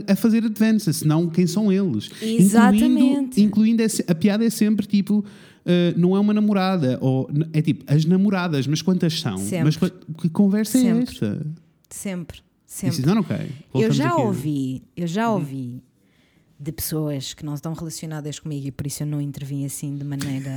a, 0.09 0.13
a 0.13 0.17
fazer 0.17 0.45
advances, 0.45 0.97
senão 0.97 1.29
quem 1.29 1.47
são 1.47 1.71
eles. 1.73 2.11
Exatamente. 2.23 3.41
Incluindo, 3.41 3.41
incluindo 3.41 3.83
é 3.83 3.89
se- 3.89 4.05
a 4.09 4.15
piada 4.15 4.45
é 4.45 4.51
sempre 4.51 4.87
tipo. 4.87 5.19
uh, 5.19 5.99
não 5.99 6.17
é 6.17 6.21
uma 6.21 6.33
namorada, 6.35 6.99
ou 7.01 7.29
é 7.53 7.63
tipo 7.63 7.85
as 7.87 8.05
namoradas, 8.05 8.67
mas 8.67 8.83
quantas 8.83 9.21
são? 9.21 9.39
Sempre. 9.39 9.65
Mas 9.65 9.77
que 10.21 10.29
conversa 10.31 10.79
Sempre. 10.79 10.99
é 11.01 11.03
esta? 11.03 11.47
Sempre, 11.89 12.41
sempre. 12.67 13.07
not 13.07 13.19
okay. 13.21 13.49
Eu 13.75 13.93
já 13.93 14.09
aqui. 14.09 14.21
ouvi, 14.23 14.83
eu 14.97 15.07
já 15.07 15.31
ouvi 15.31 15.83
de 16.59 16.73
pessoas 16.73 17.33
que 17.35 17.45
não 17.45 17.55
estão 17.55 17.73
relacionadas 17.75 18.39
comigo 18.41 18.67
e 18.67 18.73
por 18.73 18.87
isso 18.87 19.03
eu 19.03 19.07
não 19.07 19.21
intervim 19.21 19.65
assim 19.65 19.95
de 19.97 20.05
maneira 20.05 20.51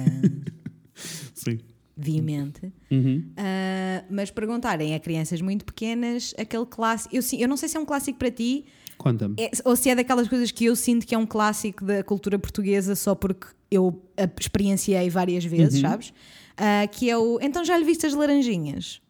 Sim. 1.33 1.59
Veemente. 1.99 2.71
Uhum. 2.89 3.23
Uh, 3.31 4.05
mas 4.09 4.31
perguntarem 4.31 4.95
a 4.95 4.99
crianças 4.99 5.41
muito 5.41 5.65
pequenas 5.65 6.33
aquele 6.37 6.65
clássico. 6.65 7.15
Eu, 7.15 7.21
eu 7.37 7.47
não 7.47 7.57
sei 7.57 7.67
se 7.69 7.77
é 7.77 7.79
um 7.79 7.85
clássico 7.85 8.17
para 8.17 8.31
ti 8.31 8.65
Conta-me. 8.97 9.35
é- 9.37 9.51
ou 9.65 9.75
se 9.75 9.89
é 9.89 9.95
daquelas 9.95 10.27
coisas 10.27 10.51
que 10.51 10.65
eu 10.65 10.75
sinto 10.75 11.05
que 11.05 11.13
é 11.13 11.17
um 11.17 11.25
clássico 11.25 11.83
da 11.83 12.03
cultura 12.03 12.39
portuguesa 12.39 12.95
só 12.95 13.13
porque 13.15 13.47
eu 13.69 14.01
a 14.17 14.29
experienciei 14.39 15.09
várias 15.09 15.43
vezes, 15.45 15.75
Uhum. 15.83 15.89
sabes? 15.89 16.09
Uh, 16.09 16.87
que 16.91 17.09
é 17.09 17.17
o. 17.17 17.39
Então 17.41 17.63
já 17.63 17.77
lhe 17.77 17.85
viste 17.85 18.05
as 18.05 18.13
laranjinhas? 18.13 19.01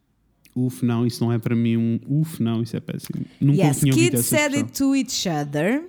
Uf, 0.55 0.83
não, 0.83 1.05
isso 1.05 1.23
não 1.23 1.31
é 1.31 1.37
para 1.39 1.55
mim 1.55 1.77
um. 1.77 1.99
Uf, 2.07 2.41
não, 2.43 2.61
isso 2.61 2.75
é 2.75 2.79
péssimo. 2.79 3.23
Nunca 3.39 3.61
yes, 3.63 3.79
tinha 3.79 3.93
ouvido 3.93 4.11
kids 4.11 4.25
said 4.25 4.53
it 4.55 4.71
to 4.73 4.95
each 4.95 5.27
other. 5.29 5.83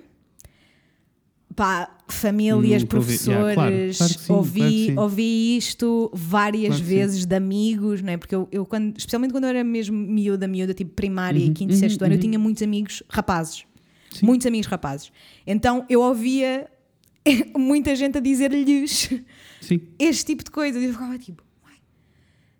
Pá, 1.55 1.97
famílias, 2.07 2.81
ouvi. 2.81 2.85
professores, 2.85 3.27
Yeah, 3.27 3.53
claro, 3.53 3.73
claro 3.97 4.13
sim, 4.13 4.33
ouvi, 4.33 4.85
claro 4.87 5.01
ouvi 5.01 5.57
isto 5.57 6.09
várias 6.13 6.79
vezes 6.79 7.25
de 7.25 7.35
amigos, 7.35 8.01
não 8.01 8.13
é? 8.13 8.17
Porque 8.17 8.33
eu, 8.33 8.47
eu 8.51 8.65
quando, 8.65 8.97
especialmente 8.97 9.31
quando 9.31 9.43
eu 9.45 9.49
era 9.49 9.63
mesmo 9.63 9.97
miúda, 9.97 10.47
miúda, 10.47 10.73
tipo 10.73 10.91
primária, 10.91 11.45
Uhum, 11.45 11.53
quinto, 11.53 11.73
uhum, 11.73 11.79
sexto 11.79 12.01
ano, 12.03 12.13
eu 12.13 12.15
uhum. 12.15 12.21
tinha 12.21 12.39
muitos 12.39 12.63
amigos 12.63 13.03
rapazes. 13.09 13.65
Sim. 14.11 14.25
Muitos 14.25 14.47
amigos 14.47 14.67
rapazes. 14.67 15.11
Então 15.45 15.85
eu 15.89 16.01
ouvia 16.01 16.69
muita 17.57 17.95
gente 17.95 18.17
a 18.17 18.21
dizer-lhes 18.21 19.09
este 19.99 20.25
tipo 20.25 20.43
de 20.43 20.51
coisa. 20.51 20.79
E 20.79 20.85
eu 20.85 20.93
ficava 20.93 21.17
tipo, 21.17 21.43
uai. 21.63 21.75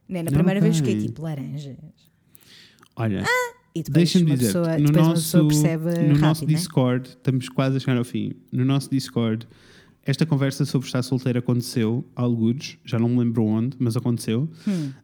Né, 0.07 0.23
Na 0.23 0.31
Não 0.31 0.37
primeira 0.37 0.59
vez 0.59 0.77
fiquei 0.77 0.99
tipo, 0.99 1.21
laranjas. 1.21 1.77
Olha, 2.95 3.23
E 3.73 3.83
depois 3.83 4.11
deixa-me 4.11 4.31
uma 4.31 4.37
dizer, 4.37 4.53
pessoa, 4.53 4.77
no 4.77 4.85
depois 4.85 4.97
uma 4.97 5.09
nosso, 5.09 5.21
pessoa 5.21 5.47
percebe 5.47 5.83
no 5.83 5.91
rápido, 5.91 6.19
nosso 6.19 6.45
né? 6.45 6.53
Discord, 6.53 7.09
estamos 7.09 7.49
quase 7.49 7.77
a 7.77 7.79
chegar 7.79 7.97
ao 7.97 8.03
fim. 8.03 8.33
No 8.51 8.65
nosso 8.65 8.89
Discord, 8.89 9.47
esta 10.03 10.25
conversa 10.25 10.65
sobre 10.65 10.87
estar 10.87 11.03
solteiro 11.03 11.37
aconteceu, 11.39 12.03
alguns, 12.15 12.77
já 12.83 12.97
não 12.97 13.07
me 13.09 13.19
lembro 13.19 13.43
onde, 13.43 13.77
mas 13.79 13.95
aconteceu. 13.95 14.49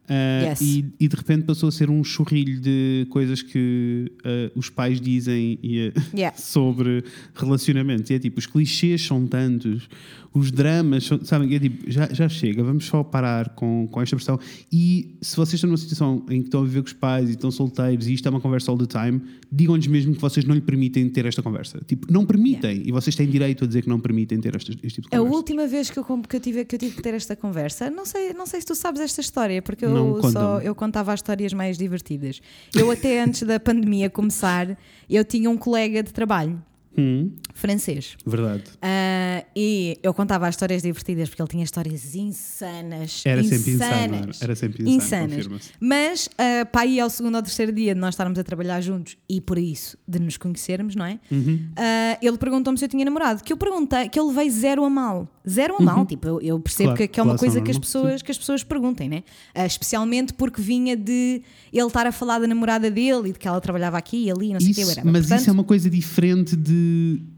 Ah, 0.08 0.48
Yes. 0.50 0.60
e, 0.60 0.84
e 0.98 1.06
de 1.08 1.14
repente 1.16 1.44
passou 1.44 1.68
a 1.68 1.72
ser 1.72 1.88
um 1.90 2.02
churrilho 2.02 2.60
de 2.60 3.06
coisas 3.10 3.40
que 3.42 4.10
ah, 4.24 4.50
os 4.56 4.68
pais 4.70 5.00
dizem 5.00 5.58
e, 5.62 5.92
ah, 5.96 6.00
Yeah. 6.14 6.36
sobre 6.38 7.04
relacionamentos. 7.34 8.10
E 8.10 8.14
é 8.14 8.18
tipo, 8.18 8.38
os 8.38 8.46
clichês 8.46 9.00
são 9.04 9.26
tantos, 9.26 9.88
os 10.34 10.50
dramas, 10.50 11.04
são, 11.04 11.24
sabem? 11.24 11.54
É 11.54 11.58
tipo, 11.60 11.90
já, 11.90 12.08
já 12.12 12.28
chega, 12.28 12.62
vamos 12.62 12.84
só 12.84 13.02
parar 13.04 13.50
com, 13.50 13.86
com 13.90 14.00
esta 14.02 14.16
expressão. 14.16 14.38
E 14.72 15.16
se 15.20 15.36
vocês 15.36 15.54
estão 15.54 15.68
numa 15.68 15.76
situação 15.78 16.24
em 16.28 16.40
que 16.40 16.48
estão 16.48 16.62
a 16.62 16.64
viver 16.64 16.80
com 16.82 16.86
os 16.88 16.92
pais 16.92 17.28
e 17.28 17.32
estão 17.32 17.50
solteiros 17.50 18.06
e 18.08 18.14
isto 18.14 18.26
é 18.26 18.30
uma 18.30 18.40
conversa 18.40 18.70
all 18.70 18.78
the 18.78 18.86
time, 18.86 19.20
digam-lhes 19.50 19.86
mesmo 19.86 20.14
que 20.14 20.20
vocês 20.20 20.44
não 20.44 20.54
lhe 20.54 20.60
permitem 20.60 21.08
ter 21.08 21.24
esta 21.26 21.42
conversa. 21.42 21.80
Tipo, 21.86 22.12
não 22.12 22.26
permitem. 22.26 22.82
E 22.84 22.90
vocês 22.92 23.14
têm 23.14 23.28
direito 23.28 23.64
a 23.64 23.66
dizer 23.66 23.82
que 23.82 23.88
não 23.88 24.00
permitem 24.00 24.40
ter 24.40 24.54
este, 24.56 24.78
este 24.88 24.96
tipo 25.02 25.10
de 25.10 25.16
A 25.16 25.18
conversa. 25.18 25.36
última 25.36 25.66
vez 25.66 25.90
que 25.90 25.98
eu, 25.98 26.04
que, 26.04 26.36
eu 26.36 26.40
tive, 26.40 26.64
que 26.64 26.74
eu 26.74 26.78
tive 26.78 26.96
que 26.96 27.02
ter 27.02 27.14
esta 27.14 27.36
conversa, 27.36 27.88
não 27.90 28.04
sei, 28.04 28.32
não 28.32 28.46
sei 28.46 28.60
se 28.60 28.66
tu 28.66 28.74
sabes 28.74 29.00
esta 29.00 29.20
história, 29.20 29.62
porque 29.62 29.84
eu, 29.84 30.20
só, 30.32 30.60
eu 30.60 30.74
contava 30.74 31.12
as 31.12 31.18
histórias 31.20 31.52
mais 31.52 31.78
divertidas. 31.78 32.40
Eu, 32.74 32.90
até 32.90 33.22
antes 33.22 33.42
da 33.44 33.60
pandemia 33.60 34.10
começar, 34.10 34.76
eu 35.08 35.24
tinha 35.24 35.48
um 35.48 35.56
colega 35.56 36.02
de 36.02 36.12
trabalho 36.12 36.62
Hum, 36.96 37.30
francês. 37.54 38.16
verdade. 38.26 38.64
Ah, 38.82 39.44
e 39.54 39.98
eu 40.02 40.12
contava 40.12 40.48
as 40.48 40.54
histórias 40.54 40.82
divertidas 40.82 41.28
porque 41.28 41.40
ele 41.40 41.48
tinha 41.48 41.64
histórias 41.64 42.14
insanas. 42.14 43.22
Era 43.24 43.44
sempre 43.44 43.70
insano. 43.72 44.14
insanas. 44.16 44.42
Era 44.42 44.56
sempre 44.56 44.90
insano, 44.90 45.34
insanas. 45.34 45.72
Mas 45.78 46.26
uh, 46.26 46.66
para 46.72 46.80
aí 46.80 46.98
ao 46.98 47.08
segundo 47.08 47.36
ou 47.36 47.42
terceiro 47.42 47.72
dia 47.72 47.94
de 47.94 48.00
nós 48.00 48.14
estarmos 48.14 48.38
a 48.38 48.42
trabalhar 48.42 48.80
juntos 48.80 49.16
e 49.28 49.40
por 49.40 49.58
isso 49.58 49.96
de 50.06 50.18
nos 50.18 50.36
conhecermos, 50.36 50.96
não 50.96 51.04
é? 51.04 51.20
Uhum. 51.30 51.68
Ah, 51.76 52.18
ele 52.20 52.36
perguntou-me 52.38 52.78
se 52.78 52.84
eu 52.84 52.88
tinha 52.88 53.04
namorado. 53.04 53.44
Que 53.44 53.52
eu 53.52 53.56
perguntei, 53.56 54.08
que 54.08 54.18
eu 54.18 54.26
levei 54.26 54.50
zero 54.50 54.84
a 54.84 54.90
mal. 54.90 55.28
Zero 55.48 55.76
a 55.78 55.82
mal. 55.82 56.04
Tipo, 56.06 56.26
eu, 56.26 56.40
eu 56.40 56.60
percebo 56.60 56.88
Uhum. 56.88 56.96
Claro, 56.96 56.96
que, 56.96 57.08
que 57.08 57.20
é 57.20 57.22
uma 57.22 57.32
relação 57.32 57.48
coisa 57.48 57.60
que 57.60 57.70
as, 57.70 57.78
pessoas, 57.78 58.22
que 58.22 58.30
as 58.30 58.38
pessoas 58.38 58.64
perguntem, 58.64 59.08
né? 59.08 59.22
Ah, 59.54 59.66
especialmente 59.66 60.32
porque 60.32 60.60
vinha 60.60 60.96
de 60.96 61.42
ele 61.72 61.86
estar 61.86 62.06
a 62.06 62.12
falar 62.12 62.38
da 62.38 62.46
namorada 62.46 62.90
dele 62.90 63.30
e 63.30 63.32
de 63.32 63.38
que 63.38 63.46
ela 63.46 63.60
trabalhava 63.60 63.98
aqui 63.98 64.24
e 64.24 64.30
ali, 64.30 64.52
não 64.52 64.60
sei 64.60 64.70
o 64.70 64.74
que. 64.74 64.84
Mas 64.84 64.94
Portanto, 64.94 65.40
isso 65.40 65.50
é 65.50 65.52
uma 65.52 65.64
coisa 65.64 65.90
diferente 65.90 66.56
de. 66.56 66.87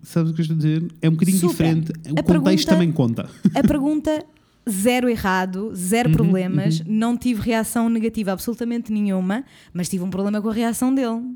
Sabes 0.03 0.31
o 0.31 0.35
que 0.35 0.41
eu 0.41 0.43
estou 0.43 0.55
a 0.55 0.59
dizer? 0.59 0.89
É 1.03 1.09
um 1.09 1.13
bocadinho 1.13 1.39
Super. 1.39 1.53
diferente. 1.75 1.91
O 1.91 2.19
A 2.19 2.23
contexto 2.23 2.27
pergunta- 2.27 2.67
também 2.67 2.93
conta. 2.93 3.31
A 3.55 3.63
pergunta, 3.67 4.25
zero 4.69 5.09
errado, 5.09 5.73
zero 5.75 6.09
Uhum, 6.09 6.15
problemas, 6.15 6.83
não 6.87 7.17
tive 7.17 7.41
reação 7.43 7.89
negativa 7.89 8.33
absolutamente 8.33 8.93
nenhuma, 8.93 9.45
mas 9.73 9.89
tive 9.89 10.05
um 10.05 10.11
problema 10.11 10.41
com 10.41 10.49
a 10.49 10.53
reação 10.53 10.95
dele. 10.95 11.35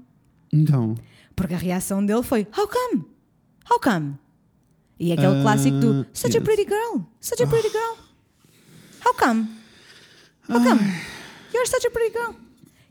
Então. 0.52 0.94
Porque 1.36 1.54
a 1.54 1.58
reação 1.58 2.04
dele 2.04 2.22
foi: 2.22 2.46
How 2.56 2.68
come? 2.68 3.04
How 3.70 3.80
come? 3.80 4.14
E 5.00 5.12
aquele 5.12 5.38
Ah, 5.38 5.42
clássico 5.42 5.76
do 5.78 6.06
Such 6.12 6.36
a 6.36 6.38
yes. 6.38 6.44
pretty 6.44 6.64
girl, 6.68 7.02
such 7.20 7.42
a 7.42 7.46
pretty 7.46 7.68
girl. 7.68 7.96
How 9.04 9.12
come? 9.14 9.48
How 10.48 10.62
come? 10.62 10.80
You're 11.52 11.66
such 11.68 11.84
a 11.86 11.90
pretty 11.90 12.16
girl. 12.16 12.34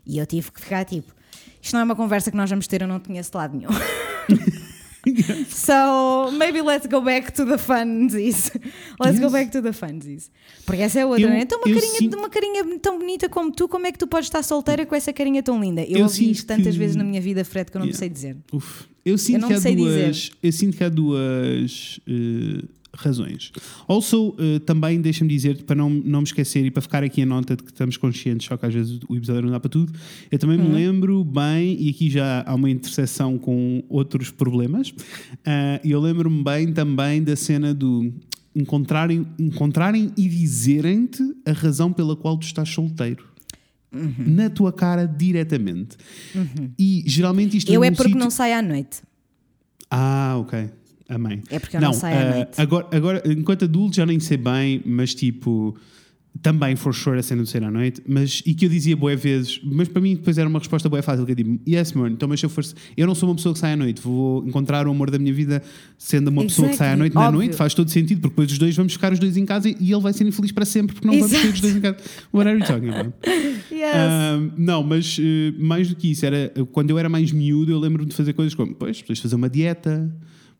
E 0.06 0.18
eu 0.18 0.26
tive 0.26 0.50
que 0.52 0.60
ficar 0.60 0.84
tipo: 0.84 1.14
Isto 1.62 1.72
não 1.72 1.80
é 1.80 1.84
uma 1.84 1.96
conversa 1.96 2.30
que 2.30 2.36
nós 2.36 2.50
vamos 2.50 2.66
ter, 2.66 2.82
eu 2.82 2.88
não 2.88 3.00
conheço 3.00 3.30
de 3.30 3.36
lado 3.38 3.56
nenhum. 3.56 3.70
So 5.50 6.30
maybe 6.32 6.60
let's 6.62 6.86
go 6.86 7.00
back 7.00 7.32
to 7.32 7.44
the 7.44 7.56
funsies. 7.58 8.50
Let's 9.00 9.18
go 9.18 9.24
Yes. 9.26 9.32
back 9.32 9.50
to 9.52 9.62
the 9.62 9.72
funsies. 9.72 10.30
Porque 10.66 10.82
essa 10.82 11.00
é 11.00 11.06
outra, 11.06 11.22
Eu- 11.24 11.28
né? 11.30 11.40
Então 11.42 11.58
uma 11.58 11.68
eu 11.68 11.74
carinha, 11.74 11.98
sinto- 11.98 12.16
uma 12.16 12.28
carinha 12.30 12.78
tão 12.80 12.98
bonita 12.98 13.28
como 13.28 13.50
tu, 13.52 13.68
como 13.68 13.86
é 13.86 13.92
que 13.92 13.98
tu 13.98 14.06
podes 14.06 14.26
estar 14.28 14.42
solteira 14.42 14.86
com 14.86 14.94
essa 14.94 15.12
carinha 15.12 15.42
tão 15.42 15.60
linda? 15.60 15.82
Eu, 15.82 15.98
Eu 15.98 16.04
ouvi 16.04 16.30
isto 16.30 16.46
tantas 16.46 16.72
que- 16.72 16.78
vezes 16.78 16.96
na 16.96 17.04
minha 17.04 17.20
vida, 17.20 17.44
Fred, 17.44 17.70
que 17.70 17.76
eu 17.76 17.80
não 17.80 17.86
Yeah. 17.86 17.98
sei 17.98 18.08
dizer. 18.08 18.36
Uf. 18.52 18.84
Eu 19.04 19.18
sinto 19.18 19.40
não 19.42 19.48
que 19.48 19.54
há 19.54 19.60
sei 19.60 19.76
duas. 19.76 20.16
dizer. 20.16 20.32
Eu 20.42 20.52
sinto 20.52 20.76
que 20.76 20.84
há 20.84 20.88
duas 20.88 22.00
eh, 22.08 22.64
razões. 22.96 23.50
Also, 23.88 24.34
eh, 24.38 24.58
também 24.60 25.00
deixa-me 25.00 25.28
dizer, 25.30 25.62
para 25.64 25.76
não, 25.76 25.90
não 25.90 26.20
me 26.20 26.24
esquecer 26.26 26.64
e 26.64 26.70
para 26.70 26.80
ficar 26.82 27.02
aqui 27.04 27.22
a 27.22 27.26
nota 27.26 27.56
de 27.56 27.62
que 27.62 27.70
estamos 27.70 27.96
conscientes, 27.96 28.46
só 28.46 28.56
que 28.56 28.64
às 28.66 28.72
vezes 28.74 28.98
o 29.08 29.16
episódio 29.16 29.42
não 29.42 29.50
dá 29.50 29.60
para 29.60 29.68
tudo. 29.70 29.92
Eu 30.30 30.38
também 30.38 30.58
Uhum. 30.58 30.68
me 30.68 30.74
lembro 30.74 31.24
bem, 31.24 31.76
e 31.80 31.90
aqui 31.90 32.08
já 32.10 32.42
há 32.46 32.54
uma 32.54 32.70
interseção 32.70 33.36
com 33.38 33.82
outros 33.88 34.30
problemas, 34.30 34.94
e 35.84 35.90
eu 35.90 36.00
lembro-me 36.00 36.42
bem 36.42 36.72
também 36.72 37.22
da 37.22 37.36
cena 37.36 37.74
do. 37.74 38.12
Encontrarem, 38.56 39.26
encontrarem 39.36 40.12
e 40.16 40.28
dizerem-te 40.28 41.22
a 41.44 41.50
razão 41.50 41.92
pela 41.92 42.14
qual 42.14 42.38
tu 42.38 42.44
estás 42.46 42.68
solteiro. 42.68 43.24
Uhum. 43.92 44.14
Na 44.26 44.48
tua 44.48 44.72
cara 44.72 45.06
diretamente. 45.06 45.96
E 46.78 47.02
geralmente 47.06 47.56
isto 47.56 47.72
Eu 47.72 47.82
é 47.82 47.90
porque 47.90 48.04
sítio- 48.10 48.18
não 48.20 48.30
saio 48.30 48.56
à 48.56 48.62
noite. 48.62 49.02
ah, 49.90 50.36
ok. 50.38 50.70
Amém. 51.08 51.42
É 51.50 51.58
porque 51.58 51.76
eu 51.76 51.80
não 51.80 51.92
saio 51.92 52.16
à 52.16 52.20
eh, 52.20 52.34
noite. 52.34 52.60
Agora, 52.60 52.86
agora, 52.90 53.22
enquanto 53.26 53.64
adulto, 53.64 53.96
já 53.96 54.06
nem 54.06 54.18
sei 54.20 54.36
bem, 54.36 54.82
mas 54.84 55.14
tipo, 55.14 55.76
também 56.42 56.74
for 56.76 56.92
sure 56.92 57.18
a 57.18 57.22
cena 57.22 57.42
do 57.42 57.48
sair 57.48 57.64
à 57.64 57.70
noite, 57.70 58.02
mas 58.06 58.42
e 58.44 58.54
que 58.54 58.64
eu 58.64 58.68
dizia 58.68 58.96
boé 58.96 59.14
vezes, 59.14 59.60
mas 59.62 59.86
para 59.86 60.02
mim 60.02 60.16
depois 60.16 60.36
era 60.36 60.48
uma 60.48 60.58
resposta 60.58 60.88
boé 60.88 61.00
fácil, 61.00 61.24
que 61.24 61.32
eu 61.32 61.36
digo, 61.36 61.60
yes, 61.66 61.92
man, 61.92 62.10
então 62.10 62.28
mas 62.28 62.40
se 62.40 62.46
eu 62.46 62.50
for, 62.50 62.64
eu 62.96 63.06
não 63.06 63.14
sou 63.14 63.28
uma 63.28 63.36
pessoa 63.36 63.52
que 63.52 63.58
sai 63.58 63.74
à 63.74 63.76
noite, 63.76 64.00
vou 64.00 64.46
encontrar 64.46 64.86
o 64.86 64.90
amor 64.90 65.10
da 65.10 65.18
minha 65.18 65.32
vida 65.32 65.62
sendo 65.96 66.28
uma 66.28 66.42
pessoa 66.42 66.68
que 66.68 66.76
sai 66.76 66.88
à 66.88 66.90
Exactly, 66.94 66.98
noite 66.98 67.14
na 67.14 67.30
noite, 67.30 67.56
faz 67.56 67.72
todo 67.72 67.88
sentido, 67.90 68.20
porque 68.20 68.32
depois 68.32 68.50
os 68.50 68.58
dois 68.58 68.76
vamos 68.76 68.92
ficar 68.94 69.12
os 69.12 69.18
dois 69.18 69.36
em 69.36 69.44
casa 69.44 69.68
e, 69.68 69.92
ele 69.92 70.00
vai 70.00 70.12
ser 70.12 70.26
infeliz 70.26 70.52
para 70.52 70.64
sempre, 70.64 70.94
porque 70.94 71.06
não 71.06 71.18
vamos 71.18 71.40
ter 71.40 71.48
os 71.48 71.60
dois 71.60 71.76
em 71.76 71.80
casa. 71.80 71.96
What 72.32 72.48
are 72.48 72.58
you 72.58 72.66
talking 72.66 72.88
about? 72.88 73.12
Yes. 73.74 74.52
Não, 74.56 74.82
mas 74.82 75.18
eh, 75.20 75.52
mais 75.58 75.88
do 75.88 75.96
que 75.96 76.10
isso, 76.10 76.24
era, 76.24 76.52
quando 76.72 76.90
eu 76.90 76.98
era 76.98 77.08
mais 77.08 77.32
miúdo, 77.32 77.72
eu 77.72 77.78
lembro-me 77.78 78.08
de 78.08 78.14
fazer 78.14 78.32
coisas 78.32 78.54
como, 78.54 78.74
pois, 78.74 79.02
precisas 79.02 79.20
fazer 79.20 79.34
uma 79.34 79.50
dieta, 79.50 80.10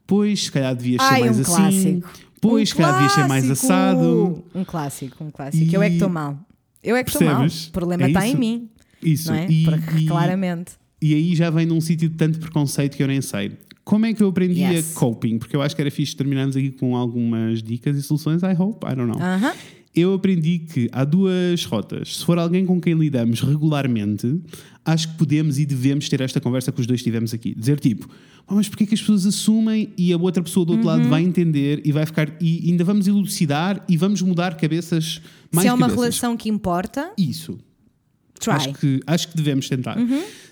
pois, 0.06 0.44
se 0.44 0.52
calhar 0.52 0.74
devias 0.74 1.02
ser 1.02 1.12
Ai, 1.14 1.20
mais 1.20 1.38
um 1.38 1.42
assim, 1.42 1.52
clássico. 2.00 2.08
pois, 2.40 2.62
Um 2.62 2.66
se 2.70 2.74
calhar 2.74 2.92
devias 2.94 3.12
ser 3.12 3.28
mais 3.28 3.50
assado. 3.50 4.44
Um 4.54 4.64
clássico, 4.64 5.24
um 5.24 5.30
clássico. 5.30 5.74
Eu 5.74 5.82
é 5.82 5.86
que 5.88 5.92
E- 5.94 5.96
estou 5.96 6.08
mal. 6.08 6.38
Eu 6.82 6.96
é 6.96 7.02
que 7.04 7.10
estou 7.10 7.26
mal. 7.26 7.46
O 7.46 7.70
problema 7.72 8.04
É 8.04 8.08
está 8.08 8.26
em 8.26 8.30
isso. 8.30 8.38
mim, 8.38 8.68
Isso. 9.02 9.28
não 9.30 9.38
é? 9.38 9.46
E, 9.50 9.64
Porque, 9.64 9.98
e- 10.00 10.06
claramente. 10.06 10.72
e 11.00 11.14
aí 11.14 11.34
já 11.34 11.48
vem 11.50 11.66
de 11.66 11.72
um 11.72 11.80
sítio 11.80 12.08
de 12.08 12.16
tanto 12.16 12.38
preconceito 12.38 12.96
que 12.96 13.02
eu 13.02 13.06
nem 13.08 13.20
sei. 13.22 13.52
Como 13.84 14.06
é 14.06 14.14
que 14.14 14.22
eu 14.22 14.28
aprendi 14.28 14.60
Yes. 14.62 14.96
a 14.96 15.00
coping? 15.00 15.38
Porque 15.38 15.54
eu 15.54 15.60
acho 15.62 15.74
que 15.76 15.80
era 15.82 15.90
fixe 15.90 16.16
terminarmos 16.16 16.56
aqui 16.56 16.70
com 16.70 16.96
algumas 16.96 17.62
dicas 17.62 17.96
e 17.98 18.02
soluções. 18.02 18.42
I 18.42 18.54
hope, 18.58 18.86
I 18.86 18.94
don't 18.94 19.10
know. 19.12 19.20
Aham. 19.20 19.52
Eu 19.94 20.12
aprendi 20.14 20.58
que 20.58 20.88
há 20.90 21.04
duas 21.04 21.64
rotas. 21.66 22.16
Se 22.16 22.24
for 22.24 22.36
alguém 22.38 22.66
com 22.66 22.80
quem 22.80 22.94
lidamos 22.94 23.40
regularmente, 23.42 24.40
acho 24.84 25.08
que 25.08 25.14
podemos 25.14 25.58
e 25.58 25.64
devemos 25.66 26.08
ter 26.08 26.20
esta 26.20 26.40
conversa 26.40 26.70
que 26.70 26.80
os 26.80 26.86
dois 26.86 27.02
tivemos 27.02 27.32
aqui. 27.32 27.54
Dizer 27.54 27.80
tipo, 27.80 28.08
"Oh, 28.46 28.54
mas 28.54 28.68
porquê 28.68 28.84
que 28.86 28.94
as 28.94 29.00
pessoas 29.00 29.24
assumem 29.26 29.88
e 29.96 30.12
a 30.12 30.16
outra 30.18 30.42
pessoa 30.42 30.66
do 30.66 30.72
outro 30.72 30.86
Uhum. 30.88 30.96
lado 30.96 31.08
vai 31.08 31.22
entender 31.22 31.80
e 31.84 31.90
vai 31.92 32.04
ficar. 32.04 32.30
E 32.40 32.70
ainda 32.70 32.84
vamos 32.84 33.06
elucidar 33.08 33.82
e 33.88 33.96
vamos 33.96 34.20
mudar 34.22 34.56
cabeças 34.56 35.20
mais 35.52 35.62
Se 35.64 35.68
é 35.68 35.72
uma 35.72 35.80
cabeças. 35.88 36.00
relação 36.00 36.36
que 36.36 36.48
importa, 36.48 37.12
Isso. 37.16 37.58
try. 38.38 38.52
Acho 38.52 38.72
que, 38.74 39.00
acho 39.06 39.28
que 39.28 39.36
devemos 39.36 39.68
tentar. 39.68 39.96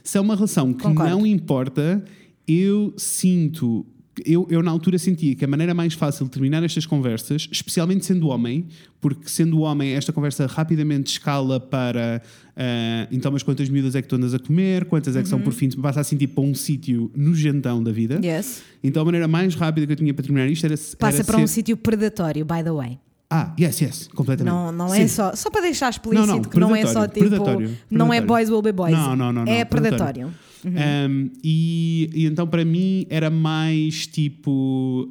Se 0.02 0.16
é 0.16 0.20
uma 0.20 0.34
relação 0.34 0.72
que 0.72 0.82
Concordo. 0.82 1.10
não 1.10 1.26
importa, 1.26 2.02
eu 2.48 2.94
sinto. 2.96 3.84
Eu, 4.26 4.46
eu, 4.50 4.62
na 4.62 4.70
altura, 4.70 4.98
sentia 4.98 5.34
que 5.34 5.42
a 5.42 5.48
maneira 5.48 5.72
mais 5.72 5.94
fácil 5.94 6.26
de 6.26 6.32
terminar 6.32 6.62
estas 6.62 6.84
conversas, 6.84 7.48
especialmente 7.50 8.04
sendo 8.04 8.28
homem, 8.28 8.66
porque 9.00 9.26
sendo 9.26 9.60
homem, 9.60 9.92
esta 9.94 10.12
conversa 10.12 10.46
rapidamente 10.46 11.12
escala 11.12 11.58
para 11.58 12.20
ah, 12.54 13.08
então, 13.10 13.32
mas 13.32 13.42
quantas 13.42 13.70
miúdas 13.70 13.94
é 13.94 14.02
que 14.02 14.08
tu 14.08 14.16
andas 14.16 14.34
a 14.34 14.38
comer, 14.38 14.84
quantas 14.84 15.16
é 15.16 15.22
que 15.22 15.28
são 15.28 15.40
por 15.40 15.54
fim, 15.54 15.70
passa 15.70 16.00
assim 16.00 16.16
tipo 16.18 16.34
para 16.34 16.44
um 16.44 16.54
sítio 16.54 17.10
nojentão 17.16 17.82
da 17.82 17.90
vida. 17.90 18.20
Yes. 18.22 18.62
Então, 18.84 19.00
a 19.00 19.04
maneira 19.06 19.26
mais 19.26 19.54
rápida 19.54 19.86
que 19.86 19.92
eu 19.92 19.96
tinha 19.96 20.12
para 20.12 20.22
terminar 20.24 20.46
isto 20.48 20.64
era. 20.66 20.74
Passa 20.98 21.16
era 21.18 21.24
para 21.24 21.38
um 21.38 21.46
ser- 21.46 21.54
sítio 21.54 21.76
predatório, 21.76 22.44
by 22.44 22.62
the 22.62 22.70
way. 22.72 22.98
Ah, 23.30 23.54
yes, 23.58 23.80
yes, 23.80 24.08
completamente. 24.14 24.52
Não, 24.52 24.70
não 24.70 24.90
Sim. 24.90 25.00
é 25.00 25.08
só. 25.08 25.34
Só 25.34 25.48
para 25.48 25.62
deixar 25.62 25.88
explícito 25.88 26.26
Não, 26.26 26.34
não, 26.36 26.42
que 26.42 26.60
não 26.60 26.76
é 26.76 26.84
só 26.84 27.06
tipo. 27.08 27.20
predatório, 27.20 27.78
Não 27.90 28.12
é 28.12 28.20
predatório. 28.20 28.26
boys 28.26 28.50
will 28.50 28.60
be 28.60 28.72
boys. 28.72 28.92
Não, 28.92 29.16
não, 29.16 29.32
não, 29.32 29.44
não, 29.46 29.50
É 29.52 29.64
predatório. 29.64 30.26
predatório. 30.28 30.34
Um, 30.64 31.30
e, 31.42 32.08
e 32.14 32.26
então 32.26 32.46
para 32.46 32.64
mim 32.64 33.06
era 33.10 33.30
mais 33.30 34.06
tipo 34.06 35.08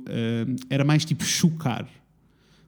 era 0.69 0.83
mais 0.85 1.03
tipo 1.03 1.23
chocar 1.23 1.87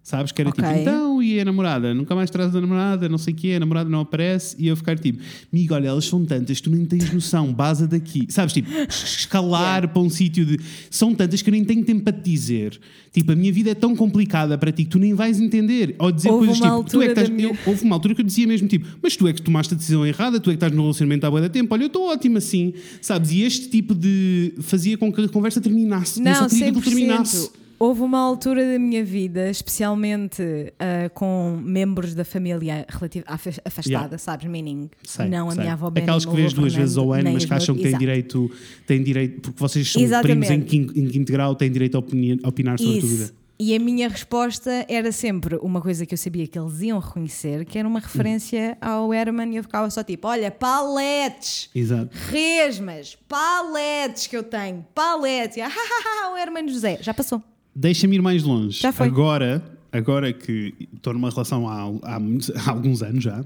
sabes 0.03 0.31
que 0.33 0.41
era 0.41 0.49
Ok. 0.49 0.61
tipo 0.63 0.77
então 0.79 1.23
e 1.23 1.39
a 1.39 1.45
namorada 1.45 1.93
nunca 1.93 2.13
mais 2.13 2.29
traz 2.29 2.53
a 2.53 2.59
namorada 2.59 3.07
não 3.07 3.17
sei 3.17 3.33
o 3.33 3.37
que 3.37 3.53
a 3.53 3.59
namorada 3.61 3.89
não 3.89 4.01
aparece 4.01 4.53
e 4.59 4.67
eu 4.67 4.75
ficar 4.75 4.99
tipo 4.99 5.19
amigo 5.51 5.73
olha 5.73 5.87
elas 5.87 6.03
são 6.05 6.25
tantas 6.25 6.59
tu 6.59 6.69
nem 6.69 6.83
tens 6.85 7.11
noção 7.13 7.53
base 7.53 7.87
daqui 7.87 8.25
sabes 8.29 8.53
tipo 8.53 8.69
escalar 8.89 9.87
para 9.87 10.01
um 10.01 10.09
sítio 10.09 10.45
de 10.45 10.59
são 10.89 11.13
tantas 11.15 11.41
que 11.41 11.49
eu 11.49 11.53
nem 11.53 11.63
tenho 11.63 11.83
tempo 11.85 12.03
para 12.03 12.13
te 12.13 12.29
dizer 12.29 12.79
tipo 13.13 13.31
a 13.31 13.35
minha 13.35 13.51
vida 13.53 13.71
é 13.71 13.75
tão 13.75 13.95
complicada 13.95 14.57
para 14.57 14.71
ti 14.71 14.83
que 14.83 14.89
tu 14.91 14.99
nem 14.99 15.13
vais 15.13 15.39
entender 15.39 15.95
ou 15.97 16.11
dizer 16.11 16.29
Houve 16.29 16.47
coisas 16.47 16.61
tipo 16.61 16.83
tu 16.83 17.01
é 17.01 17.05
que 17.05 17.11
estás 17.11 17.29
minha- 17.29 17.47
eu- 17.47 17.57
houve 17.65 17.83
uma 17.85 17.95
altura 17.95 18.15
que 18.15 18.21
eu 18.21 18.25
dizia 18.25 18.45
mesmo 18.47 18.67
tipo, 18.67 18.85
mas 19.01 19.15
tu 19.15 19.27
é 19.27 19.31
que 19.33 19.41
tomaste 19.41 19.73
a 19.73 19.77
decisão 19.77 20.05
errada, 20.05 20.39
tu 20.39 20.49
é 20.49 20.53
que 20.53 20.57
estás 20.57 20.71
no 20.73 20.81
relacionamento 20.81 21.25
há 21.25 21.29
boa 21.29 21.41
da 21.41 21.49
tempo, 21.49 21.73
olha, 21.73 21.83
eu 21.83 21.87
estou 21.87 22.09
ótimo 22.11 22.37
assim, 22.37 22.73
sabes? 23.01 23.31
E 23.31 23.41
este 23.43 23.69
tipo 23.69 23.93
de 23.95 24.53
fazia 24.59 24.97
com 24.97 25.11
que 25.13 25.21
a 25.21 25.29
conversa 25.29 25.61
terminasse. 25.61 26.19
e 26.21 26.27
eu 26.27 26.35
só 26.35 26.41
Não, 26.41 26.49
queria 26.49 26.71
que 26.73 26.79
aquilo 26.79 26.81
100%. 26.81 26.97
terminasse. 26.97 27.49
Houve 27.85 28.01
uma 28.01 28.19
altura 28.19 28.63
da 28.71 28.79
minha 28.79 29.03
vida, 29.03 29.49
especialmente 29.49 30.41
ah, 30.79 31.09
com 31.13 31.59
membros 31.61 32.15
da 32.15 32.23
família 32.23 32.85
relativa, 32.87 33.25
afa- 33.27 33.49
afastada, 33.65 33.89
Yeah. 34.05 34.17
sabes? 34.17 34.47
Meaning, 34.49 34.89
Sei, 35.03 35.27
não 35.27 35.49
a 35.49 35.51
sei. 35.51 35.61
minha 35.61 35.73
avó 35.73 35.89
Benny, 35.89 36.03
Aquelas 36.05 36.25
que 36.25 36.33
vês 36.33 36.53
duas 36.53 36.73
vezes 36.73 36.95
ao 36.97 37.05
Fernando, 37.07 37.25
ano, 37.27 37.33
mas 37.33 37.45
que 37.45 37.53
acham 37.53 37.75
que 37.75 37.81
têm 37.83 37.97
direito, 37.97 38.49
têm 38.87 39.03
direito, 39.03 39.41
porque 39.41 39.59
vocês 39.59 39.91
são 39.91 40.01
Exatamente. 40.01 40.47
primos 40.47 40.71
em 40.95 41.09
quinto, 41.09 41.31
grau, 41.33 41.55
têm 41.55 41.69
direito 41.69 41.95
a, 41.95 41.99
opini- 41.99 42.39
a 42.41 42.47
opinar 42.47 42.79
sobre 42.79 42.93
a. 42.95 42.97
Isso. 42.99 43.33
E 43.59 43.75
a 43.75 43.79
minha 43.79 44.07
resposta 44.09 44.85
era 44.89 45.11
sempre 45.11 45.57
uma 45.61 45.79
coisa 45.81 46.05
que 46.05 46.13
eu 46.13 46.17
sabia 46.17 46.47
que 46.47 46.57
eles 46.57 46.81
iam 46.81 46.99
reconhecer, 46.99 47.65
que 47.65 47.77
era 47.77 47.87
uma 47.87 47.99
referência 47.99 48.77
ao 48.81 49.13
Herman, 49.13 49.53
e 49.53 49.57
eu 49.57 49.63
ficava 49.63 49.89
só 49.89 50.01
tipo: 50.03 50.27
olha, 50.27 50.49
paletes, 50.49 51.69
Exato. 51.75 52.09
resmas, 52.29 53.17
paletes 53.27 54.27
que 54.27 54.35
eu 54.37 54.43
tenho, 54.43 54.85
paletes. 54.95 55.57
E, 55.57 55.61
ah, 55.61 55.67
ah, 55.69 56.25
ah, 56.27 56.33
o 56.33 56.37
Herman 56.37 56.67
José, 56.69 56.97
já 57.01 57.13
passou. 57.13 57.43
Deixa-me 57.75 58.15
ir 58.17 58.21
mais 58.21 58.43
longe. 58.43 58.79
Já 58.81 58.91
foi. 58.91 59.07
Agora, 59.07 59.63
agora 59.91 60.31
que 60.31 60.73
estou 60.93 61.13
numa 61.13 61.29
relação 61.29 61.67
há, 61.67 61.83
há, 62.03 62.17
há 62.65 62.69
alguns 62.69 63.01
anos 63.01 63.23
já, 63.23 63.43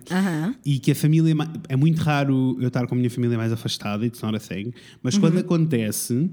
e 0.66 0.80
que 0.80 0.92
a 0.92 0.96
família 0.96 1.34
ma- 1.34 1.52
é 1.70 1.76
muito 1.76 2.00
raro 2.02 2.58
eu 2.60 2.68
estar 2.68 2.86
com 2.88 2.96
a 2.96 2.98
minha 2.98 3.10
família 3.10 3.38
mais 3.38 3.52
afastada, 3.52 4.06
it's 4.06 4.22
not 4.22 4.36
a 4.36 4.40
thing, 4.40 4.72
mas 5.02 5.16
Uhum. 5.16 5.22
quando 5.22 5.38
acontece, 5.40 6.30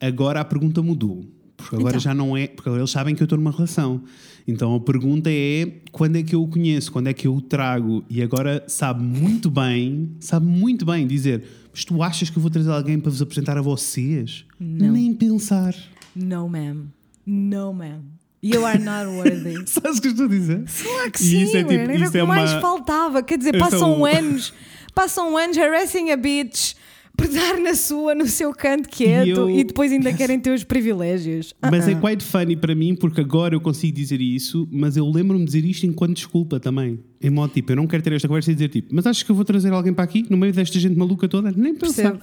agora 0.00 0.40
a 0.40 0.44
pergunta 0.44 0.80
mudou. 0.82 1.24
Porque 1.56 1.76
agora 1.76 1.90
Então. 1.92 2.00
já 2.00 2.12
não 2.12 2.36
é, 2.36 2.48
porque 2.48 2.68
agora 2.68 2.80
eles 2.82 2.90
sabem 2.90 3.14
que 3.14 3.22
eu 3.22 3.26
estou 3.26 3.38
numa 3.38 3.52
relação. 3.52 4.02
Então 4.46 4.74
a 4.74 4.80
pergunta 4.80 5.30
é 5.30 5.80
quando 5.92 6.16
é 6.16 6.22
que 6.22 6.34
eu 6.34 6.42
o 6.42 6.48
conheço, 6.48 6.90
quando 6.92 7.06
é 7.06 7.12
que 7.14 7.26
eu 7.28 7.34
o 7.34 7.40
trago? 7.40 8.04
E 8.10 8.20
agora 8.22 8.62
sabe 8.66 9.02
muito 9.02 9.48
bem, 9.50 10.10
sabe 10.20 10.44
muito 10.46 10.84
bem 10.84 11.06
dizer, 11.06 11.44
mas 11.72 11.84
tu 11.84 12.02
achas 12.02 12.28
que 12.28 12.36
eu 12.36 12.42
vou 12.42 12.50
trazer 12.50 12.70
alguém 12.70 12.98
para 12.98 13.08
vos 13.10 13.22
apresentar 13.22 13.56
a 13.56 13.62
vocês? 13.62 14.44
Não. 14.58 14.92
Nem 14.92 15.14
pensar. 15.14 15.74
No, 16.14 16.48
ma'am. 16.48 16.86
No, 17.26 17.72
ma'am. 17.72 18.02
You 18.42 18.64
are 18.66 18.78
not 18.78 19.06
worthy. 19.06 19.64
Sabes 19.66 19.98
o 19.98 20.02
que 20.02 20.08
estou 20.08 20.26
a 20.26 20.28
dizer? 20.28 20.64
Claro 20.82 21.10
que 21.10 21.22
E 21.22 21.26
sim, 21.26 21.42
isso 21.44 21.56
é 21.56 21.64
tipo- 21.64 21.72
man, 21.86 21.92
era 21.94 22.08
o 22.08 22.12
que 22.12 22.18
é 22.18 22.24
mais 22.24 22.52
uma- 22.52 22.60
faltava. 22.60 23.22
Quer 23.22 23.38
dizer, 23.38 23.58
passam 23.58 24.00
o- 24.00 24.04
anos, 24.06 24.52
passam 24.94 25.36
anos 25.36 25.56
harassing 25.56 26.10
a 26.10 26.16
bitch, 26.16 26.74
por 27.16 27.26
dar 27.28 27.56
na 27.58 27.74
sua, 27.74 28.14
no 28.14 28.26
seu 28.26 28.52
canto 28.52 28.86
quieto, 28.88 29.28
eu- 29.28 29.50
e, 29.50 29.64
depois 29.64 29.90
ainda 29.92 30.12
querem 30.12 30.38
ter 30.38 30.52
os 30.52 30.62
privilégios. 30.64 31.54
Mas 31.62 31.88
é 31.88 31.92
Uh-uh. 31.92 32.00
quite 32.00 32.22
funny 32.22 32.54
para 32.56 32.74
mim 32.74 32.94
porque 32.94 33.22
agora 33.22 33.54
eu 33.54 33.60
consigo 33.62 33.94
dizer 33.96 34.20
isso, 34.20 34.68
mas 34.70 34.96
eu 34.98 35.08
lembro-me 35.08 35.44
de 35.46 35.52
dizer 35.52 35.64
isto 35.64 35.86
enquanto 35.86 36.16
desculpa 36.16 36.60
também. 36.60 36.98
Em 37.22 37.30
modo 37.30 37.50
tipo, 37.54 37.72
eu 37.72 37.76
não 37.76 37.86
quero 37.86 38.02
ter 38.02 38.12
esta 38.12 38.28
conversa 38.28 38.50
e 38.50 38.54
dizer 38.54 38.68
tipo, 38.68 38.94
mas 38.94 39.06
achas 39.06 39.22
que 39.22 39.30
eu 39.30 39.34
vou 39.36 39.44
trazer 39.44 39.72
alguém 39.72 39.94
para 39.94 40.04
aqui 40.04 40.26
no 40.28 40.36
meio 40.36 40.52
desta 40.52 40.78
gente 40.78 40.98
maluca 40.98 41.26
toda? 41.28 41.50
Nem 41.50 41.74
pensar. 41.74 42.12
Percebo, 42.12 42.20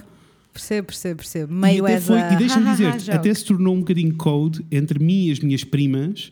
percebo, 0.54 0.88
percebo, 0.88 1.18
percebo. 1.18 1.54
E, 1.54 1.56
Meio 1.56 1.86
até 1.86 1.96
as 1.96 2.04
foi- 2.06 2.20
a 2.22 2.34
e 2.34 2.38
deixa-me 2.38 2.72
dizer, 2.72 3.12
até 3.14 3.34
se 3.34 3.46
tornou 3.46 3.76
um 3.76 3.80
bocadinho 3.80 4.16
code 4.16 4.66
entre 4.72 5.00
mim 5.04 5.28
e 5.28 5.32
as 5.32 5.40
minhas 5.40 5.64
primas. 5.64 6.32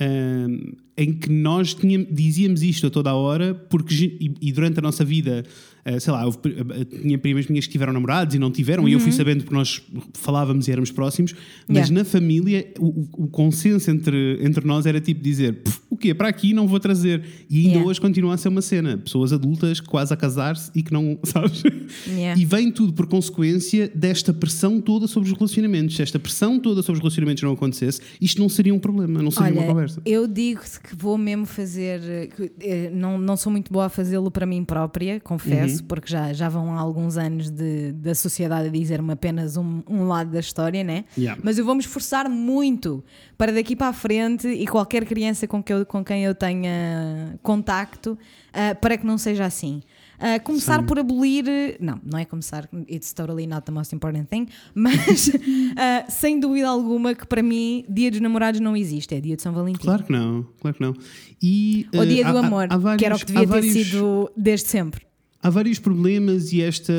ahm, 0.00 0.72
em 0.96 1.12
que 1.12 1.28
nós 1.30 1.74
tínhamos, 1.74 2.08
dizíamos 2.10 2.62
isto 2.62 2.86
a 2.86 2.90
toda 2.90 3.10
a 3.10 3.14
hora 3.14 3.54
porque, 3.54 4.16
e, 4.20 4.34
e 4.48 4.52
durante 4.52 4.78
a 4.78 4.82
nossa 4.82 5.04
vida 5.04 5.44
ah, 5.84 6.00
sei 6.00 6.12
lá, 6.12 6.24
houve 6.24 6.38
pri- 6.38 6.56
ah, 6.58 6.84
tinha 7.02 7.18
primas 7.18 7.46
minhas 7.46 7.66
que 7.66 7.72
tiveram 7.72 7.92
namorados 7.92 8.34
e 8.34 8.38
não 8.38 8.50
tiveram 8.50 8.88
e 8.88 8.92
eu 8.92 9.00
fui 9.00 9.12
sabendo 9.12 9.44
porque 9.44 9.54
nós 9.54 9.82
falávamos 10.14 10.66
e 10.68 10.72
éramos 10.72 10.90
próximos 10.90 11.34
mas 11.68 11.88
Uhum. 11.90 11.94
Yeah. 11.94 11.94
na 11.94 12.04
família 12.04 12.72
o, 12.78 13.06
o- 13.24 13.26
consenso 13.28 13.90
entre, 13.90 14.38
entre 14.42 14.66
nós 14.66 14.86
era 14.86 15.00
tipo 15.00 15.22
dizer 15.22 15.62
"Pff, 15.62 15.80
o 15.90 15.96
quê, 15.96 16.14
para 16.14 16.28
aqui 16.28 16.52
não 16.54 16.66
vou 16.66 16.80
trazer 16.80 17.22
e 17.50 17.58
ainda 17.58 17.68
Yeah. 17.70 17.88
hoje 17.88 18.00
continua 18.00 18.34
a 18.34 18.36
ser 18.36 18.48
uma 18.48 18.62
cena 18.62 18.98
pessoas 18.98 19.32
adultas 19.32 19.80
quase 19.80 20.12
a 20.12 20.16
casar-se 20.16 20.70
e 20.74 20.82
que 20.82 20.92
não, 20.92 21.18
sabes? 21.24 21.62
Yeah. 22.06 22.40
E 22.40 22.44
vem 22.44 22.70
tudo 22.72 22.92
por 22.92 23.06
consequência 23.06 23.90
desta 23.94 24.32
pressão 24.32 24.80
toda 24.80 25.06
sobre 25.06 25.30
os 25.30 25.36
relacionamentos. 25.36 25.96
Se 25.96 26.02
esta 26.02 26.18
pressão 26.18 26.58
toda 26.58 26.82
sobre 26.82 26.94
os 26.98 27.00
relacionamentos 27.00 27.42
não 27.42 27.52
acontecesse, 27.52 28.00
isto 28.20 28.40
não 28.40 28.48
seria 28.48 28.74
um 28.74 28.78
problema, 28.78 29.22
não 29.22 29.30
seria 29.30 29.52
uma 29.52 29.60
Olha, 29.62 29.68
conversa. 29.68 30.02
eu 30.04 30.26
digo-te 30.26 30.80
que 30.80 30.94
vou 30.96 31.16
mesmo 31.18 31.46
fazer. 31.46 32.00
eh, 32.60 32.90
Não, 32.94 33.18
não 33.18 33.36
sou 33.36 33.50
muito 33.52 33.72
boa 33.72 33.86
a 33.86 33.88
fazê-lo 33.88 34.30
para 34.30 34.46
mim 34.46 34.64
própria, 34.64 35.20
confesso, 35.20 35.73
Uhum. 35.73 35.73
Porque 35.82 36.10
já, 36.10 36.32
já 36.32 36.48
vão 36.48 36.72
há 36.76 36.80
alguns 36.80 37.16
anos 37.16 37.50
de, 37.50 37.92
da 37.92 38.14
sociedade 38.14 38.68
a 38.68 38.70
dizer-me 38.70 39.12
apenas 39.12 39.56
um, 39.56 39.82
um 39.88 40.06
lado 40.06 40.30
da 40.30 40.40
história, 40.40 40.82
né? 40.84 41.04
Yeah. 41.16 41.40
Mas 41.44 41.58
eu 41.58 41.64
vou 41.64 41.74
me 41.74 41.80
esforçar 41.80 42.28
muito 42.28 43.04
para 43.38 43.52
daqui 43.52 43.74
para 43.76 43.88
a 43.88 43.92
frente 43.92 44.46
e 44.48 44.66
qualquer 44.66 45.04
criança 45.04 45.46
com, 45.46 45.62
que 45.62 45.72
eu, 45.72 45.84
com 45.86 46.04
quem 46.04 46.24
eu 46.24 46.34
tenha 46.34 47.38
contacto, 47.42 48.18
ah, 48.52 48.74
para 48.74 48.96
que 48.96 49.06
não 49.06 49.18
seja 49.18 49.44
assim. 49.44 49.82
Ah, 50.16 50.38
começar 50.38 50.78
Sim. 50.80 50.86
por 50.86 50.96
abolir, 50.98 51.44
não, 51.80 52.00
não 52.04 52.16
é 52.18 52.24
começar, 52.24 52.68
it's 52.88 53.12
totally 53.12 53.48
not 53.48 53.64
the 53.66 53.72
most 53.72 53.92
important 53.94 54.28
thing, 54.28 54.46
mas 54.72 55.28
ah, 55.76 56.04
sem 56.08 56.38
dúvida 56.38 56.68
alguma 56.68 57.14
que 57.16 57.26
para 57.26 57.42
mim 57.42 57.84
dia 57.88 58.10
dos 58.12 58.20
namorados 58.20 58.60
não 58.60 58.76
existe, 58.76 59.12
é 59.14 59.20
dia 59.20 59.34
de 59.36 59.42
São 59.42 59.52
Valentim. 59.52 59.82
Claro 59.82 60.04
que 60.04 60.12
não, 60.12 60.46
claro 60.60 60.76
que 60.76 60.82
não. 60.82 60.94
E, 61.42 61.86
O 61.92 62.02
eh, 62.02 62.06
dia 62.06 62.28
há- 62.28 62.32
do 62.32 62.38
há- 62.38 62.46
amor, 62.46 62.66
há 62.70 62.76
vários- 62.78 62.98
que 63.00 63.04
era 63.04 63.16
o 63.16 63.18
que 63.18 63.26
devia 63.26 63.40
há 63.42 63.44
ter 63.44 63.48
vários- 63.48 63.72
sido 63.72 64.30
desde 64.36 64.68
sempre. 64.68 65.04
Há 65.44 65.50
vários 65.50 65.78
problemas 65.78 66.52
e 66.54 66.62
esta, 66.62 66.92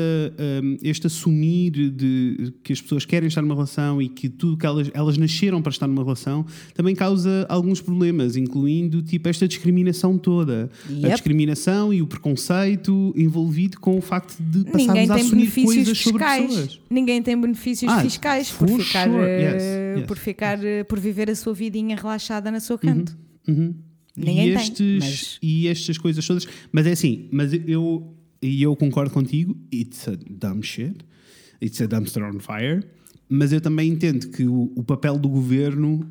hum, 0.62 0.76
este 0.80 1.08
assumir 1.08 1.90
de 1.90 2.54
que 2.62 2.72
as 2.72 2.80
pessoas 2.80 3.04
querem 3.04 3.26
estar 3.26 3.42
numa 3.42 3.54
relação 3.54 4.00
e 4.00 4.08
que 4.08 4.28
tudo 4.28 4.56
que 4.56 4.64
elas, 4.64 4.88
elas 4.94 5.18
nasceram 5.18 5.60
para 5.60 5.70
estar 5.70 5.88
numa 5.88 6.02
relação 6.04 6.46
também 6.72 6.94
causa 6.94 7.44
alguns 7.48 7.80
problemas, 7.80 8.36
incluindo 8.36 9.02
tipo 9.02 9.28
esta 9.28 9.48
discriminação 9.48 10.16
toda. 10.16 10.70
A 10.88 10.92
Yep. 10.92 11.10
discriminação 11.14 11.92
e 11.92 12.00
o 12.00 12.06
preconceito 12.06 13.12
envolvido 13.16 13.80
com 13.80 13.98
o 13.98 14.00
facto 14.00 14.36
de 14.40 14.64
passarmos 14.64 14.86
Ninguém 14.86 15.10
a 15.10 15.14
tem 15.14 15.24
assumir 15.24 15.40
benefícios 15.40 15.74
coisas 15.74 15.98
sobre 15.98 16.18
fiscais. 16.24 16.46
pessoas. 16.46 16.80
Ninguém 16.88 17.22
tem 17.22 17.40
benefícios 17.40 17.92
Ah, 17.92 18.00
fiscais 18.00 18.50
por 18.52 18.68
ficar, 18.68 19.08
sure. 19.10 19.22
eh, 19.24 19.40
Yes, 19.40 19.98
yes. 19.98 20.06
por 20.06 20.16
ficar, 20.18 20.64
eh, 20.64 20.84
por 20.84 21.00
viver 21.00 21.28
a 21.30 21.34
sua 21.34 21.52
vidinha 21.52 21.96
relaxada 21.96 22.50
na 22.50 22.60
sua 22.60 22.78
canto. 22.78 23.16
Uhum. 23.48 23.74
Ninguém 24.16 24.48
e, 24.48 24.52
tem, 24.54 24.62
estes, 24.62 24.98
mas- 25.04 25.38
e 25.42 25.68
estas 25.68 25.98
coisas 25.98 26.26
todas. 26.26 26.46
Mas 26.72 26.86
é 26.86 26.92
assim, 26.92 27.28
mas 27.30 27.52
eu, 27.66 28.15
e 28.42 28.62
eu 28.62 28.74
concordo 28.76 29.10
contigo, 29.12 29.56
it's 29.72 30.06
a 30.08 30.16
dumb 30.30 30.62
shit, 30.62 30.96
it's 31.62 31.80
a 31.80 31.86
dumpster 31.86 32.22
on 32.24 32.38
fire, 32.38 32.84
mas 33.28 33.52
eu 33.52 33.60
também 33.60 33.90
entendo 33.90 34.28
que 34.28 34.46
o, 34.46 34.72
o 34.76 34.84
papel 34.84 35.18
do 35.18 35.28
governo 35.28 36.06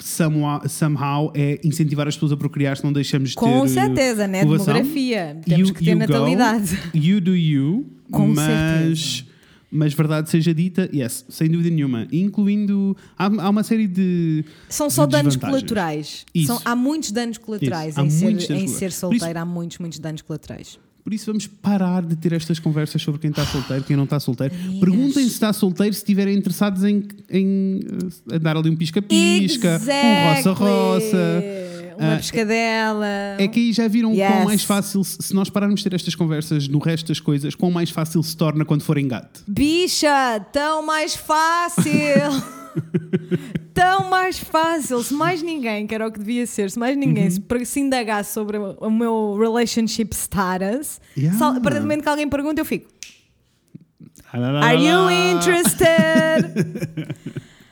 somehow, 0.00 0.66
somehow 0.68 1.32
é 1.34 1.60
incentivar 1.64 2.06
as 2.08 2.14
pessoas 2.14 2.32
a 2.32 2.36
procriar 2.36 2.76
se 2.76 2.84
não 2.84 2.92
deixamos 2.92 3.30
de 3.30 3.34
ter 3.36 3.40
Com 3.40 3.64
eh, 3.64 3.68
certeza, 3.68 4.26
né? 4.26 4.40
população. 4.40 4.74
Demografia. 4.74 5.40
Temos 5.44 5.68
You- 5.68 5.74
que 5.74 5.84
ter 5.84 5.90
you 5.90 5.98
go, 5.98 6.06
natalidade. 6.06 6.78
you 6.94 7.20
do 7.20 7.36
you, 7.36 7.86
Com 8.10 8.26
mas, 8.28 9.24
mas 9.70 9.94
verdade 9.94 10.30
seja 10.30 10.52
dita, 10.54 10.88
yes, 10.92 11.24
sem 11.28 11.48
dúvida 11.48 11.70
nenhuma. 11.74 12.08
Incluindo. 12.10 12.96
Há, 13.16 13.26
há 13.26 13.50
uma 13.50 13.62
série 13.62 13.86
de. 13.86 14.44
São 14.68 14.88
só 14.90 15.04
de 15.06 15.12
danos 15.12 15.36
colaterais. 15.36 16.24
São- 16.46 16.60
há 16.64 16.74
muitos 16.74 17.12
danos 17.12 17.38
colaterais 17.38 17.90
Isso. 17.96 18.00
Há 18.00 18.04
em, 18.04 18.10
ser, 18.10 18.52
em 18.52 18.66
ser 18.66 18.78
Por 18.80 18.86
isso- 18.88 19.00
solteiro. 19.00 19.38
Há 19.38 19.44
muitos, 19.44 19.78
muitos 19.78 19.98
danos 19.98 20.22
colaterais. 20.22 20.78
Por 21.02 21.14
isso 21.14 21.26
vamos 21.26 21.46
parar 21.46 22.02
de 22.02 22.16
ter 22.16 22.32
estas 22.32 22.58
conversas 22.58 23.00
sobre 23.02 23.20
quem 23.20 23.30
está 23.30 23.44
solteiro, 23.44 23.84
quem 23.84 23.96
não 23.96 24.04
está 24.04 24.20
solteiro. 24.20 24.54
Perguntem 24.78 25.24
se 25.24 25.30
está 25.30 25.52
solteiro 25.52 25.92
se 25.94 26.00
estiverem 26.00 26.36
interessados 26.36 26.84
em, 26.84 27.04
em 27.30 27.80
eh, 28.30 28.38
dar 28.38 28.56
ali 28.56 28.68
um 28.70 28.76
pisca-pisca, 28.76 29.80
um 29.80 30.34
roça-roça. 30.34 31.16
Uma 32.00 32.14
Ah, 32.14 32.16
pescadela. 32.16 33.06
É 33.38 33.46
que 33.46 33.60
aí 33.60 33.72
já 33.72 33.86
viram 33.86 34.12
Yes. 34.12 34.26
quão 34.32 34.44
mais 34.46 34.64
fácil, 34.64 35.04
se 35.04 35.34
nós 35.34 35.50
pararmos 35.50 35.80
de 35.80 35.88
ter 35.90 35.94
estas 35.94 36.14
conversas 36.14 36.66
no 36.66 36.78
resto 36.78 37.08
das 37.08 37.20
coisas, 37.20 37.54
quão 37.54 37.70
mais 37.70 37.90
fácil 37.90 38.22
se 38.22 38.36
torna 38.36 38.64
quando 38.64 38.82
for 38.82 38.96
engate. 38.98 39.42
Bicha, 39.46 40.40
tão 40.52 40.84
mais 40.84 41.14
fácil. 41.14 41.84
tão 43.74 44.08
mais 44.08 44.38
fácil. 44.38 45.02
Se 45.02 45.12
mais 45.12 45.42
ninguém, 45.42 45.86
que 45.86 45.94
era 45.94 46.06
o 46.06 46.12
que 46.12 46.18
devia 46.18 46.46
ser, 46.46 46.70
se 46.70 46.78
mais 46.78 46.96
ninguém 46.96 47.28
Uhum. 47.28 47.64
se, 47.64 47.80
indagasse 47.80 48.32
sobre 48.32 48.56
o 48.58 48.90
meu 48.90 49.36
relationship 49.38 50.14
status, 50.14 51.00
Yeah. 51.16 51.38
a 51.56 51.60
partir 51.60 51.78
do 51.78 51.82
momento 51.82 52.02
que 52.02 52.08
alguém 52.08 52.28
pergunta, 52.28 52.60
eu 52.60 52.64
fico. 52.64 52.88
Are 54.32 54.44
Are 54.44 54.76
you 54.78 55.10
interested? 55.36 56.54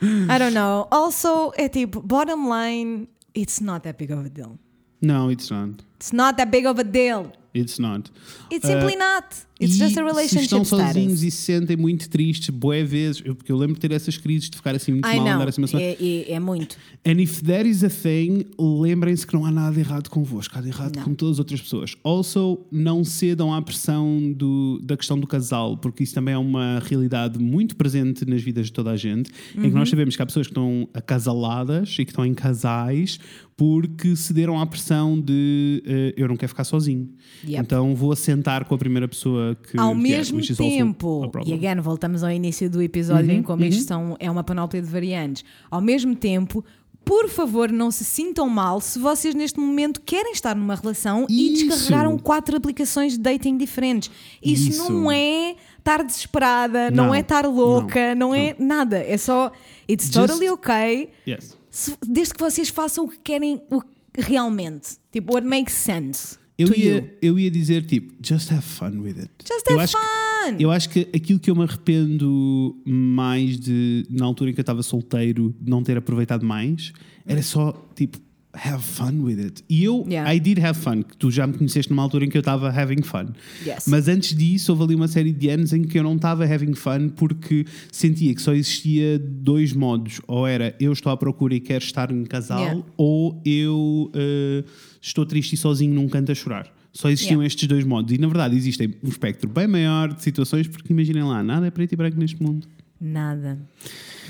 I 0.01 0.37
don't 0.39 0.53
know. 0.53 0.87
Also, 0.91 1.51
é 1.57 1.67
tipo, 1.69 2.01
bottom 2.01 2.49
line, 2.53 3.07
it's 3.33 3.61
not 3.61 3.83
that 3.83 3.97
big 3.97 4.11
of 4.11 4.25
a 4.25 4.29
deal. 4.29 4.57
No, 5.01 5.29
it's 5.29 5.49
not. 5.49 5.69
It's 5.97 6.13
not 6.13 6.37
that 6.37 6.51
big 6.51 6.65
of 6.65 6.79
a 6.79 6.83
deal. 6.83 7.31
It's 7.53 7.79
not. 7.79 8.09
It's 8.49 8.65
simply 8.65 8.95
uh, 8.95 8.99
not. 8.99 9.45
It's 9.61 9.75
E 9.75 9.79
just 9.79 9.91
a 9.97 10.01
Se 10.01 10.07
relationship 10.07 10.43
estão 10.45 10.63
status. 10.63 10.85
sozinhos 10.93 11.21
e 11.23 11.29
se 11.31 11.37
sentem 11.41 11.75
muito 11.75 12.09
tristes, 12.09 12.49
boé 12.49 12.81
vezes, 12.83 13.21
eu- 13.25 13.35
porque 13.35 13.51
eu 13.51 13.57
lembro 13.57 13.73
de 13.75 13.81
ter 13.81 13.91
essas 13.91 14.15
crises 14.17 14.49
de 14.49 14.55
ficar 14.55 14.73
assim 14.73 14.93
muito 14.93 15.05
I 15.07 15.15
mal, 15.17 15.25
know. 15.25 15.33
andar 15.35 15.49
assim. 15.49 15.61
É, 15.75 15.97
é, 15.99 16.31
é 16.31 16.39
muito. 16.39 16.77
And 17.05 17.19
if 17.21 17.41
that 17.41 17.67
is 17.69 17.83
a 17.83 17.89
thing, 17.89 18.45
lembrem-se 18.57 19.27
que 19.27 19.33
não 19.33 19.45
há 19.45 19.51
nada 19.51 19.77
errado 19.77 20.09
convosco, 20.09 20.53
há 20.55 20.59
nada 20.61 20.69
errado 20.69 20.95
Não. 20.95 21.03
com 21.03 21.13
todas 21.13 21.35
as 21.35 21.39
outras 21.39 21.59
pessoas. 21.61 21.95
Also, 22.05 22.59
não 22.71 23.03
cedam 23.03 23.53
à 23.53 23.61
pressão 23.61 24.31
do, 24.31 24.79
da 24.81 24.95
questão 24.95 25.19
do 25.19 25.27
casal, 25.27 25.75
porque 25.77 26.03
isso 26.03 26.13
também 26.13 26.33
é 26.33 26.37
uma 26.37 26.79
realidade 26.85 27.37
muito 27.37 27.75
presente 27.75 28.25
nas 28.25 28.41
vidas 28.41 28.67
de 28.67 28.71
toda 28.73 28.91
a 28.91 28.95
gente, 28.97 29.29
em 29.55 29.61
que 29.61 29.67
Uhum. 29.67 29.73
nós 29.73 29.89
sabemos 29.89 30.15
que 30.15 30.21
há 30.21 30.25
pessoas 30.25 30.47
que 30.47 30.51
estão 30.51 30.87
acasaladas 30.93 31.95
e 31.99 32.05
que 32.05 32.11
estão 32.11 32.25
em 32.25 32.33
casais 32.33 33.19
porque 33.59 34.15
cederam 34.15 34.57
à 34.57 34.65
pressão 34.65 35.19
de 35.19 35.83
eh, 35.85 36.13
eu 36.15 36.29
não 36.29 36.37
quero 36.37 36.47
ficar 36.47 36.63
sozinho. 36.63 37.09
Yep. 37.43 37.59
Então 37.61 37.93
vou 37.93 38.13
assentar 38.13 38.63
com 38.63 38.73
a 38.73 38.77
primeira 38.77 39.05
pessoa 39.05 39.53
que. 39.53 39.77
Ao 39.77 39.91
que 39.93 39.99
é, 39.99 40.01
mesmo 40.01 40.39
also 40.39 40.55
tempo, 40.55 41.29
e 41.45 41.51
again, 41.53 41.81
voltamos 41.81 42.23
ao 42.23 42.31
início 42.31 42.69
do 42.69 42.81
episódio 42.81 43.29
Uhum, 43.33 43.39
em 43.39 43.43
como 43.43 43.65
isto 43.65 43.85
são, 43.85 44.15
é 44.17 44.31
uma 44.31 44.45
panóplia 44.45 44.81
de 44.81 44.87
variantes. 44.87 45.43
Ao 45.69 45.81
mesmo 45.81 46.15
tempo, 46.15 46.63
por 47.03 47.27
favor, 47.27 47.69
não 47.69 47.91
se 47.91 48.05
sintam 48.05 48.47
mal 48.47 48.79
se 48.79 48.97
vocês 48.97 49.35
neste 49.35 49.59
momento 49.59 49.99
querem 50.05 50.31
estar 50.31 50.55
numa 50.55 50.75
relação 50.75 51.25
e 51.29 51.51
Isso. 51.53 51.65
descarregaram 51.67 52.17
quatro 52.17 52.55
aplicações 52.55 53.13
de 53.13 53.19
dating 53.19 53.57
diferentes. 53.57 54.09
Isso, 54.41 54.69
Isso. 54.69 54.89
não 54.93 55.11
é 55.11 55.57
estar 55.77 56.01
desesperada, 56.01 56.89
não, 56.91 57.07
Não, 57.07 57.13
é 57.15 57.19
estar 57.19 57.45
louca, 57.45 58.15
não, 58.15 58.33
é 58.33 58.55
nada. 58.57 58.99
É 58.99 59.17
só, 59.17 59.51
it's 59.89 60.05
Just- 60.05 60.13
totally 60.15 60.49
okay, 60.49 61.09
Yes. 61.27 61.58
Se- 61.69 61.95
desde 62.07 62.33
que 62.33 62.39
vocês 62.39 62.69
façam 62.69 63.05
o 63.05 63.09
que 63.09 63.17
querem 63.19 63.61
o 63.69 63.81
que 63.81 64.21
realmente. 64.21 64.97
Tipo, 65.11 65.33
what 65.33 65.45
makes 65.47 65.73
sense. 65.73 66.37
Eu 66.57 66.67
you. 66.67 66.75
ia, 66.75 67.17
eu 67.21 67.39
ia 67.39 67.49
dizer 67.49 67.85
tipo, 67.85 68.13
just 68.21 68.51
have 68.51 68.61
fun 68.61 68.99
with 68.99 69.17
it. 69.19 69.29
Just 69.47 69.65
eu 69.69 69.79
have 69.79 69.91
que- 69.93 69.97
fun. 69.97 70.55
eu 70.59 70.71
acho 70.71 70.89
que 70.89 71.07
aquilo 71.15 71.39
que 71.39 71.49
eu 71.49 71.55
me 71.55 71.63
arrependo 71.63 72.75
mais 72.85 73.57
de, 73.59 74.05
na 74.09 74.25
altura 74.25 74.49
em 74.49 74.53
que 74.53 74.59
eu 74.59 74.63
estava 74.63 74.83
solteiro, 74.83 75.55
de 75.59 75.69
não 75.69 75.81
ter 75.83 75.97
aproveitado 75.97 76.45
mais, 76.45 76.91
era 77.25 77.41
só 77.41 77.71
tipo, 77.95 78.17
have 78.53 78.81
fun 78.83 79.21
with 79.23 79.39
it. 79.39 79.63
E 79.69 79.83
eu, 79.83 80.03
Yeah. 80.09 80.33
I 80.33 80.39
did 80.39 80.57
have 80.59 80.77
fun, 80.79 81.03
que 81.03 81.15
tu 81.15 81.29
já 81.29 81.45
me 81.45 81.53
conheceste 81.53 81.91
numa 81.91 82.01
altura 82.01 82.25
em 82.25 82.29
que 82.29 82.37
eu 82.37 82.41
estava 82.41 82.69
having 82.69 83.03
fun. 83.03 83.27
Yes. 83.65 83.85
Mas 83.87 84.07
antes 84.07 84.35
disso, 84.35 84.71
houve 84.71 84.83
ali 84.85 84.95
uma 84.95 85.07
série 85.07 85.31
de 85.31 85.49
anos 85.49 85.71
em 85.71 85.83
que 85.83 85.99
eu 85.99 86.03
não 86.03 86.15
estava 86.15 86.43
having 86.45 86.73
fun 86.73 87.09
porque 87.09 87.65
sentia 87.91 88.33
que 88.33 88.41
só 88.41 88.53
existia 88.53 89.19
dois 89.19 89.71
modos. 89.73 90.19
Ou 90.27 90.47
era 90.47 90.75
eu 90.79 90.91
estou 90.91 91.11
à 91.11 91.17
procura 91.17 91.53
e 91.53 91.59
quero 91.59 91.83
estar 91.83 92.11
em 92.11 92.23
casal, 92.25 92.59
Yeah. 92.59 92.83
ou 92.97 93.41
eu 93.45 94.11
eh, 94.15 94.63
estou 95.01 95.25
triste 95.25 95.53
e 95.53 95.57
sozinho 95.57 95.93
num 95.93 96.07
canto 96.09 96.31
a 96.31 96.35
chorar. 96.35 96.67
Só 96.91 97.07
existiam 97.09 97.33
Yeah. 97.41 97.47
estes 97.47 97.67
dois 97.67 97.85
modos. 97.85 98.11
E 98.13 98.17
na 98.17 98.27
verdade 98.27 98.55
existem 98.57 98.95
um 99.03 99.09
espectro 99.09 99.47
bem 99.47 99.67
maior 99.67 100.11
de 100.11 100.23
situações, 100.23 100.67
porque 100.67 100.91
imaginem 100.91 101.21
lá, 101.23 101.43
nada 101.43 101.67
é 101.67 101.71
preto 101.71 101.93
e 101.93 101.95
branco 101.95 102.17
neste 102.17 102.41
mundo. 102.41 102.67
Nada. 102.99 103.59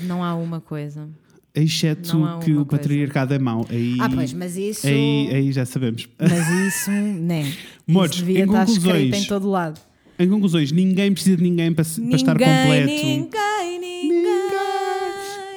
Não 0.02 0.22
há 0.22 0.34
uma 0.34 0.60
coisa. 0.60 1.08
Exceto 1.54 2.24
há 2.24 2.38
que 2.38 2.52
o 2.52 2.64
patriarcado 2.64 3.34
é 3.34 3.38
mau. 3.38 3.66
Aí, 3.68 3.96
Ah, 4.00 4.08
pois, 4.08 4.32
mas 4.32 4.56
isso. 4.56 4.86
aí, 4.86 5.28
aí 5.32 5.52
já 5.52 5.66
sabemos. 5.66 6.08
Mas 6.18 6.48
isso, 6.74 6.90
né? 6.90 7.52
Modos, 7.86 8.16
isso 8.16 8.24
devia 8.24 8.40
em 8.40 8.46
estar 8.46 8.66
conclusões, 8.66 9.14
em 9.16 9.24
todo 9.26 9.50
lado. 9.50 9.80
Em 10.18 10.28
conclusões, 10.28 10.70
ninguém 10.70 11.12
precisa 11.12 11.36
de 11.36 11.42
ninguém 11.42 11.72
para, 11.72 11.82
se- 11.82 12.00
para 12.02 12.16
estar 12.16 12.32
completo. 12.34 12.86
Ninguém, 12.86 13.80
ninguém. 13.80 14.20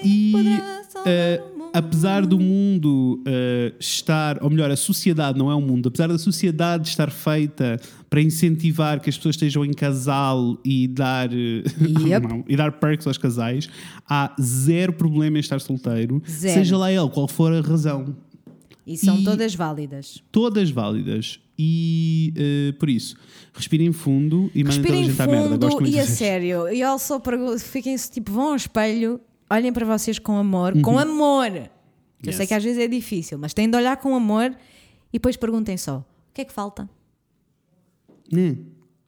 E 0.04 0.32
poderá 0.32 0.82
apesar 1.74 2.26
do 2.26 2.40
mundo 2.40 3.22
eh, 3.26 3.74
estar, 3.80 4.42
ou 4.44 4.50
melhor, 4.50 4.70
a 4.70 4.76
sociedade 4.76 5.38
não 5.38 5.50
é 5.50 5.56
o 5.56 5.62
mundo, 5.62 5.88
apesar 5.90 6.08
da 6.08 6.18
sociedade 6.20 6.88
estar 6.88 7.10
feita 7.10 7.80
para 8.10 8.22
incentivar 8.22 9.00
que 9.02 9.10
as 9.10 9.18
pessoas 9.18 9.36
estejam 9.36 9.66
em 9.66 9.74
casal 9.74 10.58
e 10.64 10.88
dar, 10.88 11.30
eh, 11.34 11.64
Yep. 12.08 12.28
não, 12.28 12.46
e 12.48 12.56
dar 12.56 12.72
perks 12.74 13.08
aos 13.08 13.18
casais, 13.18 13.68
há 14.08 14.36
zero 14.40 14.94
problema 14.94 15.38
em 15.38 15.40
estar 15.40 15.60
solteiro, 15.60 16.22
Zero. 16.30 16.54
seja 16.54 16.78
lá 16.78 16.92
ele 16.92 17.10
qual 17.10 17.28
for 17.28 17.52
a 17.52 17.62
razão. 17.62 18.16
E 18.86 18.98
são 18.98 19.18
E- 19.20 19.24
todas 19.24 19.56
válidas. 19.56 20.22
Todas 20.32 20.70
válidas. 20.70 21.40
E 21.58 22.34
eh, 22.36 22.72
por 22.80 22.90
isso, 22.90 23.16
respirem 23.54 23.92
fundo 23.94 24.52
e 24.54 24.64
mandem 24.64 24.82
toda 24.82 24.94
a 25.00 25.04
gente 25.04 25.22
à 25.22 25.28
merda. 25.28 25.58
Gosto 25.58 25.82
muito 25.82 25.96
e 25.96 26.00
a 26.00 26.06
sério. 26.06 26.68
E 26.72 26.82
eu 26.82 27.00
só 27.00 27.20
pergunto, 27.20 27.60
fiquem 27.60 27.96
tipo, 27.96 28.32
vão 28.32 28.50
ao 28.50 28.56
espelho, 28.56 29.20
olhem 29.50 29.72
para 29.74 29.86
vocês 29.86 30.18
com 30.20 30.38
amor, 30.38 30.74
com 30.82 30.98
amor. 31.00 31.48
Eu 31.56 31.62
Uhum. 31.62 32.30
Yes. 32.30 32.38
sei 32.38 32.48
que 32.48 32.54
às 32.54 32.64
vezes 32.64 32.80
é 32.82 32.88
difícil, 32.88 33.38
mas 33.38 33.54
têm 33.54 33.70
de 33.70 33.76
olhar 33.76 33.98
com 33.98 34.16
amor 34.16 34.56
e 35.12 35.14
depois 35.14 35.36
perguntem 35.36 35.76
só: 35.78 35.98
o 35.98 36.06
que 36.34 36.42
é 36.42 36.46
que 36.46 36.54
falta? 36.54 36.90
Né? 38.32 38.56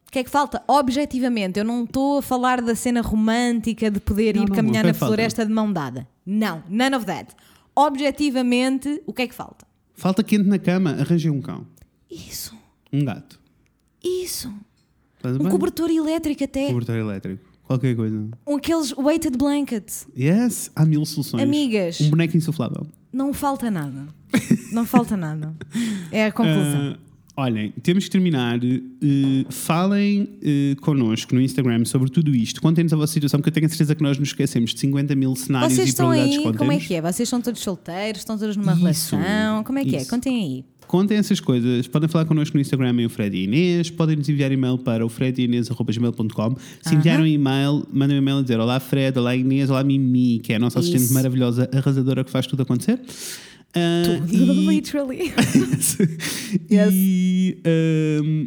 O 0.07 0.11
que 0.11 0.19
é 0.19 0.23
que 0.23 0.29
falta? 0.29 0.61
Objetivamente, 0.67 1.57
eu 1.59 1.65
não 1.65 1.83
estou 1.85 2.19
a 2.19 2.21
falar 2.21 2.61
da 2.61 2.75
cena 2.75 3.01
romântica 3.01 3.89
de 3.89 3.99
poder 3.99 4.35
Não, 4.35 4.43
ir 4.43 4.49
não, 4.49 4.55
caminhar 4.55 4.83
é 4.83 4.87
na 4.87 4.93
que 4.93 4.99
falta? 4.99 5.13
floresta 5.15 5.45
de 5.45 5.51
mão 5.51 5.71
dada. 5.71 6.07
Não, 6.25 6.63
none 6.69 6.95
of 6.95 7.05
that. 7.05 7.33
Objetivamente, 7.75 9.01
o 9.05 9.13
que 9.13 9.21
é 9.23 9.27
que 9.27 9.33
falta? 9.35 9.65
Falta 9.93 10.23
quente 10.23 10.47
na 10.47 10.59
cama, 10.59 10.91
arranjem 10.91 11.31
um 11.31 11.41
cão, 11.41 11.65
Isso, 12.11 12.53
um 12.91 13.03
gato. 13.03 13.39
isso. 14.03 14.53
Um 15.23 15.49
cobertor 15.49 15.89
elétrico 15.89 16.43
até. 16.43 16.67
Cobertor 16.67 16.95
elétrico, 16.97 17.43
qualquer 17.65 17.95
coisa. 17.95 18.29
Aqueles 18.47 18.95
weighted 18.97 19.37
blankets. 19.37 20.07
Yes, 20.17 20.71
há 20.75 20.85
mil 20.85 21.05
soluções. 21.05 21.43
Amigas. 21.43 22.01
Um 22.01 22.09
boneco 22.09 22.37
insuflável. 22.37 22.87
Não 23.11 23.33
falta 23.33 23.71
nada. 23.71 24.07
Não 24.71 24.85
falta 24.85 25.15
nada. 25.15 25.55
É 26.11 26.25
a 26.25 26.31
conclusão. 26.31 26.97
Ah, 27.37 27.41
Olhem, 27.41 27.73
temos 27.83 28.05
que 28.05 28.11
terminar. 28.11 28.59
Uh, 28.63 29.51
falem 29.51 30.21
uh, 30.23 30.81
connosco 30.81 31.35
no 31.35 31.41
Instagram 31.41 31.83
sobre 31.83 32.09
tudo 32.09 32.33
isto. 32.33 32.61
Contem-nos 32.61 32.93
a 32.93 32.95
vossa 32.95 33.11
situação, 33.11 33.41
porque 33.41 33.49
eu 33.49 33.53
tenho 33.53 33.65
a 33.65 33.69
certeza 33.69 33.93
que 33.93 34.01
nós 34.01 34.17
nos 34.17 34.29
esquecemos 34.29 34.73
de 34.73 34.79
50 34.79 35.13
mil 35.15 35.35
cenários 35.35 35.73
Vocês 35.73 35.87
e 35.87 35.89
estão 35.89 36.07
probabilidades 36.07 36.47
aí, 36.47 36.57
como 36.57 36.71
é 36.71 36.79
que 36.79 36.93
é? 36.93 37.01
Vocês 37.01 37.27
estão 37.27 37.41
todos 37.41 37.59
solteiros, 37.61 38.21
estão 38.21 38.37
todos 38.37 38.55
numa 38.55 38.71
Isso, 38.71 38.81
relação? 38.81 39.63
Como 39.65 39.77
é 39.77 39.83
que 39.83 39.97
é? 39.97 40.01
isso. 40.01 40.09
Contem 40.09 40.33
aí. 40.33 40.65
Contem 40.87 41.17
essas 41.17 41.39
coisas. 41.39 41.87
Podem 41.87 42.07
falar 42.07 42.25
connosco 42.25 42.55
no 42.55 42.61
Instagram 42.61 43.01
em 43.01 43.05
o 43.05 43.09
Fred 43.09 43.35
e 43.35 43.43
Inês. 43.43 43.89
Podem 43.89 44.15
nos 44.15 44.27
enviar 44.29 44.51
e-mail 44.51 44.77
para 44.77 45.05
o 45.05 45.09
fredinês.gmail.com. 45.09 46.55
Se 46.81 46.95
enviarem 46.95 47.23
um 47.23 47.27
e-mail, 47.27 47.85
mandem 47.91 48.17
um 48.17 48.21
e-mail 48.21 48.37
a 48.37 48.41
dizer 48.41 48.59
Olá 48.59 48.79
Fred, 48.79 49.17
Olá 49.17 49.35
Inês, 49.35 49.69
Olá 49.69 49.83
Mimi, 49.83 50.39
que 50.39 50.53
é 50.53 50.55
a 50.57 50.59
nossa 50.59 50.79
assistente 50.79 51.03
Isso. 51.03 51.13
maravilhosa, 51.13 51.69
arrasadora 51.73 52.23
que 52.23 52.31
faz 52.31 52.47
tudo 52.47 52.63
acontecer. 52.63 52.99
Ah, 53.73 54.21
Literally. 54.25 55.33
e 56.71 57.57
ahm, 57.65 58.45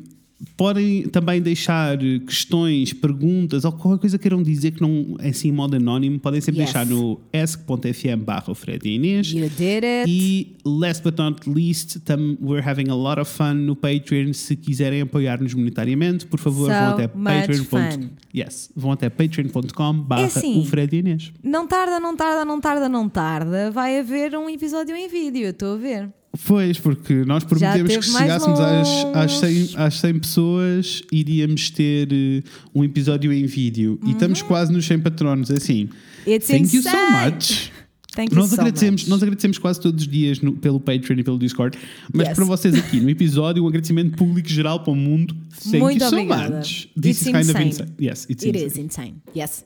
podem 0.56 1.02
também 1.08 1.40
deixar 1.42 1.98
questões, 2.26 2.92
perguntas 2.92 3.64
ou 3.64 3.72
qualquer 3.72 4.00
coisa 4.00 4.18
que 4.18 4.22
queiram 4.22 4.42
dizer 4.42 4.70
que 4.72 4.80
não 4.80 5.16
é 5.18 5.30
assim 5.30 5.48
em 5.48 5.52
modo 5.52 5.76
anónimo, 5.76 6.18
podem 6.20 6.40
sempre 6.40 6.60
Yes. 6.60 6.72
deixar 6.72 6.86
no 6.86 7.20
ask.fm 7.32 8.22
barra 8.24 8.54
Fred 8.54 8.88
e 8.88 8.94
Inês. 8.94 9.32
You 9.32 9.48
did 9.50 9.84
it. 9.84 10.06
E 10.10 10.56
last 10.64 11.02
but 11.02 11.16
not 11.18 11.48
least, 11.48 11.98
we're 12.40 12.66
having 12.66 12.88
a 12.88 12.94
lot 12.94 13.20
of 13.20 13.30
fun 13.30 13.54
no 13.54 13.74
Patreon. 13.74 14.32
Se 14.32 14.54
quiserem 14.56 15.00
apoiar-nos 15.00 15.54
monetariamente, 15.54 16.26
por 16.26 16.38
favor, 16.38 16.66
So 16.70 16.72
vão 16.72 16.88
até 16.90 17.06
much 17.08 17.24
patreon. 17.24 17.64
fun. 17.64 18.08
Yes, 18.34 18.70
vão 18.76 18.92
até 18.92 19.08
patreon.com 19.08 19.92
barra 20.00 20.26
assim. 20.26 20.60
o 20.60 20.64
Fred 20.64 20.94
e 20.94 20.98
Inês. 21.00 21.32
Não 21.42 21.66
tarda, 21.66 21.98
não 21.98 22.16
tarda, 22.16 22.44
não 22.44 22.60
tarda, 22.60 22.88
não 22.88 23.08
tarda. 23.08 23.70
Vai 23.70 23.98
haver 23.98 24.36
um 24.36 24.48
episódio 24.48 24.94
em 24.96 25.08
vídeo, 25.08 25.48
estou 25.48 25.74
a 25.74 25.78
ver. 25.78 26.08
Pois, 26.46 26.78
porque 26.78 27.24
nós 27.24 27.44
prometemos 27.44 27.94
que 27.94 28.02
chegássemos 28.02 28.60
às, 28.60 28.88
às, 29.14 29.32
100, 29.38 29.58
longe. 29.60 29.76
às 29.76 29.94
100 30.00 30.18
pessoas, 30.20 31.02
iríamos 31.12 31.70
ter 31.70 32.08
eh, 32.12 32.42
um 32.74 32.84
episódio 32.84 33.32
em 33.32 33.44
vídeo. 33.46 33.98
E 34.06 34.12
estamos 34.12 34.40
quase 34.42 34.72
nos 34.72 34.86
100 34.86 35.00
patronos. 35.00 35.50
É 35.50 35.54
Assim, 35.54 35.84
Uhum. 36.26 36.34
It's 36.34 36.46
thank 36.46 36.74
you 36.74 36.82
so 36.82 36.88
insane. 36.88 37.34
much. 37.34 37.70
Thank 38.14 38.34
Nós 38.34 38.48
so 38.48 38.54
agradecemos, 38.56 39.02
much. 39.02 39.10
nós 39.10 39.22
agradecemos 39.22 39.58
quase 39.58 39.80
todos 39.80 40.02
os 40.02 40.08
dias 40.10 40.40
no- 40.40 40.52
pelo 40.54 40.80
Patreon 40.80 41.18
e 41.20 41.22
pelo 41.22 41.38
Discord, 41.38 41.78
mas 42.12 42.26
Yes. 42.28 42.36
para 42.36 42.44
vocês 42.46 42.74
aqui 42.74 42.98
no 42.98 43.08
episódio, 43.08 43.62
um 43.62 43.68
agradecimento 43.68 44.16
público 44.16 44.48
geral 44.48 44.80
para 44.80 44.92
o 44.92 44.96
mundo. 44.96 45.36
Thank 45.62 45.78
Muito 45.78 46.02
you 46.02 46.08
so 46.08 46.16
obrigada. 46.16 46.56
much. 46.58 46.88
This 47.00 47.18
It's 47.18 47.26
is 47.26 47.26
kind 47.26 47.36
of 47.36 47.50
insane. 47.50 47.68
insane. 47.68 47.90
Yes, 48.00 48.26
it's 48.28 48.42
It 48.44 48.48
insane. 48.48 48.66
is 48.66 48.76
insane. 48.78 49.14
Yes. 49.36 49.64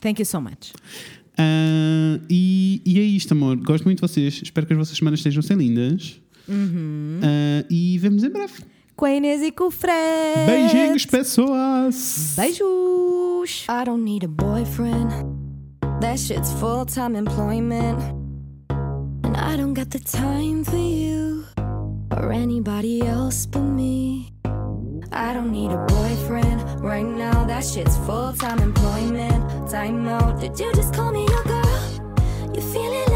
Thank 0.00 0.20
you 0.20 0.26
so 0.26 0.40
much. 0.40 0.72
Ah, 1.38 2.20
e, 2.30 2.80
e 2.84 2.98
é 2.98 3.02
isto, 3.02 3.32
amor. 3.32 3.56
Gosto 3.56 3.84
muito 3.84 3.98
de 3.98 4.08
vocês. 4.12 4.40
Espero 4.42 4.66
que 4.66 4.72
as 4.72 4.78
vossas 4.78 4.96
semanas 4.96 5.20
estejam 5.20 5.42
sem 5.42 5.56
lindas. 5.56 6.20
Uhum. 6.48 7.20
Ah, 7.22 7.64
e 7.70 7.98
vemos 7.98 8.24
em 8.24 8.30
breve. 8.30 8.54
Com 8.96 9.04
a 9.04 9.14
Inês 9.14 9.42
e 9.42 9.52
com 9.52 9.64
o 9.64 9.70
Fred. 9.70 10.46
Beijinhos, 10.46 11.04
pessoas! 11.04 12.34
Beijos. 12.36 13.66
I 13.68 13.84
don't 13.84 14.02
need 14.02 14.24
a 14.24 14.28
boyfriend. 14.28 15.10
That 16.00 16.18
shit's 16.18 16.52
full 16.54 16.86
time 16.86 17.16
employment. 17.16 17.98
And 19.22 19.36
I 19.36 19.56
don't 19.56 19.74
got 19.74 19.90
the 19.90 19.98
time 19.98 20.64
for 20.64 20.76
you 20.78 21.44
or 22.10 22.32
anybody 22.32 23.02
else 23.02 23.46
but 23.46 23.62
me. 23.62 24.35
I 25.12 25.32
don't 25.32 25.50
need 25.52 25.70
a 25.70 25.84
boyfriend 25.86 26.80
right 26.80 27.06
now. 27.06 27.44
That 27.44 27.64
shit's 27.64 27.96
full 27.98 28.32
time 28.32 28.58
employment. 28.60 29.70
Time 29.70 30.06
out. 30.08 30.40
Did 30.40 30.58
you 30.58 30.72
just 30.74 30.94
call 30.94 31.12
me 31.12 31.26
your 31.26 31.44
girl? 31.44 32.52
You 32.54 32.60
feeling 32.60 33.12